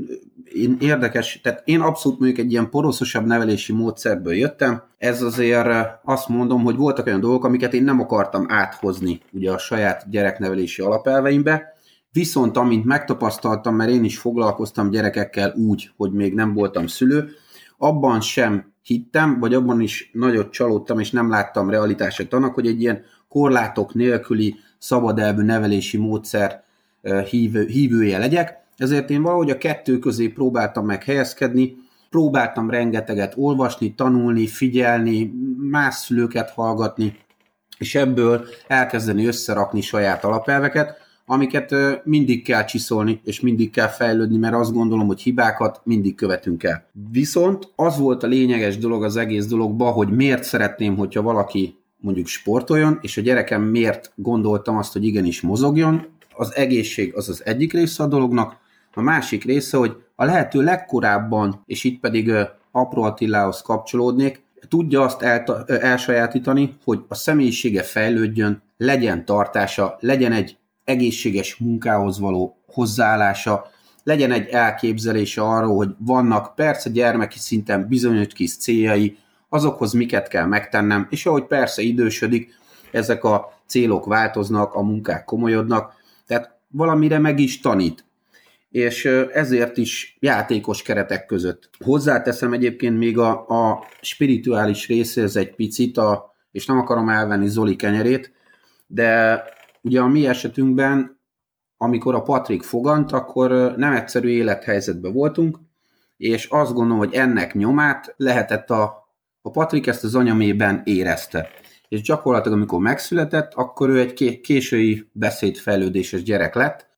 én 0.54 0.76
érdekes, 0.80 1.40
tehát 1.42 1.62
én 1.64 1.80
abszolút 1.80 2.18
mondjuk 2.18 2.40
egy 2.40 2.50
ilyen 2.52 2.70
poroszosabb 2.70 3.26
nevelési 3.26 3.72
módszerből 3.72 4.34
jöttem, 4.34 4.82
ez 4.98 5.22
azért 5.22 5.68
azt 6.04 6.28
mondom, 6.28 6.62
hogy 6.62 6.76
voltak 6.76 7.06
olyan 7.06 7.20
dolgok, 7.20 7.44
amiket 7.44 7.74
én 7.74 7.84
nem 7.84 8.00
akartam 8.00 8.46
áthozni 8.48 9.20
ugye 9.32 9.52
a 9.52 9.58
saját 9.58 10.10
gyereknevelési 10.10 10.82
alapelveimbe, 10.82 11.74
viszont 12.12 12.56
amint 12.56 12.84
megtapasztaltam, 12.84 13.74
mert 13.74 13.90
én 13.90 14.04
is 14.04 14.18
foglalkoztam 14.18 14.90
gyerekekkel 14.90 15.54
úgy, 15.56 15.90
hogy 15.96 16.12
még 16.12 16.34
nem 16.34 16.54
voltam 16.54 16.86
szülő, 16.86 17.28
abban 17.78 18.20
sem 18.20 18.72
hittem, 18.82 19.38
vagy 19.40 19.54
abban 19.54 19.80
is 19.80 20.10
nagyot 20.12 20.52
csalódtam, 20.52 20.98
és 20.98 21.10
nem 21.10 21.30
láttam 21.30 21.70
realitását 21.70 22.32
annak, 22.32 22.54
hogy 22.54 22.66
egy 22.66 22.80
ilyen 22.80 23.02
korlátok 23.28 23.94
nélküli 23.94 24.54
szabadelvű 24.78 25.42
nevelési 25.42 25.96
módszer 25.96 26.62
hívő, 27.30 27.66
hívője 27.66 28.18
legyek, 28.18 28.62
ezért 28.82 29.10
én 29.10 29.22
valahogy 29.22 29.50
a 29.50 29.58
kettő 29.58 29.98
közé 29.98 30.28
próbáltam 30.28 30.86
meghelyezkedni, 30.86 31.76
próbáltam 32.10 32.70
rengeteget 32.70 33.32
olvasni, 33.36 33.94
tanulni, 33.94 34.46
figyelni, 34.46 35.32
más 35.70 35.94
szülőket 35.94 36.50
hallgatni, 36.50 37.16
és 37.78 37.94
ebből 37.94 38.44
elkezdeni 38.66 39.26
összerakni 39.26 39.80
saját 39.80 40.24
alapelveket, 40.24 40.96
amiket 41.26 41.74
mindig 42.04 42.44
kell 42.44 42.64
csiszolni, 42.64 43.20
és 43.24 43.40
mindig 43.40 43.70
kell 43.70 43.88
fejlődni, 43.88 44.36
mert 44.36 44.54
azt 44.54 44.72
gondolom, 44.72 45.06
hogy 45.06 45.20
hibákat 45.20 45.80
mindig 45.84 46.14
követünk 46.14 46.62
el. 46.62 46.86
Viszont 47.10 47.72
az 47.76 47.98
volt 47.98 48.22
a 48.22 48.26
lényeges 48.26 48.78
dolog 48.78 49.04
az 49.04 49.16
egész 49.16 49.46
dologban, 49.46 49.92
hogy 49.92 50.08
miért 50.08 50.44
szeretném, 50.44 50.96
hogyha 50.96 51.22
valaki 51.22 51.76
mondjuk 51.96 52.26
sportoljon, 52.26 52.98
és 53.00 53.16
a 53.16 53.20
gyerekem 53.20 53.62
miért 53.62 54.12
gondoltam 54.14 54.76
azt, 54.76 54.92
hogy 54.92 55.04
igenis 55.04 55.40
mozogjon. 55.40 56.06
Az 56.34 56.54
egészség 56.54 57.14
az 57.14 57.28
az 57.28 57.44
egyik 57.44 57.72
része 57.72 58.02
a 58.02 58.06
dolognak, 58.06 58.60
a 58.94 59.00
másik 59.00 59.44
része, 59.44 59.76
hogy 59.76 59.96
a 60.16 60.24
lehető 60.24 60.62
legkorábban, 60.62 61.62
és 61.66 61.84
itt 61.84 62.00
pedig 62.00 62.32
Apró 62.70 63.02
Attilához 63.02 63.62
kapcsolódnék, 63.62 64.42
tudja 64.68 65.02
azt 65.02 65.22
el, 65.22 65.64
elsajátítani, 65.66 66.76
hogy 66.84 67.04
a 67.08 67.14
személyisége 67.14 67.82
fejlődjön, 67.82 68.62
legyen 68.76 69.24
tartása, 69.24 69.96
legyen 70.00 70.32
egy 70.32 70.56
egészséges 70.84 71.56
munkához 71.56 72.18
való 72.18 72.56
hozzáállása, 72.66 73.70
legyen 74.04 74.32
egy 74.32 74.48
elképzelése 74.48 75.42
arról, 75.42 75.76
hogy 75.76 75.94
vannak 75.98 76.54
persze 76.54 76.90
gyermeki 76.90 77.38
szinten 77.38 77.88
bizonyos 77.88 78.26
kis 78.26 78.56
céljai, 78.56 79.16
azokhoz 79.48 79.92
miket 79.92 80.28
kell 80.28 80.46
megtennem, 80.46 81.06
és 81.10 81.26
ahogy 81.26 81.44
persze 81.44 81.82
idősödik, 81.82 82.54
ezek 82.90 83.24
a 83.24 83.52
célok 83.66 84.04
változnak, 84.04 84.74
a 84.74 84.82
munkák 84.82 85.24
komolyodnak, 85.24 85.94
tehát 86.26 86.56
valamire 86.68 87.18
meg 87.18 87.38
is 87.38 87.60
tanít 87.60 88.04
és 88.72 89.04
ezért 89.32 89.76
is 89.76 90.16
játékos 90.20 90.82
keretek 90.82 91.26
között. 91.26 91.70
Hozzáteszem 91.84 92.52
egyébként 92.52 92.98
még 92.98 93.18
a, 93.18 93.46
a 93.46 93.84
spirituális 94.00 94.88
részéhez 94.88 95.36
egy 95.36 95.54
picit, 95.54 95.96
a, 95.96 96.34
és 96.52 96.66
nem 96.66 96.78
akarom 96.78 97.08
elvenni 97.08 97.48
Zoli 97.48 97.76
kenyerét, 97.76 98.32
de 98.86 99.42
ugye 99.82 100.00
a 100.00 100.06
mi 100.06 100.26
esetünkben, 100.26 101.20
amikor 101.76 102.14
a 102.14 102.22
Patrik 102.22 102.62
fogant, 102.62 103.12
akkor 103.12 103.74
nem 103.76 103.92
egyszerű 103.92 104.28
élethelyzetben 104.28 105.12
voltunk, 105.12 105.58
és 106.16 106.46
azt 106.46 106.72
gondolom, 106.72 106.98
hogy 106.98 107.14
ennek 107.14 107.54
nyomát 107.54 108.14
lehetett 108.16 108.70
a, 108.70 109.08
a 109.42 109.50
Patrik 109.50 109.86
ezt 109.86 110.04
az 110.04 110.14
anyamében 110.14 110.80
érezte. 110.84 111.48
És 111.88 112.00
gyakorlatilag, 112.00 112.56
amikor 112.56 112.80
megszületett, 112.80 113.54
akkor 113.54 113.88
ő 113.88 113.98
egy 113.98 114.40
késői 114.40 115.08
beszédfejlődéses 115.12 116.22
gyerek 116.22 116.54
lett, 116.54 116.91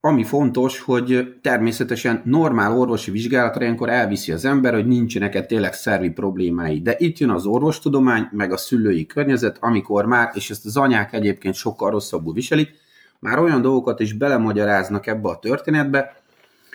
ami 0.00 0.24
fontos, 0.24 0.80
hogy 0.80 1.34
természetesen 1.42 2.22
normál 2.24 2.78
orvosi 2.78 3.10
vizsgálatra 3.10 3.62
ilyenkor 3.62 3.88
elviszi 3.88 4.32
az 4.32 4.44
ember, 4.44 4.74
hogy 4.74 4.86
nincsenek 4.86 5.46
tényleg 5.46 5.72
szervi 5.72 6.10
problémái. 6.10 6.80
De 6.80 6.94
itt 6.98 7.18
jön 7.18 7.30
az 7.30 7.46
orvostudomány, 7.46 8.28
meg 8.30 8.52
a 8.52 8.56
szülői 8.56 9.06
környezet, 9.06 9.56
amikor 9.60 10.06
már, 10.06 10.30
és 10.34 10.50
ezt 10.50 10.66
az 10.66 10.76
anyák 10.76 11.12
egyébként 11.12 11.54
sokkal 11.54 11.90
rosszabbul 11.90 12.32
viselik, 12.32 12.70
már 13.18 13.38
olyan 13.38 13.62
dolgokat 13.62 14.00
is 14.00 14.12
belemagyaráznak 14.12 15.06
ebbe 15.06 15.28
a 15.28 15.38
történetbe, 15.38 16.22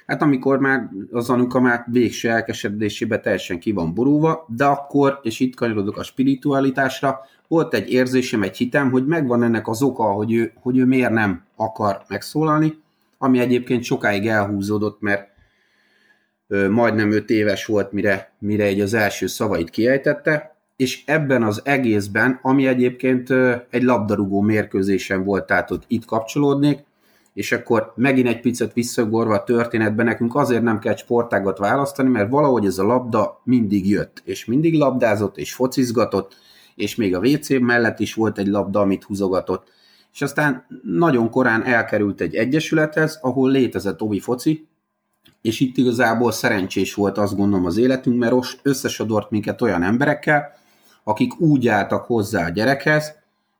hát 0.05 0.21
amikor 0.21 0.59
már 0.59 0.89
az 1.11 1.29
anuka 1.29 1.59
már 1.59 1.85
végső 1.91 2.29
elkeseredésébe 2.29 3.19
teljesen 3.19 3.59
ki 3.59 3.71
van 3.71 3.93
borulva, 3.93 4.45
de 4.55 4.65
akkor, 4.65 5.19
és 5.23 5.39
itt 5.39 5.55
kanyarodok 5.55 5.97
a 5.97 6.03
spiritualitásra, 6.03 7.19
volt 7.47 7.73
egy 7.73 7.91
érzésem, 7.91 8.43
egy 8.43 8.57
hitem, 8.57 8.91
hogy 8.91 9.05
megvan 9.05 9.43
ennek 9.43 9.67
az 9.67 9.81
oka, 9.81 10.03
hogy 10.03 10.33
ő, 10.33 10.51
hogy 10.61 10.77
ő 10.77 10.85
miért 10.85 11.11
nem 11.11 11.43
akar 11.55 12.01
megszólalni, 12.07 12.83
ami 13.17 13.39
egyébként 13.39 13.83
sokáig 13.83 14.27
elhúzódott, 14.27 15.01
mert 15.01 15.27
ö, 16.47 16.69
majdnem 16.69 17.11
öt 17.11 17.29
éves 17.29 17.65
volt, 17.65 17.91
mire, 17.91 18.33
mire 18.39 18.63
egy 18.63 18.81
az 18.81 18.93
első 18.93 19.27
szavait 19.27 19.69
kiejtette, 19.69 20.55
és 20.75 21.03
ebben 21.05 21.43
az 21.43 21.61
egészben, 21.63 22.39
ami 22.41 22.67
egyébként 22.67 23.29
egy 23.69 23.83
labdarúgó 23.83 24.41
mérkőzésen 24.41 25.23
volt, 25.23 25.45
tehát 25.45 25.71
ott 25.71 25.83
itt 25.87 26.05
kapcsolódnék, 26.05 26.83
és 27.33 27.51
akkor 27.51 27.93
megint 27.95 28.27
egy 28.27 28.39
picit 28.39 28.73
visszagorva 28.73 29.33
a 29.33 29.43
történetben, 29.43 30.05
nekünk 30.05 30.35
azért 30.35 30.61
nem 30.61 30.79
kell 30.79 30.95
sportágat 30.95 31.57
választani, 31.57 32.09
mert 32.09 32.29
valahogy 32.29 32.65
ez 32.65 32.77
a 32.77 32.83
labda 32.83 33.41
mindig 33.43 33.89
jött, 33.89 34.21
és 34.25 34.45
mindig 34.45 34.73
labdázott, 34.73 35.37
és 35.37 35.53
focizgatott, 35.53 36.35
és 36.75 36.95
még 36.95 37.15
a 37.15 37.19
WC 37.19 37.59
mellett 37.59 37.99
is 37.99 38.13
volt 38.13 38.37
egy 38.37 38.47
labda, 38.47 38.79
amit 38.79 39.03
húzogatott, 39.03 39.71
és 40.15 40.21
aztán 40.21 40.65
nagyon 40.83 41.29
korán 41.29 41.65
elkerült 41.65 42.21
egy 42.21 42.35
egyesülethez, 42.35 43.19
ahol 43.21 43.51
létezett 43.51 44.01
Ovi 44.01 44.19
foci, 44.19 44.67
és 45.41 45.59
itt 45.59 45.77
igazából 45.77 46.31
szerencsés 46.31 46.93
volt 46.93 47.17
azt 47.17 47.35
gondolom 47.35 47.65
az 47.65 47.77
életünk, 47.77 48.17
mert 48.17 48.59
összesodort 48.61 49.29
minket 49.29 49.61
olyan 49.61 49.83
emberekkel, 49.83 50.51
akik 51.03 51.39
úgy 51.39 51.67
álltak 51.67 52.05
hozzá 52.05 52.45
a 52.45 52.49
gyerekhez, 52.49 53.15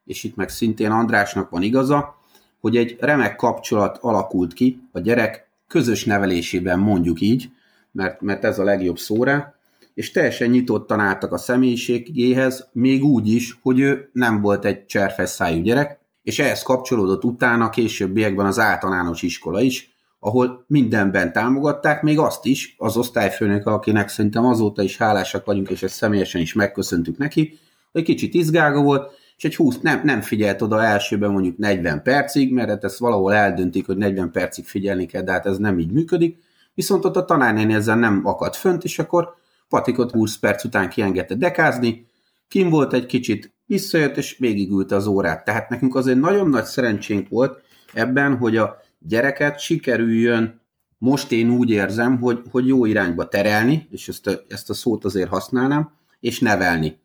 és 0.06 0.24
itt 0.24 0.36
meg 0.36 0.50
szintén 0.50 0.92
Andrásnak 0.92 1.50
van 1.50 1.62
igaza, 1.62 2.16
hogy 2.60 2.78
egy 2.78 2.98
remek 3.00 3.36
kapcsolat 3.36 3.98
alakult 4.02 4.54
ki 4.54 4.82
a 4.92 5.00
gyerek 5.00 5.50
közös 5.68 6.06
nevelésében, 6.06 6.80
mondjuk 6.80 7.22
így, 7.22 7.50
mert, 7.92 8.22
mert 8.22 8.44
ez 8.44 8.60
a 8.60 8.64
legjobb 8.64 8.98
szóra, 8.98 9.56
és 9.94 10.12
teljesen 10.12 10.50
nyitottan 10.50 11.00
álltak 11.00 11.32
a 11.32 11.38
személyiségéhez, 11.38 12.68
még 12.72 13.04
úgy 13.04 13.28
is, 13.28 13.60
hogy 13.62 13.80
ő 13.80 14.10
nem 14.14 14.42
volt 14.42 14.66
egy 14.66 14.86
cserfes 14.86 15.62
gyerek, 15.62 16.04
és 16.26 16.40
ehhez 16.40 16.62
kapcsolódott 16.62 17.24
utána 17.24 17.70
későbbiekben 17.70 18.46
az 18.46 18.60
általános 18.60 19.22
iskola 19.22 19.62
is, 19.62 19.96
ahol 20.20 20.66
mindenben 20.68 21.32
támogatták, 21.32 22.02
még 22.02 22.20
azt 22.20 22.46
is, 22.46 22.76
az 22.78 22.98
osztályfőnök, 22.98 23.68
akinek 23.68 24.10
szerintem 24.10 24.46
azóta 24.46 24.82
is 24.82 24.98
hálásak 24.98 25.46
vagyunk, 25.46 25.70
és 25.70 25.84
ezt 25.84 25.96
személyesen 25.96 26.42
is 26.42 26.54
megköszöntük 26.54 27.18
neki, 27.18 27.60
hogy 27.92 28.04
kicsit 28.04 28.34
izgága 28.34 28.82
volt, 28.82 29.12
és 29.38 29.44
egy 29.44 29.56
20, 29.56 29.80
nem, 29.80 30.02
nem 30.04 30.22
figyelt 30.22 30.62
oda 30.62 30.84
elsőben 30.84 31.32
mondjuk 31.32 31.58
40 31.58 32.02
percig, 32.04 32.54
mert 32.54 32.70
hát 32.70 32.84
ezt 32.84 32.98
valahol 32.98 33.34
eldöntik, 33.34 33.86
hogy 33.86 33.98
40 33.98 34.32
percig 34.32 34.66
figyelni 34.66 35.06
kell, 35.06 35.22
de 35.22 35.32
hát 35.32 35.46
ez 35.46 35.58
nem 35.58 35.80
így 35.80 35.92
működik, 35.92 36.38
viszont 36.74 37.06
ott 37.06 37.16
a 37.16 37.26
tanárnéni 37.26 37.74
ezzel 37.74 37.98
nem 37.98 38.22
akadt 38.24 38.56
fönt, 38.56 38.84
és 38.84 39.00
akkor 39.00 39.36
Patikot 39.70 40.12
20 40.12 40.38
perc 40.38 40.64
után 40.64 40.90
kiengedte 40.90 41.36
dekázni, 41.36 42.08
kim 42.56 42.70
volt 42.70 42.94
egy 42.94 43.06
kicsit, 43.06 43.54
visszajött 43.66 44.18
és 44.18 44.38
végigülte 44.38 44.96
az 44.96 45.08
órát. 45.08 45.46
Tehát 45.46 45.70
nekünk 45.70 45.96
azért 45.96 46.20
nagyon 46.20 46.50
nagy 46.50 46.64
szerencsénk 46.64 47.30
volt 47.30 47.62
ebben, 47.94 48.38
hogy 48.38 48.58
a 48.58 48.78
gyereket 49.00 49.60
sikerüljön, 49.60 50.62
most 50.98 51.32
én 51.32 51.50
úgy 51.50 51.70
érzem, 51.70 52.20
hogy, 52.20 52.42
hogy 52.52 52.68
jó 52.68 52.86
irányba 52.86 53.28
terelni, 53.28 53.88
és 53.92 54.08
ezt 54.08 54.28
a, 54.28 54.32
ezt 54.48 54.70
a 54.70 54.74
szót 54.74 55.06
azért 55.06 55.30
használnám, 55.30 55.92
és 56.20 56.40
nevelni. 56.40 57.00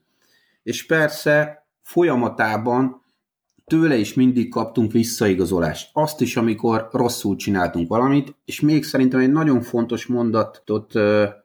És 0.63 0.87
persze 0.87 1.67
folyamatában 1.83 3.03
tőle 3.67 3.97
is 3.97 4.15
mindig 4.15 4.49
kaptunk 4.49 4.93
visszaigazolást. 4.93 5.91
Azt 5.93 6.21
is, 6.21 6.37
amikor 6.37 6.89
rosszul 6.93 7.37
csináltunk 7.37 7.89
valamit, 7.89 8.37
és 8.45 8.61
még 8.61 8.85
szerintem 8.85 9.21
egy 9.21 9.33
nagyon 9.33 9.61
fontos 9.61 10.07
mondatot 10.07 10.93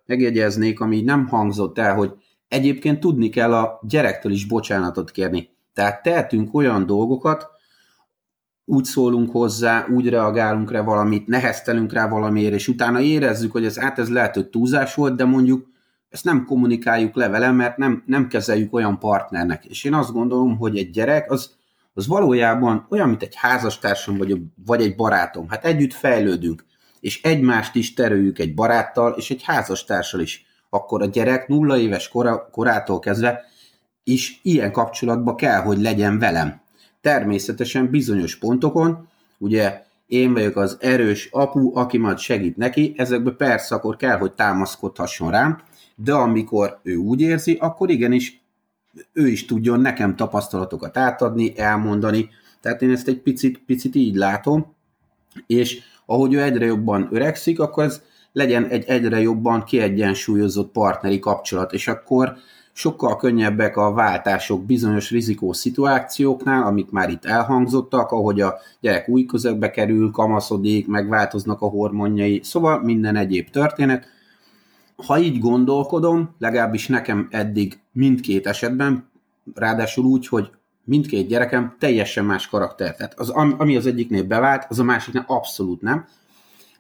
megjegyeznék, 0.05 0.79
ami 0.79 1.01
nem 1.01 1.27
hangzott 1.27 1.77
el, 1.77 1.95
hogy 1.95 2.11
egyébként 2.47 2.99
tudni 2.99 3.29
kell 3.29 3.53
a 3.53 3.79
gyerektől 3.87 4.31
is 4.31 4.47
bocsánatot 4.47 5.11
kérni. 5.11 5.49
Tehát 5.73 6.01
tehetünk 6.01 6.53
olyan 6.53 6.85
dolgokat, 6.85 7.47
úgy 8.65 8.83
szólunk 8.83 9.31
hozzá, 9.31 9.87
úgy 9.87 10.09
reagálunk 10.09 10.71
rá 10.71 10.81
valamit, 10.81 11.27
neheztelünk 11.27 11.93
rá 11.93 12.07
valamiért, 12.07 12.53
és 12.53 12.67
utána 12.67 12.99
érezzük, 12.99 13.51
hogy 13.51 13.65
ez 13.65 13.79
át 13.79 13.99
ez 13.99 14.09
lehet, 14.09 14.35
hogy 14.35 14.47
túlzás 14.47 14.95
volt, 14.95 15.15
de 15.15 15.25
mondjuk 15.25 15.67
ezt 16.09 16.23
nem 16.23 16.45
kommunikáljuk 16.45 17.15
le 17.15 17.27
vele, 17.27 17.51
mert 17.51 17.77
nem, 17.77 18.03
nem 18.05 18.27
kezeljük 18.27 18.73
olyan 18.73 18.99
partnernek. 18.99 19.65
És 19.65 19.83
én 19.83 19.93
azt 19.93 20.11
gondolom, 20.11 20.57
hogy 20.57 20.77
egy 20.77 20.89
gyerek 20.89 21.31
az, 21.31 21.55
az 21.93 22.07
valójában 22.07 22.85
olyan, 22.89 23.09
mint 23.09 23.21
egy 23.21 23.35
házastársam 23.35 24.17
vagy, 24.17 24.41
vagy 24.65 24.81
egy 24.81 24.95
barátom. 24.95 25.49
Hát 25.49 25.65
együtt 25.65 25.93
fejlődünk, 25.93 26.65
és 26.99 27.21
egymást 27.23 27.75
is 27.75 27.93
terüljük 27.93 28.39
egy 28.39 28.53
baráttal 28.53 29.13
és 29.17 29.31
egy 29.31 29.43
házastársal 29.43 30.19
is 30.19 30.45
akkor 30.75 31.01
a 31.01 31.05
gyerek 31.05 31.47
nulla 31.47 31.77
éves 31.77 32.07
kora, 32.07 32.49
korától 32.51 32.99
kezdve 32.99 33.43
is 34.03 34.39
ilyen 34.43 34.71
kapcsolatban 34.71 35.35
kell, 35.35 35.61
hogy 35.61 35.81
legyen 35.81 36.19
velem. 36.19 36.61
Természetesen 37.01 37.89
bizonyos 37.89 38.37
pontokon, 38.37 39.07
ugye 39.37 39.83
én 40.07 40.33
vagyok 40.33 40.55
az 40.55 40.77
erős 40.79 41.29
apu, 41.31 41.77
aki 41.77 41.97
majd 41.97 42.17
segít 42.17 42.57
neki, 42.57 42.93
ezekbe 42.97 43.31
persze 43.31 43.75
akkor 43.75 43.95
kell, 43.95 44.17
hogy 44.17 44.33
támaszkodhasson 44.33 45.31
rám, 45.31 45.61
de 45.95 46.13
amikor 46.13 46.79
ő 46.83 46.95
úgy 46.95 47.21
érzi, 47.21 47.57
akkor 47.59 47.89
igenis 47.89 48.41
ő 49.13 49.27
is 49.27 49.45
tudjon 49.45 49.79
nekem 49.79 50.15
tapasztalatokat 50.15 50.97
átadni, 50.97 51.57
elmondani, 51.57 52.29
tehát 52.61 52.81
én 52.81 52.91
ezt 52.91 53.07
egy 53.07 53.21
picit, 53.21 53.61
picit 53.65 53.95
így 53.95 54.15
látom, 54.15 54.73
és 55.47 55.79
ahogy 56.05 56.33
ő 56.33 56.41
egyre 56.41 56.65
jobban 56.65 57.07
öregszik, 57.11 57.59
akkor 57.59 57.83
ez 57.83 58.01
legyen 58.35 58.65
egy 58.65 58.83
egyre 58.87 59.21
jobban 59.21 59.63
kiegyensúlyozott 59.63 60.71
partneri 60.71 61.19
kapcsolat, 61.19 61.73
és 61.73 61.87
akkor 61.87 62.35
sokkal 62.73 63.15
könnyebbek 63.17 63.77
a 63.77 63.93
váltások 63.93 64.65
bizonyos 64.65 65.11
rizikó 65.11 65.53
szituációknál, 65.53 66.63
amik 66.63 66.89
már 66.89 67.09
itt 67.09 67.25
elhangzottak, 67.25 68.11
ahogy 68.11 68.41
a 68.41 68.55
gyerek 68.79 69.09
új 69.09 69.25
közegbe 69.25 69.71
kerül, 69.71 70.11
kamaszodik, 70.11 70.87
megváltoznak 70.87 71.61
a 71.61 71.67
hormonjai, 71.67 72.39
szóval 72.43 72.83
minden 72.83 73.15
egyéb 73.15 73.49
történet. 73.49 74.07
Ha 75.05 75.19
így 75.19 75.39
gondolkodom, 75.39 76.35
legalábbis 76.39 76.87
nekem 76.87 77.27
eddig 77.31 77.79
mindkét 77.91 78.47
esetben, 78.47 79.09
ráadásul 79.53 80.05
úgy, 80.05 80.27
hogy 80.27 80.49
mindkét 80.83 81.27
gyerekem 81.27 81.75
teljesen 81.79 82.25
más 82.25 82.47
karakter. 82.47 82.95
Tehát 82.95 83.19
az, 83.19 83.29
ami 83.29 83.75
az 83.75 83.85
egyiknél 83.85 84.23
bevált, 84.23 84.65
az 84.69 84.79
a 84.79 84.83
másiknál 84.83 85.25
abszolút 85.27 85.81
nem. 85.81 86.05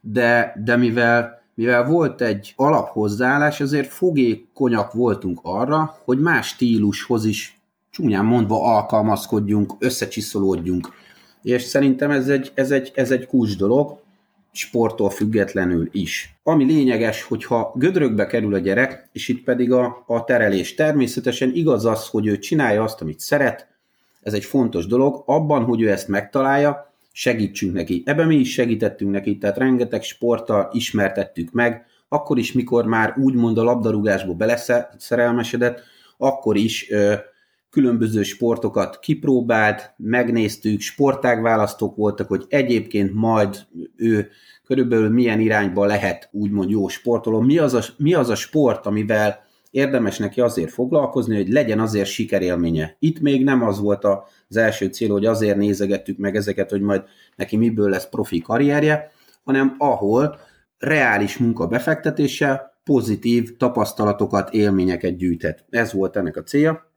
De, 0.01 0.61
de 0.63 0.75
mivel 0.75 1.43
mivel 1.55 1.85
volt 1.85 2.21
egy 2.21 2.53
alaphozzáállás, 2.55 3.59
ezért 3.59 3.91
fogékonyak 3.91 4.93
voltunk 4.93 5.39
arra, 5.43 5.97
hogy 6.03 6.19
más 6.19 6.47
stílushoz 6.47 7.25
is 7.25 7.59
csúnyán 7.89 8.25
mondva 8.25 8.75
alkalmazkodjunk, 8.75 9.73
összecsiszolódjunk. 9.79 10.89
És 11.41 11.61
szerintem 11.61 12.11
ez 12.11 12.27
egy, 12.27 12.51
ez 12.53 12.71
egy, 12.71 12.91
ez 12.95 13.11
egy 13.11 13.27
kulcs 13.27 13.57
dolog, 13.57 14.03
sporttól 14.51 15.09
függetlenül 15.09 15.89
is. 15.91 16.35
Ami 16.43 16.65
lényeges, 16.65 17.23
hogyha 17.23 17.73
gödrökbe 17.75 18.25
kerül 18.25 18.53
a 18.53 18.57
gyerek, 18.57 19.09
és 19.11 19.27
itt 19.27 19.43
pedig 19.43 19.71
a, 19.71 20.03
a 20.07 20.23
terelés. 20.23 20.73
Természetesen 20.73 21.51
igaz 21.53 21.85
az, 21.85 22.07
hogy 22.07 22.25
ő 22.27 22.39
csinálja 22.39 22.83
azt, 22.83 23.01
amit 23.01 23.19
szeret, 23.19 23.67
ez 24.21 24.33
egy 24.33 24.45
fontos 24.45 24.85
dolog. 24.87 25.23
Abban, 25.25 25.63
hogy 25.63 25.81
ő 25.81 25.91
ezt 25.91 26.07
megtalálja, 26.07 26.93
segítsünk 27.17 27.73
neki. 27.73 28.03
Ebben 28.05 28.27
mi 28.27 28.35
is 28.35 28.51
segítettünk 28.51 29.11
neki, 29.11 29.37
tehát 29.37 29.57
rengeteg 29.57 30.03
sporttal 30.03 30.69
ismertettük 30.71 31.51
meg, 31.51 31.85
akkor 32.07 32.37
is, 32.37 32.53
mikor 32.53 32.85
már 32.85 33.13
úgymond 33.17 33.57
a 33.57 33.63
labdarúgásba 33.63 34.33
beleszerelmesedett, 34.33 35.81
akkor 36.17 36.55
is 36.55 36.91
ö, 36.91 37.13
különböző 37.69 38.23
sportokat 38.23 38.99
kipróbált, 38.99 39.93
megnéztük, 39.97 40.79
sportágválasztók 40.79 41.95
voltak, 41.95 42.27
hogy 42.27 42.45
egyébként 42.49 43.13
majd 43.13 43.65
ő 43.95 44.29
körülbelül 44.63 45.09
milyen 45.09 45.39
irányba 45.39 45.85
lehet 45.85 46.29
úgymond 46.31 46.69
jó 46.69 46.87
sportoló, 46.87 47.39
mi 47.39 47.57
az 47.57 47.73
a, 47.73 47.81
mi 47.97 48.13
az 48.13 48.29
a 48.29 48.35
sport, 48.35 48.85
amivel 48.85 49.43
érdemes 49.71 50.17
neki 50.17 50.41
azért 50.41 50.71
foglalkozni, 50.71 51.35
hogy 51.35 51.49
legyen 51.49 51.79
azért 51.79 52.09
sikerélménye. 52.09 52.95
Itt 52.99 53.19
még 53.19 53.43
nem 53.43 53.63
az 53.63 53.79
volt 53.79 54.03
az 54.55 54.61
első 54.61 54.85
cél, 54.87 55.09
hogy 55.11 55.25
azért 55.25 55.57
nézegettük 55.57 56.17
meg 56.17 56.35
ezeket, 56.35 56.69
hogy 56.69 56.81
majd 56.81 57.03
neki 57.35 57.57
miből 57.57 57.89
lesz 57.89 58.09
profi 58.09 58.41
karrierje, 58.41 59.11
hanem 59.43 59.75
ahol 59.77 60.39
reális 60.77 61.37
munka 61.37 61.67
befektetése 61.67 62.79
pozitív 62.83 63.57
tapasztalatokat, 63.57 64.53
élményeket 64.53 65.17
gyűjthet. 65.17 65.65
Ez 65.69 65.93
volt 65.93 66.15
ennek 66.15 66.37
a 66.37 66.43
célja. 66.43 66.93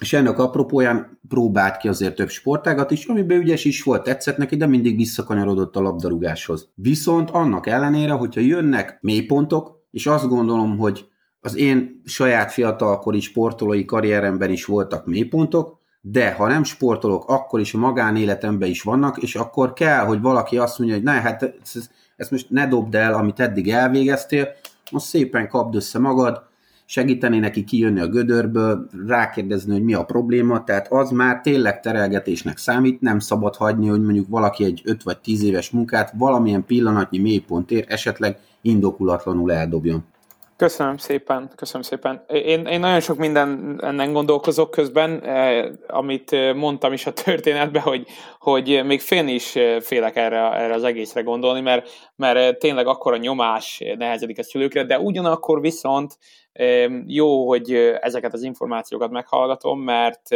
És 0.00 0.12
ennek 0.12 0.38
apropóján 0.38 1.20
próbált 1.28 1.76
ki 1.76 1.88
azért 1.88 2.14
több 2.14 2.28
sportágat 2.28 2.90
is, 2.90 3.06
amiben 3.06 3.40
ügyes 3.40 3.64
is 3.64 3.82
volt, 3.82 4.02
tetszett 4.02 4.36
neki, 4.36 4.56
de 4.56 4.66
mindig 4.66 4.96
visszakanyarodott 4.96 5.76
a 5.76 5.80
labdarúgáshoz. 5.80 6.68
Viszont 6.74 7.30
annak 7.30 7.66
ellenére, 7.66 8.12
hogyha 8.12 8.40
jönnek 8.40 8.98
mélypontok, 9.00 9.80
és 9.90 10.06
azt 10.06 10.28
gondolom, 10.28 10.78
hogy 10.78 11.06
az 11.40 11.56
én 11.56 12.00
saját 12.04 12.52
fiatalkori 12.52 13.20
sportolói 13.20 13.84
karrieremben 13.84 14.50
is 14.50 14.64
voltak 14.64 15.06
mélypontok, 15.06 15.81
de 16.04 16.32
ha 16.32 16.48
nem 16.48 16.64
sportolok, 16.64 17.28
akkor 17.28 17.60
is 17.60 17.74
a 17.74 17.78
magánéletemben 17.78 18.68
is 18.68 18.82
vannak, 18.82 19.18
és 19.18 19.34
akkor 19.34 19.72
kell, 19.72 20.04
hogy 20.04 20.20
valaki 20.20 20.58
azt 20.58 20.78
mondja, 20.78 20.96
hogy 20.96 21.04
ne, 21.04 21.12
hát 21.12 21.42
ezt, 21.42 21.90
ezt 22.16 22.30
most 22.30 22.50
ne 22.50 22.68
dobd 22.68 22.94
el, 22.94 23.14
amit 23.14 23.40
eddig 23.40 23.70
elvégeztél, 23.70 24.48
most 24.90 25.06
szépen 25.06 25.48
kapd 25.48 25.74
össze 25.74 25.98
magad, 25.98 26.42
segíteni 26.84 27.38
neki 27.38 27.64
kijönni 27.64 28.00
a 28.00 28.08
gödörből, 28.08 28.88
rákérdezni, 29.06 29.72
hogy 29.72 29.84
mi 29.84 29.94
a 29.94 30.04
probléma, 30.04 30.64
tehát 30.64 30.92
az 30.92 31.10
már 31.10 31.40
tényleg 31.40 31.80
terelgetésnek 31.80 32.58
számít, 32.58 33.00
nem 33.00 33.18
szabad 33.18 33.56
hagyni, 33.56 33.88
hogy 33.88 34.02
mondjuk 34.02 34.28
valaki 34.28 34.64
egy 34.64 34.82
5 34.84 35.02
vagy 35.02 35.18
10 35.18 35.42
éves 35.42 35.70
munkát 35.70 36.12
valamilyen 36.16 36.66
pillanatnyi 36.66 37.18
mélypontért 37.18 37.90
esetleg 37.90 38.38
indokulatlanul 38.60 39.52
eldobjon. 39.52 40.04
Köszönöm 40.56 40.96
szépen, 40.96 41.50
köszönöm 41.56 41.82
szépen. 41.82 42.24
Én, 42.28 42.66
én 42.66 42.80
nagyon 42.80 43.00
sok 43.00 43.16
minden 43.16 43.78
ennek 43.82 44.12
gondolkozok 44.12 44.70
közben, 44.70 45.24
eh, 45.24 45.68
amit 45.86 46.32
eh, 46.32 46.54
mondtam 46.54 46.92
is 46.92 47.06
a 47.06 47.12
történetben, 47.12 47.82
hogy, 47.82 48.06
hogy 48.38 48.82
még 48.84 49.00
félni 49.00 49.32
is 49.32 49.56
eh, 49.56 49.80
félek 49.80 50.16
erre, 50.16 50.52
erre 50.52 50.74
az 50.74 50.84
egészre 50.84 51.22
gondolni, 51.22 51.60
mert, 51.60 51.88
mert 52.16 52.58
tényleg 52.58 52.86
akkor 52.86 53.12
a 53.12 53.16
nyomás 53.16 53.82
nehezedik 53.98 54.38
a 54.38 54.42
szülőkre, 54.42 54.84
de 54.84 54.98
ugyanakkor 54.98 55.60
viszont 55.60 56.18
jó, 57.06 57.48
hogy 57.48 57.72
ezeket 58.00 58.32
az 58.32 58.42
információkat 58.42 59.10
meghallgatom, 59.10 59.80
mert, 59.80 60.28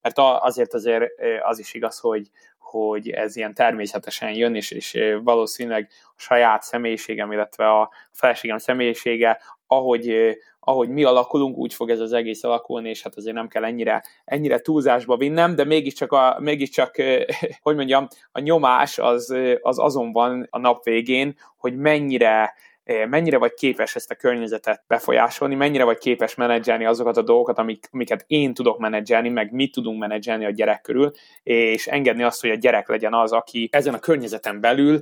mert 0.00 0.18
azért 0.38 0.74
azért 0.74 1.04
az 1.42 1.58
is 1.58 1.74
igaz, 1.74 1.98
hogy, 1.98 2.30
hogy 2.70 3.10
ez 3.10 3.36
ilyen 3.36 3.54
természetesen 3.54 4.30
jön, 4.34 4.54
és, 4.54 4.70
és 4.70 4.98
valószínűleg 5.22 5.88
a 6.02 6.12
saját 6.16 6.62
személyiségem, 6.62 7.32
illetve 7.32 7.70
a 7.70 7.90
feleségem 8.12 8.58
személyisége, 8.58 9.40
ahogy, 9.66 10.36
ahogy 10.60 10.88
mi 10.88 11.04
alakulunk, 11.04 11.56
úgy 11.56 11.74
fog 11.74 11.90
ez 11.90 12.00
az 12.00 12.12
egész 12.12 12.44
alakulni, 12.44 12.88
és 12.88 13.02
hát 13.02 13.16
azért 13.16 13.34
nem 13.34 13.48
kell 13.48 13.64
ennyire, 13.64 14.04
ennyire 14.24 14.58
túlzásba 14.58 15.16
vinnem, 15.16 15.54
de 15.54 15.64
mégiscsak, 15.64 16.12
a, 16.12 16.36
mégiscsak 16.40 16.94
hogy 17.62 17.76
mondjam, 17.76 18.06
a 18.32 18.40
nyomás 18.40 18.98
az, 18.98 19.34
az 19.60 19.78
azon 19.78 20.12
van 20.12 20.46
a 20.50 20.58
nap 20.58 20.84
végén, 20.84 21.36
hogy 21.56 21.76
mennyire 21.76 22.54
mennyire 22.84 23.38
vagy 23.38 23.54
képes 23.54 23.96
ezt 23.96 24.10
a 24.10 24.14
környezetet 24.14 24.84
befolyásolni, 24.86 25.54
mennyire 25.54 25.84
vagy 25.84 25.98
képes 25.98 26.34
menedzselni 26.34 26.84
azokat 26.84 27.16
a 27.16 27.22
dolgokat, 27.22 27.58
amik, 27.58 27.88
amiket 27.90 28.24
én 28.26 28.54
tudok 28.54 28.78
menedzselni, 28.78 29.28
meg 29.28 29.52
mit 29.52 29.72
tudunk 29.72 30.00
menedzselni 30.00 30.44
a 30.44 30.50
gyerek 30.50 30.80
körül, 30.80 31.12
és 31.42 31.86
engedni 31.86 32.22
azt, 32.22 32.40
hogy 32.40 32.50
a 32.50 32.54
gyerek 32.54 32.88
legyen 32.88 33.14
az, 33.14 33.32
aki 33.32 33.68
ezen 33.72 33.94
a 33.94 33.98
környezeten 33.98 34.60
belül 34.60 35.00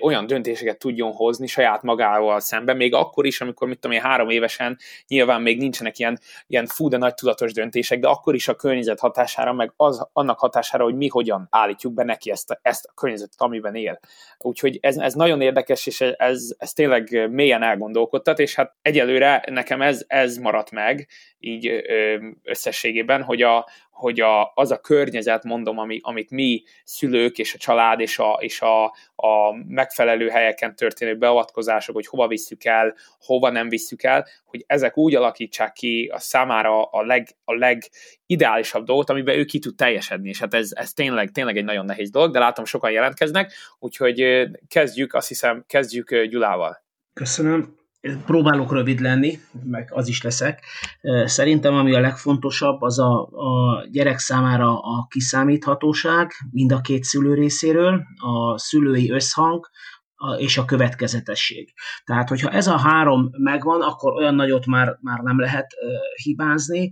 olyan 0.00 0.26
döntéseket 0.26 0.78
tudjon 0.78 1.12
hozni 1.12 1.46
saját 1.46 1.82
magával 1.82 2.40
szemben, 2.40 2.76
még 2.76 2.94
akkor 2.94 3.26
is, 3.26 3.40
amikor 3.40 3.68
mit 3.68 3.78
tudom 3.78 3.96
én, 3.96 4.02
három 4.02 4.28
évesen 4.28 4.78
nyilván 5.08 5.42
még 5.42 5.58
nincsenek 5.58 5.98
ilyen, 5.98 6.18
ilyen 6.46 6.66
fú, 6.66 6.88
de 6.88 6.96
nagy 6.96 7.14
tudatos 7.14 7.52
döntések, 7.52 7.98
de 7.98 8.08
akkor 8.08 8.34
is 8.34 8.48
a 8.48 8.54
környezet 8.54 9.00
hatására, 9.00 9.52
meg 9.52 9.72
az, 9.76 10.08
annak 10.12 10.38
hatására, 10.38 10.84
hogy 10.84 10.96
mi 10.96 11.08
hogyan 11.08 11.46
állítjuk 11.50 11.92
be 11.94 12.04
neki 12.04 12.30
ezt 12.30 12.50
a, 12.50 12.58
ezt 12.62 12.84
a 12.84 12.92
környezetet, 12.94 13.40
amiben 13.40 13.74
él. 13.74 14.00
Úgyhogy 14.38 14.78
ez, 14.80 14.96
ez 14.96 15.14
nagyon 15.14 15.40
érdekes, 15.40 15.86
és 15.86 16.00
ez, 16.00 16.54
ez 16.58 16.72
tényleg 16.72 17.23
mélyen 17.30 17.62
elgondolkodtat, 17.62 18.38
és 18.38 18.54
hát 18.54 18.74
egyelőre 18.82 19.44
nekem 19.50 19.82
ez, 19.82 20.04
ez 20.06 20.36
maradt 20.36 20.70
meg 20.70 21.08
így 21.38 21.84
összességében, 22.42 23.22
hogy, 23.22 23.42
a, 23.42 23.68
hogy 23.90 24.20
a, 24.20 24.52
az 24.54 24.70
a 24.70 24.80
környezet, 24.80 25.44
mondom, 25.44 25.78
ami, 25.78 25.98
amit 26.02 26.30
mi 26.30 26.62
szülők 26.84 27.38
és 27.38 27.54
a 27.54 27.58
család 27.58 28.00
és 28.00 28.18
a, 28.18 28.38
és 28.40 28.60
a, 28.60 28.84
a 29.14 29.52
megfelelő 29.68 30.28
helyeken 30.28 30.76
történő 30.76 31.16
beavatkozások, 31.16 31.94
hogy 31.94 32.06
hova 32.06 32.28
visszük 32.28 32.64
el, 32.64 32.94
hova 33.20 33.50
nem 33.50 33.68
visszük 33.68 34.02
el, 34.02 34.26
hogy 34.44 34.64
ezek 34.66 34.96
úgy 34.96 35.14
alakítsák 35.14 35.72
ki 35.72 36.10
a 36.12 36.18
számára 36.18 36.82
a, 36.82 37.02
leg, 37.02 37.28
a 37.44 37.54
legideálisabb 37.54 38.84
dolgot, 38.84 39.10
amiben 39.10 39.38
ő 39.38 39.44
ki 39.44 39.58
tud 39.58 39.74
teljesedni, 39.74 40.28
és 40.28 40.38
hát 40.38 40.54
ez, 40.54 40.70
ez 40.74 40.92
tényleg, 40.92 41.30
tényleg 41.30 41.56
egy 41.56 41.64
nagyon 41.64 41.84
nehéz 41.84 42.10
dolog, 42.10 42.32
de 42.32 42.38
látom 42.38 42.64
sokan 42.64 42.90
jelentkeznek, 42.90 43.52
úgyhogy 43.78 44.48
kezdjük, 44.68 45.14
azt 45.14 45.28
hiszem, 45.28 45.64
kezdjük 45.66 46.22
Gyulával. 46.24 46.83
Köszönöm. 47.14 47.74
Próbálok 48.26 48.72
rövid 48.72 49.00
lenni, 49.00 49.38
meg 49.64 49.88
az 49.92 50.08
is 50.08 50.22
leszek. 50.22 50.64
Szerintem 51.24 51.74
ami 51.74 51.94
a 51.94 52.00
legfontosabb, 52.00 52.80
az 52.80 52.98
a, 52.98 53.20
a 53.22 53.86
gyerek 53.90 54.18
számára 54.18 54.78
a 54.78 55.06
kiszámíthatóság 55.10 56.30
mind 56.50 56.72
a 56.72 56.80
két 56.80 57.04
szülő 57.04 57.34
részéről, 57.34 58.02
a 58.16 58.58
szülői 58.58 59.10
összhang, 59.10 59.68
és 60.38 60.58
a 60.58 60.64
következetesség. 60.64 61.72
Tehát, 62.04 62.28
hogyha 62.28 62.50
ez 62.50 62.66
a 62.66 62.78
három 62.78 63.30
megvan, 63.38 63.82
akkor 63.82 64.12
olyan 64.12 64.34
nagyot 64.34 64.66
már, 64.66 64.98
már 65.00 65.18
nem 65.18 65.40
lehet 65.40 65.66
hibázni, 66.22 66.90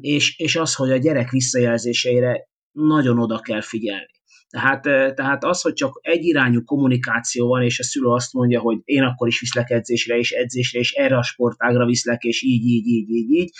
és, 0.00 0.38
és 0.38 0.56
az, 0.56 0.74
hogy 0.74 0.90
a 0.90 0.96
gyerek 0.96 1.30
visszajelzéseire 1.30 2.48
nagyon 2.72 3.18
oda 3.18 3.38
kell 3.38 3.62
figyelni. 3.62 4.13
Tehát, 4.54 4.82
tehát 5.14 5.44
az, 5.44 5.60
hogy 5.60 5.72
csak 5.72 5.98
egyirányú 6.02 6.64
kommunikáció 6.64 7.48
van, 7.48 7.62
és 7.62 7.78
a 7.78 7.82
szülő 7.82 8.08
azt 8.08 8.32
mondja, 8.32 8.60
hogy 8.60 8.78
én 8.84 9.02
akkor 9.02 9.28
is 9.28 9.40
viszlek 9.40 9.70
edzésre, 9.70 10.16
és 10.16 10.30
edzésre, 10.30 10.78
és 10.78 10.92
erre 10.92 11.16
a 11.16 11.22
sportágra 11.22 11.84
viszlek, 11.86 12.22
és 12.22 12.42
így, 12.42 12.64
így, 12.64 12.86
így, 12.86 13.10
így, 13.10 13.30
így, 13.30 13.50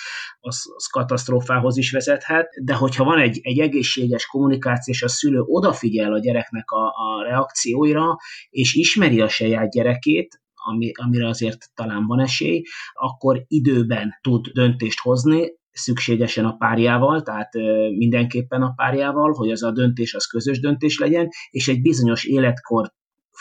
az, 0.41 0.62
az 0.77 0.87
katasztrófához 0.87 1.77
is 1.77 1.91
vezethet. 1.91 2.49
De 2.65 2.75
hogyha 2.75 3.05
van 3.05 3.19
egy, 3.19 3.39
egy 3.43 3.59
egészséges 3.59 4.27
kommunikáció, 4.27 4.95
és 4.95 5.03
a 5.03 5.09
szülő 5.09 5.41
odafigyel 5.41 6.12
a 6.12 6.19
gyereknek 6.19 6.71
a, 6.71 6.87
a 6.87 7.23
reakcióira, 7.23 8.16
és 8.51 8.75
ismeri 8.75 9.21
a 9.21 9.29
saját 9.29 9.71
gyerekét, 9.71 10.43
ami, 10.55 10.91
amire 10.93 11.29
azért 11.29 11.71
talán 11.75 12.07
van 12.07 12.21
esély, 12.21 12.62
akkor 12.93 13.45
időben 13.49 14.19
tud 14.23 14.47
döntést 14.47 15.01
hozni, 15.01 15.53
szükségesen 15.75 16.45
a 16.45 16.57
párjával, 16.57 17.23
tehát 17.23 17.53
mindenképpen 17.97 18.63
a 18.63 18.73
párjával, 18.77 19.33
hogy 19.33 19.51
az 19.51 19.63
a 19.63 19.73
döntés 19.73 20.15
az 20.15 20.27
közös 20.27 20.61
döntés 20.61 20.99
legyen, 20.99 21.29
és 21.51 21.69
egy 21.69 21.83
bizonyos 21.83 22.25
életkor 22.25 22.93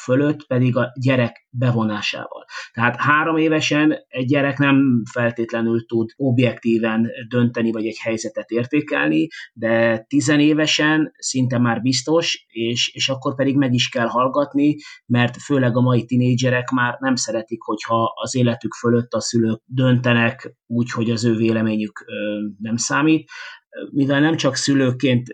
fölött 0.03 0.47
pedig 0.47 0.75
a 0.75 0.91
gyerek 1.01 1.47
bevonásával. 1.49 2.45
Tehát 2.71 2.95
három 2.95 3.37
évesen 3.37 3.95
egy 4.07 4.25
gyerek 4.25 4.57
nem 4.57 5.03
feltétlenül 5.11 5.85
tud 5.85 6.09
objektíven 6.15 7.09
dönteni, 7.27 7.71
vagy 7.71 7.85
egy 7.85 7.97
helyzetet 8.01 8.49
értékelni, 8.49 9.27
de 9.53 9.97
tizenévesen 10.07 11.11
szinte 11.17 11.57
már 11.57 11.81
biztos, 11.81 12.45
és, 12.47 12.91
és 12.93 13.09
akkor 13.09 13.35
pedig 13.35 13.55
meg 13.55 13.73
is 13.73 13.89
kell 13.89 14.07
hallgatni, 14.07 14.75
mert 15.05 15.37
főleg 15.37 15.77
a 15.77 15.81
mai 15.81 16.05
tinédzserek 16.05 16.69
már 16.69 16.97
nem 16.99 17.15
szeretik, 17.15 17.61
hogyha 17.61 18.13
az 18.21 18.35
életük 18.35 18.73
fölött 18.73 19.13
a 19.13 19.21
szülők 19.21 19.61
döntenek 19.65 20.55
úgy, 20.67 20.91
hogy 20.91 21.09
az 21.09 21.25
ő 21.25 21.35
véleményük 21.35 22.05
nem 22.59 22.75
számít 22.75 23.29
mivel 23.91 24.19
nem 24.19 24.35
csak 24.35 24.55
szülőként 24.55 25.27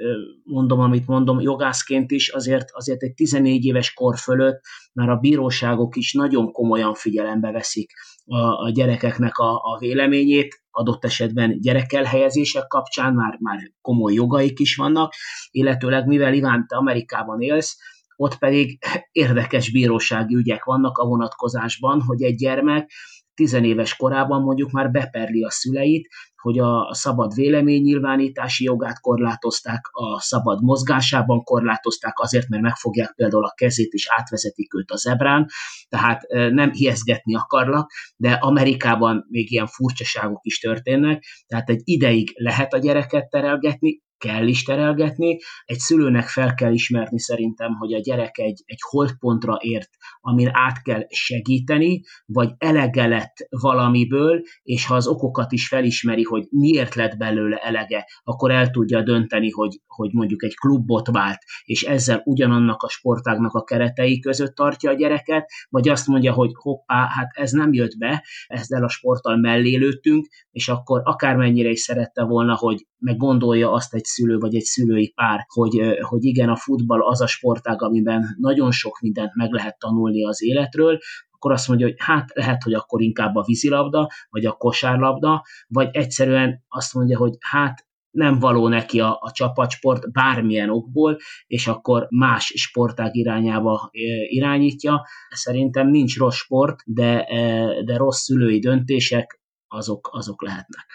mondom, 0.44 0.80
amit 0.80 1.08
mondom, 1.08 1.40
jogászként 1.40 2.12
is, 2.12 2.30
azért, 2.30 2.70
azért 2.72 3.04
egy 3.04 3.14
14 3.14 3.66
éves 3.66 3.94
kor 3.94 4.18
fölött 4.18 4.62
már 4.94 5.10
a 5.10 5.18
bíróságok 5.18 5.96
is 5.96 6.14
nagyon 6.14 6.52
komolyan 6.52 6.94
figyelembe 6.94 7.52
veszik 7.52 7.92
a, 8.26 8.38
a 8.38 8.72
gyerekeknek 8.74 9.38
a, 9.38 9.56
a 9.56 9.78
véleményét, 9.80 10.62
adott 10.72 11.06
esetben 11.06 11.60
gyerekelhelyezések 11.60 12.68
kapcsán 12.68 13.14
már, 13.14 13.38
már 13.40 13.60
komoly 13.82 14.14
jogaik 14.14 14.60
is 14.60 14.76
vannak, 14.76 15.14
illetőleg 15.52 16.06
mivel 16.06 16.34
Iván, 16.34 16.66
te 16.68 16.76
Amerikában 16.76 17.42
élsz, 17.42 17.78
ott 18.16 18.38
pedig 18.38 18.80
érdekes 19.12 19.72
bírósági 19.72 20.36
ügyek 20.36 20.64
vannak 20.64 20.98
a 20.98 21.06
vonatkozásban, 21.06 22.02
hogy 22.02 22.22
egy 22.22 22.36
gyermek 22.36 22.92
tizenéves 23.40 23.96
korában 23.96 24.42
mondjuk 24.42 24.72
már 24.72 24.92
beperli 24.92 25.44
a 25.44 25.50
szüleit, 25.50 26.08
hogy 26.42 26.60
a 26.60 26.94
szabad 26.94 27.34
véleménynyilvánítási 27.34 28.64
jogát 28.64 29.00
korlátozták, 29.00 29.82
a 29.92 30.22
szabad 30.22 30.64
mozgásában 30.64 31.44
korlátozták, 31.44 32.20
azért, 32.20 32.48
mert 32.48 32.64
megfogják 32.64 33.14
például 33.16 33.46
a 33.46 33.54
kezét 33.56 33.92
és 33.92 34.08
átvezetik 34.18 34.74
őt 34.74 34.92
a 34.92 34.96
zebrán, 34.96 35.48
tehát 35.90 36.22
nem 36.30 36.72
hieszgetni 36.72 37.36
akarlak, 37.36 37.92
de 38.16 38.32
Amerikában 38.32 39.26
még 39.30 39.52
ilyen 39.52 39.68
furcsaságok 39.68 40.42
is 40.44 40.60
történnek, 40.60 41.24
tehát 41.48 41.70
egy 41.70 41.82
ideig 41.84 42.32
lehet 42.36 42.74
a 42.74 42.78
gyereket 42.78 43.30
terelgetni, 43.30 44.02
kell 44.20 44.48
is 44.48 44.64
terelgetni. 44.64 45.38
Egy 45.66 45.78
szülőnek 45.78 46.28
fel 46.28 46.54
kell 46.54 46.74
ismerni 46.74 47.20
szerintem, 47.20 47.74
hogy 47.74 47.94
a 47.94 48.00
gyerek 48.00 48.38
egy, 48.38 48.62
egy 48.66 48.80
holdpontra 48.90 49.58
ért, 49.62 49.90
amin 50.22 50.50
át 50.52 50.82
kell 50.82 51.06
segíteni, 51.10 52.02
vagy 52.26 52.50
elege 52.58 53.08
lett 53.08 53.36
valamiből, 53.50 54.42
és 54.64 54.86
ha 54.86 54.96
az 54.96 55.08
okokat 55.08 55.52
is 55.52 55.68
felismeri, 55.68 56.24
hogy 56.24 56.48
miért 56.50 56.96
lett 56.96 57.18
belőle 57.18 57.58
elege, 57.58 58.06
akkor 58.24 58.52
el 58.52 58.70
tudja 58.70 59.04
dönteni, 59.04 59.50
hogy, 59.50 59.82
hogy 59.88 60.14
mondjuk 60.14 60.44
egy 60.44 60.56
klubot 60.56 61.08
vált, 61.08 61.40
és 61.64 61.84
ezzel 61.84 62.22
ugyanannak 62.26 62.82
a 62.82 62.90
sportágnak 62.90 63.54
a 63.54 63.64
keretei 63.64 64.20
között 64.20 64.56
tartja 64.56 64.90
a 64.90 64.94
gyereket, 64.96 65.50
vagy 65.70 65.90
azt 65.90 66.08
mondja, 66.08 66.34
hogy 66.34 66.52
hoppá, 66.54 67.08
hát 67.10 67.30
ez 67.34 67.52
nem 67.52 67.74
jött 67.74 67.98
be, 67.98 68.24
ezzel 68.48 68.84
a 68.84 68.90
sporttal 68.90 69.38
mellé 69.38 69.76
lőttünk, 69.76 70.28
és 70.52 70.68
akkor 70.70 71.02
akármennyire 71.04 71.70
is 71.70 71.80
szerette 71.80 72.24
volna, 72.24 72.56
hogy 72.56 72.88
meggondolja 73.00 73.72
azt 73.72 73.94
egy 73.94 74.04
szülő 74.04 74.38
vagy 74.38 74.56
egy 74.56 74.64
szülői 74.64 75.12
pár, 75.16 75.46
hogy, 75.48 75.98
hogy 76.02 76.24
igen, 76.24 76.50
a 76.50 76.56
futball 76.56 77.02
az 77.02 77.22
a 77.22 77.28
sportág, 77.28 77.82
amiben 77.82 78.36
nagyon 78.40 78.72
sok 78.72 79.00
mindent 79.00 79.36
meg 79.36 79.52
lehet 79.52 79.80
tanulni 79.80 80.26
az 80.26 80.44
életről, 80.44 81.00
akkor 81.32 81.52
azt 81.52 81.68
mondja, 81.68 81.86
hogy 81.86 81.96
hát 82.00 82.32
lehet, 82.34 82.64
hogy 82.64 82.74
akkor 82.74 83.02
inkább 83.02 83.36
a 83.36 83.44
vízilabda, 83.46 84.10
vagy 84.30 84.46
a 84.46 84.52
kosárlabda, 84.52 85.44
vagy 85.68 85.90
egyszerűen 85.92 86.64
azt 86.68 86.94
mondja, 86.94 87.18
hogy 87.18 87.34
hát 87.40 87.88
nem 88.12 88.40
való 88.40 88.68
neki 88.68 89.00
a, 89.00 89.18
a 89.22 89.32
csapatsport 89.32 90.12
bármilyen 90.12 90.70
okból, 90.70 91.18
és 91.48 91.68
akkor 91.68 92.08
más 92.10 92.46
sportág 92.56 93.16
irányába 93.16 93.90
irányítja. 94.28 95.08
Szerintem 95.30 95.90
nincs 95.90 96.18
rossz 96.18 96.36
sport, 96.36 96.80
de, 96.86 97.26
de 97.86 97.98
rossz 97.98 98.22
szülői 98.22 98.60
döntések 98.60 99.42
azok, 99.68 100.10
azok 100.12 100.44
lehetnek. 100.44 100.86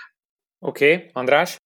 Oké, 0.59 0.95
okay. 0.95 1.11
András? 1.13 1.57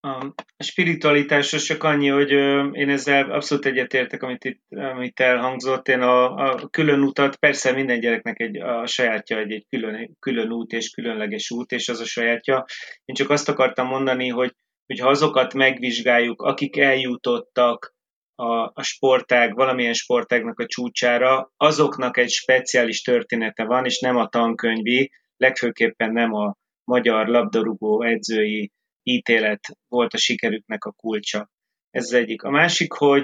A 0.00 0.62
spiritualitásra 0.62 1.58
csak 1.58 1.82
annyi, 1.82 2.08
hogy 2.08 2.30
én 2.72 2.88
ezzel 2.88 3.30
abszolút 3.30 3.66
egyetértek, 3.66 4.22
amit 4.22 4.44
itt 4.44 4.62
amit 4.68 5.20
elhangzott. 5.20 5.88
Én 5.88 6.00
a, 6.00 6.34
a 6.34 6.68
külön 6.68 7.02
utat, 7.02 7.36
persze 7.36 7.72
minden 7.72 8.00
gyereknek 8.00 8.40
egy, 8.40 8.56
a 8.56 8.86
sajátja 8.86 9.38
egy, 9.38 9.52
egy 9.52 9.66
külön, 9.68 10.16
külön 10.18 10.52
út 10.52 10.72
és 10.72 10.90
különleges 10.90 11.50
út, 11.50 11.72
és 11.72 11.88
az 11.88 12.00
a 12.00 12.04
sajátja. 12.04 12.64
Én 13.04 13.14
csak 13.14 13.30
azt 13.30 13.48
akartam 13.48 13.86
mondani, 13.86 14.28
hogy, 14.28 14.54
hogy 14.86 14.98
ha 14.98 15.08
azokat 15.08 15.54
megvizsgáljuk, 15.54 16.42
akik 16.42 16.76
eljutottak 16.76 17.94
a, 18.34 18.64
a 18.74 18.82
sportág, 18.82 19.54
valamilyen 19.54 19.92
sportágnak 19.92 20.60
a 20.60 20.66
csúcsára, 20.66 21.52
azoknak 21.56 22.16
egy 22.16 22.30
speciális 22.30 23.02
története 23.02 23.64
van, 23.64 23.84
és 23.84 24.00
nem 24.00 24.16
a 24.16 24.28
tankönyvi, 24.28 25.10
legfőképpen 25.36 26.12
nem 26.12 26.32
a 26.32 26.56
magyar 26.84 27.26
labdarúgó 27.26 28.02
edzői 28.02 28.72
ítélet 29.08 29.60
volt 29.88 30.14
a 30.14 30.18
sikerüknek 30.18 30.84
a 30.84 30.92
kulcsa. 30.92 31.50
Ez 31.90 32.04
az 32.04 32.12
egyik. 32.12 32.42
A 32.42 32.50
másik, 32.50 32.92
hogy 32.92 33.22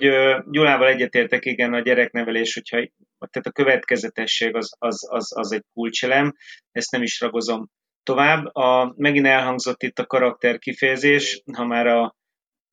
Gyulával 0.50 0.88
egyetértek, 0.88 1.44
igen, 1.44 1.72
a 1.72 1.80
gyereknevelés, 1.80 2.54
hogyha 2.54 2.76
tehát 3.30 3.46
a 3.46 3.50
következetesség 3.50 4.54
az, 4.54 4.74
az, 4.78 5.06
az, 5.10 5.36
az 5.36 5.52
egy 5.52 5.64
kulcselem, 5.72 6.32
ezt 6.72 6.90
nem 6.90 7.02
is 7.02 7.20
ragozom 7.20 7.70
tovább. 8.02 8.54
A, 8.54 8.94
megint 8.96 9.26
elhangzott 9.26 9.82
itt 9.82 9.98
a 9.98 10.06
karakter 10.06 10.58
kifejezés, 10.58 11.42
ha 11.52 11.64
már 11.64 11.86
a 11.86 12.16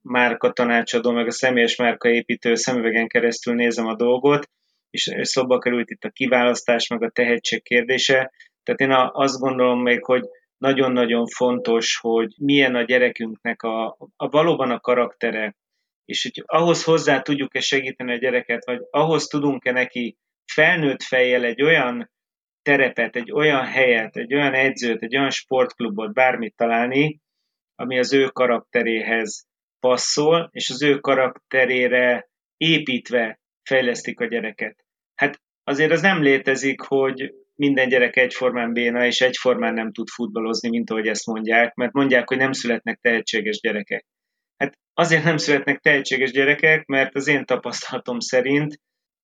márka 0.02 0.52
tanácsadó, 0.52 1.12
meg 1.12 1.28
a 1.28 1.32
személyes 1.32 1.76
márka 1.76 2.10
építő 2.10 2.56
szemüvegen 2.56 3.08
keresztül 3.08 3.54
nézem 3.54 3.86
a 3.86 3.96
dolgot, 3.96 4.50
és 4.90 5.12
szóba 5.22 5.58
került 5.58 5.90
itt 5.90 6.04
a 6.04 6.10
kiválasztás, 6.10 6.88
meg 6.88 7.04
a 7.04 7.10
tehetség 7.10 7.64
kérdése. 7.64 8.32
Tehát 8.64 8.80
én 8.80 8.92
azt 9.12 9.40
gondolom 9.40 9.82
még, 9.82 10.04
hogy 10.04 10.24
nagyon-nagyon 10.62 11.28
fontos, 11.28 11.98
hogy 11.98 12.34
milyen 12.38 12.76
a 12.76 12.84
gyerekünknek 12.84 13.62
a, 13.62 13.98
a 14.16 14.30
valóban 14.30 14.72
a 14.72 14.80
karaktere, 14.80 15.56
és 16.06 16.24
hogy 16.24 16.44
ahhoz 16.46 16.84
hozzá 16.84 17.22
tudjuk-e 17.22 17.60
segíteni 17.60 18.12
a 18.12 18.18
gyereket, 18.18 18.66
vagy 18.66 18.80
ahhoz 18.90 19.26
tudunk-e 19.26 19.72
neki 19.72 20.18
felnőtt 20.46 21.02
fejjel 21.02 21.44
egy 21.44 21.62
olyan 21.62 22.12
terepet, 22.62 23.16
egy 23.16 23.32
olyan 23.32 23.66
helyet, 23.66 24.18
egy 24.18 24.34
olyan 24.34 24.54
edzőt, 24.54 25.02
egy 25.02 25.18
olyan 25.18 25.30
sportklubot, 25.30 26.14
bármit 26.14 26.56
találni, 26.56 27.20
ami 27.76 28.00
az 28.00 28.14
ő 28.14 28.26
karakteréhez 28.26 29.48
passzol, 29.80 30.50
és 30.52 30.70
az 30.70 30.84
ő 30.84 31.00
karakterére 31.00 32.30
építve 32.58 33.40
fejlesztik 33.64 34.20
a 34.20 34.26
gyereket. 34.26 34.86
Hát 35.16 35.42
azért 35.64 35.92
az 35.92 36.02
nem 36.02 36.22
létezik, 36.22 36.82
hogy 36.82 37.34
minden 37.56 37.90
gyerek 37.90 38.16
egyformán 38.16 38.74
béna, 38.74 39.06
és 39.06 39.22
egyformán 39.22 39.74
nem 39.74 39.92
tud 39.92 40.08
futballozni, 40.08 40.70
mint 40.70 40.90
ahogy 40.90 41.08
ezt 41.08 41.26
mondják, 41.26 41.74
mert 41.74 41.94
mondják, 41.94 42.28
hogy 42.28 42.38
nem 42.38 42.52
születnek 42.52 43.00
tehetséges 43.02 43.60
gyerekek. 43.60 44.06
Hát 44.58 44.78
azért 44.94 45.24
nem 45.24 45.38
születnek 45.38 45.80
tehetséges 45.80 46.32
gyerekek, 46.32 46.86
mert 46.86 47.16
az 47.16 47.28
én 47.28 47.46
tapasztalatom 47.46 48.20
szerint, 48.20 48.80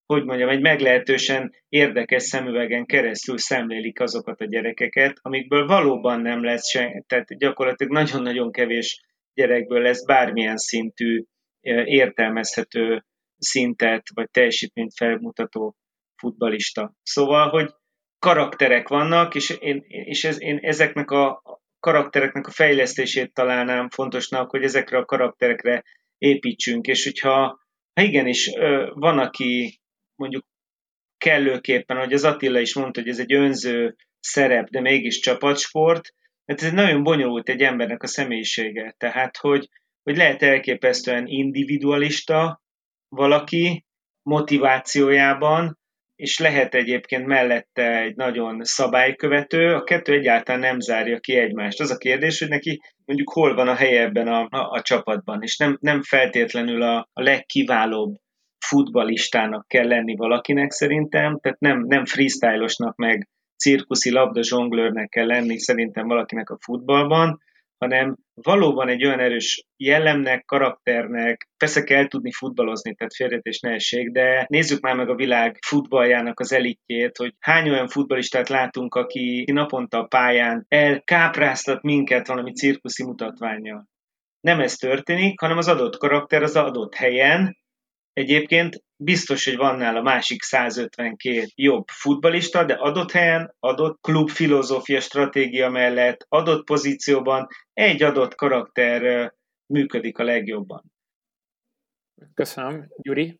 hogy 0.06 0.24
mondjam, 0.24 0.50
egy 0.50 0.62
meglehetősen 0.62 1.54
érdekes 1.70 2.24
szemüvegen 2.24 2.86
keresztül 2.86 3.38
szemlélik 3.38 4.00
azokat 4.00 4.42
a 4.42 4.46
gyerekeket, 4.46 5.18
amikből 5.22 5.68
valóban 5.68 6.22
nem 6.22 6.44
lesz 6.44 6.70
se, 6.70 7.04
tehát 7.08 7.38
gyakorlatilag 7.38 7.94
nagyon-nagyon 7.94 8.52
kevés 8.52 9.02
gyerekből 9.34 9.82
lesz 9.82 10.06
bármilyen 10.06 10.58
szintű 10.58 11.24
értelmezhető 11.86 13.06
szintet 13.38 14.04
vagy 14.14 14.30
teljesítményt 14.32 14.94
felmutató 14.96 15.76
futbalista. 16.16 16.94
Szóval, 17.04 17.50
hogy 17.50 17.70
karakterek 18.20 18.88
vannak, 18.88 19.36
és, 19.36 19.50
én, 19.50 19.84
és 19.88 20.24
ez, 20.24 20.42
én 20.42 20.58
ezeknek 20.62 21.12
a 21.12 21.42
karaktereknek 21.80 22.48
a 22.48 22.52
fejlesztését 22.52 23.34
találnám 23.34 23.90
fontosnak, 23.90 24.50
hogy 24.50 24.64
ezekre 24.64 24.98
a 24.98 25.06
karakterekre 25.06 25.84
építsünk, 26.18 26.88
és 26.88 27.04
hogyha 27.04 27.60
ha 27.94 28.02
igenis 28.02 28.52
van, 28.94 29.20
aki 29.20 29.80
mondjuk 30.16 30.46
kellőképpen, 31.18 31.98
hogy 31.98 32.14
az 32.14 32.24
Attila 32.24 32.60
is 32.60 32.76
mondta, 32.76 33.00
hogy 33.00 33.10
ez 33.10 33.20
egy 33.20 33.34
önző 33.34 33.96
szerep, 34.20 34.70
de 34.70 34.82
mégis 34.82 35.20
csapatsport, 35.20 36.14
mert 36.46 36.62
ez 36.62 36.72
nagyon 36.72 37.04
bonyolult 37.04 37.50
egy 37.50 37.62
embernek 37.62 38.04
a 38.04 38.08
személyisége. 38.08 38.96
Tehát, 38.98 39.38
hogy, 39.38 39.70
hogy 40.04 40.18
lehet 40.18 40.42
elképesztően 40.42 41.28
individualista 41.28 42.62
valaki 43.08 43.86
motivációjában, 44.22 45.80
és 46.18 46.40
lehet 46.40 46.76
egyébként 46.76 47.26
mellette 47.26 48.02
egy 48.02 48.16
nagyon 48.16 48.64
szabálykövető, 48.64 49.74
a 49.74 49.84
kettő 49.84 50.14
egyáltalán 50.14 50.62
nem 50.62 50.80
zárja 50.80 51.20
ki 51.20 51.36
egymást. 51.36 51.80
Az 51.80 51.92
a 51.92 51.98
kérdés, 51.98 52.40
hogy 52.40 52.50
neki 52.50 52.82
mondjuk 53.06 53.30
hol 53.30 53.56
van 53.56 53.68
a 53.68 53.76
helye 53.76 54.02
ebben 54.02 54.28
a, 54.28 54.48
a, 54.50 54.72
a 54.72 54.82
csapatban, 54.82 55.42
és 55.42 55.58
nem, 55.58 55.78
nem 55.82 56.02
feltétlenül 56.02 56.82
a, 56.82 57.10
a 57.14 57.22
legkiválóbb 57.22 58.16
futbalistának 58.66 59.68
kell 59.68 59.88
lenni 59.88 60.16
valakinek 60.16 60.72
szerintem, 60.72 61.40
tehát 61.40 61.60
nem, 61.60 61.86
nem 61.88 62.06
freestylosnak 62.06 62.96
meg 62.96 63.28
cirkuszi 63.58 64.12
labda 64.12 64.44
zsonglőrnek 64.44 65.10
kell 65.10 65.26
lenni 65.26 65.60
szerintem 65.60 66.08
valakinek 66.08 66.50
a 66.50 66.58
futballban, 66.62 67.42
hanem 67.78 68.18
valóban 68.34 68.90
egy 68.90 69.06
olyan 69.06 69.20
erős 69.20 69.66
jellemnek, 69.78 70.46
karakternek, 70.46 71.50
persze 71.58 71.84
kell 71.84 72.08
tudni 72.08 72.32
futballozni, 72.32 72.96
tehát 72.96 73.14
félretés 73.16 73.60
ne 73.60 73.72
essék, 73.72 74.12
de 74.12 74.46
nézzük 74.50 74.82
már 74.82 74.96
meg 74.96 75.10
a 75.10 75.16
világ 75.16 75.58
futballjának 75.68 76.40
az 76.40 76.54
elitjét, 76.54 77.18
hogy 77.18 77.34
hány 77.40 77.70
olyan 77.70 77.88
futballistát 77.88 78.50
látunk, 78.50 78.96
aki 78.96 79.44
naponta 79.52 79.98
a 79.98 80.06
pályán 80.06 80.66
elkápráztat 80.68 81.82
minket 81.82 82.28
valami 82.28 82.54
cirkuszi 82.54 83.04
mutatványa. 83.04 83.86
Nem 84.40 84.60
ez 84.60 84.76
történik, 84.76 85.40
hanem 85.40 85.58
az 85.58 85.68
adott 85.68 85.98
karakter 85.98 86.44
az 86.44 86.56
adott 86.56 86.96
helyen, 86.96 87.58
Egyébként 88.18 88.84
biztos, 88.96 89.46
hogy 89.46 89.56
van 89.56 89.78
nála 89.78 90.02
másik 90.02 90.42
152 90.42 91.46
jobb 91.56 91.88
futbalista, 91.88 92.66
de 92.66 92.74
adott 92.74 93.12
helyen, 93.12 93.56
adott 93.60 94.02
klub 94.02 94.30
filozófia 94.30 95.00
stratégia 95.00 95.70
mellett, 95.70 96.26
adott 96.30 96.66
pozícióban 96.66 97.48
egy 97.74 98.04
adott 98.04 98.36
karakter 98.36 99.34
működik 99.74 100.18
a 100.18 100.24
legjobban. 100.24 100.84
Köszönöm. 102.34 102.88
Gyuri? 103.02 103.40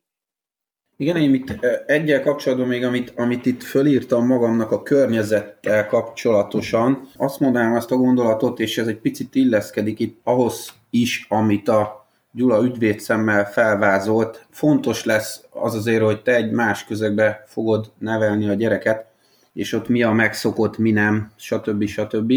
Igen, 0.96 1.16
én 1.16 1.34
itt 1.34 1.64
egyel 1.86 2.22
kapcsolatban 2.22 2.68
még, 2.68 2.84
amit, 2.84 3.12
amit 3.16 3.46
itt 3.46 3.62
fölírtam 3.62 4.26
magamnak 4.26 4.70
a 4.70 4.82
környezettel 4.82 5.86
kapcsolatosan, 5.86 7.08
azt 7.16 7.40
mondanám 7.40 7.74
azt 7.74 7.90
a 7.90 7.96
gondolatot, 7.96 8.58
és 8.58 8.78
ez 8.78 8.86
egy 8.86 9.00
picit 9.00 9.34
illeszkedik 9.34 9.98
itt 9.98 10.20
ahhoz 10.22 10.72
is, 10.90 11.26
amit 11.28 11.68
a 11.68 12.07
Gyula 12.32 12.62
ügyvédszemmel 12.62 13.50
felvázolt. 13.50 14.46
Fontos 14.50 15.04
lesz 15.04 15.44
az 15.50 15.74
azért, 15.74 16.02
hogy 16.02 16.22
te 16.22 16.34
egy 16.34 16.50
más 16.50 16.84
közegbe 16.84 17.44
fogod 17.46 17.92
nevelni 17.98 18.48
a 18.48 18.54
gyereket, 18.54 19.06
és 19.52 19.72
ott 19.72 19.88
mi 19.88 20.02
a 20.02 20.12
megszokott, 20.12 20.78
mi 20.78 20.90
nem, 20.90 21.30
stb. 21.36 21.86
stb. 21.86 22.32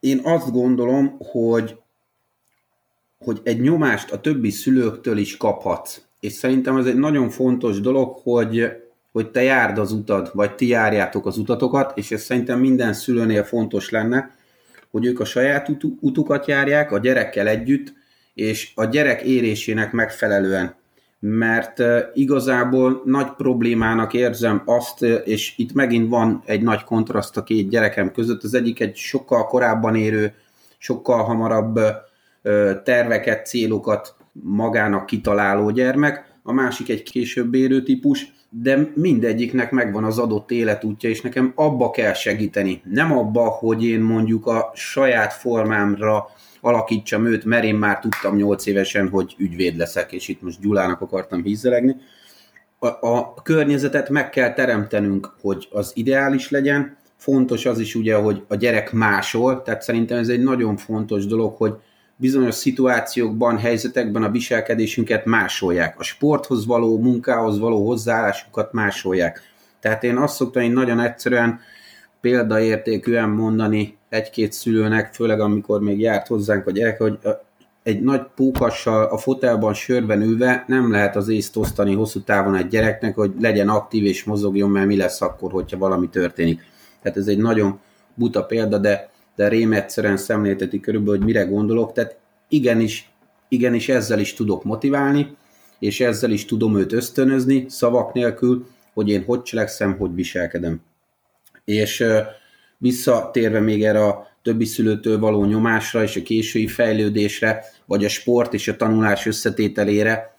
Én 0.00 0.20
azt 0.22 0.52
gondolom, 0.52 1.16
hogy, 1.18 1.76
hogy 3.18 3.40
egy 3.42 3.60
nyomást 3.60 4.12
a 4.12 4.20
többi 4.20 4.50
szülőktől 4.50 5.18
is 5.18 5.36
kaphatsz. 5.36 6.00
És 6.20 6.32
szerintem 6.32 6.76
ez 6.76 6.86
egy 6.86 6.98
nagyon 6.98 7.30
fontos 7.30 7.80
dolog, 7.80 8.20
hogy, 8.22 8.72
hogy 9.12 9.30
te 9.30 9.42
járd 9.42 9.78
az 9.78 9.92
utad, 9.92 10.30
vagy 10.32 10.54
ti 10.54 10.68
járjátok 10.68 11.26
az 11.26 11.38
utatokat, 11.38 11.98
és 11.98 12.10
ez 12.10 12.22
szerintem 12.22 12.60
minden 12.60 12.92
szülőnél 12.92 13.44
fontos 13.44 13.90
lenne, 13.90 14.30
hogy 14.90 15.04
ők 15.04 15.20
a 15.20 15.24
saját 15.24 15.68
utukat 16.00 16.46
járják 16.46 16.92
a 16.92 16.98
gyerekkel 16.98 17.46
együtt, 17.46 17.94
és 18.34 18.72
a 18.74 18.84
gyerek 18.84 19.22
érésének 19.22 19.92
megfelelően. 19.92 20.74
Mert 21.18 21.82
igazából 22.14 23.02
nagy 23.04 23.30
problémának 23.36 24.14
érzem 24.14 24.62
azt, 24.64 25.02
és 25.02 25.54
itt 25.56 25.72
megint 25.72 26.08
van 26.08 26.42
egy 26.46 26.62
nagy 26.62 26.84
kontraszt 26.84 27.36
a 27.36 27.42
két 27.42 27.68
gyerekem 27.68 28.12
között. 28.12 28.42
Az 28.42 28.54
egyik 28.54 28.80
egy 28.80 28.96
sokkal 28.96 29.46
korábban 29.46 29.96
érő, 29.96 30.32
sokkal 30.78 31.22
hamarabb 31.22 31.80
terveket, 32.84 33.46
célokat 33.46 34.14
magának 34.32 35.06
kitaláló 35.06 35.70
gyermek, 35.70 36.32
a 36.42 36.52
másik 36.52 36.88
egy 36.88 37.02
később 37.02 37.54
érő 37.54 37.82
típus, 37.82 38.32
de 38.50 38.90
mindegyiknek 38.94 39.70
megvan 39.70 40.04
az 40.04 40.18
adott 40.18 40.50
életútja, 40.50 41.08
és 41.08 41.20
nekem 41.20 41.52
abba 41.54 41.90
kell 41.90 42.12
segíteni. 42.12 42.82
Nem 42.90 43.18
abba, 43.18 43.48
hogy 43.48 43.84
én 43.84 44.00
mondjuk 44.00 44.46
a 44.46 44.70
saját 44.74 45.32
formámra 45.32 46.26
alakítsam 46.64 47.26
őt, 47.26 47.44
mert 47.44 47.64
én 47.64 47.74
már 47.74 47.98
tudtam 47.98 48.36
8 48.36 48.66
évesen, 48.66 49.08
hogy 49.08 49.34
ügyvéd 49.38 49.76
leszek, 49.76 50.12
és 50.12 50.28
itt 50.28 50.42
most 50.42 50.60
Gyulának 50.60 51.00
akartam 51.00 51.42
hízelegni. 51.42 51.96
A, 52.78 52.86
a 52.86 53.34
környezetet 53.42 54.08
meg 54.08 54.30
kell 54.30 54.52
teremtenünk, 54.52 55.34
hogy 55.40 55.68
az 55.70 55.92
ideális 55.94 56.50
legyen. 56.50 56.96
Fontos 57.16 57.66
az 57.66 57.78
is 57.78 57.94
ugye, 57.94 58.14
hogy 58.14 58.44
a 58.48 58.54
gyerek 58.54 58.92
másol, 58.92 59.62
tehát 59.62 59.82
szerintem 59.82 60.18
ez 60.18 60.28
egy 60.28 60.42
nagyon 60.42 60.76
fontos 60.76 61.26
dolog, 61.26 61.56
hogy 61.56 61.74
bizonyos 62.16 62.54
szituációkban, 62.54 63.58
helyzetekben 63.58 64.22
a 64.22 64.30
viselkedésünket 64.30 65.24
másolják. 65.24 65.98
A 65.98 66.02
sporthoz 66.02 66.66
való, 66.66 66.98
munkához 66.98 67.58
való 67.58 67.86
hozzáállásukat 67.86 68.72
másolják. 68.72 69.40
Tehát 69.80 70.04
én 70.04 70.16
azt 70.16 70.34
szoktam, 70.34 70.62
hogy 70.62 70.72
nagyon 70.72 71.00
egyszerűen 71.00 71.60
példaértékűen 72.20 73.28
mondani 73.28 73.98
egy-két 74.14 74.52
szülőnek, 74.52 75.14
főleg 75.14 75.40
amikor 75.40 75.80
még 75.80 76.00
járt 76.00 76.26
hozzánk 76.26 76.66
a 76.66 76.70
gyerek, 76.70 76.98
hogy 76.98 77.18
egy 77.82 78.02
nagy 78.02 78.22
pókassal 78.34 79.04
a 79.04 79.18
fotelban 79.18 79.74
sörben 79.74 80.22
ülve 80.22 80.64
nem 80.66 80.90
lehet 80.90 81.16
az 81.16 81.28
észt 81.28 81.56
osztani 81.56 81.94
hosszú 81.94 82.20
távon 82.20 82.54
egy 82.54 82.68
gyereknek, 82.68 83.14
hogy 83.14 83.32
legyen 83.40 83.68
aktív 83.68 84.04
és 84.04 84.24
mozogjon, 84.24 84.70
mert 84.70 84.86
mi 84.86 84.96
lesz 84.96 85.20
akkor, 85.20 85.52
hogyha 85.52 85.78
valami 85.78 86.08
történik. 86.08 86.62
Tehát 87.02 87.18
ez 87.18 87.26
egy 87.26 87.38
nagyon 87.38 87.80
buta 88.14 88.44
példa, 88.44 88.78
de 88.78 89.12
de 89.34 89.48
rém 89.48 89.72
egyszerűen 89.72 90.16
szemlélteti 90.16 90.80
körülbelül, 90.80 91.16
hogy 91.16 91.26
mire 91.26 91.44
gondolok, 91.44 91.92
tehát 91.92 92.18
igenis, 92.48 93.10
igenis 93.48 93.88
ezzel 93.88 94.18
is 94.18 94.34
tudok 94.34 94.64
motiválni, 94.64 95.36
és 95.78 96.00
ezzel 96.00 96.30
is 96.30 96.44
tudom 96.44 96.76
őt 96.76 96.92
ösztönözni, 96.92 97.66
szavak 97.68 98.12
nélkül, 98.12 98.66
hogy 98.94 99.08
én 99.08 99.24
hogy 99.24 99.42
cselekszem, 99.42 99.96
hogy 99.96 100.14
viselkedem. 100.14 100.80
És 101.64 102.04
visszatérve 102.84 103.60
még 103.60 103.84
erre 103.84 104.04
a 104.04 104.26
többi 104.42 104.64
szülőtől 104.64 105.18
való 105.18 105.44
nyomásra 105.44 106.02
és 106.02 106.16
a 106.16 106.22
késői 106.22 106.66
fejlődésre, 106.66 107.64
vagy 107.86 108.04
a 108.04 108.08
sport 108.08 108.54
és 108.54 108.68
a 108.68 108.76
tanulás 108.76 109.26
összetételére, 109.26 110.36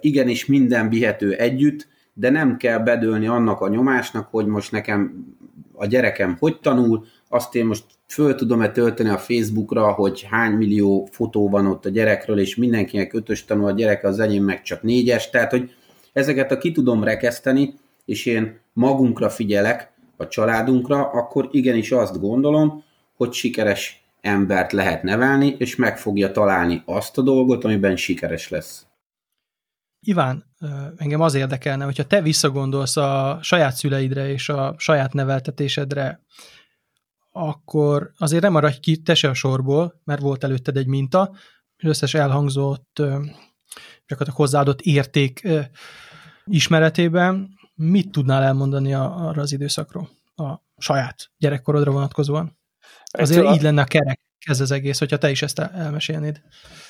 igenis 0.00 0.46
minden 0.46 0.88
vihető 0.88 1.32
együtt, 1.32 1.88
de 2.12 2.30
nem 2.30 2.56
kell 2.56 2.78
bedőlni 2.78 3.26
annak 3.26 3.60
a 3.60 3.68
nyomásnak, 3.68 4.28
hogy 4.30 4.46
most 4.46 4.72
nekem 4.72 5.26
a 5.72 5.86
gyerekem 5.86 6.36
hogy 6.38 6.60
tanul, 6.60 7.06
azt 7.28 7.54
én 7.54 7.66
most 7.66 7.84
föl 8.06 8.34
tudom-e 8.34 8.70
tölteni 8.70 9.08
a 9.08 9.18
Facebookra, 9.18 9.92
hogy 9.92 10.26
hány 10.30 10.52
millió 10.52 11.08
fotó 11.10 11.48
van 11.48 11.66
ott 11.66 11.86
a 11.86 11.90
gyerekről, 11.90 12.38
és 12.38 12.56
mindenkinek 12.56 13.12
ötös 13.12 13.44
tanul, 13.44 13.66
a 13.66 13.72
gyereke 13.72 14.08
az 14.08 14.18
enyém 14.18 14.44
meg 14.44 14.62
csak 14.62 14.82
négyes, 14.82 15.30
tehát 15.30 15.50
hogy 15.50 15.70
ezeket 16.12 16.52
a 16.52 16.58
ki 16.58 16.72
tudom 16.72 17.04
rekeszteni, 17.04 17.74
és 18.04 18.26
én 18.26 18.58
magunkra 18.72 19.30
figyelek, 19.30 19.96
a 20.18 20.28
családunkra, 20.28 21.10
akkor 21.10 21.48
igenis 21.50 21.90
azt 21.90 22.20
gondolom, 22.20 22.84
hogy 23.16 23.32
sikeres 23.32 24.02
embert 24.20 24.72
lehet 24.72 25.02
nevelni, 25.02 25.54
és 25.58 25.76
meg 25.76 25.98
fogja 25.98 26.32
találni 26.32 26.82
azt 26.86 27.18
a 27.18 27.22
dolgot, 27.22 27.64
amiben 27.64 27.96
sikeres 27.96 28.48
lesz. 28.48 28.86
Iván, 30.00 30.44
engem 30.96 31.20
az 31.20 31.34
érdekelne, 31.34 31.84
hogyha 31.84 32.06
te 32.06 32.22
visszagondolsz 32.22 32.96
a 32.96 33.38
saját 33.42 33.74
szüleidre 33.74 34.28
és 34.28 34.48
a 34.48 34.74
saját 34.78 35.12
neveltetésedre, 35.12 36.20
akkor 37.32 38.12
azért 38.18 38.42
nem 38.42 38.52
maradj 38.52 38.80
ki 38.80 39.02
te 39.02 39.14
se 39.14 39.28
a 39.28 39.34
sorból, 39.34 40.00
mert 40.04 40.20
volt 40.20 40.44
előtted 40.44 40.76
egy 40.76 40.86
minta, 40.86 41.20
az 41.76 41.88
összes 41.88 42.14
elhangzott, 42.14 42.90
gyakorlatilag 44.06 44.34
hozzáadott 44.34 44.80
érték 44.80 45.48
ismeretében 46.44 47.57
mit 47.78 48.12
tudnál 48.12 48.42
elmondani 48.42 48.94
arra 48.94 49.42
az 49.42 49.52
időszakról, 49.52 50.08
a 50.36 50.54
saját 50.76 51.30
gyerekkorodra 51.36 51.90
vonatkozóan? 51.90 52.58
Azért 53.10 53.54
így 53.54 53.62
lenne 53.62 53.82
a 53.82 53.84
kerek 53.84 54.20
ez 54.46 54.60
az 54.60 54.70
egész, 54.70 54.98
hogyha 54.98 55.18
te 55.18 55.30
is 55.30 55.42
ezt 55.42 55.58
elmesélnéd. 55.58 56.40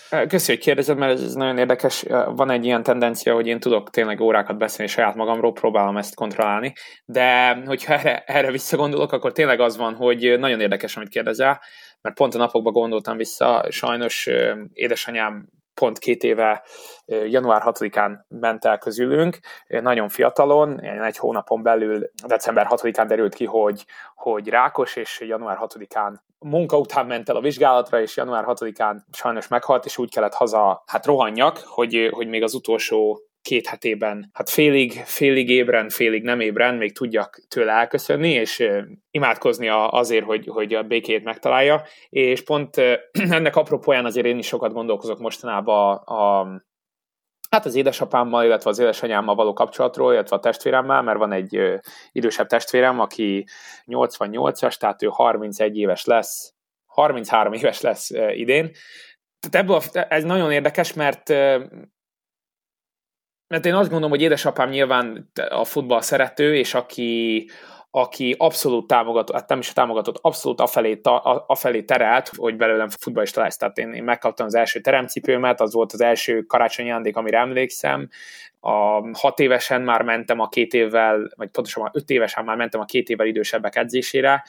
Köszönjük, 0.08 0.46
hogy 0.46 0.58
kérdezed, 0.58 0.98
mert 0.98 1.20
ez 1.20 1.34
nagyon 1.34 1.58
érdekes. 1.58 2.04
Van 2.26 2.50
egy 2.50 2.64
ilyen 2.64 2.82
tendencia, 2.82 3.34
hogy 3.34 3.46
én 3.46 3.60
tudok 3.60 3.90
tényleg 3.90 4.20
órákat 4.20 4.58
beszélni 4.58 4.90
saját 4.90 5.14
magamról, 5.14 5.52
próbálom 5.52 5.96
ezt 5.96 6.14
kontrollálni, 6.14 6.72
de 7.04 7.54
hogyha 7.66 7.92
erre, 7.92 8.24
erre 8.26 8.50
visszagondolok, 8.50 9.12
akkor 9.12 9.32
tényleg 9.32 9.60
az 9.60 9.76
van, 9.76 9.94
hogy 9.94 10.38
nagyon 10.38 10.60
érdekes, 10.60 10.96
amit 10.96 11.08
kérdezel, 11.08 11.60
mert 12.00 12.16
pont 12.16 12.34
a 12.34 12.38
napokban 12.38 12.72
gondoltam 12.72 13.16
vissza, 13.16 13.66
sajnos 13.70 14.28
édesanyám 14.72 15.48
pont 15.78 15.98
két 15.98 16.22
éve 16.22 16.62
január 17.06 17.62
6-án 17.64 18.18
ment 18.28 18.64
el 18.64 18.78
közülünk, 18.78 19.38
nagyon 19.66 20.08
fiatalon, 20.08 20.80
egy 20.80 21.16
hónapon 21.16 21.62
belül, 21.62 22.10
december 22.26 22.66
6-án 22.70 23.04
derült 23.08 23.34
ki, 23.34 23.44
hogy, 23.44 23.84
hogy 24.14 24.48
rákos, 24.48 24.96
és 24.96 25.20
január 25.20 25.58
6-án 25.60 26.14
munka 26.38 26.78
után 26.78 27.06
ment 27.06 27.28
el 27.28 27.36
a 27.36 27.40
vizsgálatra, 27.40 28.00
és 28.00 28.16
január 28.16 28.44
6-án 28.46 28.96
sajnos 29.12 29.48
meghalt, 29.48 29.84
és 29.84 29.98
úgy 29.98 30.10
kellett 30.10 30.34
haza, 30.34 30.82
hát 30.86 31.06
rohanjak, 31.06 31.58
hogy, 31.64 32.08
hogy 32.12 32.28
még 32.28 32.42
az 32.42 32.54
utolsó 32.54 33.27
két 33.48 33.66
hetében, 33.66 34.30
hát 34.32 34.50
félig, 34.50 34.92
félig 34.92 35.48
ébren, 35.48 35.88
félig 35.88 36.22
nem 36.22 36.40
ébren, 36.40 36.74
még 36.74 36.94
tudjak 36.94 37.40
tőle 37.48 37.72
elköszönni, 37.72 38.30
és 38.30 38.68
imádkozni 39.10 39.68
azért, 39.90 40.24
hogy, 40.24 40.46
hogy 40.46 40.74
a 40.74 40.82
békét 40.82 41.24
megtalálja, 41.24 41.82
és 42.08 42.42
pont 42.42 42.76
ennek 43.38 43.56
apropóján 43.56 44.04
azért 44.04 44.26
én 44.26 44.38
is 44.38 44.46
sokat 44.46 44.72
gondolkozok 44.72 45.18
mostanában 45.18 45.96
a, 45.96 46.40
a 46.40 46.46
Hát 47.50 47.64
az 47.64 47.74
édesapámmal, 47.74 48.44
illetve 48.44 48.70
az 48.70 48.78
édesanyámmal 48.78 49.34
való 49.34 49.52
kapcsolatról, 49.52 50.12
illetve 50.12 50.36
a 50.36 50.40
testvéremmel, 50.40 51.02
mert 51.02 51.18
van 51.18 51.32
egy 51.32 51.60
idősebb 52.12 52.46
testvérem, 52.46 53.00
aki 53.00 53.46
88-as, 53.86 54.76
tehát 54.76 55.02
ő 55.02 55.06
31 55.10 55.76
éves 55.76 56.04
lesz, 56.04 56.54
33 56.86 57.52
éves 57.52 57.80
lesz 57.80 58.10
idén. 58.34 58.70
Tehát 59.40 59.66
ebből 59.66 59.76
a, 59.76 60.06
ez 60.14 60.24
nagyon 60.24 60.52
érdekes, 60.52 60.92
mert 60.92 61.32
mert 63.48 63.66
én 63.66 63.74
azt 63.74 63.88
gondolom, 63.88 64.10
hogy 64.10 64.22
édesapám 64.22 64.68
nyilván 64.68 65.30
a 65.48 65.64
futball 65.64 66.00
szerető, 66.00 66.56
és 66.56 66.74
aki, 66.74 67.50
aki 67.90 68.34
abszolút 68.38 68.86
támogatott, 68.86 69.34
hát 69.34 69.48
nem 69.48 69.58
is 69.58 69.72
támogatott, 69.72 70.18
abszolút 70.20 70.60
afelé, 70.60 70.96
ta, 70.96 71.16
afelé 71.46 71.82
terelt, 71.82 72.30
hogy 72.36 72.56
belőlem 72.56 72.88
futballista 72.88 73.42
lesz. 73.42 73.56
Tehát 73.56 73.78
én, 73.78 73.92
én 73.92 74.04
megkaptam 74.04 74.46
az 74.46 74.54
első 74.54 74.80
teremcipőmet, 74.80 75.60
az 75.60 75.72
volt 75.72 75.92
az 75.92 76.00
első 76.00 76.42
karácsonyi 76.42 76.88
ajándék, 76.88 77.16
amire 77.16 77.38
emlékszem, 77.38 78.08
a 78.68 79.08
hat 79.12 79.40
évesen 79.40 79.82
már 79.82 80.02
mentem 80.02 80.40
a 80.40 80.48
két 80.48 80.74
évvel, 80.74 81.30
vagy 81.36 81.48
pontosan 81.48 81.90
öt 81.92 82.10
évesen 82.10 82.44
már 82.44 82.56
mentem 82.56 82.80
a 82.80 82.84
két 82.84 83.08
évvel 83.08 83.26
idősebbek 83.26 83.76
edzésére. 83.76 84.44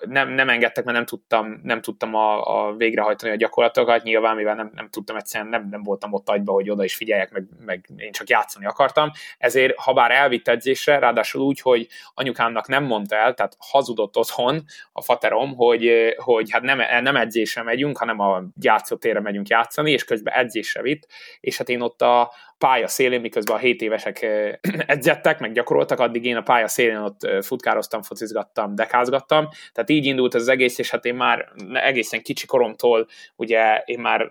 Nem, 0.00 0.28
nem 0.28 0.48
engedtek, 0.48 0.84
mert 0.84 0.96
nem 0.96 1.06
tudtam, 1.06 1.60
nem 1.62 1.80
tudtam 1.80 2.14
a, 2.14 2.66
a 2.66 2.74
végrehajtani 2.76 3.32
a 3.32 3.36
gyakorlatokat, 3.36 4.02
nyilván, 4.02 4.36
mivel 4.36 4.54
nem, 4.54 4.70
nem 4.74 4.88
tudtam 4.88 5.16
egyszerűen, 5.16 5.50
nem, 5.50 5.68
nem 5.70 5.82
voltam 5.82 6.12
ott 6.12 6.28
agyba, 6.28 6.52
hogy 6.52 6.70
oda 6.70 6.84
is 6.84 6.94
figyeljek, 6.94 7.32
meg, 7.32 7.44
meg 7.64 7.88
én 7.96 8.12
csak 8.12 8.28
játszani 8.28 8.66
akartam. 8.66 9.10
Ezért, 9.38 9.78
ha 9.80 9.92
bár 9.92 10.10
elvitt 10.10 10.48
edzésre, 10.48 10.98
ráadásul 10.98 11.42
úgy, 11.42 11.60
hogy 11.60 11.88
anyukámnak 12.14 12.68
nem 12.68 12.84
mondta 12.84 13.16
el, 13.16 13.34
tehát 13.34 13.56
hazudott 13.58 14.16
otthon 14.16 14.64
a 14.92 15.02
faterom, 15.02 15.54
hogy, 15.54 16.14
hogy 16.16 16.50
hát 16.50 16.62
nem, 16.62 17.02
nem 17.02 17.16
edzésre 17.16 17.62
megyünk, 17.62 17.98
hanem 17.98 18.20
a 18.20 18.42
játszótérre 18.60 19.20
megyünk 19.20 19.48
játszani, 19.48 19.90
és 19.90 20.04
közben 20.04 20.34
edzésre 20.34 20.82
vitt, 20.82 21.06
és 21.40 21.56
hát 21.56 21.68
én 21.68 21.80
ott 21.80 22.02
a, 22.02 22.30
pálya 22.58 22.88
szélén, 22.88 23.20
miközben 23.20 23.55
a 23.56 23.58
7 23.58 23.82
évesek 23.82 24.26
edzettek, 24.86 25.38
meg 25.38 25.52
gyakoroltak, 25.52 26.00
addig 26.00 26.24
én 26.24 26.36
a 26.36 26.42
pálya 26.42 26.68
szélén 26.68 26.96
ott 26.96 27.44
futkároztam, 27.44 28.02
focizgattam, 28.02 28.74
dekázgattam, 28.74 29.48
tehát 29.72 29.90
így 29.90 30.04
indult 30.04 30.34
ez 30.34 30.40
az 30.40 30.48
egész, 30.48 30.78
és 30.78 30.90
hát 30.90 31.04
én 31.04 31.14
már 31.14 31.52
egészen 31.72 32.22
kicsi 32.22 32.46
koromtól, 32.46 33.06
ugye 33.36 33.82
én 33.84 34.00
már 34.00 34.30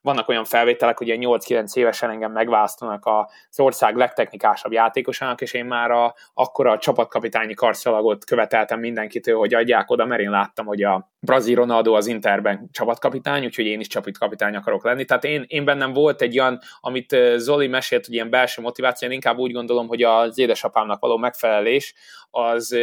vannak 0.00 0.28
olyan 0.28 0.44
felvételek, 0.44 0.98
hogy 0.98 1.06
ilyen 1.06 1.20
8-9 1.22 1.76
évesen 1.76 2.10
engem 2.10 2.32
megválasztanak 2.32 3.06
az 3.06 3.60
ország 3.60 3.96
legtechnikásabb 3.96 4.72
játékosának, 4.72 5.40
és 5.40 5.52
én 5.52 5.64
már 5.64 5.90
a, 5.90 6.14
akkor 6.34 6.66
a 6.66 6.78
csapatkapitányi 6.78 7.54
karszalagot 7.54 8.24
követeltem 8.24 8.80
mindenkitől, 8.80 9.38
hogy 9.38 9.54
adják 9.54 9.90
oda, 9.90 10.06
mert 10.06 10.20
én 10.20 10.30
láttam, 10.30 10.66
hogy 10.66 10.82
a 10.82 11.10
Brazil 11.20 11.54
Ronaldo 11.54 11.92
az 11.92 12.06
Interben 12.06 12.68
csapatkapitány, 12.72 13.44
úgyhogy 13.44 13.66
én 13.66 13.80
is 13.80 13.86
csapatkapitány 13.86 14.56
akarok 14.56 14.84
lenni. 14.84 15.04
Tehát 15.04 15.24
én, 15.24 15.44
én 15.46 15.64
bennem 15.64 15.92
volt 15.92 16.22
egy 16.22 16.38
olyan, 16.38 16.58
amit 16.80 17.16
Zoli 17.36 17.66
mesélt, 17.66 18.06
hogy 18.06 18.14
ilyen 18.14 18.30
belső 18.30 18.62
motiváció, 18.62 19.08
én 19.08 19.14
inkább 19.14 19.38
úgy 19.38 19.52
gondolom, 19.52 19.88
hogy 19.88 20.02
az 20.02 20.38
édesapámnak 20.38 21.00
való 21.00 21.16
megfelelés 21.16 21.94
az 22.30 22.76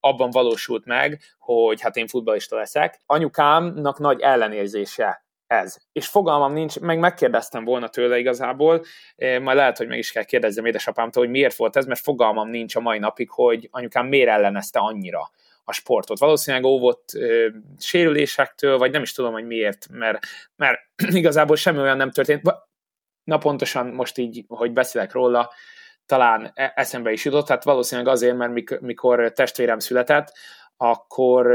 abban 0.00 0.30
valósult 0.30 0.84
meg, 0.84 1.20
hogy 1.38 1.80
hát 1.80 1.96
én 1.96 2.06
futballista 2.06 2.56
leszek. 2.56 3.00
Anyukámnak 3.06 3.98
nagy 3.98 4.20
ellenérzése 4.20 5.24
ez. 5.52 5.76
És 5.92 6.06
fogalmam 6.06 6.52
nincs, 6.52 6.80
meg 6.80 6.98
megkérdeztem 6.98 7.64
volna 7.64 7.88
tőle 7.88 8.18
igazából, 8.18 8.84
majd 9.16 9.56
lehet, 9.56 9.76
hogy 9.76 9.86
meg 9.88 9.98
is 9.98 10.12
kell 10.12 10.24
kérdezzem 10.24 10.64
édesapámtól, 10.64 11.22
hogy 11.22 11.32
miért 11.32 11.56
volt 11.56 11.76
ez, 11.76 11.86
mert 11.86 12.00
fogalmam 12.00 12.48
nincs 12.48 12.76
a 12.76 12.80
mai 12.80 12.98
napig, 12.98 13.30
hogy 13.30 13.68
anyukám 13.70 14.06
miért 14.06 14.28
ellenezte 14.28 14.78
annyira 14.78 15.30
a 15.64 15.72
sportot. 15.72 16.18
Valószínűleg 16.18 16.66
óvott 16.66 17.10
ö, 17.14 17.48
sérülésektől, 17.78 18.78
vagy 18.78 18.90
nem 18.90 19.02
is 19.02 19.12
tudom, 19.12 19.32
hogy 19.32 19.46
miért, 19.46 19.86
mert, 19.90 20.18
mert 20.56 20.80
igazából 21.22 21.56
semmi 21.56 21.78
olyan 21.78 21.96
nem 21.96 22.10
történt. 22.10 22.42
Na 23.24 23.38
pontosan 23.38 23.86
most 23.86 24.18
így, 24.18 24.44
hogy 24.48 24.72
beszélek 24.72 25.12
róla, 25.12 25.52
talán 26.06 26.50
e- 26.54 26.72
eszembe 26.74 27.12
is 27.12 27.24
jutott, 27.24 27.48
hát 27.48 27.64
valószínűleg 27.64 28.12
azért, 28.12 28.36
mert 28.36 28.80
mikor 28.80 29.32
testvérem 29.32 29.78
született, 29.78 30.32
akkor 30.82 31.46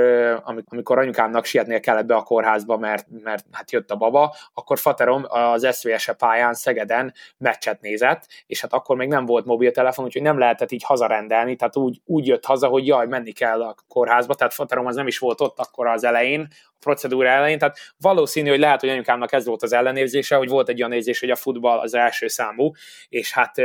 amikor 0.66 0.98
anyukámnak 0.98 1.46
sietnie 1.46 1.80
kellett 1.80 2.06
be 2.06 2.16
a 2.16 2.24
kórházba, 2.24 2.78
mert, 2.78 3.06
mert 3.24 3.46
hát 3.52 3.72
jött 3.72 3.92
a 3.92 3.96
baba, 3.96 4.36
akkor 4.54 4.80
Faterom 4.80 5.26
az 5.28 5.68
SZVS 5.72 6.12
pályán 6.18 6.54
Szegeden 6.54 7.14
meccset 7.38 7.82
nézett, 7.82 8.28
és 8.46 8.62
hát 8.62 8.74
akkor 8.74 8.96
még 8.96 9.08
nem 9.08 9.26
volt 9.26 9.46
mobiltelefon, 9.46 10.06
úgyhogy 10.06 10.22
nem 10.22 10.38
lehetett 10.38 10.72
így 10.72 10.84
hazarendelni, 10.84 11.56
tehát 11.56 11.78
úgy, 11.78 12.02
úgy 12.06 12.28
jött 12.28 12.46
haza, 12.46 12.68
hogy 12.68 12.88
jaj, 12.88 13.08
menni 13.08 13.32
kell 13.32 13.64
a 13.64 13.76
kórházba, 13.88 14.34
tehát 14.34 14.54
Faterom 14.54 14.86
az 14.86 14.96
nem 14.96 15.08
is 15.08 15.20
volt 15.20 15.42
ott 15.42 15.60
akkor 15.60 15.88
az 15.88 16.04
elején, 16.04 16.48
a 16.66 16.80
procedúra 16.80 17.28
elején, 17.28 17.58
tehát 17.58 17.78
valószínű, 17.98 18.50
hogy 18.50 18.60
lehet, 18.60 18.80
hogy 18.80 18.90
anyukámnak 18.90 19.32
ez 19.32 19.46
volt 19.46 19.64
az 19.64 19.74
ellenérzése, 19.74 20.36
hogy 20.36 20.50
volt 20.50 20.70
egy 20.70 20.80
olyan 20.80 20.92
érzés, 20.92 21.20
hogy 21.20 21.30
a 21.30 21.36
futball 21.36 21.80
az 21.80 21.94
első 21.94 22.28
számú, 22.28 22.72
és 23.10 23.34
hát 23.34 23.56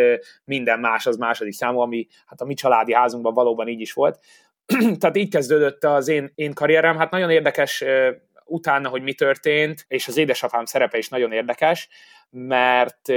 minden 0.44 0.80
más 0.80 1.06
az 1.06 1.16
második 1.16 1.52
számú, 1.52 1.78
ami 1.78 2.06
hát 2.26 2.40
a 2.40 2.44
mi 2.44 2.54
családi 2.54 2.94
házunkban 2.94 3.34
valóban 3.34 3.68
így 3.68 3.80
is 3.80 3.92
volt. 3.92 4.18
tehát 5.00 5.16
így 5.16 5.30
kezdődött 5.30 5.84
az 5.84 6.08
én, 6.08 6.32
én 6.34 6.52
karrierem. 6.52 6.96
Hát 6.96 7.10
nagyon 7.10 7.30
érdekes 7.30 7.84
utána, 8.44 8.88
hogy 8.88 9.02
mi 9.02 9.14
történt, 9.14 9.84
és 9.88 10.08
az 10.08 10.16
édesapám 10.16 10.64
szerepe 10.64 10.98
is 10.98 11.08
nagyon 11.08 11.32
érdekes, 11.32 11.88
mert 12.30 13.08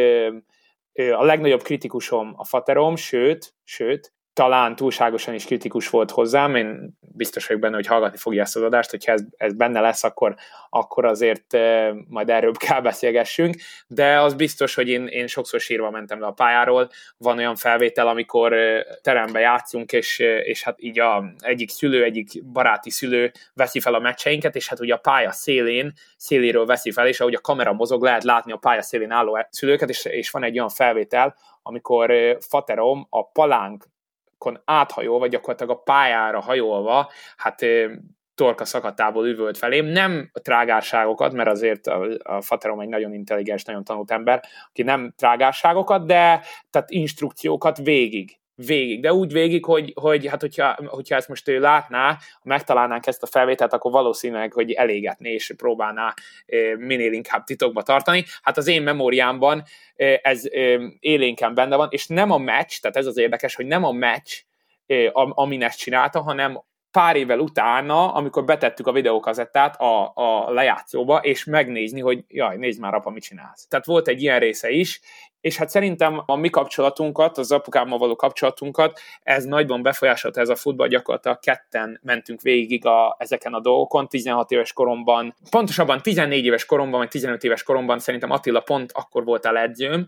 a 1.17 1.23
legnagyobb 1.23 1.61
kritikusom 1.61 2.33
a 2.37 2.45
faterom, 2.45 2.95
sőt, 2.95 3.53
sőt, 3.63 4.13
talán 4.35 4.75
túlságosan 4.75 5.33
is 5.33 5.45
kritikus 5.45 5.89
volt 5.89 6.11
hozzám, 6.11 6.55
én 6.55 6.97
biztos 6.99 7.47
vagyok 7.47 7.61
benne, 7.61 7.75
hogy 7.75 7.87
hallgatni 7.87 8.17
fogja 8.17 8.41
ezt 8.41 8.55
az 8.55 8.61
adást, 8.61 8.89
hogyha 8.89 9.11
ez, 9.11 9.21
ez 9.37 9.53
benne 9.53 9.79
lesz, 9.79 10.03
akkor, 10.03 10.35
akkor 10.69 11.05
azért 11.05 11.53
eh, 11.53 11.93
majd 12.07 12.29
erről 12.29 12.51
kell 12.51 12.81
beszélgessünk, 12.81 13.55
de 13.87 14.21
az 14.21 14.33
biztos, 14.33 14.75
hogy 14.75 14.87
én, 14.87 15.07
én 15.07 15.27
sokszor 15.27 15.59
sírva 15.59 15.89
mentem 15.89 16.19
le 16.19 16.25
a 16.25 16.31
pályáról, 16.31 16.89
van 17.17 17.37
olyan 17.37 17.55
felvétel, 17.55 18.07
amikor 18.07 18.53
eh, 18.53 18.81
terembe 19.01 19.39
játszunk, 19.39 19.91
és, 19.91 20.19
eh, 20.19 20.47
és 20.47 20.63
hát 20.63 20.75
így 20.77 20.99
a, 20.99 21.23
egyik 21.39 21.69
szülő, 21.69 22.03
egyik 22.03 22.45
baráti 22.51 22.89
szülő 22.89 23.31
veszi 23.53 23.79
fel 23.79 23.93
a 23.93 23.99
meccseinket, 23.99 24.55
és 24.55 24.69
hát 24.69 24.79
ugye 24.79 24.93
a 24.93 24.97
pálya 24.97 25.31
szélén, 25.31 25.93
széléről 26.17 26.65
veszi 26.65 26.91
fel, 26.91 27.07
és 27.07 27.19
ahogy 27.19 27.35
a 27.35 27.41
kamera 27.41 27.73
mozog, 27.73 28.03
lehet 28.03 28.23
látni 28.23 28.51
a 28.51 28.57
pálya 28.57 28.81
szélén 28.81 29.11
álló 29.11 29.47
szülőket, 29.49 29.89
és, 29.89 30.05
és 30.05 30.29
van 30.29 30.43
egy 30.43 30.57
olyan 30.57 30.69
felvétel, 30.69 31.35
amikor 31.61 32.37
Faterom 32.39 33.07
a 33.09 33.31
palánk 33.31 33.93
áthajol, 34.65 35.19
vagy 35.19 35.29
gyakorlatilag 35.29 35.77
a 35.77 35.81
pályára 35.81 36.39
hajolva, 36.39 37.11
hát 37.37 37.65
torka 38.35 38.65
szakatából 38.65 39.27
üvölt 39.27 39.57
felém, 39.57 39.85
nem 39.85 40.29
a 40.33 40.39
trágárságokat, 40.39 41.33
mert 41.33 41.49
azért 41.49 41.87
a, 41.87 42.07
a 42.23 42.41
Faterom 42.41 42.79
egy 42.79 42.87
nagyon 42.87 43.13
intelligens, 43.13 43.63
nagyon 43.63 43.83
tanult 43.83 44.11
ember, 44.11 44.43
aki 44.69 44.83
nem 44.83 45.13
trágárságokat, 45.17 46.05
de 46.05 46.41
tehát 46.69 46.89
instrukciókat 46.89 47.77
végig 47.77 48.39
végig, 48.55 49.01
de 49.01 49.13
úgy 49.13 49.31
végig, 49.31 49.65
hogy, 49.65 49.93
hogy 49.95 50.27
hát 50.27 50.41
hogyha, 50.41 50.77
hogyha 50.85 51.15
ezt 51.15 51.27
most 51.27 51.47
ő 51.47 51.59
látná, 51.59 52.17
megtalálnánk 52.43 53.07
ezt 53.07 53.23
a 53.23 53.27
felvételt, 53.27 53.73
akkor 53.73 53.91
valószínűleg, 53.91 54.53
hogy 54.53 54.71
elégetné 54.71 55.33
és 55.33 55.53
próbálná 55.57 56.13
minél 56.77 57.13
inkább 57.13 57.43
titokba 57.43 57.81
tartani. 57.81 58.23
Hát 58.41 58.57
az 58.57 58.67
én 58.67 58.81
memóriámban 58.81 59.63
ez 60.21 60.43
élénken 60.99 61.53
benne 61.53 61.75
van, 61.75 61.87
és 61.91 62.07
nem 62.07 62.31
a 62.31 62.37
meccs, 62.37 62.79
tehát 62.81 62.97
ez 62.97 63.05
az 63.05 63.17
érdekes, 63.17 63.55
hogy 63.55 63.65
nem 63.65 63.83
a 63.83 63.91
meccs, 63.91 64.31
amin 65.13 65.63
ezt 65.63 65.79
csinálta, 65.79 66.21
hanem 66.21 66.63
pár 66.95 67.15
évvel 67.15 67.39
utána, 67.39 68.13
amikor 68.13 68.45
betettük 68.45 68.87
a 68.87 68.91
videókazettát 68.91 69.81
a, 69.81 70.11
a 70.15 70.51
lejátszóba, 70.51 71.17
és 71.17 71.43
megnézni, 71.43 72.01
hogy 72.01 72.23
jaj, 72.27 72.57
nézd 72.57 72.79
már, 72.79 72.93
apa, 72.93 73.09
mit 73.09 73.23
csinálsz. 73.23 73.67
Tehát 73.67 73.85
volt 73.85 74.07
egy 74.07 74.21
ilyen 74.21 74.39
része 74.39 74.69
is, 74.69 75.01
és 75.41 75.57
hát 75.57 75.69
szerintem 75.69 76.21
a 76.25 76.35
mi 76.35 76.49
kapcsolatunkat, 76.49 77.37
az 77.37 77.51
apukámmal 77.51 77.97
való 77.97 78.15
kapcsolatunkat, 78.15 78.99
ez 79.23 79.43
nagyban 79.43 79.81
befolyásolta 79.81 80.41
ez 80.41 80.49
a 80.49 80.55
futball, 80.55 80.87
gyakorlatilag 80.87 81.39
ketten 81.39 81.99
mentünk 82.03 82.41
végig 82.41 82.85
a, 82.85 83.15
ezeken 83.19 83.53
a 83.53 83.59
dolgokon, 83.59 84.07
16 84.07 84.51
éves 84.51 84.73
koromban, 84.73 85.35
pontosabban 85.49 86.01
14 86.01 86.45
éves 86.45 86.65
koromban, 86.65 86.99
vagy 86.99 87.09
15 87.09 87.43
éves 87.43 87.63
koromban 87.63 87.99
szerintem 87.99 88.31
Attila 88.31 88.59
pont 88.59 88.91
akkor 88.91 89.23
volt 89.23 89.45
a 89.45 89.61
edzőm, 89.61 90.07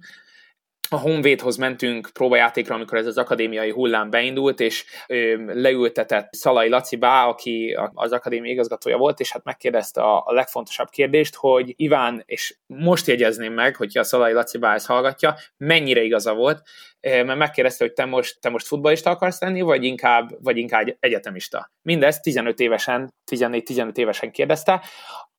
a 0.90 0.98
Honvédhoz 0.98 1.56
mentünk 1.56 2.10
próbajátékra, 2.14 2.76
amikor 2.76 2.98
ez 2.98 3.06
az 3.06 3.18
akadémiai 3.18 3.72
hullám 3.72 4.10
beindult, 4.10 4.60
és 4.60 4.86
ö, 5.08 5.36
leültetett 5.54 6.34
Szalai 6.34 6.70
Laci 6.70 6.96
Bá, 6.96 7.26
aki 7.26 7.78
az 7.94 8.12
akadémia 8.12 8.52
igazgatója 8.52 8.98
volt, 8.98 9.20
és 9.20 9.32
hát 9.32 9.44
megkérdezte 9.44 10.02
a, 10.02 10.24
a 10.26 10.34
legfontosabb 10.34 10.90
kérdést, 10.90 11.36
hogy 11.36 11.74
Iván, 11.76 12.24
és 12.26 12.58
most 12.66 13.08
jegyezném 13.08 13.54
meg, 13.54 13.76
hogyha 13.76 14.00
a 14.00 14.04
Szalai 14.04 14.34
Laci 14.34 14.58
Bá 14.58 14.74
ezt 14.74 14.88
hallgatja, 14.88 15.36
mennyire 15.58 16.02
igaza 16.02 16.34
volt, 16.34 16.62
mert 17.02 17.36
megkérdezte, 17.36 17.84
hogy 17.84 17.94
te 17.94 18.06
most, 18.06 18.42
te 18.42 18.50
most 18.50 18.68
futballista 18.68 19.10
akarsz 19.10 19.42
lenni, 19.42 19.62
vagy 19.62 19.84
inkább, 19.84 20.30
vagy 20.44 20.58
inkább 20.58 20.98
egyetemista. 21.00 21.72
Mindezt 21.82 22.22
15 22.22 22.60
évesen, 22.60 23.14
14-15 23.32 23.98
évesen 23.98 24.32
kérdezte, 24.32 24.82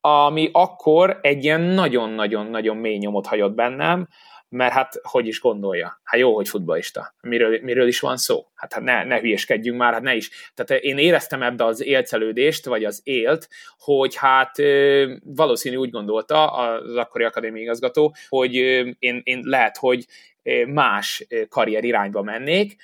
ami 0.01 0.49
akkor 0.51 1.19
egy 1.21 1.43
ilyen 1.43 1.61
nagyon-nagyon-nagyon 1.61 2.77
mély 2.77 2.97
nyomot 2.97 3.27
hagyott 3.27 3.53
bennem, 3.53 4.07
mert 4.49 4.73
hát 4.73 4.99
hogy 5.01 5.27
is 5.27 5.39
gondolja? 5.39 5.99
Hát 6.03 6.19
jó, 6.19 6.35
hogy 6.35 6.49
futballista. 6.49 7.15
Miről, 7.21 7.59
miről 7.61 7.87
is 7.87 7.99
van 7.99 8.17
szó? 8.17 8.45
Hát, 8.55 8.73
hát 8.73 8.83
ne, 8.83 9.03
ne 9.03 9.19
hülyeskedjünk 9.19 9.77
már, 9.77 9.93
hát 9.93 10.01
ne 10.01 10.15
is. 10.15 10.51
Tehát 10.53 10.83
én 10.83 10.97
éreztem 10.97 11.43
ebbe 11.43 11.65
az 11.65 11.83
élcelődést, 11.83 12.65
vagy 12.65 12.83
az 12.85 13.01
élt, 13.03 13.49
hogy 13.77 14.15
hát 14.15 14.55
valószínű 15.23 15.75
úgy 15.75 15.89
gondolta 15.89 16.51
az 16.51 16.95
akkori 16.95 17.23
akadémiai 17.23 17.63
igazgató, 17.63 18.15
hogy 18.29 18.53
én, 18.99 19.21
én 19.23 19.41
lehet, 19.43 19.77
hogy 19.77 20.05
más 20.67 21.27
karrier 21.49 21.83
irányba 21.83 22.21
mennék, 22.21 22.75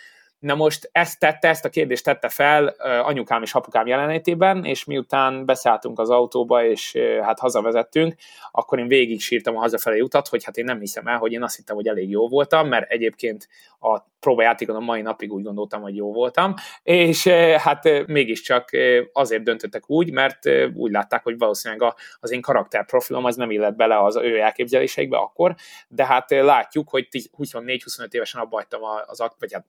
Na 0.46 0.56
most 0.56 0.90
ezt 0.92 1.20
tette, 1.20 1.48
ezt 1.48 1.66
a 1.66 1.70
kérdést 1.70 2.04
tette 2.04 2.30
fel 2.30 2.68
anyukám 3.04 3.42
és 3.42 3.54
apukám 3.54 3.88
jelenlétében, 3.88 4.66
és 4.66 4.84
miután 4.86 5.46
beszálltunk 5.46 6.00
az 6.00 6.10
autóba, 6.10 6.66
és 6.66 6.98
hát 7.22 7.40
hazavezettünk, 7.40 8.16
akkor 8.52 8.80
én 8.80 8.88
végig 8.88 9.22
sírtam 9.22 9.58
a 9.58 9.60
hazafelé 9.60 10.00
utat, 10.00 10.28
hogy 10.28 10.44
hát 10.44 10.58
én 10.58 10.66
nem 10.66 10.80
hiszem 10.80 11.08
el, 11.08 11.18
hogy 11.18 11.32
én 11.32 11.44
azt 11.44 11.56
hittem, 11.56 11.76
hogy 11.76 11.88
elég 11.88 12.10
jó 12.10 12.28
voltam, 12.28 12.68
mert 12.68 12.92
egyébként 12.92 13.48
a 13.80 14.00
próbajátékon 14.20 14.76
a 14.76 14.80
mai 14.80 15.02
napig 15.02 15.34
úgy 15.34 15.44
gondoltam, 15.44 15.82
hogy 15.82 15.96
jó 15.96 16.14
voltam, 16.14 16.54
és 16.84 17.28
hát 17.58 18.08
mégiscsak 18.08 18.70
azért 19.14 19.44
döntöttek 19.44 19.90
úgy, 19.90 20.12
mert 20.12 20.40
úgy 20.74 20.92
látták, 20.92 21.24
hogy 21.24 21.38
valószínűleg 21.38 21.94
az 22.20 22.32
én 22.32 22.42
karakterprofilom 22.42 23.26
az 23.26 23.36
nem 23.36 23.52
illet 23.52 23.76
bele 23.76 24.04
az 24.04 24.16
ő 24.16 24.40
elképzeléseikbe 24.40 25.18
akkor, 25.18 25.56
de 25.88 26.06
hát 26.06 26.30
látjuk, 26.30 26.90
hogy 26.90 27.08
24-25 27.12 28.12
évesen 28.12 28.42
abba 28.42 28.56
hagytam 28.56 28.82
az, 29.08 29.24
vagy 29.40 29.54
hát 29.54 29.66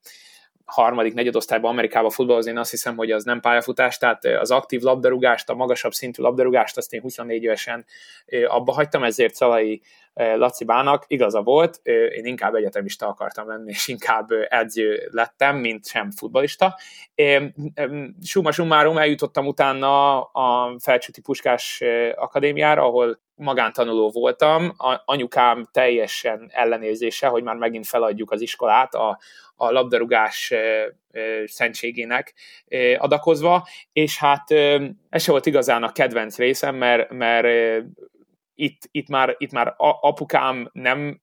harmadik, 0.66 1.14
negyedosztályban 1.14 1.70
Amerikába 1.70 2.10
futballozni, 2.10 2.50
én 2.50 2.58
azt 2.58 2.70
hiszem, 2.70 2.96
hogy 2.96 3.10
az 3.10 3.24
nem 3.24 3.40
pályafutás, 3.40 3.98
tehát 3.98 4.24
az 4.24 4.50
aktív 4.50 4.80
labdarúgást, 4.80 5.50
a 5.50 5.54
magasabb 5.54 5.92
szintű 5.92 6.22
labdarúgást, 6.22 6.76
azt 6.76 6.92
én 6.92 7.00
24 7.00 7.42
évesen 7.42 7.84
abba 8.46 8.72
hagytam, 8.72 9.04
ezért 9.04 9.34
Szalai 9.34 9.82
Laci 10.16 10.64
Bának 10.64 11.04
igaza 11.06 11.42
volt, 11.42 11.80
én 11.84 12.24
inkább 12.24 12.54
egyetemista 12.54 13.06
akartam 13.08 13.48
lenni, 13.48 13.70
és 13.70 13.88
inkább 13.88 14.28
edző 14.48 15.08
lettem, 15.10 15.56
mint 15.56 15.86
sem 15.86 16.10
futbalista. 16.10 16.78
Summa 18.22 18.52
summarum 18.52 18.98
eljutottam 18.98 19.46
utána 19.46 20.20
a 20.22 20.76
Felcsúti 20.78 21.20
Puskás 21.20 21.82
Akadémiára, 22.14 22.82
ahol 22.82 23.20
magántanuló 23.34 24.10
voltam, 24.10 24.72
anyukám 25.04 25.66
teljesen 25.72 26.50
ellenérzése, 26.52 27.26
hogy 27.26 27.42
már 27.42 27.56
megint 27.56 27.86
feladjuk 27.86 28.30
az 28.30 28.40
iskolát 28.40 28.94
a, 28.94 29.18
a 29.56 29.70
labdarúgás 29.70 30.52
szentségének 31.44 32.34
adakozva, 32.96 33.66
és 33.92 34.18
hát 34.18 34.50
ez 35.08 35.22
se 35.22 35.30
volt 35.30 35.46
igazán 35.46 35.82
a 35.82 35.92
kedvenc 35.92 36.36
részem, 36.36 36.74
mert, 36.74 37.10
mert 37.10 37.46
itt, 38.56 38.88
itt, 38.90 39.08
már, 39.08 39.34
itt 39.38 39.52
már 39.52 39.74
apukám 40.00 40.70
nem 40.72 41.20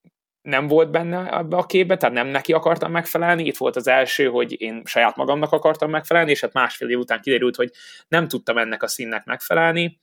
nem 0.48 0.66
volt 0.66 0.90
benne 0.90 1.38
ebbe 1.38 1.56
a 1.56 1.66
képbe, 1.66 1.96
tehát 1.96 2.14
nem 2.14 2.26
neki 2.26 2.52
akartam 2.52 2.90
megfelelni. 2.90 3.44
Itt 3.44 3.56
volt 3.56 3.76
az 3.76 3.86
első, 3.86 4.26
hogy 4.28 4.60
én 4.60 4.82
saját 4.84 5.16
magamnak 5.16 5.52
akartam 5.52 5.90
megfelelni, 5.90 6.30
és 6.30 6.40
hát 6.40 6.52
másfél 6.52 6.88
év 6.88 6.98
után 6.98 7.20
kiderült, 7.20 7.56
hogy 7.56 7.70
nem 8.08 8.28
tudtam 8.28 8.58
ennek 8.58 8.82
a 8.82 8.86
színnek 8.86 9.24
megfelelni. 9.24 10.00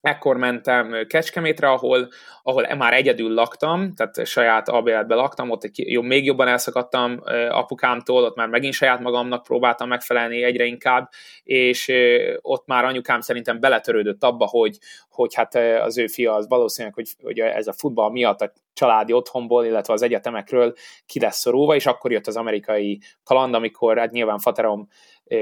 Ekkor 0.00 0.36
mentem 0.36 1.06
Kecskemétre, 1.06 1.70
ahol, 1.70 2.08
ahol 2.42 2.74
már 2.74 2.92
egyedül 2.92 3.34
laktam, 3.34 3.94
tehát 3.94 4.26
saját 4.26 4.68
albéletben 4.68 5.16
laktam, 5.16 5.50
ott 5.50 5.64
egy, 5.64 5.90
jó, 5.90 6.02
még 6.02 6.24
jobban 6.24 6.48
elszakadtam 6.48 7.20
apukámtól, 7.50 8.24
ott 8.24 8.36
már 8.36 8.48
megint 8.48 8.74
saját 8.74 9.00
magamnak 9.00 9.42
próbáltam 9.42 9.88
megfelelni 9.88 10.42
egyre 10.42 10.64
inkább, 10.64 11.10
és 11.42 11.92
ott 12.40 12.66
már 12.66 12.84
anyukám 12.84 13.20
szerintem 13.20 13.60
beletörődött 13.60 14.24
abba, 14.24 14.46
hogy, 14.46 14.78
hogy 15.08 15.34
hát 15.34 15.54
az 15.54 15.98
ő 15.98 16.06
fia 16.06 16.34
az 16.34 16.48
valószínűleg, 16.48 16.94
hogy, 16.94 17.08
hogy 17.22 17.38
ez 17.38 17.66
a 17.66 17.72
futball 17.72 18.10
miatt 18.10 18.40
a 18.40 18.52
családi 18.72 19.12
otthonból, 19.12 19.64
illetve 19.64 19.92
az 19.92 20.02
egyetemekről 20.02 20.72
ki 21.06 21.20
lesz 21.20 21.38
szorulva, 21.38 21.74
és 21.74 21.86
akkor 21.86 22.12
jött 22.12 22.26
az 22.26 22.36
amerikai 22.36 23.00
kaland, 23.24 23.54
amikor 23.54 23.98
hát 23.98 24.10
nyilván 24.10 24.38
Faterom 24.38 24.88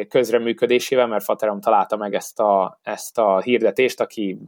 közreműködésével, 0.08 1.06
mert 1.06 1.24
Faterom 1.24 1.60
találta 1.60 1.96
meg 1.96 2.14
ezt 2.14 2.40
a, 2.40 2.78
ezt 2.82 3.18
a 3.18 3.40
hirdetést, 3.40 4.00
aki 4.00 4.38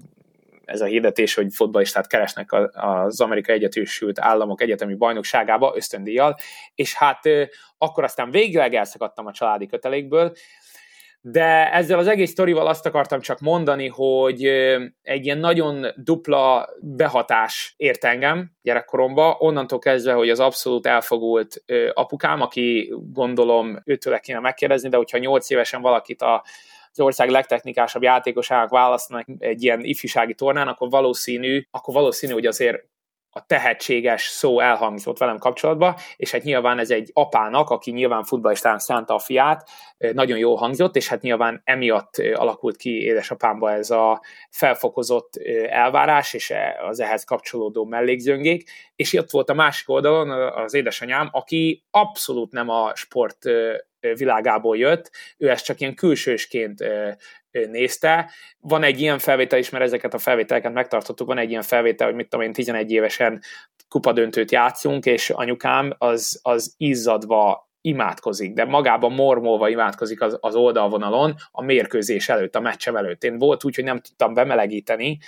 ez 0.65 0.81
a 0.81 0.85
hirdetés, 0.85 1.35
hogy 1.35 1.55
fotbalistát 1.55 2.07
keresnek 2.07 2.53
az 2.73 3.21
Amerikai 3.21 3.55
Egyetősült 3.55 4.21
Államok 4.21 4.61
Egyetemi 4.61 4.95
Bajnokságába 4.95 5.73
ösztöndíjjal, 5.77 6.37
és 6.75 6.95
hát 6.95 7.21
akkor 7.79 8.05
aztán 8.05 8.31
végleg 8.31 8.75
elszakadtam 8.75 9.27
a 9.27 9.33
családi 9.33 9.67
kötelékből, 9.67 10.33
de 11.21 11.73
ezzel 11.73 11.99
az 11.99 12.07
egész 12.07 12.31
sztorival 12.31 12.67
azt 12.67 12.87
akartam 12.87 13.21
csak 13.21 13.41
mondani, 13.41 13.89
hogy 13.89 14.45
egy 15.03 15.25
ilyen 15.25 15.39
nagyon 15.39 15.87
dupla 15.97 16.69
behatás 16.81 17.75
ért 17.77 18.05
engem 18.05 18.51
gyerekkoromba, 18.63 19.37
onnantól 19.39 19.79
kezdve, 19.79 20.13
hogy 20.13 20.31
az 20.31 20.41
abszolút 20.41 20.87
elfogult 20.87 21.65
apukám, 21.93 22.41
aki 22.41 22.93
gondolom 23.13 23.83
őtőle 23.85 24.19
kéne 24.19 24.39
megkérdezni, 24.39 24.89
de 24.89 24.97
hogyha 24.97 25.19
nyolc 25.19 25.51
évesen 25.51 25.81
valakit 25.81 26.23
a 26.23 26.45
az 26.93 27.01
ország 27.01 27.31
legtechnikásabb 27.31 28.03
játékosának 28.03 28.71
választanak 28.71 29.27
egy 29.39 29.63
ilyen 29.63 29.81
ifjúsági 29.85 30.35
tornán, 30.35 30.69
akkor 30.69 30.91
valószínű, 30.91 31.67
akkor 31.71 31.95
valószínű, 31.95 32.33
hogy 32.33 32.47
azért 32.47 32.85
a 33.32 33.47
tehetséges 33.47 34.23
szó 34.23 34.61
elhangzott 34.61 35.19
velem 35.19 35.39
kapcsolatba, 35.39 35.98
és 36.16 36.31
hát 36.31 36.43
nyilván 36.43 36.78
ez 36.78 36.90
egy 36.90 37.11
apának, 37.12 37.70
aki 37.70 37.90
nyilván 37.90 38.24
futballistán 38.24 38.78
szánta 38.78 39.15
a 39.15 39.19
fiát, 39.19 39.69
nagyon 39.98 40.39
jó 40.39 40.55
hangzott, 40.55 40.97
és 40.97 41.09
hát 41.09 41.20
nyilván 41.20 41.61
emiatt 41.65 42.16
alakult 42.35 42.77
ki 42.77 43.02
édesapámba 43.02 43.73
ez 43.73 43.90
a 43.90 44.23
felfokozott 44.51 45.36
elvárás, 45.69 46.35
és 46.35 46.51
e, 46.51 46.78
az 46.89 47.01
ehhez 47.01 47.24
kapcsolódó 47.24 47.85
mellékzöngék, 47.85 48.70
és 48.97 49.15
ott 49.15 49.31
volt 49.31 49.51
a 49.51 49.55
másik 49.55 49.89
oldalon 49.89 50.31
az 50.51 50.74
édesanyám, 50.74 51.28
aki 51.32 51.85
abszolút 51.90 52.52
nem 52.52 52.69
a 52.69 52.94
sport 52.94 53.39
világából 54.01 54.77
jött, 54.77 55.11
ő 55.39 55.51
ezt 55.51 55.65
csak 55.65 55.81
ilyen 55.81 55.94
külsősként 55.94 56.85
nézte. 57.51 58.31
Van 58.60 58.82
egy 58.82 59.01
ilyen 59.01 59.18
felvétel 59.18 59.59
is, 59.59 59.70
mert 59.70 59.85
ezeket 59.85 60.14
a 60.14 60.18
felvételeket 60.18 60.72
megtartottuk, 60.72 61.27
van 61.27 61.39
egy 61.39 61.51
ilyen 61.51 61.62
felvétel, 61.62 62.06
hogy 62.06 62.16
mit 62.16 62.28
tudom 62.28 62.47
én, 62.47 62.52
11 62.52 62.90
évesen 62.90 63.43
kupadöntőt 63.89 64.51
játszunk, 64.51 65.06
és 65.06 65.31
anyukám 65.31 65.94
az, 65.98 66.40
az 66.43 66.74
izzadva 66.77 67.68
imádkozik, 67.81 68.52
de 68.52 68.64
magában 68.64 69.12
mormolva 69.12 69.68
imádkozik 69.68 70.20
az, 70.20 70.39
az 70.40 70.55
oldalvonalon 70.55 71.35
a 71.51 71.62
mérkőzés 71.62 72.28
előtt, 72.28 72.55
a 72.55 72.60
meccsem 72.60 72.97
előtt. 72.97 73.24
Én 73.24 73.39
volt 73.39 73.64
úgy, 73.64 73.74
hogy 73.74 73.85
nem 73.85 74.01
tudtam 74.01 74.35
bemelegíteni, 74.35 75.18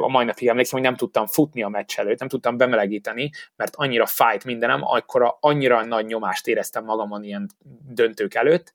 a 0.00 0.08
mai 0.08 0.24
napig 0.24 0.48
emlékszem, 0.48 0.78
hogy 0.78 0.88
nem 0.88 0.96
tudtam 0.96 1.26
futni 1.26 1.62
a 1.62 1.68
meccs 1.68 1.98
előtt, 1.98 2.18
nem 2.18 2.28
tudtam 2.28 2.56
bemelegíteni, 2.56 3.30
mert 3.56 3.76
annyira 3.76 4.06
fájt 4.06 4.44
mindenem, 4.44 4.80
akkor 4.82 5.36
annyira 5.40 5.84
nagy 5.84 6.06
nyomást 6.06 6.46
éreztem 6.46 6.84
magamon 6.84 7.24
ilyen 7.24 7.48
döntők 7.88 8.34
előtt, 8.34 8.72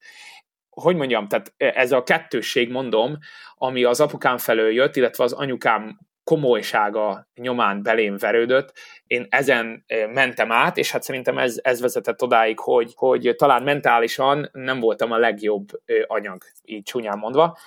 hogy 0.82 0.96
mondjam, 0.96 1.28
tehát 1.28 1.54
ez 1.58 1.92
a 1.92 2.04
kettősség 2.04 2.72
mondom, 2.72 3.18
ami 3.56 3.84
az 3.84 4.00
apukám 4.00 4.38
felől 4.38 4.72
jött, 4.72 4.96
illetve 4.96 5.24
az 5.24 5.34
anyukám 5.34 6.00
komolysága 6.24 7.28
nyomán 7.36 7.84
belém 7.84 8.18
verődött, 8.18 8.74
én 9.08 9.28
ezen 9.30 9.86
mentem 10.14 10.52
át, 10.52 10.78
és 10.78 10.92
hát 10.92 11.04
szerintem 11.04 11.38
ez, 11.38 11.60
ez 11.62 11.82
vezetett 11.82 12.22
odáig, 12.22 12.60
hogy, 12.60 12.92
hogy 12.96 13.34
talán 13.38 13.64
mentálisan 13.64 14.50
nem 14.52 14.80
voltam 14.80 15.12
a 15.12 15.18
legjobb 15.18 15.68
anyag, 16.08 16.44
így 16.64 16.84
csúnyán 16.84 17.18
mondva, 17.18 17.58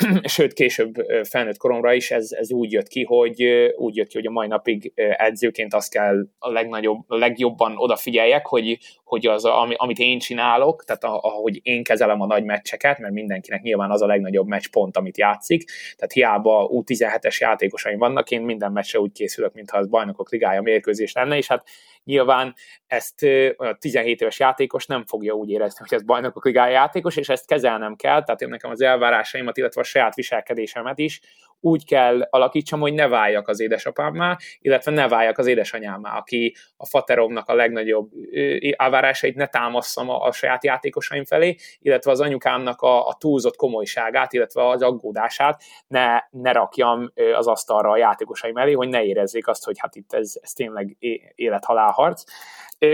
sőt 0.34 0.52
később 0.52 0.94
felnőtt 1.22 1.56
koromra 1.56 1.92
is 1.92 2.10
ez, 2.10 2.32
ez 2.32 2.52
úgy 2.52 2.72
jött 2.72 2.88
ki, 2.88 3.04
hogy 3.04 3.42
úgy 3.76 3.96
jött 3.96 4.06
ki, 4.06 4.16
hogy 4.16 4.26
a 4.26 4.30
mai 4.30 4.46
napig 4.46 4.92
edzőként 4.94 5.74
azt 5.74 5.90
kell 5.90 6.26
a 6.38 6.50
legnagyobb, 6.50 7.04
a 7.06 7.16
legjobban 7.16 7.76
odafigyeljek, 7.76 8.46
hogy, 8.46 8.78
hogy 9.10 9.26
az, 9.26 9.44
ami, 9.44 9.74
amit 9.76 9.98
én 9.98 10.18
csinálok, 10.18 10.84
tehát 10.84 11.04
ahogy 11.04 11.60
én 11.62 11.82
kezelem 11.82 12.20
a 12.20 12.26
nagy 12.26 12.44
meccseket, 12.44 12.98
mert 12.98 13.12
mindenkinek 13.12 13.62
nyilván 13.62 13.90
az 13.90 14.02
a 14.02 14.06
legnagyobb 14.06 14.46
meccspont, 14.46 14.96
amit 14.96 15.18
játszik, 15.18 15.70
tehát 15.96 16.12
hiába 16.12 16.68
U17-es 16.72 17.38
játékosaim 17.38 17.98
vannak, 17.98 18.30
én 18.30 18.42
minden 18.42 18.72
meccsre 18.72 19.00
úgy 19.00 19.12
készülök, 19.12 19.54
mintha 19.54 19.78
az 19.78 19.88
bajnokok 19.88 20.30
ligája 20.30 20.62
mérkőzés 20.62 21.12
lenne, 21.12 21.36
és 21.36 21.46
hát 21.46 21.64
nyilván 22.04 22.54
ezt 22.86 23.22
a 23.56 23.76
17 23.78 24.20
éves 24.20 24.38
játékos 24.38 24.86
nem 24.86 25.04
fogja 25.06 25.32
úgy 25.32 25.50
érezni, 25.50 25.84
hogy 25.88 25.98
ez 25.98 26.04
bajnokok 26.04 26.44
ligája 26.44 26.72
játékos, 26.72 27.16
és 27.16 27.28
ezt 27.28 27.46
kezelnem 27.46 27.96
kell, 27.96 28.24
tehát 28.24 28.40
én 28.40 28.48
nekem 28.48 28.70
az 28.70 28.80
elvárásaimat, 28.80 29.56
illetve 29.56 29.80
a 29.80 29.84
saját 29.84 30.14
viselkedésemet 30.14 30.98
is 30.98 31.20
úgy 31.60 31.84
kell 31.84 32.26
alakítsam, 32.30 32.80
hogy 32.80 32.92
ne 32.92 33.08
váljak 33.08 33.48
az 33.48 33.60
édesapámmá, 33.60 34.36
illetve 34.60 34.90
ne 34.90 35.08
váljak 35.08 35.38
az 35.38 35.46
édesanyámmá, 35.46 36.16
aki 36.16 36.54
a 36.76 36.86
fateromnak 36.86 37.48
a 37.48 37.54
legnagyobb 37.54 38.10
elvárásait 39.00 39.34
ne 39.34 39.46
támasszam 39.46 40.08
a, 40.08 40.22
a 40.24 40.32
saját 40.32 40.64
játékosaim 40.64 41.24
felé, 41.24 41.56
illetve 41.78 42.10
az 42.10 42.20
anyukámnak 42.20 42.80
a, 42.80 43.06
a 43.06 43.14
túlzott 43.14 43.56
komolyságát, 43.56 44.32
illetve 44.32 44.68
az 44.68 44.82
aggódását 44.82 45.62
ne, 45.88 46.18
ne 46.30 46.52
rakjam 46.52 47.12
az 47.36 47.46
asztalra 47.46 47.90
a 47.90 47.96
játékosaim 47.96 48.56
elé, 48.56 48.72
hogy 48.72 48.88
ne 48.88 49.02
érezzék 49.02 49.48
azt, 49.48 49.64
hogy 49.64 49.78
hát 49.78 49.96
itt 49.96 50.12
ez, 50.12 50.32
ez 50.40 50.52
tényleg 50.52 50.96
élet-halál 51.34 51.90
harc. 51.90 52.22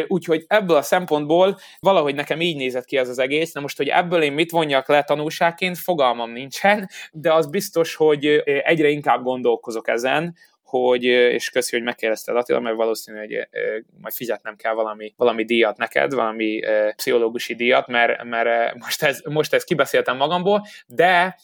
Úgyhogy 0.08 0.44
ebből 0.48 0.76
a 0.76 0.82
szempontból 0.82 1.58
valahogy 1.80 2.14
nekem 2.14 2.40
így 2.40 2.56
nézett 2.56 2.84
ki 2.84 2.96
ez 2.96 3.08
az 3.08 3.18
egész. 3.18 3.52
Na 3.52 3.60
most, 3.60 3.76
hogy 3.76 3.88
ebből 3.88 4.22
én 4.22 4.32
mit 4.32 4.50
vonjak 4.50 4.88
le 4.88 5.02
tanulságként, 5.02 5.78
fogalmam 5.78 6.30
nincsen, 6.30 6.88
de 7.12 7.32
az 7.32 7.50
biztos, 7.50 7.94
hogy 7.94 8.26
egyre 8.44 8.88
inkább 8.88 9.22
gondolkozok 9.22 9.88
ezen, 9.88 10.36
hogy, 10.84 11.04
és 11.04 11.50
köszi, 11.50 11.76
hogy 11.76 11.84
megkérdezted 11.84 12.36
Attila, 12.36 12.60
mert 12.60 12.76
valószínű, 12.76 13.18
hogy 13.18 13.48
majd 14.00 14.14
fizetnem 14.14 14.56
kell 14.56 14.74
valami, 14.74 15.14
valami 15.16 15.44
díjat 15.44 15.76
neked, 15.76 16.14
valami 16.14 16.60
pszichológusi 16.96 17.54
díjat, 17.54 17.86
mert, 17.86 18.24
mert 18.24 18.74
most, 18.74 19.02
ez, 19.02 19.20
most 19.24 19.54
ezt 19.54 19.66
kibeszéltem 19.66 20.16
magamból, 20.16 20.66
de 20.86 21.38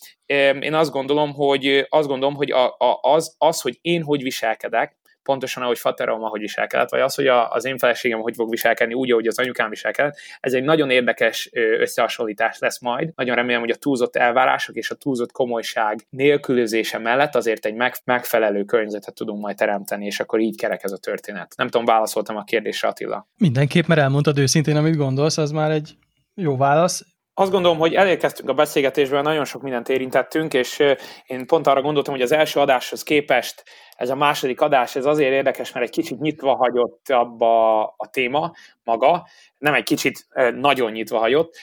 én 0.61 0.75
azt 0.75 0.91
gondolom, 0.91 1.33
hogy 1.33 1.87
azt 1.89 2.09
gondolom, 2.09 2.35
hogy 2.35 2.51
a, 2.51 2.67
a, 2.67 2.99
az, 3.03 3.35
az, 3.39 3.61
hogy 3.61 3.79
én 3.81 4.03
hogy 4.03 4.23
viselkedek, 4.23 4.97
pontosan 5.23 5.63
ahogy 5.63 5.79
Faterom, 5.79 6.23
ahogy 6.23 6.41
viselkedett, 6.41 6.91
vagy 6.91 7.01
az, 7.01 7.15
hogy 7.15 7.27
a, 7.27 7.51
az 7.51 7.65
én 7.65 7.79
feleségem 7.79 8.21
hogy 8.21 8.35
fog 8.35 8.51
viselkedni, 8.51 8.95
úgy, 8.95 9.11
ahogy 9.11 9.27
az 9.27 9.39
anyukám 9.39 9.71
viselkedett. 9.71 10.17
Ez 10.41 10.53
egy 10.53 10.63
nagyon 10.63 10.91
érdekes 10.91 11.51
összehasonlítás 11.53 12.59
lesz 12.59 12.81
majd. 12.81 13.11
Nagyon 13.15 13.37
remélem, 13.37 13.61
hogy 13.61 13.71
a 13.71 13.77
túlzott 13.77 14.17
elvárások 14.17 14.77
és 14.77 14.91
a 14.91 14.95
túlzott 14.95 15.33
komolyság 15.33 16.07
nélkülözése 16.11 16.99
mellett 16.99 17.35
azért 17.35 17.67
egy 17.67 17.75
megfelelő 18.05 18.65
környezetet 18.65 19.15
tudunk 19.15 19.43
majd 19.43 19.57
teremteni, 19.57 20.07
és 20.07 20.21
akkor 20.21 20.41
így 20.41 20.57
kerek 20.57 20.85
ez 20.85 20.93
a 20.93 20.99
történet. 20.99 21.55
Nem 21.57 21.69
tudom, 21.69 21.87
válaszoltam 21.87 22.37
a 22.37 22.45
kérdésre, 22.45 22.89
Attila. 22.89 23.29
Mindenképp, 23.37 23.87
mert 23.87 24.01
elmondtad 24.01 24.39
őszintén, 24.39 24.77
amit 24.77 24.97
gondolsz, 24.97 25.39
az 25.39 25.51
már 25.51 25.71
egy 25.71 25.91
jó 26.35 26.57
válasz 26.57 27.05
azt 27.35 27.51
gondolom, 27.51 27.79
hogy 27.79 27.95
elérkeztünk 27.95 28.49
a 28.49 28.55
beszélgetésben, 28.55 29.23
nagyon 29.23 29.45
sok 29.45 29.63
mindent 29.63 29.89
érintettünk, 29.89 30.55
és 30.55 30.83
én 31.27 31.47
pont 31.47 31.67
arra 31.67 31.83
gondoltam, 31.83 32.15
hogy 32.15 32.23
az 32.23 32.33
első 32.33 32.61
adáshoz 32.61 33.03
képest 33.03 33.63
ez 34.03 34.11
a 34.11 34.15
második 34.15 34.61
adás, 34.61 34.97
ez 34.97 35.07
azért 35.07 35.33
érdekes, 35.33 35.73
mert 35.73 35.87
egy 35.87 35.93
kicsit 35.93 36.21
nyitva 36.21 36.55
hagyott 36.57 37.09
abba 37.09 37.83
a 37.85 38.09
téma 38.11 38.53
maga, 38.85 39.27
nem 39.63 39.75
egy 39.75 39.83
kicsit 39.83 40.27
nagyon 40.55 40.93
nyitva 40.93 41.19
hagyott, 41.19 41.57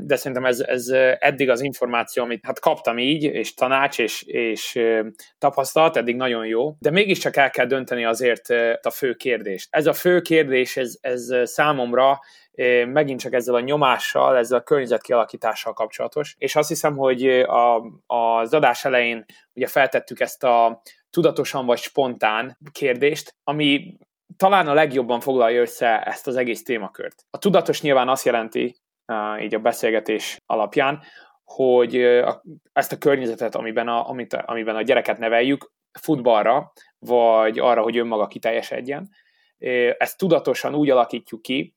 de 0.00 0.16
szerintem 0.16 0.44
ez, 0.44 0.60
ez 0.60 0.88
eddig 1.18 1.50
az 1.50 1.60
információ, 1.60 2.22
amit 2.22 2.44
hát 2.44 2.60
kaptam 2.60 2.98
így, 2.98 3.22
és 3.22 3.54
tanács, 3.54 3.98
és, 3.98 4.22
és 4.22 4.80
tapasztalat, 5.38 5.96
eddig 5.96 6.16
nagyon 6.16 6.46
jó, 6.46 6.74
de 6.78 6.90
mégiscsak 6.90 7.36
el 7.36 7.50
kell 7.50 7.66
dönteni 7.66 8.04
azért 8.04 8.50
a 8.82 8.90
fő 8.90 9.14
kérdést. 9.14 9.68
Ez 9.70 9.86
a 9.86 9.92
fő 9.92 10.20
kérdés, 10.20 10.76
ez, 10.76 10.96
ez 11.00 11.32
számomra 11.44 12.20
megint 12.86 13.20
csak 13.20 13.32
ezzel 13.32 13.54
a 13.54 13.60
nyomással, 13.60 14.36
ezzel 14.36 14.58
a 14.58 14.62
környezet 14.62 15.02
kialakítással 15.02 15.72
kapcsolatos, 15.72 16.34
és 16.38 16.56
azt 16.56 16.68
hiszem, 16.68 16.96
hogy 16.96 17.26
a, 17.40 17.76
az 18.06 18.54
adás 18.54 18.84
elején 18.84 19.24
ugye 19.54 19.66
feltettük 19.66 20.20
ezt 20.20 20.44
a 20.44 20.82
tudatosan 21.10 21.66
vagy 21.66 21.78
spontán 21.78 22.58
kérdést, 22.72 23.36
ami 23.42 23.96
talán 24.36 24.68
a 24.68 24.74
legjobban 24.74 25.20
foglalja 25.20 25.60
össze 25.60 26.02
ezt 26.02 26.26
az 26.26 26.36
egész 26.36 26.62
témakört. 26.62 27.26
A 27.30 27.38
tudatos 27.38 27.82
nyilván 27.82 28.08
azt 28.08 28.24
jelenti, 28.24 28.76
így 29.40 29.54
a 29.54 29.58
beszélgetés 29.58 30.40
alapján, 30.46 31.02
hogy 31.44 31.96
ezt 32.72 32.92
a 32.92 32.98
környezetet, 32.98 33.54
amiben 33.54 33.88
a, 33.88 34.08
amit, 34.08 34.34
amiben 34.34 34.76
a 34.76 34.82
gyereket 34.82 35.18
neveljük, 35.18 35.72
futballra, 36.00 36.72
vagy 36.98 37.58
arra, 37.58 37.82
hogy 37.82 37.98
önmaga 37.98 38.26
kiteljesedjen. 38.26 39.10
Ezt 39.98 40.18
tudatosan 40.18 40.74
úgy 40.74 40.90
alakítjuk 40.90 41.42
ki, 41.42 41.74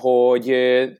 hogy 0.00 0.50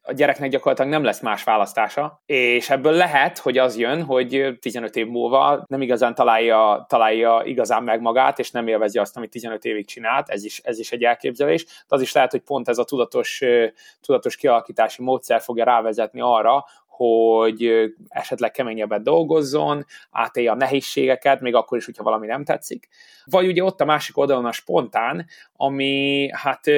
a 0.02 0.12
gyereknek 0.12 0.50
gyakorlatilag 0.50 0.90
nem 0.90 1.04
lesz 1.04 1.20
más 1.20 1.44
választása, 1.44 2.22
és 2.26 2.70
ebből 2.70 2.92
lehet, 2.92 3.38
hogy 3.38 3.58
az 3.58 3.78
jön, 3.78 4.02
hogy 4.02 4.56
15 4.60 4.96
év 4.96 5.06
múlva 5.06 5.64
nem 5.66 5.82
igazán 5.82 6.14
találja, 6.14 6.86
találja 6.88 7.42
igazán 7.44 7.82
meg 7.82 8.00
magát, 8.00 8.38
és 8.38 8.50
nem 8.50 8.68
élvezi 8.68 8.98
azt, 8.98 9.16
amit 9.16 9.30
15 9.30 9.64
évig 9.64 9.86
csinált, 9.86 10.28
ez 10.28 10.44
is, 10.44 10.60
ez 10.64 10.78
is 10.78 10.92
egy 10.92 11.02
elképzelés. 11.02 11.64
De 11.64 11.70
az 11.86 12.00
is 12.00 12.12
lehet, 12.12 12.30
hogy 12.30 12.40
pont 12.40 12.68
ez 12.68 12.78
a 12.78 12.84
tudatos, 12.84 13.42
tudatos 14.00 14.36
kialakítási 14.36 15.02
módszer 15.02 15.40
fogja 15.40 15.64
rávezetni 15.64 16.20
arra, 16.20 16.64
hogy 16.86 17.92
esetleg 18.08 18.50
keményebbet 18.50 19.02
dolgozzon, 19.02 19.84
átélje 20.10 20.50
a 20.50 20.54
nehézségeket, 20.54 21.40
még 21.40 21.54
akkor 21.54 21.78
is, 21.78 21.84
hogyha 21.84 22.02
valami 22.02 22.26
nem 22.26 22.44
tetszik. 22.44 22.88
Vagy 23.24 23.46
ugye 23.46 23.64
ott 23.64 23.80
a 23.80 23.84
másik 23.84 24.18
oldalon 24.18 24.44
a 24.44 24.52
spontán, 24.52 25.26
ami 25.56 26.28
hát 26.32 26.70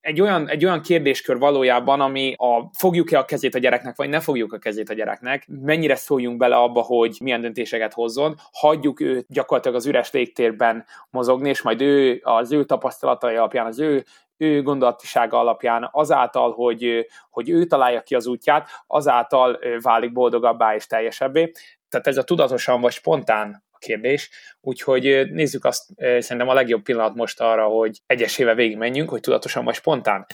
egy 0.00 0.20
olyan, 0.20 0.48
egy 0.48 0.64
olyan 0.64 0.80
kérdéskör 0.80 1.38
valójában, 1.38 2.00
ami 2.00 2.34
a 2.36 2.70
fogjuk-e 2.78 3.18
a 3.18 3.24
kezét 3.24 3.54
a 3.54 3.58
gyereknek, 3.58 3.96
vagy 3.96 4.08
ne 4.08 4.20
fogjuk 4.20 4.52
a 4.52 4.58
kezét 4.58 4.90
a 4.90 4.94
gyereknek, 4.94 5.46
mennyire 5.48 5.94
szóljunk 5.94 6.36
bele 6.36 6.56
abba, 6.56 6.80
hogy 6.80 7.18
milyen 7.22 7.40
döntéseket 7.40 7.92
hozzon, 7.92 8.34
hagyjuk 8.52 9.00
őt 9.00 9.26
gyakorlatilag 9.28 9.76
az 9.76 9.86
üres 9.86 10.10
légtérben 10.10 10.84
mozogni, 11.10 11.48
és 11.48 11.62
majd 11.62 11.80
ő 11.80 12.20
az 12.22 12.52
ő 12.52 12.64
tapasztalatai 12.64 13.34
alapján, 13.34 13.66
az 13.66 13.80
ő 13.80 14.04
ő 14.36 14.62
gondolatisága 14.62 15.38
alapján, 15.38 15.88
azáltal, 15.92 16.52
hogy, 16.52 17.06
hogy 17.30 17.50
ő 17.50 17.64
találja 17.64 18.00
ki 18.00 18.14
az 18.14 18.26
útját, 18.26 18.68
azáltal 18.86 19.58
válik 19.82 20.12
boldogabbá 20.12 20.74
és 20.74 20.86
teljesebbé. 20.86 21.52
Tehát 21.88 22.06
ez 22.06 22.16
a 22.16 22.24
tudatosan 22.24 22.80
vagy 22.80 22.92
spontán 22.92 23.64
kérdés. 23.80 24.30
Úgyhogy 24.60 25.30
nézzük 25.30 25.64
azt, 25.64 25.84
szerintem 25.96 26.48
a 26.48 26.54
legjobb 26.54 26.82
pillanat 26.82 27.14
most 27.14 27.40
arra, 27.40 27.64
hogy 27.64 28.00
egyesével 28.06 28.54
végig 28.54 28.76
menjünk, 28.76 29.08
hogy 29.08 29.20
tudatosan 29.20 29.64
vagy 29.64 29.74
spontán. 29.74 30.26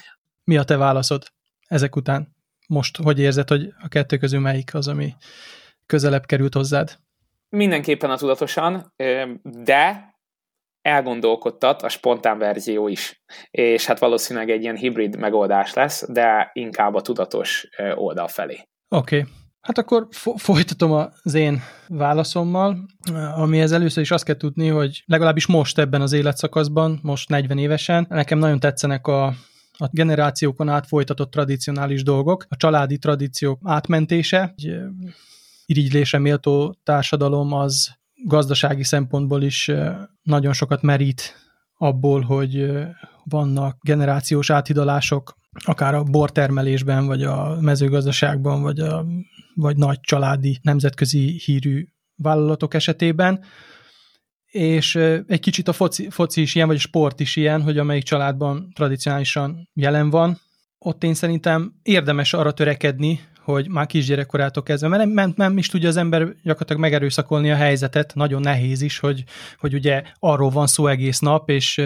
Mi 0.45 0.57
a 0.57 0.65
te 0.65 0.77
válaszod 0.77 1.25
ezek 1.67 1.97
után? 1.97 2.35
Most 2.69 2.97
hogy 2.97 3.21
érzed, 3.21 3.49
hogy 3.49 3.69
a 3.83 3.89
kettő 3.89 4.17
közül 4.17 4.41
melyik 4.41 4.75
az, 4.75 4.89
ami 4.89 5.15
közelebb 5.87 6.27
került 6.27 6.55
hozzád? 6.55 6.97
Mindenképpen 7.49 8.11
a 8.11 8.17
tudatosan, 8.17 8.95
de 9.43 10.15
elgondolkodtat 10.83 11.83
a 11.83 11.89
spontán 11.89 12.39
verzió 12.39 12.89
is. 12.89 13.23
És 13.51 13.87
hát 13.87 13.99
valószínűleg 13.99 14.51
egy 14.51 14.63
ilyen 14.63 14.77
hibrid 14.77 15.19
megoldás 15.19 15.75
lesz, 15.75 16.13
de 16.13 16.51
inkább 16.53 16.95
a 16.95 17.01
tudatos 17.01 17.69
oldal 17.95 18.29
felé. 18.29 18.69
Oké. 18.89 19.19
Okay. 19.19 19.33
Hát 19.67 19.79
akkor 19.79 20.09
folytatom 20.37 21.09
az 21.23 21.35
én 21.35 21.61
válaszommal, 21.89 22.87
amihez 23.35 23.73
először 23.73 24.03
is 24.03 24.11
azt 24.11 24.25
kell 24.25 24.37
tudni, 24.37 24.69
hogy 24.69 25.03
legalábbis 25.07 25.47
most 25.47 25.79
ebben 25.79 26.01
az 26.01 26.13
életszakaszban, 26.13 26.99
most 27.03 27.29
40 27.29 27.59
évesen, 27.59 28.07
nekem 28.09 28.39
nagyon 28.39 28.61
tetszenek 28.61 29.07
a, 29.07 29.27
a 29.73 29.89
generációkon 29.91 30.69
át 30.69 30.87
folytatott 30.87 31.31
tradicionális 31.31 32.03
dolgok, 32.03 32.47
a 32.49 32.57
családi 32.57 32.99
tradíciók 32.99 33.61
átmentése, 33.65 34.55
egy 34.57 34.77
irigylésre 35.65 36.19
méltó 36.19 36.77
társadalom 36.85 37.53
az 37.53 37.91
gazdasági 38.25 38.85
szempontból 38.85 39.43
is 39.43 39.71
nagyon 40.23 40.53
sokat 40.53 40.83
merít 40.83 41.35
abból, 41.79 42.21
hogy 42.21 42.71
vannak 43.25 43.77
generációs 43.81 44.51
áthidalások, 44.51 45.37
akár 45.65 45.95
a 45.95 46.03
bortermelésben, 46.03 47.07
vagy 47.07 47.23
a 47.23 47.61
mezőgazdaságban, 47.61 48.63
vagy 48.63 48.79
a 48.81 49.05
vagy 49.57 49.77
nagy 49.77 50.01
családi 50.01 50.59
nemzetközi 50.63 51.41
hírű 51.45 51.87
vállalatok 52.15 52.75
esetében, 52.75 53.45
és 54.47 54.95
egy 55.27 55.41
kicsit 55.41 55.69
a 55.69 55.73
foci, 55.73 56.11
foci 56.11 56.41
is 56.41 56.55
ilyen, 56.55 56.67
vagy 56.67 56.77
a 56.77 56.81
sport 56.81 57.21
is 57.21 57.37
ilyen, 57.37 57.63
hogy 57.63 57.79
amelyik 57.79 58.03
családban 58.03 58.71
tradicionálisan 58.75 59.69
jelen 59.75 60.11
van, 60.11 60.41
ott 60.79 61.05
én 61.05 61.15
szerintem 61.15 61.75
érdemes 61.83 62.33
arra 62.33 62.53
törekedni, 62.53 63.21
hogy 63.41 63.69
már 63.69 63.87
kisgyerekkorától 63.87 64.63
kezdve, 64.63 64.89
mert 64.89 65.13
nem, 65.13 65.33
nem, 65.37 65.59
is 65.59 65.69
tudja 65.69 65.89
az 65.89 65.97
ember 65.97 66.21
gyakorlatilag 66.21 66.81
megerőszakolni 66.81 67.51
a 67.51 67.57
helyzetet, 67.57 68.15
nagyon 68.15 68.41
nehéz 68.41 68.83
is, 68.83 68.99
hogy, 68.99 69.25
hogy 69.59 69.75
ugye 69.75 70.03
arról 70.19 70.51
van 70.51 70.67
szó 70.67 70.87
egész 70.87 71.19
nap, 71.19 71.51
és 71.51 71.83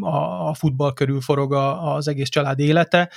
a, 0.00 0.48
a 0.48 0.54
futball 0.54 0.92
körül 0.92 1.20
forog 1.20 1.52
a, 1.52 1.94
az 1.94 2.08
egész 2.08 2.28
család 2.28 2.58
élete, 2.58 3.10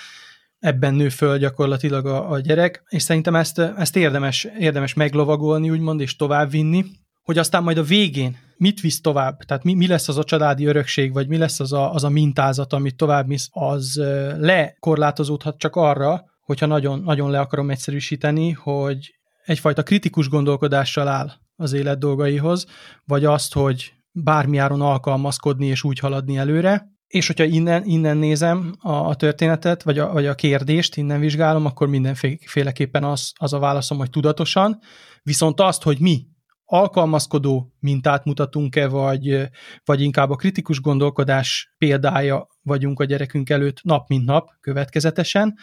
ebben 0.60 0.94
nő 0.94 1.10
föl 1.10 1.38
gyakorlatilag 1.38 2.06
a, 2.06 2.32
a 2.32 2.40
gyerek, 2.40 2.84
és 2.90 3.02
szerintem 3.02 3.36
ezt, 3.36 3.60
ezt 3.60 3.96
érdemes, 3.96 4.48
érdemes 4.60 4.94
meglovagolni, 4.94 5.70
úgymond, 5.70 6.00
és 6.00 6.16
továbbvinni, 6.16 6.86
hogy 7.24 7.38
aztán 7.38 7.64
majd 7.64 7.78
a 7.78 7.84
végén 7.84 8.38
mit 8.58 8.82
visz 8.82 9.02
tovább, 9.02 9.38
tehát 9.38 9.64
mi, 9.64 9.74
mi 9.74 9.88
lesz 9.88 10.08
az 10.08 10.18
a 10.18 10.24
családi 10.24 10.66
örökség, 10.66 11.14
vagy 11.14 11.28
mi 11.28 11.38
lesz 11.38 11.60
az 11.60 11.74
a, 11.74 11.94
az 11.94 12.04
a 12.04 12.10
mintázat, 12.10 12.74
amit 12.74 12.96
tovább 12.96 13.28
visz, 13.28 13.50
az 13.52 14.02
lekorlátozódhat 14.38 15.58
csak 15.58 15.76
arra, 15.76 16.24
hogyha 16.42 16.66
nagyon, 16.66 17.00
nagyon 17.00 17.32
le 17.32 17.40
akarom 17.40 17.70
egyszerűsíteni, 17.70 18.52
hogy 18.52 19.14
egyfajta 19.46 19.84
kritikus 19.84 20.30
gondolkodással 20.30 21.08
áll 21.08 21.32
az 21.56 21.74
élet 21.74 22.00
dolgaihoz, 22.00 22.66
vagy 23.06 23.26
azt, 23.26 23.54
hogy 23.54 23.94
bármiáron 24.12 24.82
alkalmazkodni 24.82 25.66
és 25.66 25.84
úgy 25.84 26.00
haladni 26.00 26.38
előre, 26.38 26.88
és 27.08 27.28
hogyha 27.28 27.44
innen, 27.44 27.84
innen 27.86 28.18
nézem 28.18 28.76
a, 28.80 28.92
a 28.92 29.16
történetet, 29.16 29.84
vagy 29.84 30.00
a, 30.00 30.12
vagy 30.12 30.26
a 30.26 30.36
kérdést, 30.36 30.96
innen 30.96 31.20
vizsgálom, 31.20 31.66
akkor 31.66 31.88
mindenféleképpen 31.88 33.04
az, 33.04 33.32
az 33.36 33.54
a 33.54 33.60
válaszom, 33.60 33.98
hogy 33.98 34.10
tudatosan, 34.10 34.80
viszont 35.24 35.60
azt, 35.60 35.84
hogy 35.84 36.00
mi 36.00 36.26
alkalmazkodó 36.70 37.74
mintát 37.80 38.26
mutatunk-e, 38.26 38.88
vagy, 38.88 39.50
vagy 39.86 40.02
inkább 40.02 40.30
a 40.30 40.36
kritikus 40.36 40.82
gondolkodás 40.82 41.74
példája 41.78 42.48
vagyunk 42.62 43.00
a 43.00 43.06
gyerekünk 43.06 43.50
előtt 43.50 43.84
nap 43.84 44.08
mint 44.08 44.26
nap 44.26 44.50
következetesen, 44.60 45.56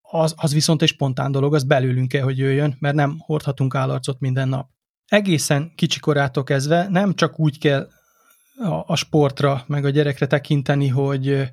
az, 0.00 0.34
az 0.36 0.52
viszont 0.52 0.82
egy 0.82 0.88
spontán 0.88 1.32
dolog, 1.32 1.54
az 1.54 1.64
belőlünk 1.64 2.08
kell, 2.08 2.22
hogy 2.22 2.38
jöjjön, 2.38 2.76
mert 2.78 2.94
nem 2.94 3.18
hordhatunk 3.18 3.74
állarcot 3.74 4.20
minden 4.20 4.48
nap. 4.48 4.70
Egészen 5.06 5.72
kicsikorától 5.74 6.44
kezdve 6.44 6.88
nem 6.88 7.14
csak 7.14 7.38
úgy 7.38 7.58
kell 7.58 7.88
a, 8.58 8.84
a 8.86 8.96
sportra, 8.96 9.64
meg 9.66 9.84
a 9.84 9.90
gyerekre 9.90 10.26
tekinteni, 10.26 10.88
hogy, 10.88 11.52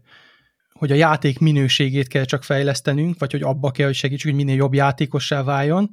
hogy 0.73 0.91
a 0.91 0.95
játék 0.95 1.39
minőségét 1.39 2.07
kell 2.07 2.25
csak 2.25 2.43
fejlesztenünk, 2.43 3.19
vagy 3.19 3.31
hogy 3.31 3.41
abba 3.41 3.71
kell, 3.71 3.85
hogy 3.85 3.95
segítsük, 3.95 4.29
hogy 4.29 4.39
minél 4.39 4.55
jobb 4.55 4.73
játékossá 4.73 5.43
váljon, 5.43 5.89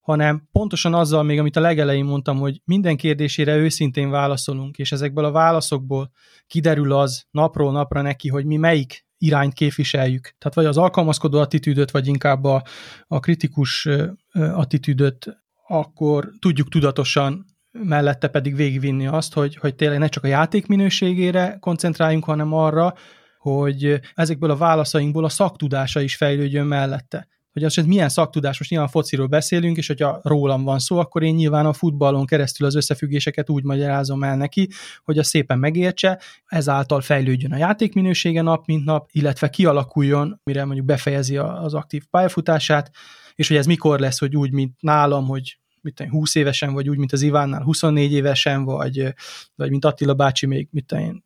hanem 0.00 0.48
pontosan 0.52 0.94
azzal 0.94 1.22
még, 1.22 1.38
amit 1.38 1.56
a 1.56 1.60
legelején 1.60 2.04
mondtam, 2.04 2.38
hogy 2.38 2.60
minden 2.64 2.96
kérdésére 2.96 3.56
őszintén 3.56 4.10
válaszolunk, 4.10 4.78
és 4.78 4.92
ezekből 4.92 5.24
a 5.24 5.30
válaszokból 5.30 6.10
kiderül 6.46 6.92
az 6.92 7.26
napról 7.30 7.72
napra 7.72 8.02
neki, 8.02 8.28
hogy 8.28 8.44
mi 8.44 8.56
melyik 8.56 9.04
irányt 9.18 9.52
képviseljük. 9.52 10.34
Tehát 10.38 10.54
vagy 10.54 10.64
az 10.64 10.76
alkalmazkodó 10.76 11.38
attitűdöt, 11.38 11.90
vagy 11.90 12.06
inkább 12.06 12.44
a, 12.44 12.62
a 13.06 13.20
kritikus 13.20 13.88
attitűdöt, 14.32 15.42
akkor 15.66 16.30
tudjuk 16.38 16.68
tudatosan 16.68 17.44
mellette 17.72 18.28
pedig 18.28 18.56
végigvinni 18.56 19.06
azt, 19.06 19.34
hogy, 19.34 19.56
hogy 19.56 19.74
tényleg 19.74 19.98
ne 19.98 20.08
csak 20.08 20.24
a 20.24 20.28
játék 20.28 20.66
minőségére 20.66 21.56
koncentráljunk, 21.60 22.24
hanem 22.24 22.52
arra, 22.52 22.94
hogy 23.38 24.00
ezekből 24.14 24.50
a 24.50 24.56
válaszainkból 24.56 25.24
a 25.24 25.28
szaktudása 25.28 26.00
is 26.00 26.16
fejlődjön 26.16 26.66
mellette. 26.66 27.28
Hogy 27.52 27.64
az, 27.64 27.74
hogy 27.74 27.86
milyen 27.86 28.08
szaktudás, 28.08 28.58
most 28.58 28.70
nyilván 28.70 28.88
fociról 28.88 29.26
beszélünk, 29.26 29.76
és 29.76 29.86
hogyha 29.86 30.20
rólam 30.22 30.64
van 30.64 30.78
szó, 30.78 30.98
akkor 30.98 31.22
én 31.22 31.34
nyilván 31.34 31.66
a 31.66 31.72
futballon 31.72 32.26
keresztül 32.26 32.66
az 32.66 32.74
összefüggéseket 32.74 33.50
úgy 33.50 33.64
magyarázom 33.64 34.22
el 34.22 34.36
neki, 34.36 34.68
hogy 35.04 35.18
a 35.18 35.22
szépen 35.22 35.58
megértse, 35.58 36.20
ezáltal 36.46 37.00
fejlődjön 37.00 37.52
a 37.52 37.56
játékminősége 37.56 38.42
nap, 38.42 38.66
mint 38.66 38.84
nap, 38.84 39.08
illetve 39.12 39.48
kialakuljon, 39.48 40.40
mire 40.44 40.64
mondjuk 40.64 40.86
befejezi 40.86 41.36
az 41.36 41.74
aktív 41.74 42.04
pályafutását, 42.10 42.90
és 43.34 43.48
hogy 43.48 43.56
ez 43.56 43.66
mikor 43.66 44.00
lesz, 44.00 44.18
hogy 44.18 44.36
úgy, 44.36 44.52
mint 44.52 44.74
nálam, 44.80 45.26
hogy 45.26 45.59
mit 45.80 45.94
tudom, 45.94 46.12
20 46.12 46.34
évesen, 46.34 46.72
vagy 46.72 46.88
úgy, 46.88 46.98
mint 46.98 47.12
az 47.12 47.22
Ivánnál 47.22 47.62
24 47.62 48.12
évesen, 48.12 48.64
vagy, 48.64 49.14
vagy 49.54 49.70
mint 49.70 49.84
Attila 49.84 50.14
bácsi 50.14 50.46
még, 50.46 50.68
mit 50.70 50.86
tudom, 50.86 51.24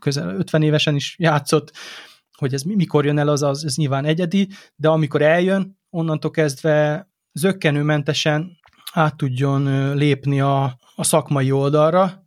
közel 0.00 0.36
50 0.36 0.62
évesen 0.62 0.94
is 0.94 1.16
játszott, 1.18 1.72
hogy 2.32 2.54
ez 2.54 2.62
mikor 2.62 3.04
jön 3.04 3.18
el, 3.18 3.28
az, 3.28 3.42
az 3.42 3.64
ez 3.64 3.76
nyilván 3.76 4.04
egyedi, 4.04 4.48
de 4.76 4.88
amikor 4.88 5.22
eljön, 5.22 5.78
onnantól 5.90 6.30
kezdve 6.30 7.08
zöggenőmentesen 7.32 8.58
át 8.92 9.16
tudjon 9.16 9.94
lépni 9.96 10.40
a, 10.40 10.78
a 10.94 11.04
szakmai 11.04 11.50
oldalra, 11.50 12.24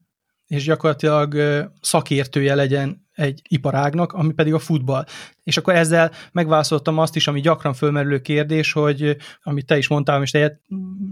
és 0.48 0.64
gyakorlatilag 0.64 1.36
szakértője 1.82 2.56
legyen 2.56 3.07
egy 3.18 3.42
iparágnak, 3.48 4.14
ami 4.14 4.34
pedig 4.34 4.54
a 4.54 4.60
futball. 4.60 5.06
És 5.44 5.58
akkor 5.58 5.76
ezzel 5.76 6.12
megválaszoltam 6.32 6.98
azt 6.98 7.16
is, 7.16 7.28
ami 7.28 7.42
gyakran 7.42 7.74
fölmerülő 7.74 8.20
kérdés, 8.20 8.72
hogy 8.72 9.18
amit 9.44 9.66
te 9.66 9.78
is 9.78 9.88
mondtál, 9.88 10.22
és 10.22 10.32
te, 10.32 10.62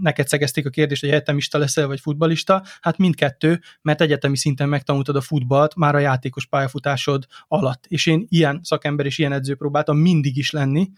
neked 0.00 0.28
szegezték 0.28 0.66
a 0.66 0.70
kérdést, 0.70 1.00
hogy 1.00 1.10
egyetemista 1.10 1.58
leszel, 1.58 1.86
vagy 1.86 2.00
futbalista, 2.00 2.62
hát 2.80 2.98
mindkettő, 2.98 3.60
mert 3.82 4.00
egyetemi 4.00 4.36
szinten 4.36 4.68
megtanultad 4.68 5.16
a 5.16 5.20
futballt 5.20 5.74
már 5.74 5.94
a 5.94 5.98
játékos 5.98 6.46
pályafutásod 6.46 7.26
alatt. 7.48 7.84
És 7.88 8.06
én 8.06 8.26
ilyen 8.28 8.60
szakember 8.62 9.06
és 9.06 9.18
ilyen 9.18 9.32
edző 9.32 9.54
próbáltam 9.54 9.96
mindig 9.96 10.36
is 10.36 10.50
lenni, 10.50 10.90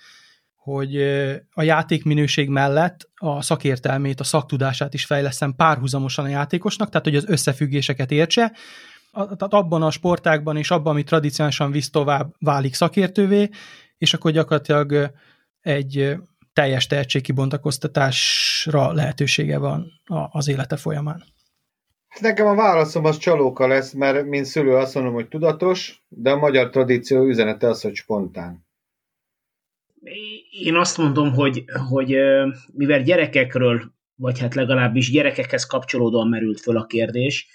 hogy 0.55 0.97
a 1.51 1.63
játékminőség 1.63 2.49
mellett 2.49 3.11
a 3.15 3.43
szakértelmét, 3.43 4.21
a 4.21 4.25
szaktudását 4.25 4.95
is 4.95 5.05
fejleszem 5.05 5.55
párhuzamosan 5.55 6.25
a 6.25 6.29
játékosnak, 6.29 6.89
tehát 6.89 7.07
hogy 7.07 7.17
az 7.17 7.29
összefüggéseket 7.29 8.11
értse, 8.11 8.53
tehát 9.24 9.55
abban 9.55 9.82
a 9.82 9.90
sportákban 9.90 10.57
és 10.57 10.70
abban, 10.70 10.93
ami 10.93 11.03
tradicionálisan 11.03 11.70
visz 11.70 11.90
tovább, 11.90 12.35
válik 12.39 12.74
szakértővé, 12.74 13.49
és 13.99 14.15
akkor 14.15 14.31
gyakorlatilag 14.31 15.11
egy 15.61 16.16
teljes 16.53 16.86
tehetségkibontakoztatásra 16.86 18.93
lehetősége 18.93 19.59
van 19.59 19.93
az 20.31 20.49
élete 20.49 20.77
folyamán. 20.77 21.24
Nekem 22.20 22.47
a 22.47 22.55
válaszom 22.55 23.05
az 23.05 23.16
csalóka 23.16 23.66
lesz, 23.66 23.93
mert 23.93 24.27
mint 24.27 24.45
szülő 24.45 24.74
azt 24.74 24.95
mondom, 24.95 25.12
hogy 25.12 25.28
tudatos, 25.28 26.03
de 26.09 26.31
a 26.31 26.39
magyar 26.39 26.70
tradíció 26.70 27.24
üzenete 27.24 27.69
az, 27.69 27.81
hogy 27.81 27.95
spontán. 27.95 28.66
Én 30.51 30.74
azt 30.74 30.99
mondom, 30.99 31.32
hogy, 31.32 31.65
hogy 31.89 32.16
mivel 32.73 33.03
gyerekekről, 33.03 33.93
vagy 34.15 34.39
hát 34.39 34.55
legalábbis 34.55 35.11
gyerekekhez 35.11 35.66
kapcsolódóan 35.66 36.28
merült 36.28 36.61
föl 36.61 36.77
a 36.77 36.86
kérdés, 36.86 37.49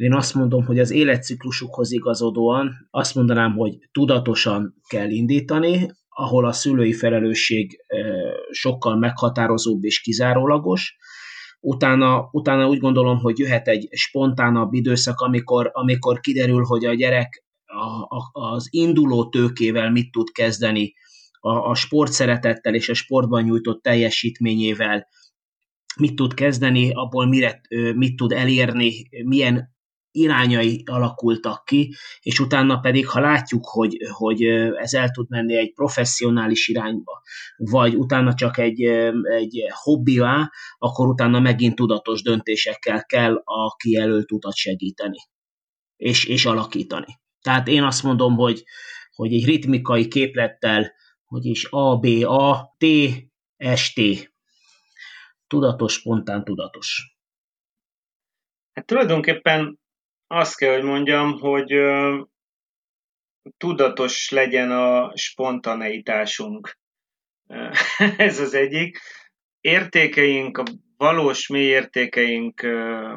én 0.00 0.14
azt 0.14 0.34
mondom, 0.34 0.64
hogy 0.64 0.78
az 0.78 0.90
életciklusukhoz 0.90 1.92
igazodóan 1.92 2.88
azt 2.90 3.14
mondanám, 3.14 3.52
hogy 3.52 3.78
tudatosan 3.92 4.74
kell 4.88 5.10
indítani, 5.10 5.90
ahol 6.08 6.46
a 6.46 6.52
szülői 6.52 6.92
felelősség 6.92 7.84
sokkal 8.50 8.96
meghatározóbb 8.96 9.84
és 9.84 10.00
kizárólagos. 10.00 10.96
Utána, 11.60 12.28
utána 12.32 12.68
úgy 12.68 12.78
gondolom, 12.78 13.18
hogy 13.18 13.38
jöhet 13.38 13.68
egy 13.68 13.88
spontánabb 13.90 14.72
időszak, 14.72 15.20
amikor, 15.20 15.70
amikor 15.72 16.20
kiderül, 16.20 16.64
hogy 16.64 16.84
a 16.84 16.94
gyerek 16.94 17.44
a, 17.64 18.16
a, 18.16 18.30
az 18.32 18.68
induló 18.70 19.28
tőkével 19.28 19.90
mit 19.90 20.12
tud 20.12 20.30
kezdeni, 20.30 20.94
a, 21.40 21.50
a 21.50 21.74
sportszeretettel 21.74 22.74
és 22.74 22.88
a 22.88 22.94
sportban 22.94 23.42
nyújtott 23.42 23.82
teljesítményével 23.82 25.06
mit 25.96 26.14
tud 26.14 26.34
kezdeni, 26.34 26.90
abból 26.92 27.26
mire, 27.26 27.60
mit 27.94 28.16
tud 28.16 28.32
elérni, 28.32 29.08
milyen 29.24 29.78
irányai 30.10 30.82
alakultak 30.86 31.64
ki, 31.64 31.94
és 32.20 32.40
utána 32.40 32.80
pedig, 32.80 33.08
ha 33.08 33.20
látjuk, 33.20 33.66
hogy, 33.66 33.96
hogy 34.10 34.42
ez 34.74 34.94
el 34.94 35.10
tud 35.10 35.28
menni 35.28 35.56
egy 35.56 35.72
professzionális 35.72 36.68
irányba, 36.68 37.22
vagy 37.56 37.94
utána 37.94 38.34
csak 38.34 38.58
egy, 38.58 38.82
egy 39.22 39.64
hobbivá, 39.68 40.50
akkor 40.78 41.06
utána 41.06 41.40
megint 41.40 41.74
tudatos 41.74 42.22
döntésekkel 42.22 43.04
kell 43.04 43.42
a 43.44 43.74
kijelölt 43.76 44.32
utat 44.32 44.54
segíteni, 44.54 45.18
és, 45.96 46.24
és 46.24 46.44
alakítani. 46.44 47.18
Tehát 47.40 47.68
én 47.68 47.82
azt 47.82 48.02
mondom, 48.02 48.34
hogy, 48.34 48.64
hogy 49.14 49.32
egy 49.32 49.44
ritmikai 49.44 50.08
képlettel, 50.08 50.92
hogy 51.24 51.44
is 51.44 51.66
A, 51.70 51.98
B, 51.98 52.06
A, 52.24 52.76
T, 52.78 52.84
S, 53.74 53.92
T. 53.92 54.00
Tudatos, 55.46 55.92
spontán, 55.92 56.44
tudatos. 56.44 57.16
Hát 58.72 58.86
tulajdonképpen 58.86 59.79
azt 60.32 60.56
kell, 60.56 60.74
hogy 60.74 60.82
mondjam, 60.82 61.38
hogy 61.38 61.72
ö, 61.72 62.20
tudatos 63.56 64.30
legyen 64.30 64.70
a 64.70 65.16
spontaneitásunk. 65.16 66.78
Ez 68.16 68.40
az 68.40 68.54
egyik. 68.54 68.98
Értékeink, 69.60 70.58
a 70.58 70.62
valós 70.96 71.48
mély 71.48 71.66
értékeink 71.66 72.62
ö, 72.62 73.16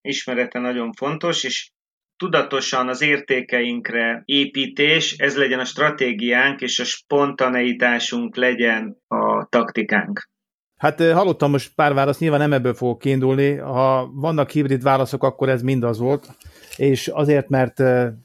ismerete 0.00 0.58
nagyon 0.58 0.92
fontos, 0.92 1.44
és 1.44 1.70
tudatosan 2.16 2.88
az 2.88 3.02
értékeinkre 3.02 4.22
építés, 4.24 5.12
ez 5.12 5.36
legyen 5.36 5.60
a 5.60 5.64
stratégiánk, 5.64 6.60
és 6.60 6.78
a 6.78 6.84
spontaneitásunk 6.84 8.36
legyen 8.36 8.96
a 9.06 9.46
taktikánk. 9.48 10.28
Hát 10.76 11.00
hallottam 11.00 11.50
most 11.50 11.74
pár 11.74 11.94
választ, 11.94 12.20
nyilván 12.20 12.40
nem 12.40 12.52
ebből 12.52 12.74
fogok 12.74 12.98
kiindulni. 12.98 13.56
Ha 13.56 14.10
vannak 14.14 14.50
hibrid 14.50 14.82
válaszok, 14.82 15.22
akkor 15.22 15.48
ez 15.48 15.62
mind 15.62 15.84
az 15.84 15.98
volt. 15.98 16.36
És 16.76 17.08
azért, 17.08 17.48
mert 17.48 17.74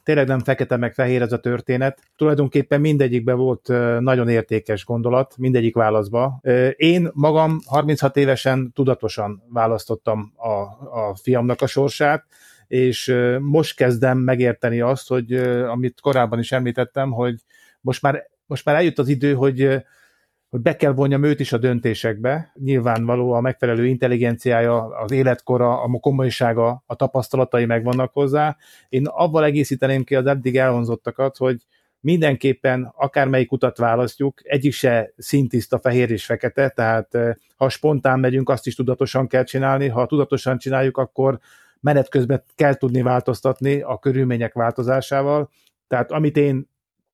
tényleg 0.03 0.27
nem 0.27 0.39
fekete 0.39 0.77
meg 0.77 0.93
fehér 0.93 1.21
ez 1.21 1.31
a 1.31 1.39
történet. 1.39 1.99
Tulajdonképpen 2.15 2.81
mindegyikben 2.81 3.38
volt 3.38 3.67
nagyon 3.99 4.30
értékes 4.30 4.85
gondolat, 4.85 5.38
mindegyik 5.38 5.76
válaszba. 5.76 6.41
Én 6.76 7.09
magam 7.13 7.59
36 7.65 8.17
évesen 8.17 8.71
tudatosan 8.73 9.43
választottam 9.49 10.34
a, 10.35 10.49
a 10.99 11.15
fiamnak 11.21 11.61
a 11.61 11.67
sorsát, 11.67 12.26
és 12.67 13.15
most 13.39 13.76
kezdem 13.76 14.17
megérteni 14.17 14.81
azt, 14.81 15.07
hogy 15.07 15.34
amit 15.67 16.01
korábban 16.01 16.39
is 16.39 16.51
említettem, 16.51 17.11
hogy 17.11 17.35
most 17.81 18.01
már, 18.01 18.30
most 18.45 18.65
már 18.65 18.76
eljött 18.76 18.99
az 18.99 19.07
idő, 19.07 19.34
hogy 19.34 19.81
hogy 20.49 20.61
be 20.61 20.76
kell 20.76 20.91
vonjam 20.91 21.23
őt 21.23 21.39
is 21.39 21.53
a 21.53 21.57
döntésekbe. 21.57 22.51
Nyilvánvaló 22.53 23.31
a 23.31 23.41
megfelelő 23.41 23.85
intelligenciája, 23.85 24.84
az 24.85 25.11
életkora, 25.11 25.81
a 25.81 25.99
komolysága, 25.99 26.84
a 26.85 26.95
tapasztalatai 26.95 27.65
megvannak 27.65 28.13
hozzá. 28.13 28.57
Én 28.89 29.05
avval 29.07 29.43
egészíteném 29.43 30.03
ki 30.03 30.15
az 30.15 30.26
eddig 30.26 30.57
elhangzottakat, 30.57 31.38
hogy 31.38 31.65
mindenképpen 31.99 32.93
akármelyik 32.95 33.51
utat 33.51 33.77
választjuk, 33.77 34.39
egyik 34.43 34.73
se 34.73 35.13
szintiszta 35.17 35.80
fehér 35.80 36.11
és 36.11 36.26
fekete, 36.26 36.69
tehát 36.69 37.17
ha 37.55 37.69
spontán 37.69 38.19
megyünk, 38.19 38.49
azt 38.49 38.67
is 38.67 38.76
tudatosan 38.76 39.27
kell 39.27 39.43
csinálni, 39.43 39.88
ha 39.88 40.05
tudatosan 40.05 40.57
csináljuk, 40.57 40.97
akkor 40.97 41.39
menet 41.80 42.09
közben 42.09 42.43
kell 42.55 42.73
tudni 42.73 43.01
változtatni 43.01 43.81
a 43.81 43.97
körülmények 43.97 44.53
változásával. 44.53 45.49
Tehát 45.88 46.11
amit 46.11 46.38
én 46.38 46.68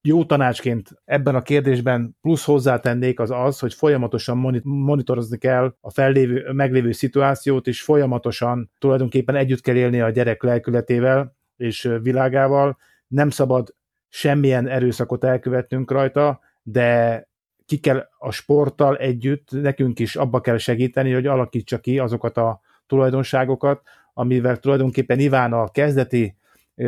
jó 0.06 0.26
tanácsként 0.26 0.90
ebben 1.06 1.36
a 1.36 1.42
kérdésben 1.42 2.18
plusz 2.22 2.46
hozzátennék 2.46 3.20
az 3.20 3.32
az, 3.32 3.60
hogy 3.60 3.74
folyamatosan 3.74 4.62
monitorozni 4.64 5.38
kell 5.38 5.76
a 5.82 5.92
fellévő, 5.92 6.52
meglévő 6.52 6.92
szituációt, 6.92 7.68
és 7.68 7.82
folyamatosan 7.82 8.72
tulajdonképpen 8.80 9.36
együtt 9.36 9.62
kell 9.62 9.76
élni 9.76 10.02
a 10.02 10.10
gyerek 10.10 10.44
lelkületével 10.44 11.36
és 11.58 11.90
világával. 12.02 12.78
Nem 13.08 13.30
szabad 13.30 13.76
semmilyen 14.10 14.68
erőszakot 14.68 15.24
elkövetnünk 15.24 15.92
rajta, 15.92 16.40
de 16.64 17.28
ki 17.66 17.78
kell 17.78 18.08
a 18.18 18.32
sporttal 18.32 18.98
együtt, 18.98 19.48
nekünk 19.52 20.00
is 20.00 20.16
abba 20.16 20.42
kell 20.42 20.58
segíteni, 20.58 21.14
hogy 21.14 21.26
alakítsa 21.28 21.80
ki 21.80 22.00
azokat 22.00 22.38
a 22.38 22.62
tulajdonságokat, 22.88 23.82
amivel 24.14 24.58
tulajdonképpen 24.58 25.20
Iván 25.20 25.54
a 25.54 25.68
kezdeti 25.68 26.38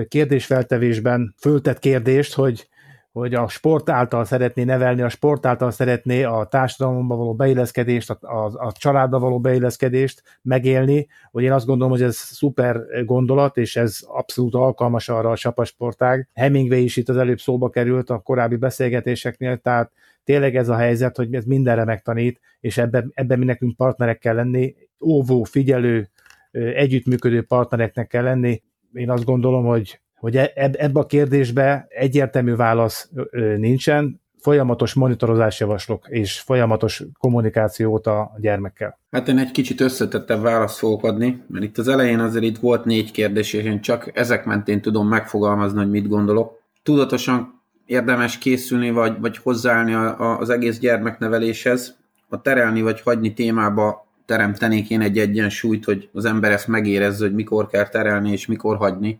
kérdésfeltevésben 0.07 1.35
föltett 1.37 1.79
kérdést, 1.79 2.33
hogy 2.33 2.67
hogy 3.11 3.33
a 3.33 3.47
sport 3.47 3.89
által 3.89 4.25
szeretné 4.25 4.63
nevelni, 4.63 5.01
a 5.01 5.09
sport 5.09 5.45
által 5.45 5.71
szeretné 5.71 6.23
a 6.23 6.47
társadalomba 6.49 7.15
való 7.15 7.35
beilleszkedést, 7.35 8.09
a, 8.09 8.17
a, 8.21 8.65
a 8.67 8.71
családba 8.71 9.19
való 9.19 9.39
beilleszkedést 9.39 10.23
megélni, 10.41 11.07
hogy 11.31 11.43
én 11.43 11.51
azt 11.51 11.65
gondolom, 11.65 11.91
hogy 11.91 12.01
ez 12.01 12.15
szuper 12.15 12.77
gondolat, 13.05 13.57
és 13.57 13.75
ez 13.75 13.99
abszolút 14.07 14.55
alkalmas 14.55 15.09
arra 15.09 15.29
a 15.29 15.37
csapasportág. 15.37 16.29
Hemingway 16.33 16.83
is 16.83 16.97
itt 16.97 17.09
az 17.09 17.17
előbb 17.17 17.39
szóba 17.39 17.69
került 17.69 18.09
a 18.09 18.19
korábbi 18.19 18.55
beszélgetéseknél, 18.55 19.57
tehát 19.57 19.91
tényleg 20.23 20.55
ez 20.55 20.69
a 20.69 20.75
helyzet, 20.75 21.15
hogy 21.15 21.33
ez 21.33 21.45
mindenre 21.45 21.83
megtanít, 21.83 22.39
és 22.59 22.77
ebben, 22.77 23.11
ebben 23.13 23.39
mi 23.39 23.45
nekünk 23.45 23.75
partnerek 23.75 24.17
kell 24.17 24.35
lenni, 24.35 24.75
óvó, 25.05 25.43
figyelő, 25.43 26.09
együttműködő 26.51 27.43
partnereknek 27.43 28.07
kell 28.07 28.23
lenni. 28.23 28.63
Én 28.93 29.09
azt 29.09 29.25
gondolom, 29.25 29.65
hogy 29.65 30.01
hogy 30.19 30.35
e, 30.35 30.51
ebbe 30.55 30.99
a 30.99 31.05
kérdésbe 31.05 31.85
egyértelmű 31.89 32.55
válasz 32.55 33.09
nincsen, 33.57 34.21
folyamatos 34.47 34.93
monitorozás 34.93 35.59
javaslok, 35.59 36.05
és 36.09 36.39
folyamatos 36.39 37.03
kommunikációt 37.19 38.07
a 38.07 38.31
gyermekkel. 38.39 38.99
Hát 39.11 39.27
én 39.27 39.37
egy 39.37 39.51
kicsit 39.51 39.81
összetettebb 39.81 40.41
választ 40.41 40.77
fogok 40.77 41.03
adni, 41.03 41.43
mert 41.47 41.63
itt 41.63 41.77
az 41.77 41.87
elején 41.87 42.19
azért 42.19 42.43
itt 42.43 42.57
volt 42.57 42.85
négy 42.85 43.11
kérdés, 43.11 43.53
és 43.53 43.63
én 43.63 43.81
csak 43.81 44.11
ezek 44.17 44.45
mentén 44.45 44.81
tudom 44.81 45.07
megfogalmazni, 45.07 45.77
hogy 45.77 45.89
mit 45.89 46.07
gondolok. 46.07 46.61
Tudatosan 46.83 47.61
érdemes 47.85 48.37
készülni, 48.37 48.91
vagy, 48.91 49.19
vagy 49.19 49.37
hozzáállni 49.37 49.93
a, 49.93 50.19
a, 50.19 50.39
az 50.39 50.49
egész 50.49 50.79
gyermekneveléshez. 50.79 51.95
A 52.29 52.41
terelni 52.41 52.81
vagy 52.81 53.01
hagyni 53.01 53.33
témába 53.33 54.07
teremtenék 54.25 54.89
én 54.89 55.01
egy 55.01 55.17
egyensúlyt, 55.17 55.85
hogy 55.85 56.09
az 56.13 56.25
ember 56.25 56.51
ezt 56.51 56.67
megérezze, 56.67 57.25
hogy 57.25 57.35
mikor 57.35 57.67
kell 57.67 57.87
terelni 57.87 58.31
és 58.31 58.45
mikor 58.45 58.77
hagyni 58.77 59.19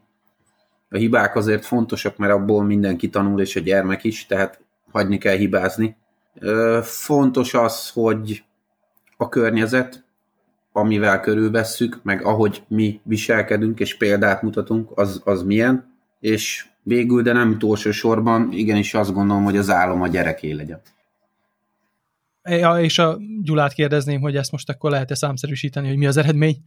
a 0.90 0.98
hibák 0.98 1.36
azért 1.36 1.66
fontosak, 1.66 2.18
mert 2.18 2.34
abból 2.34 2.64
mindenki 2.64 3.10
tanul, 3.10 3.42
és 3.42 3.56
a 3.56 3.60
gyermek 3.60 4.04
is, 4.04 4.26
tehát 4.26 4.62
hagyni 4.92 5.18
kell 5.18 5.36
hibázni. 5.36 5.96
Fontos 6.82 7.54
az, 7.54 7.90
hogy 7.90 8.44
a 9.18 9.30
környezet, 9.30 10.06
amivel 10.72 11.20
körülvesszük, 11.20 12.00
meg 12.04 12.26
ahogy 12.26 12.64
mi 12.68 13.00
viselkedünk 13.04 13.80
és 13.80 13.98
példát 13.98 14.42
mutatunk, 14.42 14.92
az, 14.96 15.22
az 15.24 15.44
milyen, 15.44 15.96
és 16.20 16.66
végül, 16.84 17.22
de 17.22 17.34
nem 17.34 17.52
utolsó 17.52 17.92
sorban, 17.92 18.52
igenis 18.52 18.94
azt 18.94 19.14
gondolom, 19.14 19.44
hogy 19.44 19.58
az 19.58 19.70
álom 19.70 20.02
a 20.02 20.08
gyereké 20.08 20.52
legyen. 20.52 20.82
Ja, 22.44 22.80
és 22.80 23.00
a 23.00 23.18
Gyulát 23.42 23.74
kérdezném, 23.74 24.22
hogy 24.22 24.36
ezt 24.36 24.52
most 24.52 24.70
akkor 24.70 24.92
lehet-e 24.92 25.16
számszerűsíteni, 25.16 25.88
hogy 25.88 25.98
mi 25.98 26.08
az 26.08 26.18
eredmény? 26.18 26.58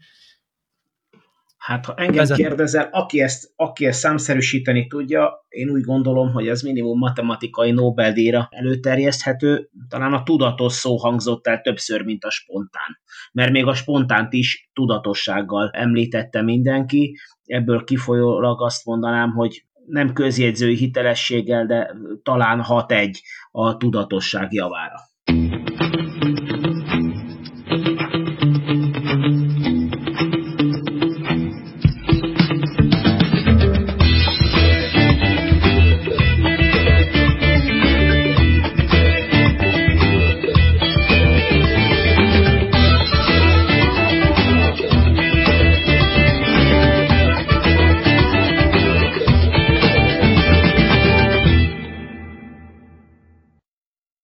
Hát 1.60 1.84
ha 1.84 1.94
engem 1.94 2.16
Vezet- 2.16 2.36
kérdezel, 2.36 2.88
aki 2.92 3.20
ezt, 3.20 3.52
aki 3.56 3.86
ezt 3.86 3.98
számszerűsíteni 3.98 4.86
tudja, 4.86 5.46
én 5.48 5.70
úgy 5.70 5.82
gondolom, 5.82 6.32
hogy 6.32 6.48
ez 6.48 6.62
minimum 6.62 6.98
matematikai 6.98 7.70
Nobel-díjra 7.70 8.48
előterjeszthető, 8.50 9.70
talán 9.88 10.12
a 10.12 10.22
tudatos 10.22 10.72
szó 10.72 10.96
hangzott 10.96 11.46
el 11.46 11.60
többször, 11.60 12.02
mint 12.02 12.24
a 12.24 12.30
spontán. 12.30 12.98
Mert 13.32 13.50
még 13.52 13.66
a 13.66 13.74
spontánt 13.74 14.32
is 14.32 14.70
tudatossággal 14.72 15.70
említette 15.72 16.42
mindenki, 16.42 17.18
ebből 17.44 17.84
kifolyólag 17.84 18.62
azt 18.62 18.84
mondanám, 18.84 19.30
hogy 19.30 19.64
nem 19.86 20.12
közjegyzői 20.12 20.76
hitelességgel, 20.76 21.66
de 21.66 21.94
talán 22.22 22.64
6-1 22.68 23.12
a 23.50 23.76
tudatosság 23.76 24.52
javára. 24.52 25.09